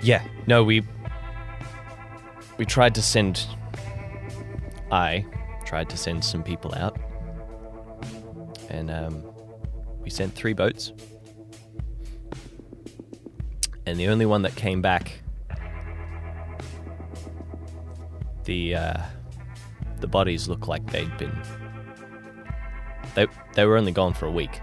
Yeah. 0.03 0.23
No, 0.47 0.63
we 0.65 0.83
we 2.59 2.65
tried 2.65 2.95
to 2.95 3.03
send 3.03 3.47
I 4.91 5.25
tried 5.65 5.89
to 5.91 5.97
send 5.97 6.25
some 6.25 6.43
people 6.43 6.75
out. 6.75 6.99
And 8.69 8.91
um, 8.91 9.25
we 10.01 10.11
sent 10.11 10.35
three 10.35 10.53
boats. 10.53 10.93
And 13.87 13.99
the 13.99 14.09
only 14.09 14.27
one 14.27 14.43
that 14.43 14.55
came 14.57 14.81
back 14.81 15.21
the 18.45 18.75
uh, 18.75 19.03
the 20.01 20.07
bodies 20.07 20.49
looked 20.49 20.69
like 20.69 20.85
they'd 20.91 21.17
been 21.17 21.37
they 23.15 23.27
they 23.55 23.65
were 23.65 23.77
only 23.77 23.93
gone 23.93 24.13
for 24.13 24.27
a 24.27 24.31
week. 24.31 24.61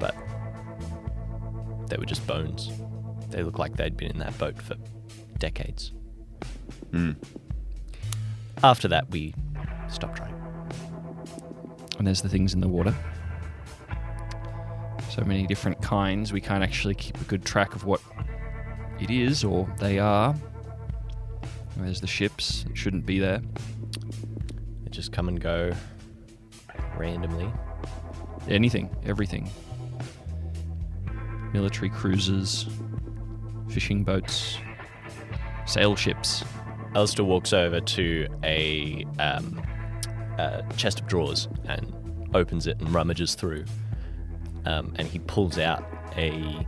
But 0.00 0.14
they 1.88 1.96
were 1.96 2.06
just 2.06 2.26
bones. 2.26 2.70
They 3.30 3.42
look 3.42 3.58
like 3.58 3.76
they'd 3.76 3.96
been 3.96 4.10
in 4.10 4.18
that 4.18 4.36
boat 4.38 4.60
for 4.60 4.76
decades. 5.38 5.92
Hmm. 6.90 7.12
After 8.62 8.88
that, 8.88 9.10
we 9.10 9.34
stopped 9.88 10.16
trying. 10.16 10.34
And 11.98 12.06
there's 12.06 12.22
the 12.22 12.28
things 12.28 12.54
in 12.54 12.60
the 12.60 12.68
water. 12.68 12.94
So 15.12 15.22
many 15.24 15.46
different 15.46 15.82
kinds. 15.82 16.32
We 16.32 16.40
can't 16.40 16.64
actually 16.64 16.94
keep 16.94 17.20
a 17.20 17.24
good 17.24 17.44
track 17.44 17.74
of 17.74 17.84
what 17.84 18.00
it 18.98 19.10
is 19.10 19.44
or 19.44 19.70
they 19.78 19.98
are. 19.98 20.34
There's 21.76 22.00
the 22.00 22.06
ships. 22.06 22.64
It 22.70 22.78
shouldn't 22.78 23.04
be 23.04 23.18
there. 23.18 23.42
They 24.84 24.90
just 24.90 25.12
come 25.12 25.28
and 25.28 25.38
go 25.38 25.74
randomly. 26.96 27.52
Anything, 28.48 28.88
everything. 29.04 29.50
Military 31.52 31.90
cruisers, 31.90 32.66
fishing 33.68 34.04
boats, 34.04 34.56
sail 35.66 35.94
ships. 35.94 36.42
Alistair 36.94 37.26
walks 37.26 37.52
over 37.52 37.80
to 37.80 38.28
a, 38.44 39.04
um, 39.18 39.60
a 40.38 40.64
chest 40.78 41.00
of 41.00 41.06
drawers 41.06 41.48
and 41.66 41.94
opens 42.34 42.66
it 42.66 42.80
and 42.80 42.94
rummages 42.94 43.34
through. 43.34 43.66
Um, 44.64 44.94
and 44.96 45.08
he 45.08 45.18
pulls 45.18 45.58
out 45.58 45.84
a. 46.16 46.66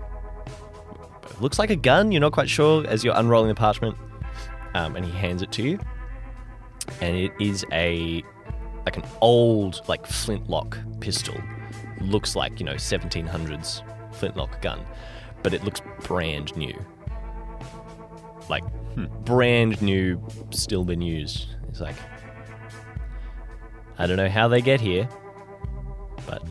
Looks 1.40 1.58
like 1.58 1.70
a 1.70 1.76
gun, 1.76 2.12
you're 2.12 2.20
not 2.20 2.32
quite 2.32 2.48
sure 2.48 2.86
as 2.86 3.02
you're 3.04 3.16
unrolling 3.16 3.48
the 3.48 3.54
parchment. 3.54 3.96
Um, 4.74 4.96
and 4.96 5.04
he 5.04 5.12
hands 5.12 5.42
it 5.42 5.52
to 5.52 5.62
you. 5.62 5.78
And 7.00 7.16
it 7.16 7.32
is 7.40 7.64
a. 7.72 8.22
like 8.84 8.96
an 8.96 9.04
old, 9.20 9.80
like 9.88 10.06
flintlock 10.06 10.78
pistol. 11.00 11.36
Looks 12.00 12.36
like, 12.36 12.60
you 12.60 12.66
know, 12.66 12.74
1700s 12.74 13.82
flintlock 14.14 14.60
gun. 14.60 14.84
But 15.42 15.54
it 15.54 15.64
looks 15.64 15.80
brand 16.02 16.56
new. 16.56 16.74
Like, 18.48 18.64
brand 19.24 19.80
new, 19.80 20.22
still 20.50 20.84
been 20.84 21.00
used. 21.00 21.48
It's 21.68 21.80
like, 21.80 21.96
I 23.98 24.06
don't 24.06 24.16
know 24.16 24.28
how 24.28 24.48
they 24.48 24.60
get 24.60 24.80
here, 24.80 25.08
but 26.26 26.42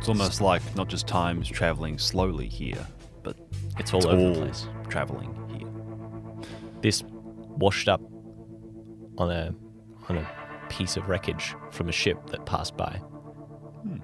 It's 0.00 0.08
almost 0.08 0.40
like 0.40 0.62
not 0.76 0.88
just 0.88 1.06
time's 1.06 1.46
traveling 1.46 1.98
slowly 1.98 2.48
here, 2.48 2.86
but 3.22 3.36
it's 3.78 3.92
all 3.92 3.98
it's 3.98 4.06
over 4.06 4.16
all 4.16 4.32
the 4.32 4.40
place. 4.40 4.66
traveling 4.88 5.30
here. 5.54 5.68
This 6.80 7.02
washed 7.02 7.86
up 7.86 8.00
on 9.18 9.30
a 9.30 9.54
on 10.08 10.16
a 10.16 10.26
piece 10.70 10.96
of 10.96 11.06
wreckage 11.06 11.54
from 11.70 11.90
a 11.90 11.92
ship 11.92 12.30
that 12.30 12.46
passed 12.46 12.78
by. 12.78 12.92
Hmm. 13.82 13.98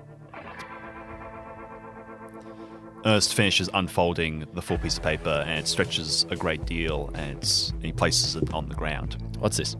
Ernest 3.06 3.32
finishes 3.32 3.70
unfolding 3.72 4.44
the 4.52 4.60
full 4.60 4.76
piece 4.76 4.98
of 4.98 5.02
paper 5.02 5.44
and 5.46 5.60
it 5.60 5.66
stretches 5.66 6.26
a 6.28 6.36
great 6.36 6.66
deal 6.66 7.10
and, 7.14 7.72
and 7.72 7.82
he 7.82 7.92
places 7.92 8.36
it 8.36 8.52
on 8.52 8.68
the 8.68 8.74
ground. 8.74 9.16
What's 9.38 9.56
this? 9.56 9.76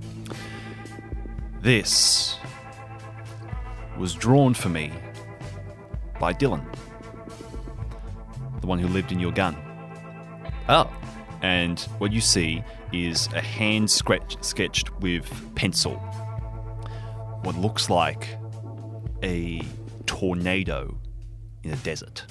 This 1.60 2.38
was 3.98 4.14
drawn 4.14 4.54
for 4.54 4.70
me 4.70 4.92
by 6.18 6.32
Dylan, 6.32 6.64
the 8.60 8.66
one 8.66 8.78
who 8.78 8.88
lived 8.88 9.12
in 9.12 9.20
your 9.20 9.32
gun. 9.32 9.56
Oh, 10.68 10.90
And 11.42 11.78
what 11.98 12.12
you 12.12 12.20
see 12.20 12.64
is 12.92 13.28
a 13.34 13.40
hand 13.40 13.90
sketch, 13.90 14.36
sketched 14.42 14.92
with 15.00 15.30
pencil. 15.54 15.94
What 17.42 17.56
looks 17.56 17.90
like 17.90 18.26
a 19.22 19.62
tornado 20.06 20.96
in 21.62 21.72
a 21.72 21.76
desert. 21.76 22.24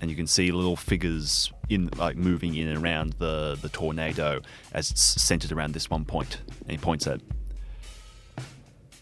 And 0.00 0.10
you 0.10 0.16
can 0.16 0.26
see 0.26 0.50
little 0.52 0.76
figures 0.76 1.52
in 1.68 1.90
like 1.96 2.16
moving 2.16 2.54
in 2.54 2.68
and 2.68 2.82
around 2.82 3.14
the, 3.14 3.58
the 3.60 3.68
tornado 3.68 4.40
as 4.72 4.90
it's 4.90 5.02
centered 5.02 5.52
around 5.52 5.74
this 5.74 5.90
one 5.90 6.04
point. 6.04 6.40
And 6.62 6.70
he 6.70 6.78
points 6.78 7.06
at 7.06 7.20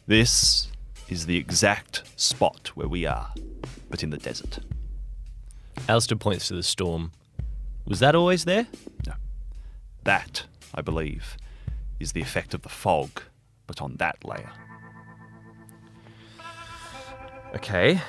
this 0.07 0.69
is 1.09 1.27
the 1.27 1.37
exact 1.37 2.03
spot 2.17 2.69
where 2.75 2.89
we 2.89 3.07
are, 3.07 3.33
but 3.91 4.03
in 4.03 4.11
the 4.11 4.17
desert. 4.19 4.59
Alistair 5.89 6.19
points 6.19 6.49
to 6.49 6.55
the 6.55 6.63
storm. 6.63 7.13
Was 7.87 8.01
that 8.01 8.15
always 8.15 8.45
there? 8.45 8.67
No. 9.07 9.13
That, 10.05 10.47
I 10.75 10.83
believe, 10.83 11.37
is 12.01 12.13
the 12.13 12.21
effect 12.21 12.55
of 12.55 12.63
the 12.63 12.69
fog, 12.69 13.23
but 13.67 13.81
on 13.81 13.97
that 13.97 14.25
layer. 14.25 14.51
Okay. 17.55 18.01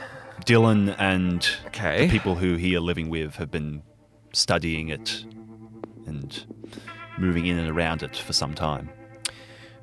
Dylan 0.45 0.95
and 0.99 1.47
Okay. 1.67 2.05
the 2.05 2.11
people 2.11 2.35
who 2.35 2.55
he 2.55 2.75
are 2.75 2.79
living 2.81 3.09
with 3.09 3.35
have 3.35 3.51
been 3.51 3.81
studying 4.33 4.89
it 4.89 5.23
and 6.05 6.45
moving 7.17 7.45
in 7.45 7.57
and 7.57 7.69
around 7.69 8.03
it 8.03 8.15
for 8.15 8.33
some 8.33 8.53
time. 8.53 8.89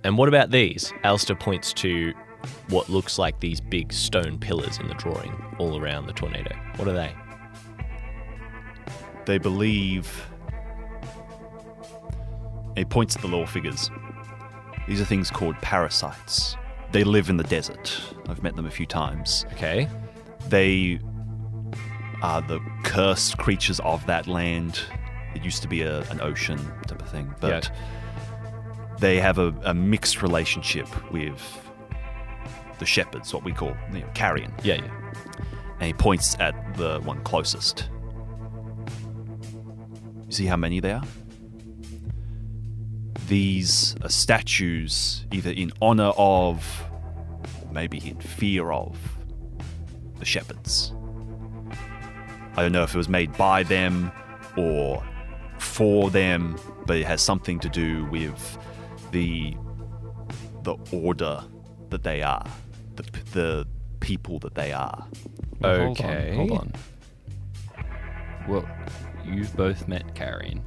And 0.04 0.18
what 0.18 0.28
about 0.28 0.50
these? 0.50 0.92
Alistair 1.02 1.36
points 1.36 1.72
to 1.74 2.12
what 2.68 2.88
looks 2.88 3.18
like 3.18 3.40
these 3.40 3.60
big 3.60 3.92
stone 3.92 4.38
pillars 4.38 4.78
in 4.78 4.88
the 4.88 4.94
drawing 4.94 5.32
all 5.58 5.80
around 5.80 6.06
the 6.06 6.12
tornado. 6.12 6.54
What 6.76 6.88
are 6.88 6.92
they? 6.92 7.14
They 9.26 9.38
believe. 9.38 10.26
He 12.76 12.84
points 12.84 13.16
at 13.16 13.22
the 13.22 13.28
little 13.28 13.46
figures. 13.46 13.90
These 14.88 15.00
are 15.00 15.04
things 15.04 15.30
called 15.30 15.56
parasites. 15.56 16.56
They 16.92 17.04
live 17.04 17.30
in 17.30 17.36
the 17.36 17.44
desert. 17.44 18.00
I've 18.28 18.42
met 18.42 18.56
them 18.56 18.66
a 18.66 18.70
few 18.70 18.86
times. 18.86 19.46
Okay. 19.52 19.88
They 20.48 21.00
are 22.22 22.42
the 22.42 22.60
cursed 22.84 23.38
creatures 23.38 23.80
of 23.80 24.04
that 24.06 24.26
land. 24.26 24.80
It 25.34 25.44
used 25.44 25.62
to 25.62 25.68
be 25.68 25.82
a, 25.82 26.02
an 26.10 26.20
ocean 26.20 26.58
type 26.86 27.02
of 27.02 27.08
thing, 27.08 27.34
but 27.40 27.70
they 28.98 29.18
have 29.18 29.38
a, 29.38 29.54
a 29.64 29.74
mixed 29.74 30.22
relationship 30.22 30.88
with 31.12 31.40
the 32.78 32.86
shepherds, 32.86 33.32
what 33.32 33.44
we 33.44 33.52
call 33.52 33.76
you 33.92 34.00
know, 34.00 34.08
carrion. 34.14 34.52
Yeah, 34.62 34.76
yeah. 34.76 34.90
And 35.80 35.86
he 35.88 35.92
points 35.92 36.36
at 36.40 36.76
the 36.76 37.00
one 37.00 37.22
closest. 37.24 37.88
You 40.26 40.32
see 40.32 40.46
how 40.46 40.56
many 40.56 40.80
there 40.80 40.96
are? 40.96 41.04
These 43.28 43.96
are 44.02 44.08
statues 44.08 45.24
either 45.32 45.50
in 45.50 45.72
honor 45.80 46.12
of, 46.16 46.84
or 47.64 47.72
maybe 47.72 47.98
in 47.98 48.20
fear 48.20 48.70
of, 48.70 48.98
the 50.18 50.24
shepherds. 50.24 50.92
I 52.56 52.62
don't 52.62 52.72
know 52.72 52.82
if 52.82 52.94
it 52.94 52.98
was 52.98 53.08
made 53.08 53.36
by 53.36 53.62
them 53.62 54.12
or 54.56 55.02
for 55.58 56.10
them, 56.10 56.56
but 56.86 56.96
it 56.96 57.06
has 57.06 57.22
something 57.22 57.58
to 57.60 57.68
do 57.68 58.04
with 58.06 58.58
the 59.10 59.56
the 60.62 60.76
order 60.92 61.42
that 61.90 62.02
they 62.02 62.22
are, 62.22 62.44
the 62.96 63.04
the 63.32 63.66
people 64.00 64.38
that 64.40 64.54
they 64.54 64.72
are. 64.72 65.06
Okay. 65.62 66.34
Hold 66.34 66.50
on. 66.50 66.58
Hold 66.58 66.60
on. 66.60 66.72
Well, 68.48 68.68
you've 69.24 69.56
both 69.56 69.88
met 69.88 70.14
Carrion. 70.14 70.62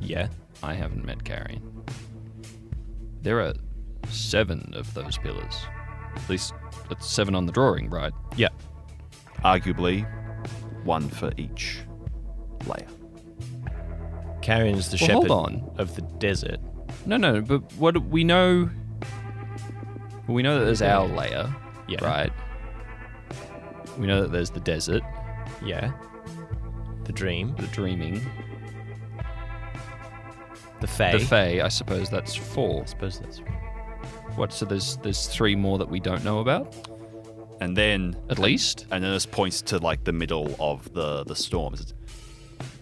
Yeah. 0.00 0.28
I 0.62 0.74
haven't 0.74 1.04
met 1.04 1.24
Carrion. 1.24 1.62
There 3.22 3.40
are 3.40 3.54
seven 4.08 4.72
of 4.76 4.92
those 4.94 5.16
pillars. 5.18 5.56
At 6.14 6.28
least 6.28 6.52
that's 6.88 7.06
seven 7.10 7.34
on 7.34 7.46
the 7.46 7.52
drawing, 7.52 7.88
right? 7.90 8.12
Yeah. 8.36 8.48
Arguably, 9.44 10.06
one 10.84 11.08
for 11.08 11.32
each 11.36 11.80
layer. 12.66 12.86
Carrion's 14.42 14.90
the 14.90 14.98
Well, 15.00 15.08
shepherd 15.22 15.28
hold 15.30 15.46
on. 15.52 15.70
of 15.78 15.96
the 15.96 16.02
desert. 16.02 16.60
No, 17.04 17.16
no, 17.16 17.40
but 17.40 17.62
what 17.74 17.96
we 18.06 18.22
know. 18.24 18.70
We 20.28 20.42
know 20.42 20.58
that 20.58 20.64
there's 20.64 20.82
our 20.82 21.06
layer, 21.06 21.54
Yeah. 21.88 22.04
right? 22.04 22.32
We 23.98 24.06
know 24.06 24.22
that 24.22 24.32
there's 24.32 24.50
the 24.50 24.60
desert, 24.60 25.02
Yeah. 25.64 25.92
The 27.04 27.12
dream. 27.12 27.54
the 27.58 27.66
dreaming, 27.68 28.20
The 30.80 30.86
fae. 30.86 31.12
the 31.12 31.18
fae. 31.24 31.60
I 31.62 31.68
suppose 31.68 32.10
that's 32.10 32.34
four. 32.34 32.82
I 32.82 32.84
suppose 32.86 33.18
that's 33.20 33.40
What? 34.34 34.52
So 34.52 34.66
there's 34.66 34.96
there's 34.98 35.26
three 35.28 35.56
more 35.56 35.78
that 35.78 35.88
we 35.88 36.00
don't 36.00 36.22
know 36.24 36.40
about, 36.40 36.74
And 37.60 37.74
then 37.76 38.16
at 38.28 38.38
least. 38.38 38.86
and 38.90 39.02
then 39.02 39.10
this 39.12 39.24
points 39.26 39.62
to 39.62 39.78
like 39.78 40.04
the 40.04 40.12
middle 40.12 40.54
of 40.60 40.92
the 40.92 41.24
the 41.24 41.34
storm. 41.36 41.72
It's, 41.74 41.94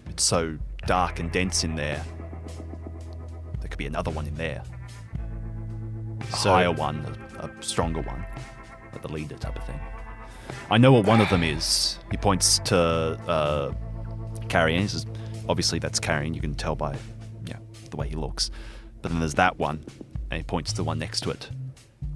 it's 0.09 0.23
so 0.23 0.57
dark 0.87 1.19
and 1.19 1.31
dense 1.31 1.63
in 1.63 1.75
there. 1.75 2.03
There 3.61 3.69
could 3.69 3.77
be 3.77 3.85
another 3.85 4.11
one 4.11 4.27
in 4.27 4.35
there. 4.35 4.63
A 6.19 6.35
So- 6.35 6.49
higher 6.51 6.71
one, 6.71 7.05
a, 7.39 7.49
stronger 7.61 8.01
one, 8.01 8.25
the 9.01 9.11
leader 9.11 9.35
type 9.35 9.55
of 9.55 9.65
thing. 9.65 9.79
I 10.69 10.77
know 10.77 10.91
what 10.91 11.05
one 11.05 11.21
of 11.21 11.29
them 11.29 11.43
is. 11.43 11.99
He 12.11 12.17
points 12.17 12.59
to 12.65 12.77
uh, 12.77 13.73
Carrion. 14.47 14.81
He 14.81 14.87
says, 14.87 15.05
obviously 15.47 15.79
that's 15.79 15.99
Carrion. 15.99 16.33
You 16.33 16.41
can 16.41 16.55
tell 16.55 16.75
by 16.75 16.97
yeah 17.45 17.57
the 17.89 17.97
way 17.97 18.07
he 18.07 18.15
looks. 18.15 18.51
But 19.01 19.11
then 19.11 19.19
there's 19.19 19.35
that 19.35 19.59
one, 19.59 19.83
and 20.31 20.37
he 20.37 20.43
points 20.43 20.71
to 20.71 20.77
the 20.77 20.83
one 20.83 20.99
next 20.99 21.21
to 21.21 21.31
it. 21.31 21.49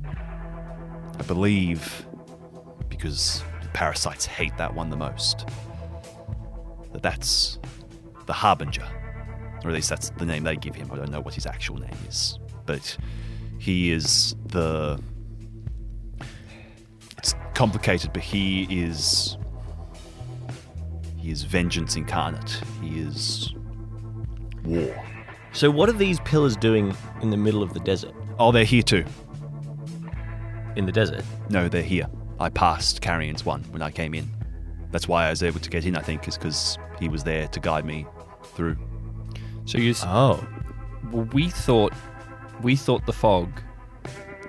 I 0.06 1.24
believe 1.24 2.06
because 2.88 3.44
parasites 3.74 4.26
hate 4.26 4.56
that 4.58 4.74
one 4.74 4.90
the 4.90 4.98
most. 4.98 5.46
That 6.92 7.02
that's 7.02 7.60
the 8.26 8.34
Harbinger. 8.34 8.88
Or 9.64 9.70
at 9.70 9.74
least 9.74 9.90
that's 9.90 10.10
the 10.12 10.26
name 10.26 10.44
they 10.44 10.56
give 10.56 10.76
him. 10.76 10.90
I 10.92 10.96
don't 10.96 11.12
know 11.12 11.20
what 11.20 11.34
his 11.34 11.46
actual 11.46 11.78
name 11.78 11.98
is. 12.08 12.40
But 12.66 12.98
he 13.60 13.92
is 13.92 14.36
the. 14.48 15.00
It's 17.18 17.36
complicated, 17.54 18.12
but 18.14 18.24
he 18.24 18.64
is. 18.84 19.38
He 21.18 21.30
is 21.32 21.44
vengeance 21.44 21.96
incarnate. 21.96 22.62
He 22.82 23.00
is 23.00 23.54
war. 24.64 24.96
So 25.52 25.70
what 25.70 25.90
are 25.90 25.94
these 25.94 26.20
pillars 26.22 26.56
doing 26.56 26.96
in 27.22 27.30
the 27.30 27.38
middle 27.38 27.62
of 27.62 27.74
the 27.74 27.80
desert? 27.82 28.14
Oh, 28.40 28.52
they're 28.52 28.64
here 28.64 28.82
too. 28.84 29.04
In 30.76 30.86
the 30.86 30.92
desert? 30.92 31.26
No, 31.50 31.68
they're 31.68 31.82
here. 31.82 32.08
I 32.40 32.48
passed 32.50 33.02
Carrion's 33.02 33.44
one 33.46 33.64
when 33.72 33.82
I 33.82 33.92
came 33.92 34.14
in. 34.14 34.30
That's 34.92 35.08
why 35.08 35.26
I 35.26 35.30
was 35.30 35.44
able 35.44 35.60
to 35.60 35.70
get 35.70 35.86
in, 35.86 35.98
I 35.98 36.02
think, 36.02 36.28
is 36.28 36.38
because 36.38 36.78
he 37.00 37.10
was 37.10 37.24
there 37.24 37.48
to 37.50 37.60
guide 37.60 37.84
me 37.84 38.06
through. 38.54 38.78
So 39.66 39.78
you. 39.78 39.92
s- 39.92 40.04
Oh. 40.06 40.42
Well, 41.12 41.28
we 41.34 41.50
thought 41.50 41.94
we 42.62 42.76
thought 42.76 43.06
the 43.06 43.14
fog 43.14 43.50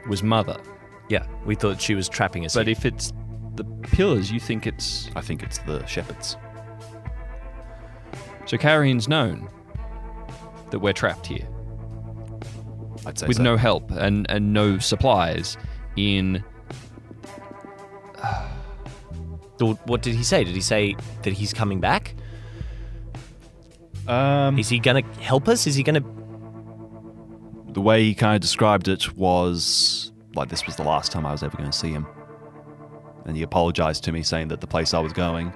was 0.08 0.22
mother, 0.22 0.56
Yeah. 1.08 1.26
We 1.44 1.54
thought 1.54 1.80
she 1.80 1.94
was 1.94 2.08
trapping 2.08 2.44
us. 2.44 2.54
but 2.54 2.68
if 2.68 2.84
it's 2.84 3.12
the 3.56 3.64
pillars, 3.64 4.30
you 4.32 4.40
think 4.40 4.66
it's 4.66 5.10
I 5.16 5.20
think 5.20 5.42
it's 5.42 5.58
the 5.58 5.84
shepherds. 5.86 6.36
so 8.46 8.56
Carrion's 8.56 9.08
known 9.08 9.48
that 10.70 10.78
we're 10.78 10.92
trapped 10.92 11.26
here 11.26 11.46
I'd 13.06 13.18
say 13.18 13.26
with 13.26 13.36
so. 13.38 13.42
no 13.42 13.56
help 13.56 13.90
and 13.90 14.26
and 14.30 14.52
no 14.52 14.78
supplies 14.78 15.56
in 15.96 16.42
what 19.84 20.00
did 20.02 20.14
he 20.14 20.22
say? 20.24 20.42
Did 20.44 20.54
he 20.54 20.60
say 20.62 20.96
that 21.22 21.32
he's 21.34 21.52
coming 21.52 21.80
back? 21.80 22.14
Um, 24.08 24.58
Is 24.58 24.68
he 24.70 24.78
gonna 24.78 25.02
help 25.20 25.48
us? 25.48 25.66
Is 25.66 25.74
he 25.74 25.82
gonna? 25.82 26.00
The 27.72 27.80
way 27.80 28.02
he 28.04 28.14
kind 28.14 28.34
of 28.34 28.40
described 28.40 28.88
it 28.88 29.16
was 29.16 30.12
like 30.34 30.48
this 30.48 30.66
was 30.66 30.76
the 30.76 30.82
last 30.84 31.10
time 31.12 31.26
I 31.26 31.32
was 31.32 31.42
ever 31.42 31.56
going 31.56 31.70
to 31.70 31.76
see 31.76 31.90
him. 31.90 32.06
And 33.26 33.36
he 33.36 33.42
apologized 33.42 34.04
to 34.04 34.12
me, 34.12 34.22
saying 34.22 34.48
that 34.48 34.60
the 34.60 34.66
place 34.66 34.94
I 34.94 34.98
was 35.00 35.12
going 35.12 35.52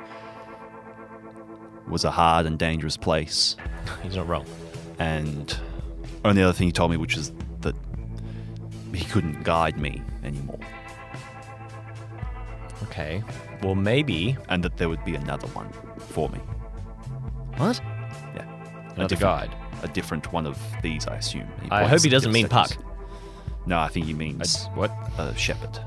was 1.89 2.05
a 2.05 2.11
hard 2.11 2.47
and 2.47 2.59
dangerous 2.59 2.97
place. 2.97 3.57
He's 4.03 4.17
not 4.17 4.29
wrong. 4.29 4.47
And 4.99 5.57
only 6.25 6.43
other 6.43 6.53
thing 6.53 6.67
he 6.69 6.73
told 6.73 6.91
me, 6.91 6.97
which 6.97 7.17
is 7.17 7.33
that 7.61 7.75
he 8.95 9.05
couldn't 9.07 9.43
guide 9.43 9.79
me 9.79 10.03
anymore, 10.23 10.59
Okay. 12.85 13.23
Well, 13.63 13.75
maybe. 13.75 14.37
and 14.49 14.63
that 14.63 14.77
there 14.77 14.89
would 14.89 15.05
be 15.05 15.15
another 15.15 15.47
one 15.49 15.69
for 15.99 16.29
me. 16.29 16.39
What? 17.57 17.81
Yeah, 18.35 18.45
Another 18.95 19.05
a 19.05 19.09
different, 19.09 19.51
guide. 19.51 19.64
A 19.85 19.89
different 19.89 20.33
one 20.33 20.47
of 20.47 20.59
these, 20.83 21.07
I 21.07 21.17
assume. 21.17 21.47
He 21.63 21.71
I 21.71 21.85
hope 21.85 22.01
he 22.03 22.09
doesn't 22.09 22.33
mean 22.33 22.49
Puck. 22.49 22.73
No, 23.67 23.79
I 23.79 23.89
think 23.89 24.07
he 24.07 24.15
means 24.15 24.67
what? 24.75 24.91
a 25.19 25.35
shepherd. 25.37 25.79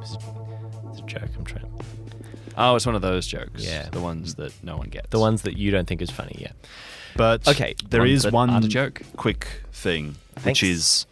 It's 0.00 0.14
a 1.00 1.02
joke. 1.06 1.28
I'm 1.36 1.44
trying. 1.44 1.70
Oh, 2.56 2.76
it's 2.76 2.86
one 2.86 2.94
of 2.94 3.02
those 3.02 3.26
jokes. 3.26 3.64
Yeah. 3.64 3.88
the 3.90 4.00
ones 4.00 4.36
that 4.36 4.52
no 4.62 4.76
one 4.76 4.88
gets. 4.88 5.10
The 5.10 5.18
ones 5.18 5.42
that 5.42 5.56
you 5.56 5.70
don't 5.70 5.86
think 5.86 6.00
is 6.00 6.10
funny. 6.10 6.36
Yeah. 6.38 6.52
But 7.16 7.46
Okay, 7.46 7.74
there 7.90 8.00
ones 8.00 8.24
is 8.24 8.32
one 8.32 8.68
joke. 8.68 9.02
quick 9.16 9.46
thing, 9.72 10.14
Thanks. 10.36 10.46
which 10.46 10.62
is 10.62 11.06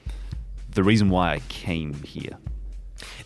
the 0.70 0.82
reason 0.82 1.10
why 1.10 1.34
I 1.34 1.38
came 1.48 1.94
here. 2.02 2.38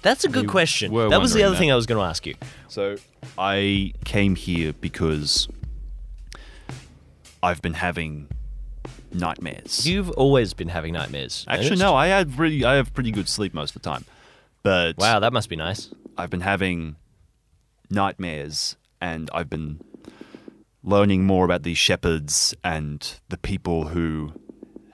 That's 0.03 0.25
a 0.25 0.29
good 0.29 0.43
We 0.43 0.49
question. 0.49 0.93
That 0.95 1.21
was 1.21 1.33
the 1.33 1.43
other 1.43 1.55
that. 1.55 1.59
thing 1.59 1.73
I 1.73 1.77
was 1.77 1.87
going 1.87 1.99
to 2.01 2.05
ask 2.09 2.27
you. 2.27 2.35
So 2.69 2.97
I 3.39 3.93
came 4.05 4.35
here 4.37 4.73
because 4.81 5.49
I've 7.43 7.61
been 7.63 7.75
having 7.75 8.29
nightmares. 9.17 9.87
You've 9.87 10.11
always 10.11 10.55
been 10.55 10.69
having 10.69 10.93
nightmares. 10.93 11.45
Actually, 11.49 11.77
no, 11.77 11.95
I 11.95 12.09
had 12.09 12.39
really, 12.39 12.65
I 12.65 12.75
have 12.75 12.93
pretty 12.95 13.11
good 13.11 13.29
sleep 13.29 13.55
most 13.55 13.75
of 13.75 13.83
the 13.83 13.89
time, 13.89 14.05
but 14.63 14.97
Wow, 14.97 15.21
that 15.21 15.33
must 15.33 15.49
be 15.49 15.57
nice. 15.57 15.91
I've 16.17 16.31
been 16.31 16.41
having 16.41 16.97
nightmares, 17.91 18.77
and 19.01 19.31
I've 19.33 19.51
been 19.51 19.81
learning 20.83 21.25
more 21.25 21.45
about 21.45 21.63
these 21.63 21.79
shepherds 21.79 22.55
and 22.63 23.19
the 23.29 23.37
people 23.39 23.89
who 23.89 24.33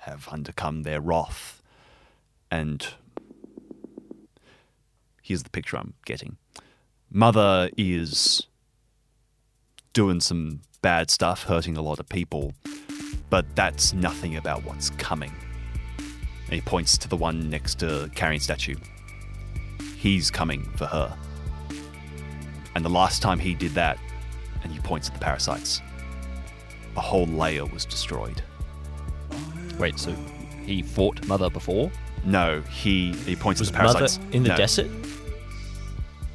have 0.01 0.27
undercome 0.27 0.83
their 0.85 1.01
wrath. 1.01 1.63
And 2.51 2.87
here's 5.23 5.43
the 5.43 5.51
picture 5.51 5.77
I'm 5.77 5.95
getting 6.05 6.37
Mother 7.11 7.71
is 7.77 8.47
doing 9.93 10.21
some 10.21 10.61
bad 10.81 11.11
stuff, 11.11 11.45
hurting 11.45 11.77
a 11.77 11.83
lot 11.83 12.01
of 12.01 12.09
people, 12.09 12.55
but 13.33 13.47
that's 13.57 13.95
nothing 13.95 14.37
about 14.37 14.63
what's 14.63 14.91
coming. 14.91 15.33
And 16.45 16.53
he 16.53 16.61
points 16.61 16.99
to 16.99 17.09
the 17.09 17.17
one 17.17 17.49
next 17.49 17.79
to 17.79 18.11
Carrion 18.15 18.43
Statue. 18.43 18.75
he's 19.97 20.31
coming 20.31 20.65
for 20.77 20.85
her. 20.85 21.17
And 22.75 22.85
the 22.85 22.91
last 22.91 23.23
time 23.23 23.39
he 23.39 23.55
did 23.55 23.73
that, 23.73 23.99
and 24.63 24.71
he 24.71 24.79
points 24.81 25.09
at 25.09 25.15
the 25.15 25.21
parasites, 25.21 25.81
a 26.95 27.01
whole 27.01 27.25
layer 27.27 27.65
was 27.65 27.87
destroyed. 27.87 28.43
Wait, 29.79 29.99
so 29.99 30.15
he 30.67 30.83
fought 30.83 31.27
Mother 31.27 31.49
before? 31.49 31.91
No, 32.27 32.61
he 32.63 33.13
he 33.25 33.35
points 33.35 33.61
Was 33.61 33.71
at 33.71 33.75
the 33.77 33.83
Mother 33.83 33.99
parasites. 34.01 34.35
in 34.35 34.43
the 34.43 34.51
No. 34.51 34.57
desert? 34.57 34.91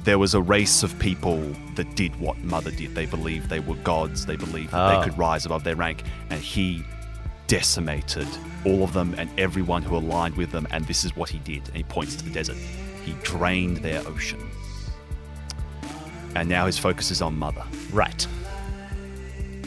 There 0.07 0.17
was 0.17 0.33
a 0.33 0.41
race 0.41 0.83
of 0.83 0.97
people 0.99 1.37
that 1.75 1.97
did 1.97 2.17
what 2.17 2.37
Mother 2.37 2.71
did. 2.71 2.95
They 2.95 3.05
believed 3.05 3.49
they 3.49 3.59
were 3.59 3.75
gods. 3.75 4.25
They 4.25 4.37
believed 4.37 4.71
that 4.71 4.79
Ah. 4.79 4.99
they 5.01 5.09
could 5.09 5.17
rise 5.17 5.45
above 5.45 5.65
their 5.65 5.75
rank. 5.75 6.01
And 6.29 6.39
he 6.41 6.81
decimated 7.47 8.25
all 8.63 8.83
of 8.85 8.93
them 8.93 9.13
and 9.17 9.29
everyone 9.37 9.81
who 9.83 9.97
aligned 9.97 10.37
with 10.37 10.49
them. 10.53 10.65
And 10.71 10.85
this 10.85 11.03
is 11.03 11.13
what 11.17 11.27
he 11.27 11.39
did. 11.39 11.67
And 11.67 11.75
he 11.75 11.83
points 11.83 12.15
to 12.15 12.23
the 12.23 12.29
desert. 12.29 12.55
He 13.03 13.15
drained 13.21 13.77
their 13.77 13.99
ocean. 14.07 14.39
And 16.35 16.47
now 16.47 16.67
his 16.67 16.77
focus 16.77 17.11
is 17.11 17.21
on 17.21 17.37
Mother. 17.37 17.63
Right. 17.91 18.25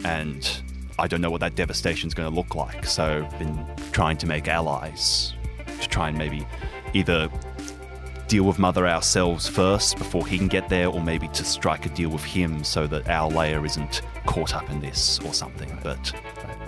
And 0.07 0.51
I 0.99 1.07
don't 1.07 1.21
know 1.21 1.31
what 1.31 1.41
that 1.43 1.55
devastation 1.55 2.07
is 2.09 2.15
going 2.15 2.31
to 2.31 2.35
look 2.35 2.55
like. 2.55 2.87
So 2.87 3.29
I've 3.31 3.39
been 3.39 3.67
trying 3.93 4.17
to 4.17 4.27
make 4.27 4.49
allies 4.49 5.35
to 5.83 5.87
try 5.91 6.09
and 6.09 6.17
maybe 6.17 6.47
either 6.95 7.29
deal 8.31 8.45
with 8.45 8.61
Mother 8.61 8.87
ourselves 8.87 9.49
first 9.49 9.99
before 9.99 10.25
he 10.25 10.39
can 10.39 10.47
get 10.47 10.69
there, 10.69 10.87
or 10.87 11.03
maybe 11.03 11.27
to 11.29 11.45
strike 11.45 11.85
a 11.85 11.89
deal 11.89 12.11
with 12.11 12.23
him 12.23 12.63
so 12.63 12.87
that 12.87 13.09
our 13.09 13.29
layer 13.29 13.67
isn't 13.67 14.03
caught 14.25 14.55
up 14.55 14.71
in 14.71 14.81
this 14.81 15.19
or 15.25 15.35
something. 15.35 15.77
But 15.83 16.13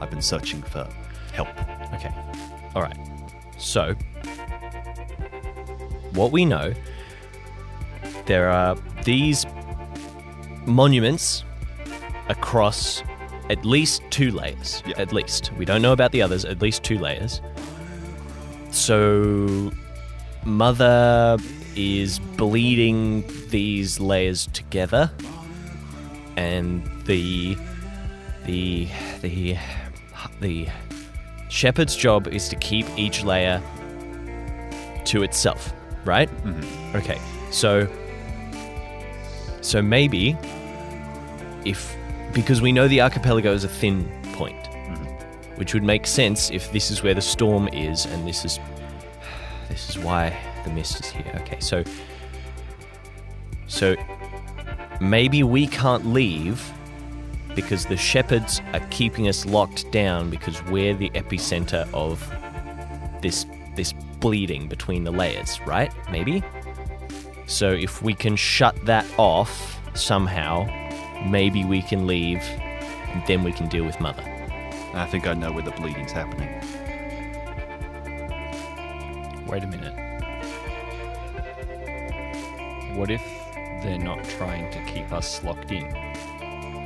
I've 0.01 0.10
been 0.10 0.20
searching 0.20 0.60
for 0.60 0.89
help. 1.32 1.48
Okay. 1.94 2.12
All 2.74 2.82
right. 2.82 2.98
So, 3.59 3.94
what 6.14 6.32
we 6.32 6.44
know, 6.44 6.74
there 8.26 8.51
are 8.51 8.76
these 9.05 9.47
monuments 10.66 11.44
across 12.28 13.05
at 13.51 13.64
least 13.64 14.02
two 14.10 14.32
layers. 14.32 14.82
Yeah. 14.84 14.98
At 14.98 15.12
least. 15.12 15.52
We 15.56 15.64
don't 15.64 15.80
know 15.80 15.93
about 15.93 16.10
the 16.10 16.22
others, 16.22 16.44
at 16.44 16.60
least 16.60 16.82
two 16.82 16.98
layers. 16.98 17.40
So, 18.72 19.70
Mother 20.44 21.39
is 21.77 22.19
bleeding 22.19 23.24
these 23.48 24.01
layers 24.01 24.47
together, 24.48 25.10
and 26.36 26.85
the. 27.05 27.56
The. 28.44 28.89
The. 29.20 29.59
The 30.40 30.69
shepherd's 31.48 31.94
job 31.94 32.27
is 32.27 32.48
to 32.48 32.56
keep 32.56 32.86
each 32.97 33.23
layer 33.23 33.62
to 35.05 35.23
itself, 35.23 35.73
right? 36.05 36.28
Mm-hmm. 36.44 36.97
Okay, 36.97 37.19
so 37.51 37.89
so 39.60 39.81
maybe 39.81 40.36
if 41.64 41.97
because 42.32 42.60
we 42.62 42.73
know 42.73 42.89
the 42.89 43.01
archipelago 43.01 43.52
is 43.52 43.64
a 43.64 43.69
thin 43.69 44.10
point, 44.32 44.64
mm-hmm. 44.64 45.05
which 45.56 45.74
would 45.74 45.85
make 45.85 46.06
sense 46.06 46.51
if 46.51 46.73
this 46.73 46.90
is 46.90 47.02
where 47.02 47.14
the 47.14 47.23
storm 47.23 47.69
is, 47.69 48.06
and 48.06 48.27
this 48.27 48.44
is 48.44 48.59
this 49.68 49.89
is 49.89 49.98
why 49.98 50.36
the 50.64 50.70
mist 50.70 51.01
is 51.01 51.10
here. 51.10 51.32
Okay, 51.43 51.60
so 51.60 51.84
so 53.66 53.97
maybe 55.01 55.43
we 55.43 55.66
can't 55.66 56.06
leave 56.06 56.72
because 57.55 57.86
the 57.86 57.97
shepherds 57.97 58.60
are 58.72 58.86
keeping 58.90 59.28
us 59.28 59.44
locked 59.47 59.90
down 59.90 60.30
because 60.30 60.62
we're 60.64 60.94
the 60.94 61.10
epicenter 61.10 61.89
of 61.93 62.20
this 63.22 63.47
this 63.76 63.93
bleeding 64.20 64.68
between 64.68 65.05
the 65.05 65.10
layers, 65.10 65.60
right? 65.66 65.93
Maybe. 66.10 66.43
So 67.47 67.70
if 67.70 68.02
we 68.02 68.14
can 68.14 68.36
shut 68.36 68.76
that 68.86 69.06
off 69.18 69.80
somehow, 69.94 70.66
maybe 71.28 71.64
we 71.64 71.82
can 71.82 72.06
leave 72.06 72.40
and 72.40 73.26
then 73.26 73.43
we 73.44 73.52
can 73.52 73.68
deal 73.68 73.84
with 73.84 74.01
mother. 74.01 74.22
I 74.94 75.06
think 75.06 75.26
I 75.26 75.34
know 75.34 75.52
where 75.52 75.62
the 75.62 75.70
bleeding's 75.72 76.12
happening. 76.12 76.48
Wait 79.53 79.65
a 79.65 79.66
minute. 79.66 79.93
What 82.97 83.11
if 83.11 83.20
they're 83.83 83.99
not 83.99 84.24
trying 84.24 84.73
to 84.73 84.83
keep 84.91 85.12
us 85.12 85.45
locked 85.45 85.70
in? 85.70 85.85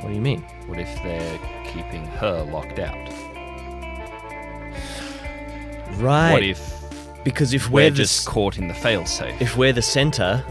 What 0.01 0.09
do 0.09 0.13
you 0.13 0.19
mean? 0.19 0.41
What 0.65 0.77
if 0.77 0.93
they're 1.01 1.39
keeping 1.63 2.05
her 2.05 2.43
locked 2.43 2.79
out? 2.79 3.07
Right. 5.97 6.33
What 6.33 6.43
if 6.43 7.23
because 7.23 7.53
if 7.53 7.69
we're 7.69 7.85
we're, 7.85 7.91
just 7.91 8.27
caught 8.27 8.57
in 8.57 8.67
the 8.67 8.73
failsafe 8.73 9.39
if 9.39 9.55
we're 9.55 9.71
the 9.71 9.81
center, 9.81 10.43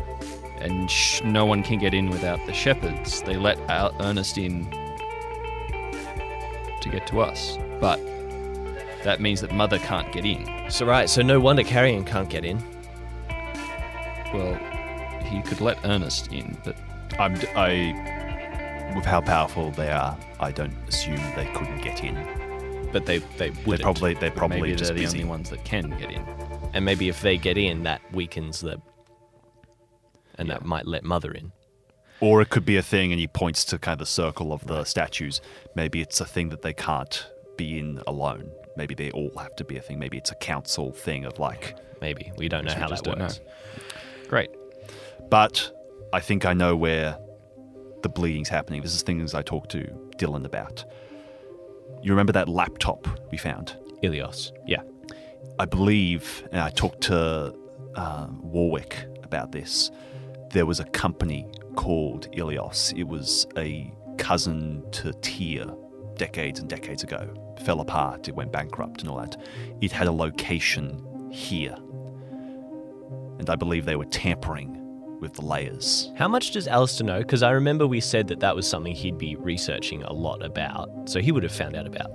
and 0.61 0.91
sh- 0.91 1.21
no 1.23 1.45
one 1.45 1.63
can 1.63 1.79
get 1.79 1.93
in 1.93 2.09
without 2.09 2.41
the 2.47 2.55
shepherds? 2.55 3.21
They 3.21 3.37
let 3.37 3.59
our 3.69 3.93
Ernest 4.01 4.39
in 4.39 4.71
to 6.81 6.89
get 6.91 7.07
to 7.09 7.21
us, 7.21 7.59
but 7.79 8.01
that 9.05 9.21
means 9.21 9.43
that 9.43 9.53
Mother 9.53 9.79
can't 9.79 10.11
get 10.15 10.25
in. 10.25 10.56
So 10.69 10.87
right, 10.87 11.09
so 11.09 11.23
no 11.23 11.41
wonder 11.41 11.63
Carrion 11.63 12.05
can't 12.05 12.29
get 12.29 12.45
in. 12.45 12.59
Well, 14.33 14.55
he 15.25 15.41
could 15.43 15.61
let 15.61 15.79
Ernest 15.85 16.33
in, 16.33 16.57
but 16.65 16.77
I'm, 17.19 17.35
I, 17.57 18.93
with 18.95 19.05
how 19.05 19.21
powerful 19.21 19.71
they 19.73 19.91
are, 19.91 20.19
I 20.41 20.51
don't 20.53 20.75
assume 20.89 21.21
they 21.35 21.47
couldn't 21.55 21.83
get 21.83 22.03
in. 22.03 22.89
But 22.93 23.07
they 23.07 23.19
they 23.37 23.51
would 23.67 23.81
probably 23.81 24.15
they're 24.15 24.31
but 24.31 24.39
probably 24.39 24.61
maybe 24.63 24.77
just 24.77 24.91
they're 24.91 24.97
the 24.99 25.05
busy. 25.05 25.19
only 25.19 25.29
ones 25.29 25.51
that 25.51 25.65
can 25.65 25.91
get 25.99 26.11
in. 26.11 26.23
and 26.73 26.85
maybe 26.85 27.09
if 27.09 27.21
they 27.21 27.37
get 27.37 27.59
in, 27.59 27.83
that 27.83 28.01
weakens 28.13 28.61
the, 28.61 28.81
and 30.37 30.49
that 30.51 30.65
might 30.65 30.87
let 30.87 31.05
mother 31.05 31.33
in. 31.33 31.53
Or 32.21 32.41
it 32.41 32.49
could 32.49 32.65
be 32.65 32.77
a 32.77 32.83
thing, 32.83 33.13
and 33.13 33.21
he 33.21 33.27
points 33.29 33.65
to 33.67 33.79
kind 33.79 33.95
of 33.95 33.99
the 34.01 34.07
circle 34.07 34.53
of 34.53 34.67
the 34.67 34.85
statues. 34.85 35.41
Maybe 35.75 36.01
it's 36.01 36.21
a 36.21 36.25
thing 36.25 36.49
that 36.49 36.63
they 36.63 36.73
can't 36.73 37.27
be 37.57 37.79
in 37.79 38.01
alone. 38.07 38.51
Maybe 38.77 38.95
they 38.95 39.11
all 39.11 39.33
have 39.39 39.57
to 39.57 39.65
be 39.65 39.77
a 39.77 39.81
thing. 39.81 39.99
Maybe 39.99 40.19
it's 40.19 40.31
a 40.31 40.35
council 40.37 40.93
thing 40.93 41.25
of 41.25 41.39
like. 41.39 41.77
Maybe 42.01 42.33
we 42.37 42.49
don't 42.49 42.65
know 42.65 42.75
how 42.75 42.89
that 42.89 43.07
works. 43.07 43.41
Great. 44.29 44.51
But 45.31 45.73
I 46.13 46.21
think 46.21 46.45
I 46.45 46.53
know 46.53 46.77
where 46.77 47.19
the 48.03 48.09
bleeding's 48.09 48.49
happening. 48.49 48.83
This 48.83 48.95
is 48.95 49.03
things 49.03 49.35
I 49.35 49.43
talked 49.43 49.71
to 49.71 49.83
Dylan 50.19 50.45
about. 50.45 50.85
You 52.03 52.13
remember 52.13 52.33
that 52.33 52.49
laptop 52.49 53.09
we 53.31 53.39
found? 53.39 53.77
Ilios, 54.03 54.53
yeah. 54.67 54.83
I 55.59 55.65
believe, 55.65 56.47
and 56.53 56.61
I 56.61 56.71
talked 56.71 57.01
to 57.03 57.55
uh, 57.95 58.27
Warwick 58.43 59.07
about 59.23 59.53
this. 59.53 59.91
There 60.51 60.67
was 60.67 60.81
a 60.81 60.85
company 60.85 61.47
called 61.75 62.31
Ilios. 62.33 62.93
It 62.97 63.09
was 63.09 63.47
a 63.57 63.91
cousin 64.19 64.85
to 64.93 65.13
Tia 65.15 65.75
decades 66.17 66.61
and 66.61 66.69
decades 66.69 67.03
ago. 67.03 67.33
Fell 67.65 67.81
apart, 67.81 68.29
it 68.29 68.35
went 68.35 68.53
bankrupt 68.53 69.01
and 69.03 69.11
all 69.11 69.17
that. 69.19 69.37
It 69.81 69.93
had 69.93 70.07
a 70.07 70.13
location 70.13 71.03
here. 71.33 71.77
And 73.39 73.49
I 73.51 73.57
believe 73.57 73.85
they 73.85 73.97
were 73.97 74.05
tampering 74.07 74.73
with 75.21 75.35
the 75.35 75.43
layers. 75.43 76.13
How 76.17 76.29
much 76.29 76.51
does 76.53 76.69
Alistair 76.69 77.07
know? 77.07 77.19
Because 77.19 77.43
I 77.43 77.51
remember 77.51 77.87
we 77.87 78.01
said 78.01 78.29
that 78.29 78.41
that 78.41 78.55
was 78.55 78.69
something 78.69 78.95
he'd 78.95 79.19
be 79.19 79.37
researching 79.37 80.03
a 80.03 80.13
lot 80.13 80.45
about. 80.45 80.91
So 81.09 81.21
he 81.21 81.33
would 81.33 81.43
have 81.43 81.53
found 81.53 81.75
out 81.77 81.87
about 81.87 82.11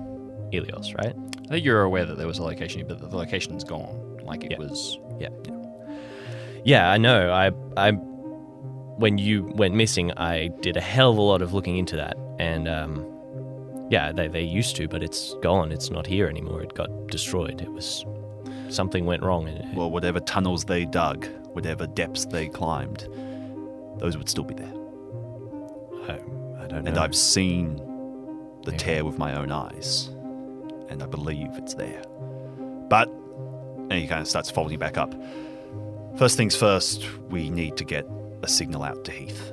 Ilios, 0.51 0.95
right? 0.97 1.15
I 1.45 1.47
think 1.55 1.65
you're 1.65 1.81
aware 1.81 2.05
that 2.05 2.17
there 2.17 2.27
was 2.27 2.37
a 2.39 2.43
location, 2.43 2.85
but 2.87 2.99
the 2.99 3.15
location's 3.17 3.63
gone. 3.63 4.19
Like 4.23 4.43
it 4.43 4.51
Yeah. 4.51 4.57
was. 4.59 4.99
Yeah. 5.19 5.29
Yeah, 6.63 6.91
I 6.91 6.97
know. 6.97 7.31
I 7.31 7.51
I 7.75 7.91
when 7.91 9.17
you 9.17 9.45
went 9.55 9.73
missing, 9.73 10.11
I 10.13 10.49
did 10.61 10.77
a 10.77 10.81
hell 10.81 11.09
of 11.11 11.17
a 11.17 11.21
lot 11.21 11.41
of 11.41 11.53
looking 11.53 11.77
into 11.77 11.95
that. 11.95 12.15
And 12.39 12.67
um 12.67 13.05
yeah, 13.91 14.11
they, 14.13 14.27
they 14.29 14.41
used 14.41 14.75
to, 14.77 14.87
but 14.87 15.03
it's 15.03 15.35
gone. 15.41 15.71
It's 15.73 15.91
not 15.91 16.07
here 16.07 16.27
anymore. 16.27 16.61
It 16.63 16.73
got 16.73 16.89
destroyed. 17.07 17.61
It 17.61 17.71
was 17.71 18.05
something 18.69 19.05
went 19.05 19.21
wrong 19.21 19.47
and 19.49 19.75
Well, 19.75 19.91
whatever 19.91 20.21
tunnels 20.21 20.63
they 20.63 20.85
dug, 20.85 21.27
whatever 21.51 21.85
depths 21.87 22.23
they 22.25 22.47
climbed, 22.47 23.07
those 23.97 24.17
would 24.17 24.29
still 24.29 24.45
be 24.45 24.53
there. 24.55 24.73
I, 26.07 26.13
I 26.63 26.67
don't 26.67 26.83
know. 26.83 26.89
And 26.89 26.97
I've 26.97 27.15
seen 27.15 27.75
the 28.63 28.71
Yeah. 28.71 28.77
tear 28.77 29.05
with 29.05 29.17
my 29.17 29.35
own 29.35 29.51
eyes, 29.51 30.07
and 30.89 31.03
I 31.03 31.05
believe 31.05 31.49
it's 31.57 31.73
there. 31.73 32.01
But, 32.89 33.09
and 33.09 33.93
he 33.93 34.07
kind 34.07 34.21
of 34.21 34.27
starts 34.27 34.49
folding 34.49 34.79
back 34.79 34.97
up. 34.97 35.13
First 36.17 36.37
things 36.37 36.55
first, 36.55 37.05
we 37.29 37.49
need 37.49 37.75
to 37.77 37.83
get 37.83 38.07
a 38.41 38.47
signal 38.47 38.83
out 38.83 39.03
to 39.05 39.11
Heath. 39.11 39.51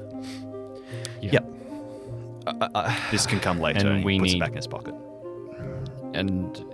Yeah. 1.20 1.30
Yep. 1.32 1.52
I, 2.60 2.68
I, 2.74 2.98
This 3.10 3.26
can 3.26 3.40
come 3.40 3.60
later, 3.60 3.80
And 3.80 3.88
and, 3.88 4.04
we 4.04 4.18
puts 4.18 4.32
need- 4.32 4.36
it 4.38 4.40
back 4.40 4.50
in 4.50 4.56
his 4.56 4.66
pocket. 4.66 4.94
And 6.14 6.64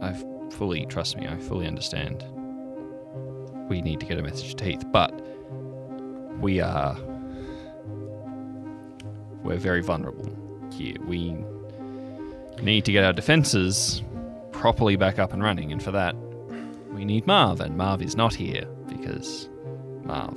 I 0.00 0.12
fully 0.52 0.86
trust 0.86 1.16
me. 1.16 1.26
I 1.28 1.36
fully 1.38 1.66
understand. 1.66 2.24
We 3.68 3.82
need 3.82 4.00
to 4.00 4.06
get 4.06 4.18
a 4.18 4.22
message 4.22 4.54
to 4.56 4.64
Heath, 4.64 4.84
but 4.92 5.12
we 6.40 6.60
are 6.60 6.96
we're 9.42 9.56
very 9.58 9.82
vulnerable 9.82 10.28
here. 10.72 10.96
We 11.06 11.36
need 12.62 12.84
to 12.86 12.92
get 12.92 13.04
our 13.04 13.12
defenses 13.12 14.02
properly 14.52 14.96
back 14.96 15.18
up 15.18 15.32
and 15.32 15.42
running, 15.42 15.70
and 15.72 15.82
for 15.82 15.90
that, 15.92 16.14
we 16.90 17.04
need 17.04 17.26
Marv. 17.26 17.60
And 17.60 17.76
Marv 17.76 18.02
is 18.02 18.16
not 18.16 18.34
here 18.34 18.64
because 18.88 19.48
Marv 20.04 20.36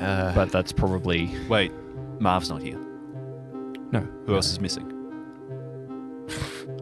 Uh, 0.00 0.34
but 0.34 0.50
that's 0.50 0.72
probably 0.72 1.30
Wait, 1.48 1.72
Marv's 2.18 2.48
not 2.50 2.62
here. 2.62 2.78
no. 3.92 4.00
Who 4.26 4.34
else 4.34 4.50
is 4.50 4.60
missing? 4.60 4.86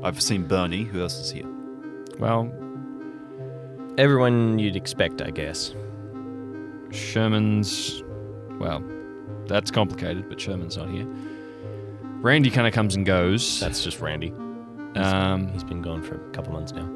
I've 0.02 0.20
seen 0.22 0.46
Bernie. 0.46 0.84
Who 0.84 1.00
else 1.00 1.18
is 1.18 1.30
here? 1.30 1.46
Well, 2.18 2.50
everyone 3.98 4.58
you'd 4.58 4.76
expect, 4.76 5.20
I 5.22 5.30
guess. 5.30 5.74
Sherman's. 6.90 8.02
Well, 8.58 8.82
that's 9.46 9.70
complicated, 9.70 10.28
but 10.28 10.40
Sherman's 10.40 10.76
not 10.76 10.88
here. 10.90 11.06
Randy 12.20 12.50
kind 12.50 12.66
of 12.66 12.72
comes 12.72 12.94
and 12.96 13.04
goes. 13.06 13.60
That's 13.60 13.82
just 13.82 14.00
Randy. 14.00 14.32
Um, 14.96 15.48
He's 15.52 15.64
been 15.64 15.82
gone 15.82 16.02
for 16.02 16.14
a 16.16 16.30
couple 16.30 16.52
months 16.52 16.72
now. 16.72 16.88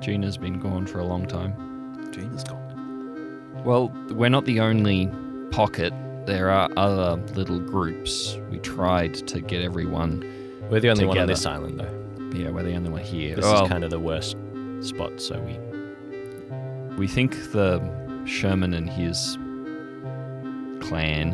Gina's 0.00 0.36
been 0.36 0.58
gone 0.58 0.86
for 0.86 0.98
a 0.98 1.04
long 1.04 1.26
time. 1.26 1.54
Gina's 2.12 2.44
gone. 2.44 2.62
Well, 3.64 3.88
we're 4.10 4.28
not 4.28 4.44
the 4.44 4.60
only 4.60 5.10
pocket. 5.56 5.90
There 6.26 6.50
are 6.50 6.68
other 6.76 7.16
little 7.32 7.58
groups. 7.58 8.36
We 8.50 8.58
tried 8.58 9.14
to 9.14 9.40
get 9.40 9.62
everyone. 9.62 10.20
We're 10.70 10.80
the 10.80 10.90
only 10.90 11.06
one 11.06 11.16
on 11.16 11.26
this 11.26 11.46
island, 11.46 11.80
though. 11.80 12.38
Yeah, 12.38 12.50
we're 12.50 12.62
the 12.62 12.74
only 12.74 12.90
one 12.90 13.00
here. 13.00 13.34
This 13.34 13.42
Well, 13.46 13.64
is 13.64 13.70
kind 13.70 13.82
of 13.82 13.88
the 13.88 13.98
worst 13.98 14.36
spot, 14.82 15.18
so 15.18 15.40
we. 15.40 15.58
we 16.98 17.06
think 17.06 17.52
the 17.52 17.80
Sherman 18.26 18.74
and 18.74 18.90
his 18.90 19.38
clan, 20.86 21.32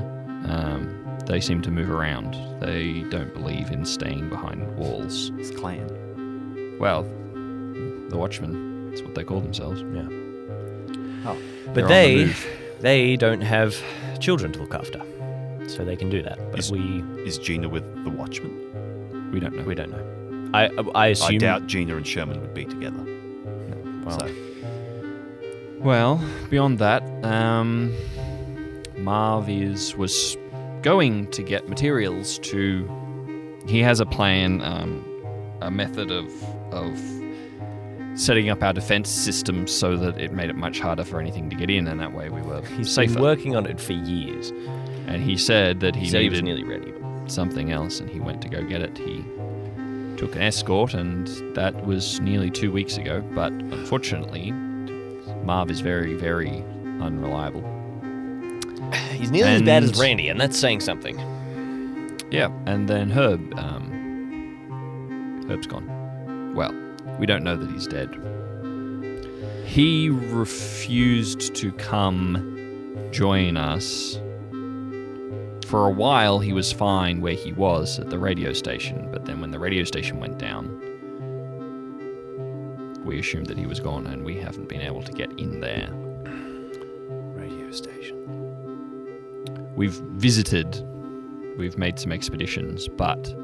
um, 0.49 1.19
they 1.27 1.41
seem 1.41 1.61
to 1.63 1.73
move 1.73 1.91
around. 1.91 2.37
They 2.61 3.03
don't 3.11 3.35
believe 3.35 3.73
in 3.73 3.85
staying 3.85 4.29
behind 4.29 4.77
walls. 4.77 5.33
His 5.37 5.51
clan. 5.51 6.77
Well, 6.79 7.03
the 7.03 8.17
Watchmen. 8.17 8.91
That's 8.91 9.03
what 9.03 9.17
they 9.17 9.25
call 9.25 9.41
themselves. 9.41 9.81
Yeah. 9.93 10.07
Oh. 11.29 11.37
But 11.75 11.75
They're 11.75 11.85
on 11.87 12.29
the 12.29 12.35
they 12.83 13.17
don't 13.17 13.41
have 13.41 13.81
children 14.23 14.53
to 14.53 14.61
look 14.61 14.75
after, 14.75 15.01
so 15.67 15.85
they 15.85 15.97
can 15.97 16.09
do 16.09 16.23
that. 16.23 16.39
But 16.51 16.61
Is- 16.61 16.73
we, 16.73 17.03
Is 17.27 17.37
Gina 17.39 17.69
with 17.69 17.85
the 18.05 18.11
Watchman? 18.11 19.31
We 19.33 19.41
don't 19.41 19.55
know. 19.57 19.65
we 19.65 19.75
don't 19.75 19.91
know. 19.91 20.51
I, 20.55 20.71
I 20.95 21.07
assume. 21.09 21.35
I 21.37 21.39
doubt 21.39 21.67
Gina 21.67 21.97
and 21.97 22.07
Sherman 22.07 22.41
would 22.41 22.55
be 22.55 22.65
together. 22.67 23.03
Well, 24.05 24.19
so 24.21 24.35
Well, 25.81 26.21
beyond 26.51 26.79
that, 26.79 27.03
um, 27.25 27.95
Marv 28.99 29.49
is 29.49 29.97
was 29.97 30.37
going 30.83 31.29
to 31.33 31.43
get 31.43 31.69
materials 31.69 32.39
to. 32.41 32.89
He 33.67 33.81
has 33.81 34.01
a 34.01 34.07
plan, 34.07 34.61
um, 34.63 35.05
a 35.61 35.71
method 35.71 36.11
of 36.11 36.27
of 36.73 36.99
setting 38.15 38.51
up 38.51 38.63
our 38.63 38.73
defense 38.73 39.09
system 39.11 39.67
so 39.67 39.97
that 39.97 40.19
it 40.21 40.33
made 40.33 40.51
it 40.51 40.57
much 40.57 40.79
harder 40.81 41.05
for 41.05 41.21
anything 41.21 41.49
to 41.51 41.57
get 41.57 41.71
in, 41.71 41.87
and 41.89 42.01
that 42.01 42.13
way 42.13 42.29
we 42.29 42.43
were 42.43 42.61
he's 42.77 42.91
safer. 42.91 43.15
been 43.15 43.23
working 43.23 43.57
on 43.57 43.67
it 43.67 43.81
for 43.81 43.93
years. 43.95 44.51
and 45.07 45.23
he 45.23 45.37
said 45.37 45.81
that 45.81 45.95
he, 45.97 46.07
He 46.07 46.29
was 46.29 46.43
nearly 46.43 46.65
ready. 46.65 46.93
something 47.27 47.71
else, 47.73 48.01
and 48.01 48.09
he 48.11 48.21
went 48.21 48.41
to 48.43 48.49
go 48.49 48.63
get 48.63 48.83
it. 48.83 48.97
He 48.99 49.25
took 50.17 50.35
an 50.37 50.43
escort, 50.43 50.95
and 50.95 51.27
that 51.57 51.85
was 51.87 52.21
nearly 52.21 52.51
two 52.51 52.71
weeks 52.71 52.97
ago. 52.99 53.23
But 53.35 53.53
unfortunately, 53.53 54.53
Marv 55.45 55.71
is 55.71 55.81
very, 55.81 56.15
very 56.15 56.63
unreliable. 57.01 57.63
He's 59.13 59.31
nearly 59.31 59.53
as 59.53 59.63
bad 59.63 59.83
as 59.85 59.99
Randy, 59.99 60.29
and 60.29 60.39
that's 60.41 60.59
saying 60.59 60.81
something. 60.81 61.19
Yeah, 62.31 62.51
and 62.67 62.89
then 62.89 63.11
Herb, 63.11 63.41
um, 63.59 65.45
Herb's 65.49 65.67
gone. 65.67 66.55
Well, 66.55 66.73
we 67.19 67.27
don't 67.27 67.45
know 67.45 67.57
that 67.57 67.71
he's 67.71 67.87
dead. 67.87 68.19
He 69.65 70.11
refused 70.11 71.55
to 71.57 71.73
come 71.73 73.09
join 73.11 73.57
us. 73.57 74.19
For 75.67 75.87
a 75.87 75.91
while, 75.91 76.39
he 76.39 76.53
was 76.53 76.73
fine 76.73 77.21
where 77.21 77.33
he 77.33 77.53
was 77.53 77.99
at 77.99 78.11
the 78.11 78.19
radio 78.19 78.53
station, 78.53 79.09
but 79.11 79.25
then 79.25 79.41
when 79.41 79.51
the 79.51 79.59
radio 79.59 79.85
station 79.85 80.21
went 80.21 80.39
down, 80.39 80.69
we 83.05 83.19
assumed 83.19 83.47
that 83.47 83.57
he 83.57 83.67
was 83.67 83.81
gone, 83.81 84.07
and 84.07 84.25
we 84.25 84.39
haven't 84.39 84.69
been 84.69 84.83
able 84.83 85.03
to 85.03 85.13
get 85.13 85.33
in 85.39 85.61
there. 85.61 85.89
radio 87.35 87.71
station. 87.71 88.19
We've 89.75 89.95
visited, 89.95 90.87
we've 91.57 91.79
made 91.79 91.99
some 91.99 92.13
expeditions, 92.13 92.89
but 92.89 93.35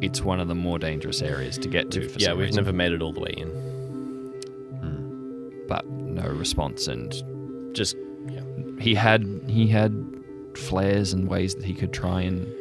it's 0.00 0.20
one 0.22 0.40
of 0.40 0.48
the 0.48 0.54
more 0.54 0.78
dangerous 0.78 1.22
areas 1.22 1.58
to 1.58 1.68
get 1.68 1.90
to. 1.92 2.08
For 2.08 2.18
yeah, 2.18 2.32
we've 2.32 2.46
reason. 2.46 2.64
never 2.64 2.72
made 2.76 2.92
it 2.92 3.02
all 3.02 3.12
the 3.12 3.20
way 3.20 3.34
in. 3.36 3.50
but 5.68 5.86
no 5.86 6.26
response. 6.26 6.86
And 6.88 7.12
Just 7.74 7.96
yeah. 8.28 8.42
he 8.80 8.94
had 8.94 9.42
he 9.48 9.66
had 9.66 9.92
flares 10.54 11.12
and 11.12 11.28
ways 11.28 11.54
that 11.54 11.64
he 11.64 11.74
could 11.74 11.92
try 11.92 12.22
and 12.22 12.52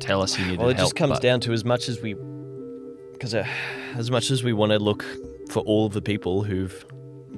tell 0.00 0.22
us 0.22 0.34
he 0.34 0.42
needed 0.44 0.56
help. 0.56 0.60
Well, 0.60 0.70
it 0.70 0.76
help. 0.76 0.86
just 0.86 0.96
comes 0.96 1.18
down 1.18 1.40
to 1.40 1.52
as 1.52 1.64
much 1.64 1.88
as 1.88 2.00
we, 2.00 2.14
because 3.12 3.34
uh, 3.34 3.46
as 3.96 4.10
much 4.10 4.30
as 4.30 4.42
we 4.42 4.52
want 4.52 4.72
to 4.72 4.78
look 4.78 5.04
for 5.50 5.60
all 5.60 5.86
of 5.86 5.92
the 5.92 6.02
people 6.02 6.42
who've 6.42 6.84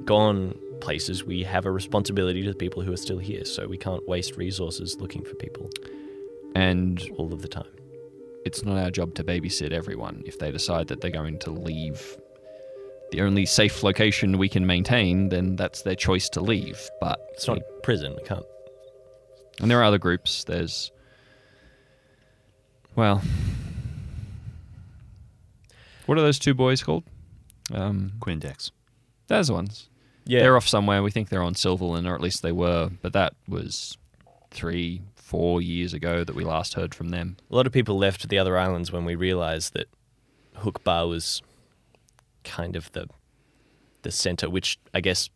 gone 0.05 0.57
places, 0.81 1.23
we 1.25 1.43
have 1.43 1.65
a 1.65 1.71
responsibility 1.71 2.43
to 2.43 2.49
the 2.49 2.55
people 2.57 2.81
who 2.83 2.93
are 2.93 2.97
still 2.97 3.17
here. 3.17 3.43
So 3.45 3.67
we 3.67 3.77
can't 3.77 4.07
waste 4.07 4.37
resources 4.37 4.97
looking 4.99 5.23
for 5.23 5.35
people 5.35 5.69
and 6.55 7.03
all 7.17 7.33
of 7.33 7.41
the 7.41 7.47
time. 7.47 7.65
It's 8.47 8.63
not 8.63 8.77
our 8.77 8.89
job 8.89 9.13
to 9.15 9.23
babysit 9.23 9.71
everyone. 9.71 10.23
If 10.25 10.39
they 10.39 10.51
decide 10.51 10.87
that 10.87 11.01
they're 11.01 11.11
going 11.11 11.37
to 11.39 11.51
leave 11.51 12.17
the 13.11 13.21
only 13.21 13.45
safe 13.45 13.83
location 13.83 14.37
we 14.37 14.49
can 14.49 14.65
maintain, 14.65 15.29
then 15.29 15.55
that's 15.55 15.81
their 15.83 15.95
choice 15.95 16.27
to 16.29 16.41
leave. 16.41 16.89
But 16.99 17.19
It's 17.33 17.47
not 17.47 17.59
prison. 17.83 18.15
We 18.15 18.23
can't. 18.23 18.45
And 19.61 19.69
there 19.71 19.79
are 19.79 19.83
other 19.83 19.97
groups. 19.97 20.43
There's, 20.43 20.91
well, 22.95 23.21
what 26.05 26.17
are 26.17 26.21
those 26.21 26.39
two 26.39 26.53
boys 26.53 26.81
called? 26.83 27.03
Um, 27.73 28.13
Quindex. 28.19 28.71
those 29.27 29.51
ones. 29.51 29.89
Yeah. 30.25 30.41
They're 30.41 30.57
off 30.57 30.67
somewhere. 30.67 31.01
We 31.03 31.11
think 31.11 31.29
they're 31.29 31.41
on 31.43 31.55
Silverland, 31.55 32.07
or 32.07 32.15
at 32.15 32.21
least 32.21 32.41
they 32.41 32.51
were. 32.51 32.89
But 33.01 33.13
that 33.13 33.33
was 33.47 33.97
three, 34.51 35.01
four 35.27 35.61
years 35.61 35.93
ago 35.93 36.23
that 36.23 36.35
we 36.35 36.45
last 36.45 36.75
heard 36.75 36.95
from 36.95 37.09
them. 37.09 37.35
A 37.51 37.55
lot 37.55 37.67
of 37.67 37.73
people 37.73 37.97
left 37.97 38.29
the 38.29 38.39
other 38.39 38.57
islands 38.57 38.91
when 38.93 39.03
we 39.03 39.15
realized 39.15 39.73
that 39.73 39.87
Hookba 40.63 41.09
was 41.09 41.41
kind 42.43 42.75
of 42.77 42.89
the 42.93 43.07
the 44.03 44.11
center, 44.11 44.49
which 44.49 44.79
I 44.93 45.01
guess 45.01 45.29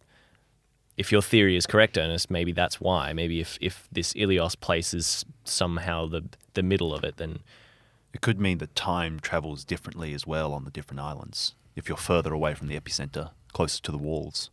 if 0.96 1.12
your 1.12 1.22
theory 1.22 1.58
is 1.58 1.68
correct, 1.68 1.98
Ernest, 1.98 2.30
maybe 2.30 2.54
that's 2.54 2.80
why. 2.80 3.12
Maybe 3.14 3.42
if, 3.42 3.58
if 3.60 3.88
this 3.92 4.14
Ilios 4.14 4.56
place 4.56 4.94
is 4.94 5.26
somehow 5.44 6.08
the 6.08 6.22
the 6.54 6.64
middle 6.64 6.94
of 6.94 7.04
it, 7.04 7.18
then 7.18 7.40
It 8.14 8.22
could 8.22 8.40
mean 8.40 8.58
that 8.58 8.76
time 8.76 9.20
travels 9.20 9.64
differently 9.64 10.14
as 10.14 10.28
well 10.28 10.54
on 10.54 10.66
the 10.66 10.72
different 10.72 11.00
islands. 11.00 11.56
If 11.76 11.88
you're 11.88 11.98
further 11.98 12.34
away 12.34 12.54
from 12.56 12.68
the 12.68 12.80
epicenter, 12.80 13.32
closer 13.54 13.82
to 13.84 13.92
the 13.92 13.98
walls. 13.98 14.50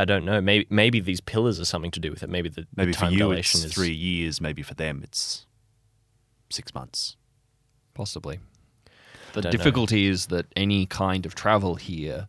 I 0.00 0.04
don't 0.06 0.24
know. 0.24 0.40
Maybe 0.40 0.66
maybe 0.70 1.00
these 1.00 1.20
pillars 1.20 1.60
are 1.60 1.64
something 1.64 1.90
to 1.90 2.00
do 2.00 2.10
with 2.10 2.22
it. 2.22 2.30
Maybe 2.30 2.48
the, 2.48 2.62
the 2.62 2.66
Maybe 2.76 2.92
for 2.92 3.00
time 3.00 3.12
you 3.12 3.18
dilation 3.18 3.58
it's 3.58 3.66
is 3.66 3.74
three 3.74 3.92
years. 3.92 4.40
Maybe 4.40 4.62
for 4.62 4.74
them 4.74 5.02
it's 5.02 5.46
six 6.48 6.74
months. 6.74 7.16
Possibly. 7.94 8.38
The 9.34 9.42
Don't 9.42 9.44
know. 9.44 9.50
difficulty 9.58 10.06
is 10.06 10.26
that 10.26 10.46
any 10.56 10.86
kind 10.86 11.26
of 11.26 11.34
travel 11.34 11.74
here 11.74 12.28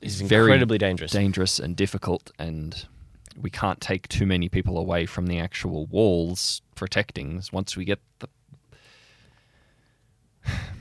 is 0.00 0.20
It's 0.20 0.28
very 0.28 0.44
incredibly 0.52 0.78
dangerous. 0.78 1.10
dangerous 1.10 1.58
and 1.58 1.74
difficult, 1.74 2.30
and 2.38 2.86
we 3.40 3.50
can't 3.50 3.80
take 3.80 4.06
too 4.08 4.24
many 4.24 4.48
people 4.48 4.78
away 4.78 5.06
from 5.06 5.26
the 5.26 5.38
actual 5.40 5.86
walls 5.86 6.62
protecting. 6.74 7.42
Once 7.52 7.76
we 7.76 7.84
get 7.84 7.98
the 8.20 8.28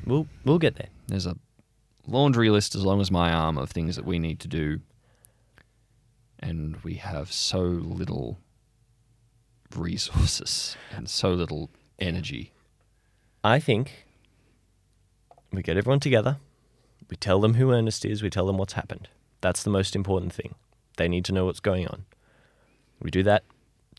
We'll 0.05 0.27
we'll 0.43 0.59
get 0.59 0.75
there. 0.75 0.89
there's 1.07 1.25
a 1.25 1.35
laundry 2.05 2.51
list 2.51 2.75
as 2.75 2.85
long 2.85 3.01
as 3.01 3.09
my 3.09 3.31
arm 3.31 3.57
of 3.57 3.71
things 3.71 3.95
that 3.95 4.05
we 4.05 4.19
need 4.19 4.39
to 4.41 4.47
do, 4.47 4.79
and 6.39 6.77
we 6.77 6.95
have 6.95 7.31
so 7.31 7.61
little 7.61 8.39
resources 9.75 10.77
and 10.95 11.09
so 11.09 11.33
little 11.33 11.69
energy. 11.99 12.51
I 13.43 13.59
think 13.59 14.05
we 15.51 15.61
get 15.61 15.77
everyone 15.77 15.99
together. 15.99 16.37
We 17.09 17.15
tell 17.15 17.39
them 17.39 17.55
who 17.55 17.71
Ernest 17.71 18.05
is. 18.05 18.23
We 18.23 18.29
tell 18.29 18.47
them 18.47 18.57
what's 18.57 18.73
happened. 18.73 19.07
That's 19.41 19.63
the 19.63 19.69
most 19.69 19.95
important 19.95 20.33
thing. 20.33 20.55
They 20.97 21.07
need 21.07 21.25
to 21.25 21.31
know 21.31 21.45
what's 21.45 21.59
going 21.59 21.87
on. 21.87 22.05
We 23.01 23.11
do 23.11 23.23
that 23.23 23.43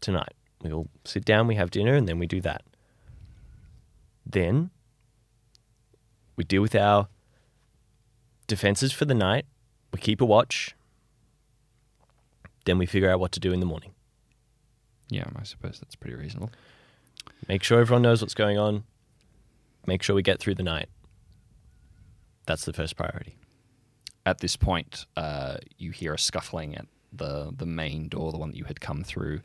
tonight. 0.00 0.34
We 0.62 0.72
all 0.72 0.88
sit 1.04 1.24
down, 1.24 1.46
we 1.46 1.54
have 1.56 1.70
dinner, 1.70 1.94
and 1.94 2.08
then 2.08 2.18
we 2.18 2.26
do 2.26 2.40
that. 2.40 2.62
Then 4.24 4.70
we 6.34 6.44
deal 6.44 6.62
with 6.62 6.74
our 6.74 7.08
defenses 8.46 8.92
for 8.92 9.04
the 9.04 9.14
night. 9.14 9.46
We 9.92 10.00
keep 10.00 10.20
a 10.20 10.24
watch. 10.24 10.74
Then 12.66 12.76
we 12.78 12.84
figure 12.86 13.10
out 13.10 13.18
what 13.20 13.32
to 13.32 13.40
do 13.40 13.52
in 13.52 13.60
the 13.60 13.66
morning. 13.66 13.92
Yeah, 15.08 15.24
I 15.36 15.44
suppose 15.44 15.78
that's 15.80 15.96
pretty 15.96 16.16
reasonable. 16.16 16.50
Make 17.48 17.62
sure 17.62 17.80
everyone 17.80 18.02
knows 18.02 18.20
what's 18.20 18.34
going 18.34 18.58
on. 18.58 18.84
Make 19.86 20.02
sure 20.02 20.14
we 20.14 20.22
get 20.22 20.38
through 20.40 20.56
the 20.56 20.62
night. 20.64 20.88
That's 22.46 22.64
the 22.64 22.72
first 22.72 22.96
priority. 22.96 23.36
At 24.24 24.38
this 24.40 24.56
point, 24.56 25.06
uh, 25.16 25.56
you 25.78 25.92
hear 25.92 26.12
a 26.14 26.18
scuffling 26.18 26.74
at 26.76 26.86
the 27.12 27.52
the 27.56 27.66
main 27.66 28.08
door, 28.08 28.32
the 28.32 28.38
one 28.38 28.50
that 28.50 28.56
you 28.56 28.64
had 28.64 28.80
come 28.80 29.04
through, 29.04 29.40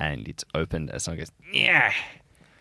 and 0.00 0.26
it's 0.28 0.44
opened 0.54 0.90
as 0.90 1.04
someone 1.04 1.18
goes, 1.20 1.30
"Yeah, 1.52 1.92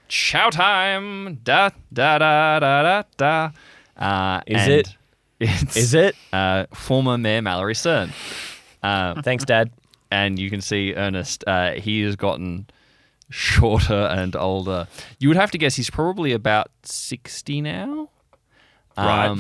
chow 0.08 0.52
time!" 0.52 1.36
Da 1.44 1.72
da 1.92 2.20
da 2.20 2.60
da 2.60 2.82
da 2.84 3.04
da. 3.18 3.50
Uh, 3.98 4.42
Is 4.46 4.68
it? 4.68 4.96
It's, 5.40 5.76
Is 5.76 5.94
it? 5.94 6.16
uh, 6.32 6.66
former 6.74 7.18
Mayor 7.18 7.42
Mallory 7.42 7.76
Stern? 7.76 8.14
Uh, 8.82 9.22
Thanks, 9.24 9.44
Dad. 9.44 9.70
And 10.16 10.40
you 10.40 10.50
can 10.50 10.62
see 10.62 10.94
Ernest. 10.96 11.44
Uh, 11.46 11.74
he 11.74 12.02
has 12.04 12.16
gotten 12.16 12.68
shorter 13.30 14.08
and 14.20 14.34
older. 14.36 14.88
You 15.20 15.28
would 15.28 15.38
have 15.38 15.52
to 15.52 15.58
guess 15.58 15.76
he's 15.76 15.90
probably 15.90 16.32
about 16.32 16.70
sixty 16.84 17.60
now. 17.62 18.10
Right. 18.98 19.38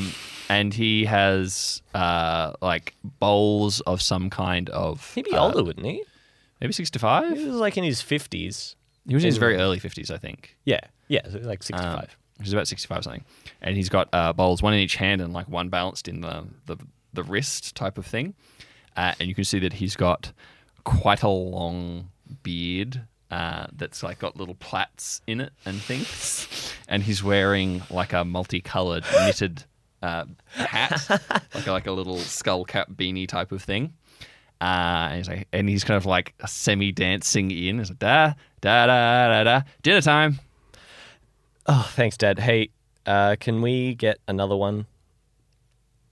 and 0.49 0.73
he 0.73 1.05
has 1.05 1.81
uh, 1.93 2.51
like 2.61 2.93
bowls 3.03 3.79
of 3.81 4.01
some 4.01 4.29
kind 4.29 4.69
of. 4.69 5.13
He'd 5.15 5.23
be 5.25 5.31
uh, 5.33 5.43
older, 5.45 5.63
wouldn't 5.63 5.85
he? 5.85 6.03
maybe 6.59 6.73
sixty-five. 6.73 7.37
He 7.37 7.45
was 7.45 7.55
like 7.55 7.77
in 7.77 7.85
his 7.85 8.01
fifties. 8.01 8.75
He 9.07 9.13
was 9.13 9.23
in 9.23 9.27
his 9.27 9.37
very 9.37 9.55
early 9.55 9.79
fifties, 9.79 10.11
I 10.11 10.17
think. 10.17 10.57
Yeah, 10.65 10.81
yeah, 11.07 11.21
so 11.31 11.37
like 11.39 11.59
Um, 11.59 11.61
sixty-five. 11.61 12.17
He's 12.41 12.51
about 12.51 12.67
sixty-five 12.67 12.99
or 12.99 13.03
something, 13.03 13.23
and 13.61 13.77
he's 13.77 13.87
got 13.87 14.09
uh, 14.11 14.33
bowls, 14.33 14.61
one 14.61 14.73
in 14.73 14.79
each 14.79 14.97
hand, 14.97 15.21
and 15.21 15.31
like 15.31 15.47
one 15.47 15.69
balanced 15.69 16.09
in 16.09 16.19
the 16.19 16.47
the, 16.65 16.75
the 17.13 17.23
wrist 17.23 17.75
type 17.75 17.97
of 17.97 18.05
thing. 18.05 18.33
Uh, 18.97 19.13
and 19.19 19.29
you 19.29 19.35
can 19.35 19.43
see 19.45 19.59
that 19.59 19.73
he's 19.73 19.95
got 19.95 20.31
quite 20.85 21.23
a 21.23 21.27
long 21.27 22.09
beard 22.43 23.01
uh, 23.29 23.67
that's 23.75 24.01
like 24.03 24.19
got 24.19 24.37
little 24.37 24.55
plaits 24.55 25.21
in 25.27 25.41
it 25.41 25.51
and 25.65 25.81
things. 25.81 26.47
And 26.87 27.03
he's 27.03 27.21
wearing 27.21 27.83
like 27.89 28.13
a 28.13 28.23
multicolored 28.23 29.03
knitted 29.25 29.65
uh, 30.01 30.25
hat, 30.53 31.05
like 31.53 31.67
a, 31.67 31.71
like 31.71 31.87
a 31.87 31.91
little 31.91 32.19
skull 32.19 32.63
cap 32.63 32.89
beanie 32.91 33.27
type 33.27 33.51
of 33.51 33.61
thing. 33.61 33.93
Uh, 34.61 35.09
and 35.09 35.17
he's 35.17 35.27
like, 35.27 35.47
and 35.51 35.67
he's 35.67 35.83
kind 35.83 35.97
of 35.97 36.05
like 36.05 36.33
semi 36.45 36.93
dancing 36.93 37.51
in. 37.51 37.79
It's 37.81 37.89
like 37.89 37.99
da 37.99 38.33
da 38.61 38.85
da 38.85 39.27
da 39.27 39.43
da. 39.43 39.61
Dinner 39.83 40.01
time. 40.01 40.39
Oh, 41.65 41.91
thanks, 41.93 42.15
Dad. 42.15 42.39
Hey, 42.39 42.69
uh, 43.05 43.35
can 43.39 43.61
we 43.61 43.95
get 43.95 44.19
another 44.27 44.55
one? 44.55 44.85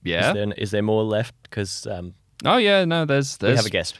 Yeah. 0.02 0.28
Is 0.28 0.34
there, 0.34 0.52
is 0.58 0.70
there 0.72 0.82
more 0.82 1.04
left? 1.04 1.34
Because 1.44 1.86
um, 1.86 2.14
Oh 2.44 2.58
yeah, 2.58 2.84
no, 2.84 3.04
there's 3.04 3.38
there's 3.38 3.52
we 3.52 3.56
have 3.56 3.66
a 3.66 3.70
guest. 3.70 3.98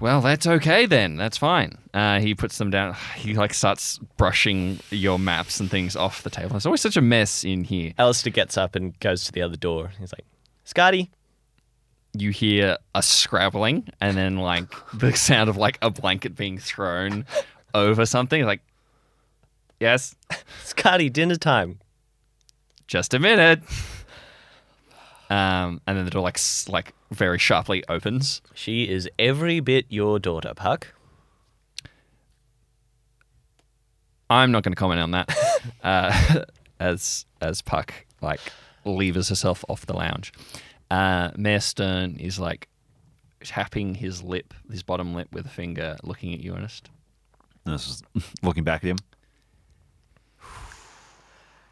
Well, 0.00 0.20
that's 0.20 0.46
okay 0.46 0.86
then. 0.86 1.16
That's 1.16 1.38
fine. 1.38 1.78
Uh, 1.94 2.18
he 2.20 2.34
puts 2.34 2.58
them 2.58 2.70
down. 2.70 2.94
He 3.16 3.34
like 3.34 3.54
starts 3.54 3.98
brushing 4.16 4.80
your 4.90 5.18
maps 5.18 5.60
and 5.60 5.70
things 5.70 5.96
off 5.96 6.22
the 6.22 6.30
table. 6.30 6.56
It's 6.56 6.66
always 6.66 6.80
such 6.80 6.96
a 6.96 7.00
mess 7.00 7.44
in 7.44 7.64
here. 7.64 7.92
Alistair 7.98 8.32
gets 8.32 8.58
up 8.58 8.74
and 8.74 8.98
goes 9.00 9.24
to 9.24 9.32
the 9.32 9.40
other 9.42 9.56
door. 9.56 9.92
He's 9.98 10.12
like, 10.12 10.26
Scotty. 10.64 11.10
You 12.16 12.30
hear 12.30 12.78
a 12.94 13.02
scrabbling 13.02 13.88
and 14.00 14.16
then 14.16 14.36
like 14.36 14.66
the 14.94 15.14
sound 15.16 15.48
of 15.50 15.56
like 15.56 15.78
a 15.82 15.90
blanket 15.90 16.36
being 16.36 16.58
thrown 16.58 17.24
over 17.74 18.04
something. 18.06 18.44
Like, 18.44 18.60
yes, 19.80 20.14
Scotty, 20.64 21.08
dinner 21.08 21.36
time. 21.36 21.80
just 22.86 23.14
a 23.14 23.18
minute. 23.18 23.62
Um, 25.34 25.80
and 25.86 25.96
then 25.98 26.04
the 26.04 26.10
door 26.10 26.22
like 26.22 26.36
s- 26.38 26.68
like 26.68 26.92
very 27.10 27.38
sharply 27.38 27.82
opens. 27.88 28.40
She 28.54 28.88
is 28.88 29.08
every 29.18 29.58
bit 29.60 29.86
your 29.88 30.18
daughter, 30.18 30.52
Puck. 30.54 30.88
I'm 34.30 34.52
not 34.52 34.62
going 34.62 34.72
to 34.72 34.76
comment 34.76 35.00
on 35.00 35.10
that. 35.12 35.36
uh, 35.82 36.44
as 36.80 37.26
as 37.40 37.62
Puck 37.62 38.06
like 38.20 38.40
levers 38.84 39.28
herself 39.28 39.64
off 39.68 39.86
the 39.86 39.94
lounge, 39.94 40.32
uh, 40.90 41.30
Mayor 41.36 41.60
Stern 41.60 42.16
is 42.16 42.38
like 42.38 42.68
tapping 43.42 43.94
his 43.96 44.22
lip, 44.22 44.54
his 44.70 44.82
bottom 44.82 45.14
lip 45.14 45.28
with 45.32 45.46
a 45.46 45.50
finger, 45.50 45.96
looking 46.02 46.32
at 46.32 46.40
you, 46.40 46.54
Ernest. 46.54 46.90
This 47.64 47.86
is 47.88 48.02
looking 48.42 48.64
back 48.64 48.84
at 48.84 48.88
him. 48.90 48.98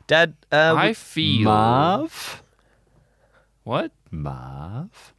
Dad, 0.06 0.34
uh, 0.50 0.74
I 0.76 0.88
we- 0.88 0.94
feel 0.94 1.44
Marv? 1.44 2.41
What? 3.64 3.92
Marv? 4.10 5.12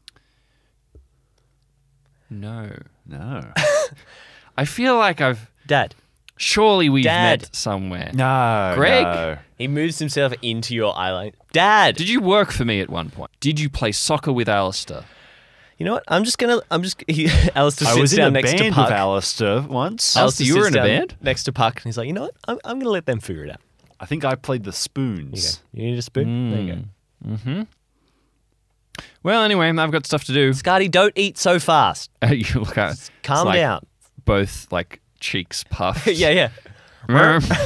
No, 2.29 2.71
No. 3.05 3.51
I 4.57 4.65
feel 4.65 4.97
like 4.97 5.19
I've 5.21 5.49
Dad. 5.65 5.95
surely 6.37 6.89
we've 6.89 7.03
Dad. 7.05 7.41
met 7.41 7.55
somewhere. 7.55 8.11
no. 8.13 8.73
Greg? 8.75 9.03
no. 9.03 9.37
He 9.57 9.67
moves 9.67 9.97
himself 9.99 10.33
into 10.41 10.75
your 10.75 10.95
eye 10.97 11.11
line. 11.11 11.31
Dad. 11.53 11.95
Did 11.95 12.09
you 12.09 12.19
work 12.21 12.51
for 12.51 12.65
me 12.65 12.79
at 12.81 12.89
one 12.89 13.09
point? 13.09 13.31
Did 13.39 13.59
you 13.59 13.69
play 13.69 13.91
soccer 13.91 14.31
with 14.31 14.47
Alistair? 14.49 15.05
You 15.77 15.85
know 15.87 15.93
what? 15.93 16.03
I'm 16.07 16.23
just 16.23 16.37
gonna. 16.37 16.59
I'm 16.69 16.83
just. 16.83 17.03
He, 17.07 17.27
Alistair 17.55 17.87
I 17.87 17.95
was 17.95 18.13
in 18.13 18.19
down 18.19 18.27
a 18.29 18.31
next 18.31 18.51
to 18.51 18.57
band 18.59 18.75
Puck. 18.75 18.89
with 18.89 18.93
Alistair 18.97 19.61
once. 19.61 20.15
Al- 20.15 20.23
Alistair 20.23 20.47
you 20.47 20.55
were 20.55 20.63
sits 20.65 20.75
in 20.75 20.81
a 20.81 20.87
down 20.87 20.97
band? 20.99 21.15
next 21.21 21.43
to 21.45 21.51
Puck, 21.51 21.75
and 21.77 21.83
he's 21.85 21.97
like, 21.97 22.07
you 22.07 22.13
know 22.13 22.23
what? 22.23 22.35
I'm, 22.47 22.59
I'm 22.63 22.79
gonna 22.79 22.91
let 22.91 23.05
them 23.07 23.19
figure 23.19 23.43
it 23.45 23.49
out. 23.51 23.59
I 23.99 24.05
think 24.05 24.23
I 24.23 24.35
played 24.35 24.63
the 24.63 24.71
Here 24.71 24.73
you 24.73 24.73
spoons. 24.73 25.55
go. 25.57 25.61
You 25.81 25.89
need 25.91 25.97
a 25.97 26.01
spoon? 26.03 26.51
There 26.51 26.61
you 26.61 26.73
go. 26.75 26.81
Mm-hmm. 27.27 27.61
Well, 29.23 29.43
anyway, 29.43 29.69
I've 29.69 29.91
got 29.91 30.05
stuff 30.05 30.25
to 30.25 30.33
do. 30.33 30.53
Scotty, 30.53 30.89
don't 30.89 31.13
eat 31.15 31.37
so 31.37 31.59
fast. 31.59 32.11
you 32.29 32.45
look 32.59 32.77
at 32.77 32.91
it's 32.91 33.11
Calm 33.23 33.47
like 33.47 33.55
down. 33.55 33.85
Both 34.25 34.71
like 34.71 35.01
cheeks 35.19 35.63
puffed. 35.63 36.07
yeah, 36.07 36.49
yeah. 37.07 37.39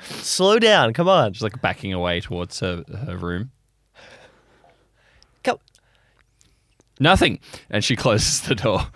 Slow 0.00 0.58
down. 0.58 0.92
Come 0.92 1.08
on. 1.08 1.32
She's 1.32 1.42
like 1.42 1.60
backing 1.60 1.92
away 1.92 2.20
towards 2.20 2.60
her 2.60 2.84
her 3.06 3.16
room. 3.16 3.50
Come. 5.42 5.58
Nothing, 6.98 7.40
and 7.68 7.84
she 7.84 7.96
closes 7.96 8.40
the 8.42 8.54
door. 8.54 8.86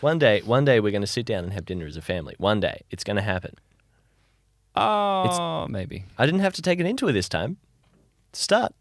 One 0.00 0.18
day, 0.18 0.40
one 0.42 0.64
day, 0.64 0.80
we're 0.80 0.92
gonna 0.92 1.06
sit 1.06 1.26
down 1.26 1.44
and 1.44 1.52
have 1.52 1.64
dinner 1.64 1.86
as 1.86 1.96
a 1.96 2.02
family. 2.02 2.34
One 2.38 2.60
day, 2.60 2.82
it's 2.90 3.04
gonna 3.04 3.22
happen. 3.22 3.54
Oh, 4.74 5.66
maybe. 5.68 6.04
I 6.18 6.26
didn't 6.26 6.40
have 6.40 6.52
to 6.54 6.62
take 6.62 6.78
it 6.80 6.86
into 6.86 7.06
her 7.06 7.12
this 7.12 7.28
time. 7.28 7.56
Start. 8.32 8.74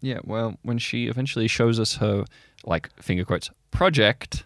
Yeah. 0.00 0.18
Well, 0.24 0.56
when 0.62 0.78
she 0.78 1.06
eventually 1.08 1.48
shows 1.48 1.78
us 1.78 1.96
her 1.96 2.24
like 2.64 2.90
finger 3.02 3.24
quotes 3.24 3.50
project, 3.70 4.44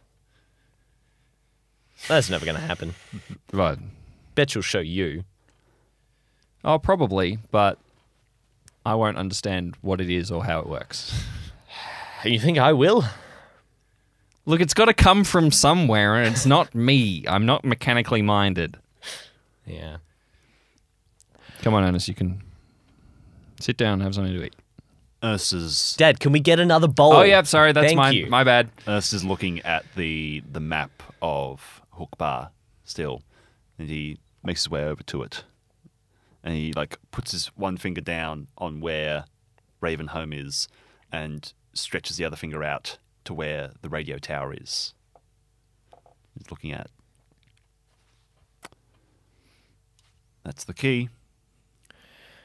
That's 2.09 2.31
never 2.31 2.45
gonna 2.45 2.59
happen. 2.61 2.95
right? 3.53 3.79
Bet 4.35 4.51
she'll 4.51 4.63
show 4.63 4.81
you. 4.81 5.25
Oh, 6.65 6.79
probably, 6.79 7.39
but 7.51 7.79
I 8.87 8.95
won't 8.95 9.17
understand 9.17 9.77
what 9.83 10.01
it 10.01 10.11
is 10.11 10.31
or 10.31 10.45
how 10.45 10.61
it 10.61 10.69
works. 10.69 11.25
You 12.25 12.41
think 12.41 12.57
I 12.57 12.73
will? 12.73 13.05
Look, 14.47 14.63
it's 14.63 14.73
got 14.73 14.87
to 14.87 14.95
come 14.95 15.25
from 15.25 15.51
somewhere, 15.51 16.15
and 16.17 16.33
it's 16.35 16.47
not 16.47 16.75
me. 16.75 17.23
I'm 17.29 17.45
not 17.45 17.67
mechanically 17.67 18.23
minded. 18.23 18.79
Yeah. 19.67 19.99
Come 21.61 21.75
on, 21.75 21.85
Ernest, 21.85 22.09
you 22.09 22.15
can 22.15 22.43
sit 23.61 23.77
down 23.77 23.95
and 23.95 24.03
have 24.03 24.15
something 24.15 24.33
to 24.33 24.43
eat. 24.43 24.55
Ernest 25.25 25.55
is, 25.55 25.95
Dad, 25.97 26.21
can 26.21 26.33
we 26.33 26.41
get 26.41 26.61
another 26.61 26.87
bowl? 26.87 27.15
Oh, 27.15 27.23
yeah, 27.23 27.41
sorry, 27.43 27.73
that's 27.73 27.87
Thank 27.87 27.97
my 27.97 28.11
you. 28.11 28.27
my 28.27 28.45
bad. 28.45 28.69
Ernest 28.87 29.15
is 29.15 29.25
looking 29.25 29.61
at 29.63 29.87
the, 29.97 30.43
the 30.53 30.61
map 30.61 31.03
of 31.23 31.81
Hookba 31.99 32.51
still, 32.85 33.23
and 33.79 33.89
he 33.89 34.19
makes 34.43 34.65
his 34.65 34.71
way 34.71 34.85
over 34.85 35.03
to 35.05 35.23
it. 35.23 35.45
And 36.43 36.55
he 36.55 36.75
like 36.75 36.99
puts 37.11 37.33
his 37.33 37.47
one 37.57 37.79
finger 37.79 38.03
down 38.03 38.49
on 38.59 38.81
where 38.81 39.25
Raven 39.81 40.09
Home 40.09 40.35
is, 40.35 40.69
and 41.11 41.51
stretches 41.73 42.19
the 42.19 42.27
other 42.27 42.37
finger 42.37 42.63
out 42.63 42.99
to 43.25 43.33
where 43.33 43.71
the 43.81 43.89
radio 43.89 44.19
tower 44.19 44.53
is. 44.53 44.93
He's 46.37 46.51
looking 46.51 46.73
at. 46.73 46.91
That's 50.45 50.65
the 50.65 50.75
key. 50.75 51.09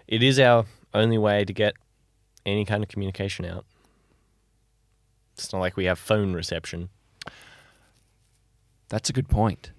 It 0.07 0.23
is 0.23 0.39
our 0.39 0.65
only 0.93 1.17
way 1.17 1.43
to 1.43 1.51
get 1.51 1.75
any 2.49 2.65
kind 2.65 2.83
of 2.83 2.89
communication 2.89 3.45
out. 3.45 3.65
It's 5.33 5.53
not 5.53 5.59
like 5.59 5.77
we 5.77 5.85
have 5.85 5.97
phone 5.97 6.33
reception. 6.33 6.89
That's 8.89 9.09
a 9.09 9.13
good 9.13 9.29
point. 9.29 9.71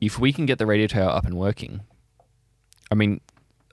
If 0.00 0.18
we 0.18 0.32
can 0.32 0.46
get 0.46 0.58
the 0.58 0.66
radio 0.66 0.86
tower 0.86 1.10
up 1.10 1.24
and 1.24 1.34
working, 1.34 1.80
I 2.90 2.94
mean, 2.94 3.20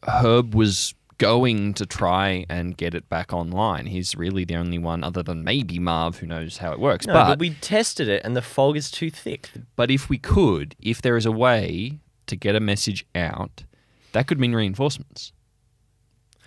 Herb 0.03 0.55
was 0.55 0.93
going 1.17 1.73
to 1.73 1.85
try 1.85 2.45
and 2.49 2.75
get 2.75 2.93
it 2.93 3.07
back 3.09 3.31
online. 3.33 3.87
He's 3.87 4.15
really 4.15 4.43
the 4.45 4.55
only 4.55 4.77
one, 4.77 5.03
other 5.03 5.23
than 5.23 5.43
maybe 5.43 5.79
Marv, 5.79 6.17
who 6.19 6.27
knows 6.27 6.57
how 6.57 6.71
it 6.71 6.79
works. 6.79 7.07
No, 7.07 7.13
but, 7.13 7.27
but 7.29 7.39
we 7.39 7.51
tested 7.55 8.07
it 8.07 8.21
and 8.23 8.35
the 8.35 8.41
fog 8.41 8.77
is 8.77 8.91
too 8.91 9.09
thick. 9.09 9.49
but 9.75 9.89
if 9.89 10.09
we 10.09 10.17
could, 10.17 10.75
if 10.79 11.01
there 11.01 11.17
is 11.17 11.25
a 11.25 11.31
way 11.31 11.99
to 12.27 12.35
get 12.35 12.55
a 12.55 12.59
message 12.59 13.05
out, 13.15 13.63
that 14.11 14.27
could 14.27 14.39
mean 14.39 14.53
reinforcements. 14.53 15.31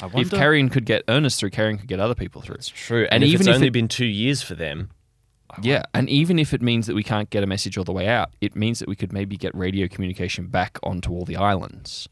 I 0.03 0.07
If 0.07 0.13
wonder- 0.15 0.37
Carrion 0.37 0.69
could 0.69 0.85
get 0.87 1.03
Ernest 1.09 1.41
through, 1.41 1.51
Carrion 1.51 1.77
could 1.79 1.89
get 1.89 1.99
other 2.01 2.15
people 2.15 2.41
through. 2.41 2.57
It's 2.57 2.69
True. 2.69 3.05
And 3.05 3.15
And, 3.15 3.25
if 3.25 3.29
even 3.31 3.41
it's 3.43 3.49
if 3.49 3.55
only 3.57 3.67
it- 3.69 3.73
been 3.73 3.89
two 3.89 4.07
years 4.07 4.43
for 4.43 4.55
them, 4.55 4.91
Yeah, 5.63 5.83
and 5.95 6.09
even 6.11 6.39
if 6.39 6.53
it 6.53 6.61
means 6.63 6.87
that 6.87 6.95
we 6.95 7.03
can't 7.03 7.31
get 7.31 7.43
a 7.43 7.47
message 7.47 7.79
all 7.79 7.85
the 7.85 7.93
way 7.93 8.07
out, 8.07 8.33
it 8.41 8.55
means 8.55 8.79
that 8.81 8.89
we 8.89 8.95
could 8.95 9.13
maybe 9.13 9.37
get 9.37 9.53
radio 9.55 9.89
communication 9.89 10.47
back 10.47 10.79
onto 10.83 11.11
all 11.13 11.25
the 11.25 11.37
islands. 11.37 12.09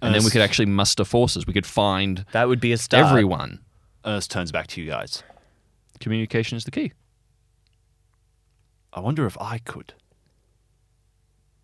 And 0.00 0.14
then 0.14 0.24
we 0.24 0.30
could 0.30 0.40
actually 0.40 0.66
muster 0.66 1.04
forces. 1.04 1.46
We 1.46 1.52
could 1.52 1.66
find 1.66 2.24
that 2.32 2.48
would 2.48 2.60
be 2.60 2.72
a 2.72 2.78
start. 2.78 3.06
everyone. 3.06 3.60
Ernest 4.04 4.30
turns 4.30 4.50
back 4.50 4.68
to 4.68 4.80
you 4.80 4.86
guys. 4.88 5.22
Communication 6.00 6.56
is 6.56 6.64
the 6.64 6.70
key. 6.70 6.92
I 8.92 9.00
wonder 9.00 9.26
if 9.26 9.36
I 9.40 9.58
could. 9.58 9.92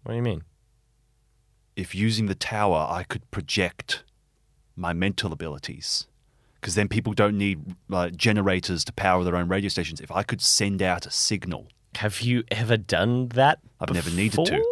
What 0.02 0.12
do 0.12 0.16
you 0.16 0.22
mean? 0.22 0.42
If 1.76 1.94
using 1.94 2.26
the 2.26 2.34
tower, 2.34 2.86
I 2.90 3.02
could 3.04 3.28
project 3.30 4.04
my 4.76 4.92
mental 4.92 5.32
abilities. 5.32 6.06
Because 6.60 6.74
then 6.74 6.88
people 6.88 7.12
don't 7.12 7.36
need 7.36 7.74
uh, 7.92 8.08
generators 8.10 8.84
to 8.86 8.92
power 8.92 9.22
their 9.22 9.36
own 9.36 9.48
radio 9.48 9.68
stations. 9.68 10.00
If 10.00 10.10
I 10.10 10.22
could 10.22 10.40
send 10.40 10.80
out 10.82 11.04
a 11.06 11.10
signal, 11.10 11.68
Have 11.96 12.22
you 12.22 12.42
ever 12.50 12.76
done 12.76 13.28
that? 13.30 13.58
I've 13.80 13.92
never 13.92 14.10
needed 14.10 14.46
to. 14.46 14.64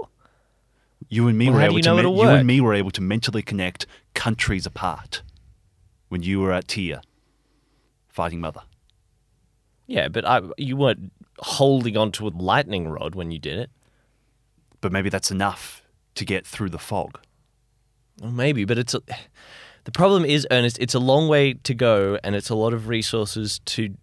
you 1.08 1.28
and 1.28 1.36
me 1.36 1.46
Well, 1.50 1.56
were 1.58 1.62
able 1.62 1.76
you 1.76 1.82
to 1.82 1.88
know 1.90 1.98
it'll 1.98 2.16
you 2.16 2.28
and 2.28 2.46
me 2.46 2.60
were 2.60 2.72
able 2.74 2.90
to 2.92 3.00
mentally 3.02 3.42
connect 3.42 3.86
countries 4.14 4.64
apart 4.66 5.22
when 6.08 6.22
you 6.22 6.40
were 6.40 6.52
at 6.52 6.66
Tia 6.68 7.02
fighting 8.08 8.40
Mother. 8.40 8.62
Yeah, 9.86 10.08
but 10.08 10.24
I, 10.24 10.40
you 10.56 10.76
weren't 10.76 11.12
holding 11.38 11.96
onto 11.96 12.26
a 12.26 12.30
lightning 12.30 12.88
rod 12.88 13.14
when 13.14 13.30
you 13.30 13.38
did 13.38 13.58
it. 13.58 13.70
But 14.80 14.92
maybe 14.92 15.10
that's 15.10 15.30
enough 15.30 15.82
to 16.14 16.24
get 16.24 16.46
through 16.46 16.70
the 16.70 16.78
fog. 16.78 17.20
Well, 18.20 18.30
maybe, 18.32 18.64
but 18.64 18.78
it's 18.78 18.94
a, 18.94 19.02
the 19.84 19.92
problem 19.92 20.24
is, 20.24 20.46
Ernest. 20.50 20.78
It's 20.80 20.94
a 20.94 20.98
long 20.98 21.28
way 21.28 21.54
to 21.54 21.74
go, 21.74 22.18
and 22.24 22.34
it's 22.34 22.50
a 22.50 22.54
lot 22.54 22.72
of 22.72 22.88
resources 22.88 23.60
to 23.66 23.94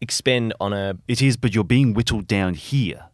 expend 0.00 0.54
on 0.60 0.72
a. 0.72 0.96
It 1.08 1.22
is, 1.22 1.36
but 1.36 1.54
you're 1.54 1.64
being 1.64 1.94
whittled 1.94 2.26
down 2.26 2.54
here. 2.54 3.04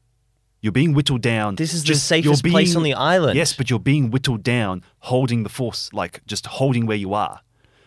You're 0.61 0.73
being 0.73 0.95
whittled 0.95 1.21
down. 1.21 1.57
This 1.57 1.75
is 1.75 1.83
the 1.83 1.89
just- 1.89 2.11
you're 2.11 2.23
safest 2.35 2.45
place 2.45 2.75
on 2.75 2.83
the 2.83 2.95
island. 2.95 3.37
Yes, 3.37 3.53
but 3.53 3.69
you're 3.69 3.79
being 3.79 4.11
whittled 4.11 4.43
down, 4.43 4.83
holding 5.01 5.43
the 5.43 5.51
force, 5.51 5.93
like 5.93 6.23
just 6.27 6.47
holding 6.47 6.87
where 6.87 6.97
you 6.97 7.13
are. 7.13 7.41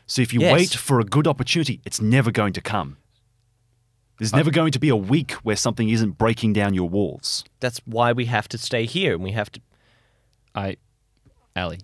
So 0.06 0.22
if 0.22 0.32
you 0.32 0.40
Yes. 0.42 0.54
wait 0.54 0.70
for 0.76 1.00
a 1.00 1.04
good 1.04 1.28
opportunity, 1.28 1.82
it's 1.86 2.00
never 2.00 2.32
going 2.32 2.54
to 2.54 2.62
come. 2.62 2.98
There's 4.20 4.34
never 4.34 4.50
going 4.52 4.72
to 4.72 4.80
be 4.80 4.90
a 4.90 4.96
week 4.96 5.32
where 5.44 5.56
something 5.56 5.90
isn't 5.90 6.18
breaking 6.18 6.54
down 6.54 6.74
your 6.74 6.90
walls. 6.90 7.44
That's 7.60 7.80
why 7.86 8.14
we 8.14 8.26
have 8.26 8.48
to 8.50 8.58
stay 8.58 8.86
here, 8.86 9.14
and 9.14 9.24
we 9.24 9.32
have 9.34 9.52
to. 9.52 9.60
I, 10.56 10.78
Ali, 11.56 11.80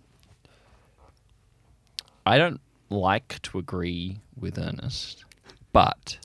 I 2.25 2.37
don't 2.37 2.61
like 2.89 3.41
to 3.43 3.57
agree 3.57 4.19
with 4.39 4.57
Ernest, 4.57 5.25
but 5.71 6.17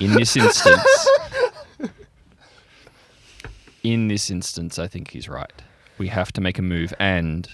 in 0.00 0.12
this 0.14 0.36
instance, 0.36 1.08
in 3.82 4.08
this 4.08 4.30
instance, 4.30 4.78
I 4.78 4.88
think 4.88 5.10
he's 5.10 5.28
right. 5.28 5.62
We 5.98 6.08
have 6.08 6.32
to 6.32 6.40
make 6.40 6.58
a 6.58 6.62
move, 6.62 6.92
and 6.98 7.48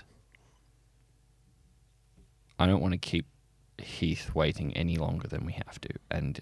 I 2.59 2.67
don't 2.67 2.81
want 2.81 2.93
to 2.93 2.99
keep 2.99 3.27
Heath 3.79 4.35
waiting 4.35 4.75
any 4.77 4.97
longer 4.97 5.29
than 5.29 5.45
we 5.45 5.53
have 5.53 5.81
to. 5.83 5.91
And 6.11 6.41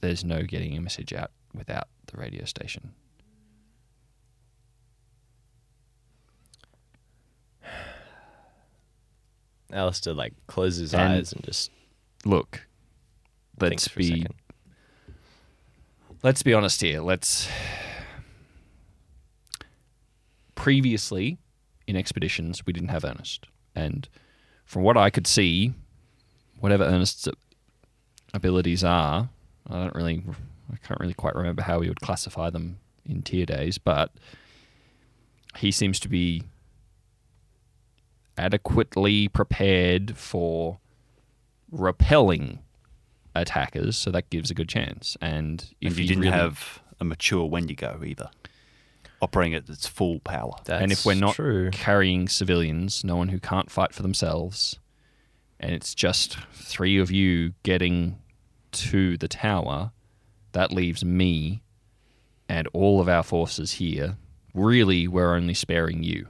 there's 0.00 0.24
no 0.24 0.42
getting 0.42 0.76
a 0.76 0.80
message 0.80 1.12
out 1.12 1.30
without 1.54 1.88
the 2.06 2.16
radio 2.16 2.44
station. 2.44 2.92
Alistair 9.72 10.14
like 10.14 10.34
closes 10.46 10.80
his 10.80 10.94
And- 10.94 11.12
eyes 11.14 11.32
and 11.32 11.44
just 11.44 11.70
Look, 12.24 12.66
let's 13.60 13.88
for 13.88 14.00
a 14.00 14.02
be 14.02 14.08
second. 14.08 14.34
let's 16.22 16.42
be 16.42 16.52
honest 16.54 16.80
here. 16.80 17.00
Let's 17.00 17.48
previously 20.54 21.38
in 21.86 21.96
expeditions 21.96 22.66
we 22.66 22.72
didn't 22.72 22.88
have 22.90 23.04
Ernest, 23.04 23.46
and 23.74 24.08
from 24.64 24.82
what 24.82 24.96
I 24.96 25.10
could 25.10 25.26
see, 25.26 25.72
whatever 26.58 26.84
Ernest's 26.84 27.28
abilities 28.34 28.84
are, 28.84 29.30
I 29.68 29.74
don't 29.84 29.94
really, 29.94 30.22
I 30.72 30.76
can't 30.86 31.00
really 31.00 31.14
quite 31.14 31.34
remember 31.34 31.62
how 31.62 31.78
we 31.78 31.88
would 31.88 32.00
classify 32.00 32.50
them 32.50 32.78
in 33.06 33.22
tier 33.22 33.46
days, 33.46 33.78
but 33.78 34.12
he 35.56 35.70
seems 35.70 35.98
to 36.00 36.08
be 36.08 36.42
adequately 38.38 39.28
prepared 39.28 40.16
for 40.16 40.78
repelling 41.70 42.60
attackers, 43.34 43.96
so 43.98 44.10
that 44.10 44.30
gives 44.30 44.50
a 44.50 44.54
good 44.54 44.68
chance. 44.68 45.16
And 45.20 45.60
if 45.80 45.88
And 45.92 45.96
you 45.98 46.02
he 46.02 46.08
didn't 46.08 46.22
really- 46.24 46.36
have 46.36 46.80
a 47.00 47.04
mature 47.04 47.44
Wendigo 47.44 48.02
either, 48.04 48.30
operating 49.20 49.54
at 49.54 49.68
its 49.68 49.86
full 49.86 50.20
power. 50.20 50.54
and 50.68 50.90
if 50.92 51.04
we're 51.04 51.14
not 51.14 51.34
true, 51.34 51.70
carrying 51.72 52.28
civilians, 52.28 53.04
no 53.04 53.16
one 53.16 53.28
who 53.28 53.38
can't 53.38 53.70
fight 53.70 53.92
for 53.92 54.02
themselves, 54.02 54.78
and 55.60 55.72
it's 55.72 55.94
just 55.94 56.36
three 56.52 56.98
of 56.98 57.10
you 57.10 57.54
getting 57.64 58.18
to 58.72 59.16
the 59.18 59.28
tower, 59.28 59.92
that 60.52 60.72
leaves 60.72 61.04
me 61.04 61.62
and 62.48 62.66
all 62.68 63.00
of 63.00 63.08
our 63.08 63.22
forces 63.22 63.72
here. 63.72 64.16
Really, 64.54 65.06
we're 65.06 65.34
only 65.34 65.54
sparing 65.54 66.02
you. 66.02 66.28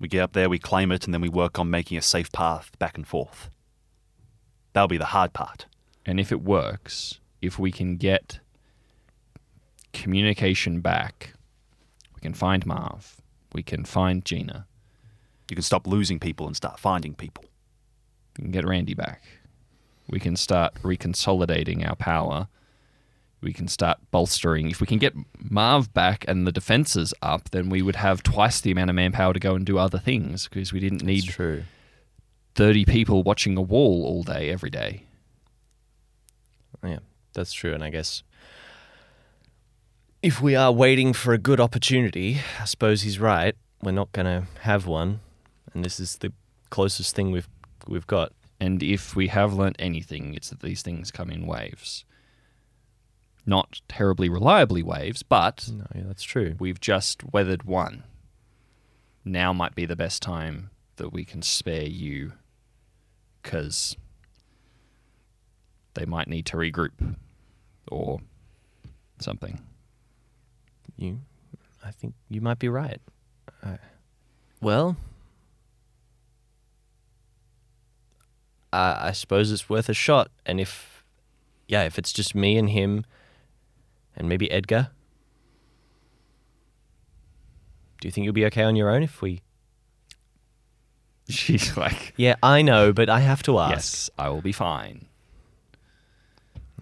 We 0.00 0.08
get 0.08 0.22
up 0.22 0.32
there, 0.32 0.48
we 0.48 0.58
claim 0.58 0.90
it, 0.90 1.04
and 1.04 1.12
then 1.12 1.20
we 1.20 1.28
work 1.28 1.58
on 1.58 1.70
making 1.70 1.98
a 1.98 2.02
safe 2.02 2.32
path 2.32 2.76
back 2.78 2.96
and 2.96 3.06
forth. 3.06 3.50
That'll 4.72 4.88
be 4.88 4.96
the 4.96 5.04
hard 5.04 5.34
part. 5.34 5.66
And 6.06 6.18
if 6.18 6.32
it 6.32 6.42
works, 6.42 7.20
if 7.42 7.58
we 7.58 7.70
can 7.70 7.96
get 7.96 8.40
communication 9.92 10.80
back, 10.80 11.34
we 12.14 12.20
can 12.20 12.32
find 12.32 12.64
Marv, 12.64 13.20
we 13.52 13.62
can 13.62 13.84
find 13.84 14.24
Gina, 14.24 14.66
You 15.50 15.56
can 15.56 15.62
stop 15.62 15.86
losing 15.86 16.20
people 16.20 16.46
and 16.46 16.56
start 16.56 16.78
finding 16.78 17.14
people. 17.14 17.44
we 18.38 18.42
can 18.42 18.52
get 18.52 18.66
Randy 18.66 18.94
back, 18.94 19.22
we 20.08 20.20
can 20.20 20.36
start 20.36 20.74
reconsolidating 20.82 21.86
our 21.86 21.96
power, 21.96 22.48
we 23.40 23.52
can 23.52 23.68
start 23.68 23.98
bolstering. 24.10 24.70
If 24.70 24.80
we 24.80 24.86
can 24.86 24.98
get 24.98 25.14
Marv 25.38 25.92
back 25.92 26.24
and 26.28 26.46
the 26.46 26.52
defenses 26.52 27.14
up, 27.22 27.50
then 27.50 27.68
we 27.68 27.82
would 27.82 27.96
have 27.96 28.22
twice 28.22 28.60
the 28.60 28.70
amount 28.70 28.90
of 28.90 28.96
manpower 28.96 29.32
to 29.32 29.40
go 29.40 29.54
and 29.54 29.64
do 29.64 29.78
other 29.78 29.98
things 29.98 30.48
because 30.48 30.72
we 30.72 30.80
didn't 30.80 31.02
need 31.02 31.24
true. 31.24 31.64
30 32.54 32.84
people 32.84 33.22
watching 33.22 33.56
a 33.56 33.62
wall 33.62 34.04
all 34.04 34.22
day, 34.22 34.50
every 34.50 34.70
day. 34.70 35.04
Yeah, 36.84 36.98
that's 37.32 37.52
true. 37.52 37.72
And 37.72 37.84
I 37.84 37.90
guess 37.90 38.22
if 40.22 40.40
we 40.40 40.54
are 40.54 40.72
waiting 40.72 41.12
for 41.12 41.32
a 41.32 41.38
good 41.38 41.60
opportunity, 41.60 42.40
I 42.60 42.64
suppose 42.64 43.02
he's 43.02 43.18
right. 43.18 43.54
We're 43.82 43.92
not 43.92 44.12
going 44.12 44.26
to 44.26 44.46
have 44.60 44.86
one, 44.86 45.20
and 45.72 45.84
this 45.84 45.98
is 45.98 46.18
the 46.18 46.32
closest 46.68 47.16
thing 47.16 47.30
we've 47.30 47.48
we've 47.86 48.06
got. 48.06 48.32
And 48.60 48.82
if 48.82 49.16
we 49.16 49.28
have 49.28 49.54
learnt 49.54 49.76
anything, 49.78 50.34
it's 50.34 50.50
that 50.50 50.60
these 50.60 50.82
things 50.82 51.10
come 51.10 51.30
in 51.30 51.46
waves. 51.46 52.04
Not 53.46 53.80
terribly 53.88 54.28
reliably 54.28 54.82
waves, 54.82 55.22
but 55.22 55.68
No, 55.72 55.86
yeah, 55.94 56.02
that's 56.06 56.22
true. 56.22 56.54
we've 56.58 56.80
just 56.80 57.24
weathered 57.32 57.64
one. 57.64 58.04
Now 59.24 59.52
might 59.52 59.74
be 59.74 59.86
the 59.86 59.96
best 59.96 60.22
time 60.22 60.70
that 60.96 61.12
we 61.12 61.24
can 61.24 61.42
spare 61.42 61.84
you 61.86 62.32
because 63.42 63.96
they 65.94 66.04
might 66.04 66.28
need 66.28 66.46
to 66.46 66.56
regroup 66.56 67.16
or 67.90 68.20
something. 69.18 69.60
You, 70.96 71.20
I 71.84 71.90
think 71.90 72.14
you 72.28 72.40
might 72.40 72.58
be 72.58 72.68
right. 72.68 73.00
Uh, 73.62 73.76
well, 74.60 74.96
I, 78.72 79.08
I 79.08 79.12
suppose 79.12 79.50
it's 79.50 79.68
worth 79.68 79.88
a 79.88 79.94
shot. 79.94 80.30
And 80.46 80.60
if, 80.60 81.04
yeah, 81.68 81.84
if 81.84 81.98
it's 81.98 82.12
just 82.12 82.34
me 82.34 82.56
and 82.56 82.70
him, 82.70 83.04
and 84.20 84.28
maybe 84.28 84.50
Edgar, 84.50 84.90
do 88.02 88.06
you 88.06 88.12
think 88.12 88.26
you'll 88.26 88.34
be 88.34 88.44
okay 88.44 88.64
on 88.64 88.76
your 88.76 88.90
own 88.90 89.02
if 89.02 89.22
we? 89.22 89.40
She's 91.30 91.74
like, 91.74 92.12
Yeah, 92.18 92.34
I 92.42 92.60
know, 92.60 92.92
but 92.92 93.08
I 93.08 93.20
have 93.20 93.42
to 93.44 93.58
ask. 93.58 93.72
Yes, 93.72 94.10
I 94.18 94.28
will 94.28 94.42
be 94.42 94.52
fine. 94.52 95.06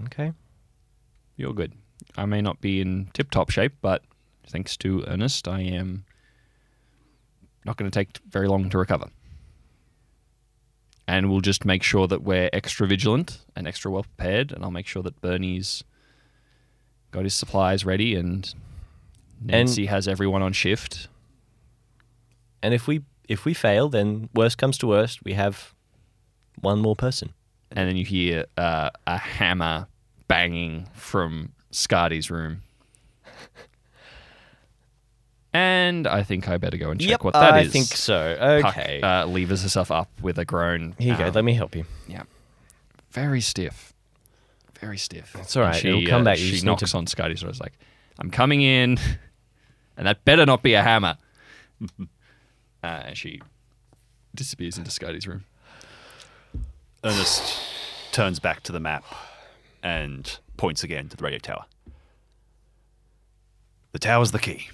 Okay. 0.07 0.33
You're 1.37 1.55
good. 1.55 1.75
I 2.17 2.25
may 2.25 2.41
not 2.41 2.61
be 2.61 2.81
in 2.81 3.09
tip 3.15 3.31
top 3.31 3.51
shape, 3.51 3.75
but 3.81 4.03
thanks 4.49 4.77
to 4.79 5.05
Ernest, 5.07 5.47
I 5.47 5.61
am 5.61 6.07
not 7.65 7.77
going 7.77 7.89
to 7.89 7.97
take 7.97 8.19
very 8.29 8.49
long 8.49 8.69
to 8.71 8.79
recover. 8.79 9.11
And 11.07 11.31
we'll 11.31 11.41
just 11.41 11.65
make 11.65 11.85
sure 11.85 12.09
that 12.09 12.23
we're 12.23 12.51
extra 12.53 12.89
vigilant 12.89 13.45
and 13.55 13.69
extra 13.69 13.93
well 13.93 14.03
prepared, 14.03 14.51
and 14.51 14.65
I'll 14.65 14.73
make 14.73 14.89
sure 14.89 15.05
that 15.05 15.21
Bernie's 15.21 15.85
got 17.11 17.25
his 17.25 17.35
supplies 17.35 17.85
ready 17.85 18.15
and 18.15 18.53
Nancy 19.43 19.87
has 19.87 20.07
everyone 20.09 20.43
on 20.43 20.53
shift. 20.53 21.09
And 22.63 22.75
if 22.75 22.87
we 22.87 23.03
if 23.29 23.45
we 23.45 23.55
fail, 23.55 23.89
then 23.89 24.29
worst 24.35 24.59
comes 24.59 24.79
to 24.79 24.87
worst, 24.87 25.25
we 25.25 25.35
have 25.35 25.75
one 26.61 26.81
more 26.81 26.97
person. 26.97 27.33
And 27.71 27.89
then 27.89 27.97
you 27.97 28.05
hear 28.05 28.47
uh, 28.57 28.91
a 29.07 29.19
hammer 29.19 29.87
banging 30.27 30.89
from 30.95 31.53
Scardy's 31.71 32.31
room. 32.31 32.63
And 35.53 36.07
I 36.07 36.23
think 36.23 36.49
I 36.49 36.57
better 36.59 36.77
go 36.77 36.91
and 36.91 37.01
check 37.01 37.11
yep, 37.11 37.25
what 37.25 37.33
that 37.35 37.55
I 37.55 37.61
is. 37.61 37.73
think 37.73 37.87
so. 37.87 38.37
Puck, 38.63 38.77
Okay. 38.77 39.01
uh, 39.01 39.27
levers 39.27 39.63
herself 39.63 39.91
up 39.91 40.09
with 40.21 40.39
a 40.39 40.45
groan. 40.45 40.95
Here 40.99 41.13
you 41.13 41.19
go. 41.19 41.27
Um, 41.29 41.33
Let 41.33 41.45
me 41.45 41.55
help 41.55 41.75
you. 41.75 41.85
Yeah. 42.07 42.25
Very 43.11 43.41
stiff. 43.41 43.88
Very 44.81 44.99
stiff. 44.99 45.35
It's 45.39 45.57
all 45.57 45.63
right. 45.63 45.73
And 45.75 45.83
She, 45.83 45.89
it'll 45.89 46.07
come 46.07 46.23
uh, 46.23 46.25
back. 46.27 46.39
You 46.39 46.45
She 46.45 46.51
just 46.53 46.65
need 46.65 46.71
knocks 46.71 46.91
to- 46.93 46.97
on 46.99 47.07
Scotty's 47.07 47.41
door. 47.41 47.51
It's 47.51 47.61
like, 47.61 47.73
I'm 48.19 48.31
coming 48.31 48.63
in, 48.63 48.99
and 49.97 50.07
that 50.07 50.25
better 50.25 50.47
not 50.47 50.63
be 50.63 50.75
a 50.75 50.83
hammer. 50.83 51.17
uh, 52.01 52.07
and 52.83 53.17
she 53.17 53.41
disappears 54.35 54.79
into 54.79 54.91
Scotty's 54.91 55.27
room. 55.27 55.45
Ernest 57.05 57.61
turns 58.13 58.39
back 58.41 58.63
to 58.65 58.73
the 58.73 58.81
map 58.81 59.05
and 59.83 60.39
points 60.57 60.83
again 60.85 61.09
to 61.09 61.17
the 61.17 61.23
radio 61.25 61.39
tower. 61.39 61.65
The 63.93 63.99
tower's 64.01 64.33
the 64.33 64.39
key. 64.39 64.69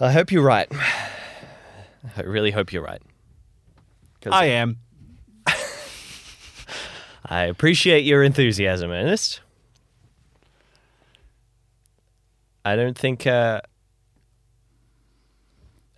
I 0.00 0.12
hope 0.12 0.30
you're 0.30 0.42
right. 0.44 0.70
I 2.16 2.22
really 2.22 2.50
hope 2.50 2.72
you're 2.72 2.82
right. 2.84 3.02
'Cause 4.20 4.32
I 4.32 4.46
am. 4.46 4.78
I 7.30 7.44
appreciate 7.44 8.04
your 8.04 8.22
enthusiasm, 8.22 8.90
Ernest. 8.90 9.40
I 12.64 12.74
don't 12.74 12.96
think 12.96 13.26
uh, 13.26 13.60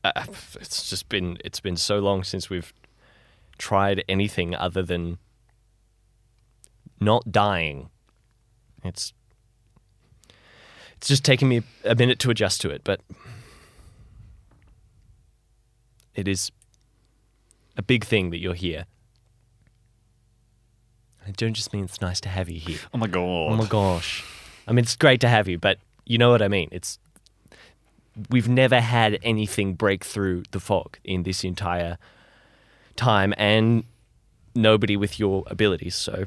uh, 0.02 0.24
it's 0.60 0.90
just 0.90 1.08
been 1.08 1.38
it's 1.44 1.60
been 1.60 1.76
so 1.76 1.98
long 1.98 2.24
since 2.24 2.50
we've 2.50 2.72
tried 3.58 4.04
anything 4.08 4.54
other 4.54 4.82
than 4.82 5.18
not 7.00 7.30
dying. 7.30 7.90
It's 8.82 9.12
it's 10.96 11.08
just 11.08 11.24
taken 11.24 11.48
me 11.48 11.62
a 11.84 11.94
minute 11.94 12.18
to 12.20 12.30
adjust 12.30 12.60
to 12.62 12.70
it, 12.70 12.82
but 12.82 13.00
it 16.14 16.26
is 16.26 16.50
a 17.76 17.82
big 17.82 18.04
thing 18.04 18.30
that 18.30 18.38
you're 18.38 18.54
here. 18.54 18.86
I 21.26 21.30
don't 21.32 21.54
just 21.54 21.72
mean 21.72 21.84
it's 21.84 22.00
nice 22.00 22.20
to 22.22 22.28
have 22.28 22.48
you 22.48 22.58
here. 22.58 22.78
Oh 22.94 22.98
my 22.98 23.06
god. 23.06 23.52
Oh 23.52 23.56
my 23.56 23.66
gosh. 23.66 24.24
I 24.66 24.72
mean, 24.72 24.84
it's 24.84 24.96
great 24.96 25.20
to 25.20 25.28
have 25.28 25.48
you, 25.48 25.58
but 25.58 25.78
you 26.04 26.18
know 26.18 26.30
what 26.30 26.42
I 26.42 26.48
mean. 26.48 26.68
It's 26.72 26.98
we've 28.30 28.48
never 28.48 28.80
had 28.80 29.18
anything 29.22 29.74
break 29.74 30.04
through 30.04 30.44
the 30.50 30.60
fog 30.60 30.98
in 31.04 31.22
this 31.22 31.44
entire 31.44 31.98
time, 32.96 33.34
and 33.36 33.84
nobody 34.54 34.96
with 34.96 35.18
your 35.18 35.44
abilities. 35.46 35.94
So 35.94 36.26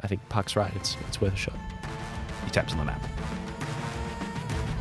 I 0.00 0.06
think 0.06 0.28
Puck's 0.28 0.56
right. 0.56 0.74
It's 0.76 0.96
it's 1.08 1.20
worth 1.20 1.34
a 1.34 1.36
shot. 1.36 1.56
He 2.44 2.50
taps 2.50 2.72
on 2.72 2.78
the 2.78 2.84
map. 2.84 3.02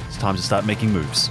It's 0.07 0.17
time 0.17 0.35
to 0.35 0.41
start 0.41 0.65
making 0.65 0.91
moves. 0.91 1.29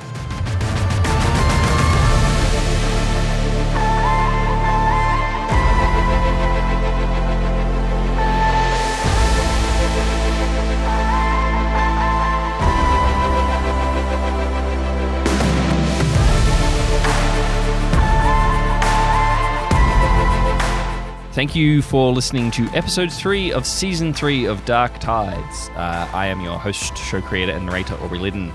Thank 21.36 21.54
you 21.54 21.82
for 21.82 22.14
listening 22.14 22.50
to 22.52 22.62
episode 22.68 23.12
three 23.12 23.52
of 23.52 23.66
season 23.66 24.14
three 24.14 24.46
of 24.46 24.64
Dark 24.64 24.98
Tides. 25.00 25.68
Uh, 25.76 26.08
I 26.14 26.28
am 26.28 26.40
your 26.40 26.58
host, 26.58 26.96
show 26.96 27.20
creator, 27.20 27.52
and 27.52 27.66
narrator, 27.66 27.94
Aubrey 27.96 28.18
Lidden. 28.18 28.52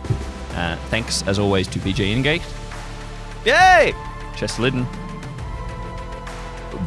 Uh, 0.56 0.78
thanks, 0.90 1.22
as 1.28 1.38
always, 1.38 1.68
to 1.68 1.78
Bejae 1.78 2.12
Ingate, 2.12 2.42
Yay! 3.46 3.94
Chester 4.36 4.64
Lidden, 4.64 4.88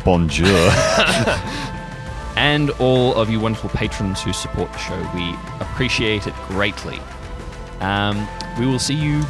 Bonjour. 0.04 0.48
and 2.36 2.70
all 2.80 3.14
of 3.14 3.30
you 3.30 3.38
wonderful 3.38 3.70
patrons 3.70 4.20
who 4.20 4.32
support 4.32 4.72
the 4.72 4.78
show. 4.78 5.10
We 5.14 5.36
appreciate 5.60 6.26
it 6.26 6.34
greatly. 6.48 6.98
Um, 7.78 8.26
we 8.58 8.66
will 8.66 8.80
see 8.80 8.96
you 8.96 9.22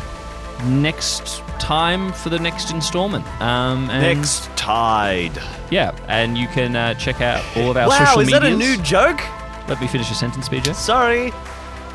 next 0.65 1.44
time 1.59 2.13
for 2.13 2.29
the 2.31 2.39
next 2.39 2.71
installment. 2.71 3.27
Um, 3.41 3.89
and 3.91 4.03
Next 4.19 4.49
tide. 4.57 5.33
Yeah, 5.71 5.97
and 6.09 6.37
you 6.39 6.47
can 6.49 6.77
uh, 6.77 6.95
check 6.95 7.21
out 7.21 7.45
all 7.57 7.71
of 7.71 7.77
our 7.77 7.91
social 7.91 8.01
media. 8.01 8.17
wow, 8.17 8.21
is 8.21 8.31
that 8.31 8.45
a 8.45 8.57
new 8.57 8.77
joke? 8.83 9.21
Let 9.69 9.81
me 9.81 9.87
finish 9.87 10.11
a 10.11 10.15
sentence, 10.15 10.49
Bejae. 10.49 10.75
Sorry. 10.75 11.33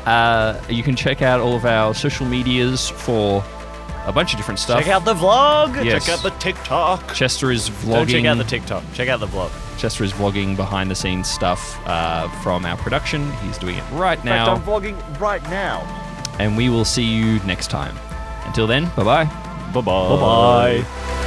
Uh, 0.06 0.60
you 0.68 0.82
can 0.82 0.96
check 0.96 1.22
out 1.22 1.40
all 1.40 1.54
of 1.54 1.64
our 1.64 1.94
social 1.94 2.26
medias 2.26 2.88
for 2.88 3.44
a 4.06 4.12
bunch 4.12 4.32
of 4.32 4.38
different 4.38 4.58
stuff. 4.58 4.80
Check 4.82 4.88
out 4.88 5.04
the 5.04 5.14
vlog. 5.14 5.84
Yes. 5.84 6.06
Check 6.06 6.14
out 6.16 6.22
the 6.22 6.30
TikTok. 6.38 7.14
Chester 7.14 7.52
is 7.52 7.68
vlogging. 7.68 7.92
Don't 7.92 8.08
check 8.08 8.24
out 8.24 8.38
the 8.38 8.44
TikTok. 8.44 8.84
Check 8.94 9.08
out 9.08 9.20
the 9.20 9.26
vlog. 9.26 9.50
Chester 9.78 10.02
is 10.04 10.12
vlogging 10.12 10.56
behind 10.56 10.90
the 10.90 10.94
scenes 10.94 11.28
stuff 11.28 11.78
uh, 11.86 12.28
from 12.42 12.64
our 12.66 12.76
production. 12.78 13.30
He's 13.42 13.56
doing 13.58 13.76
it 13.76 13.84
right 13.92 14.22
now, 14.24 14.54
I'm 14.54 14.62
vlogging 14.62 15.20
right 15.20 15.42
now. 15.44 15.80
and 16.38 16.56
we 16.56 16.68
will 16.70 16.84
see 16.84 17.04
you 17.04 17.38
next 17.40 17.68
time. 17.70 17.96
Until 18.46 18.66
then, 18.66 18.90
bye 18.96 19.04
bye. 19.04 19.49
Bye 19.72 19.82
bye. 19.82 20.08
Bye 20.08 20.84
bye. 20.84 21.19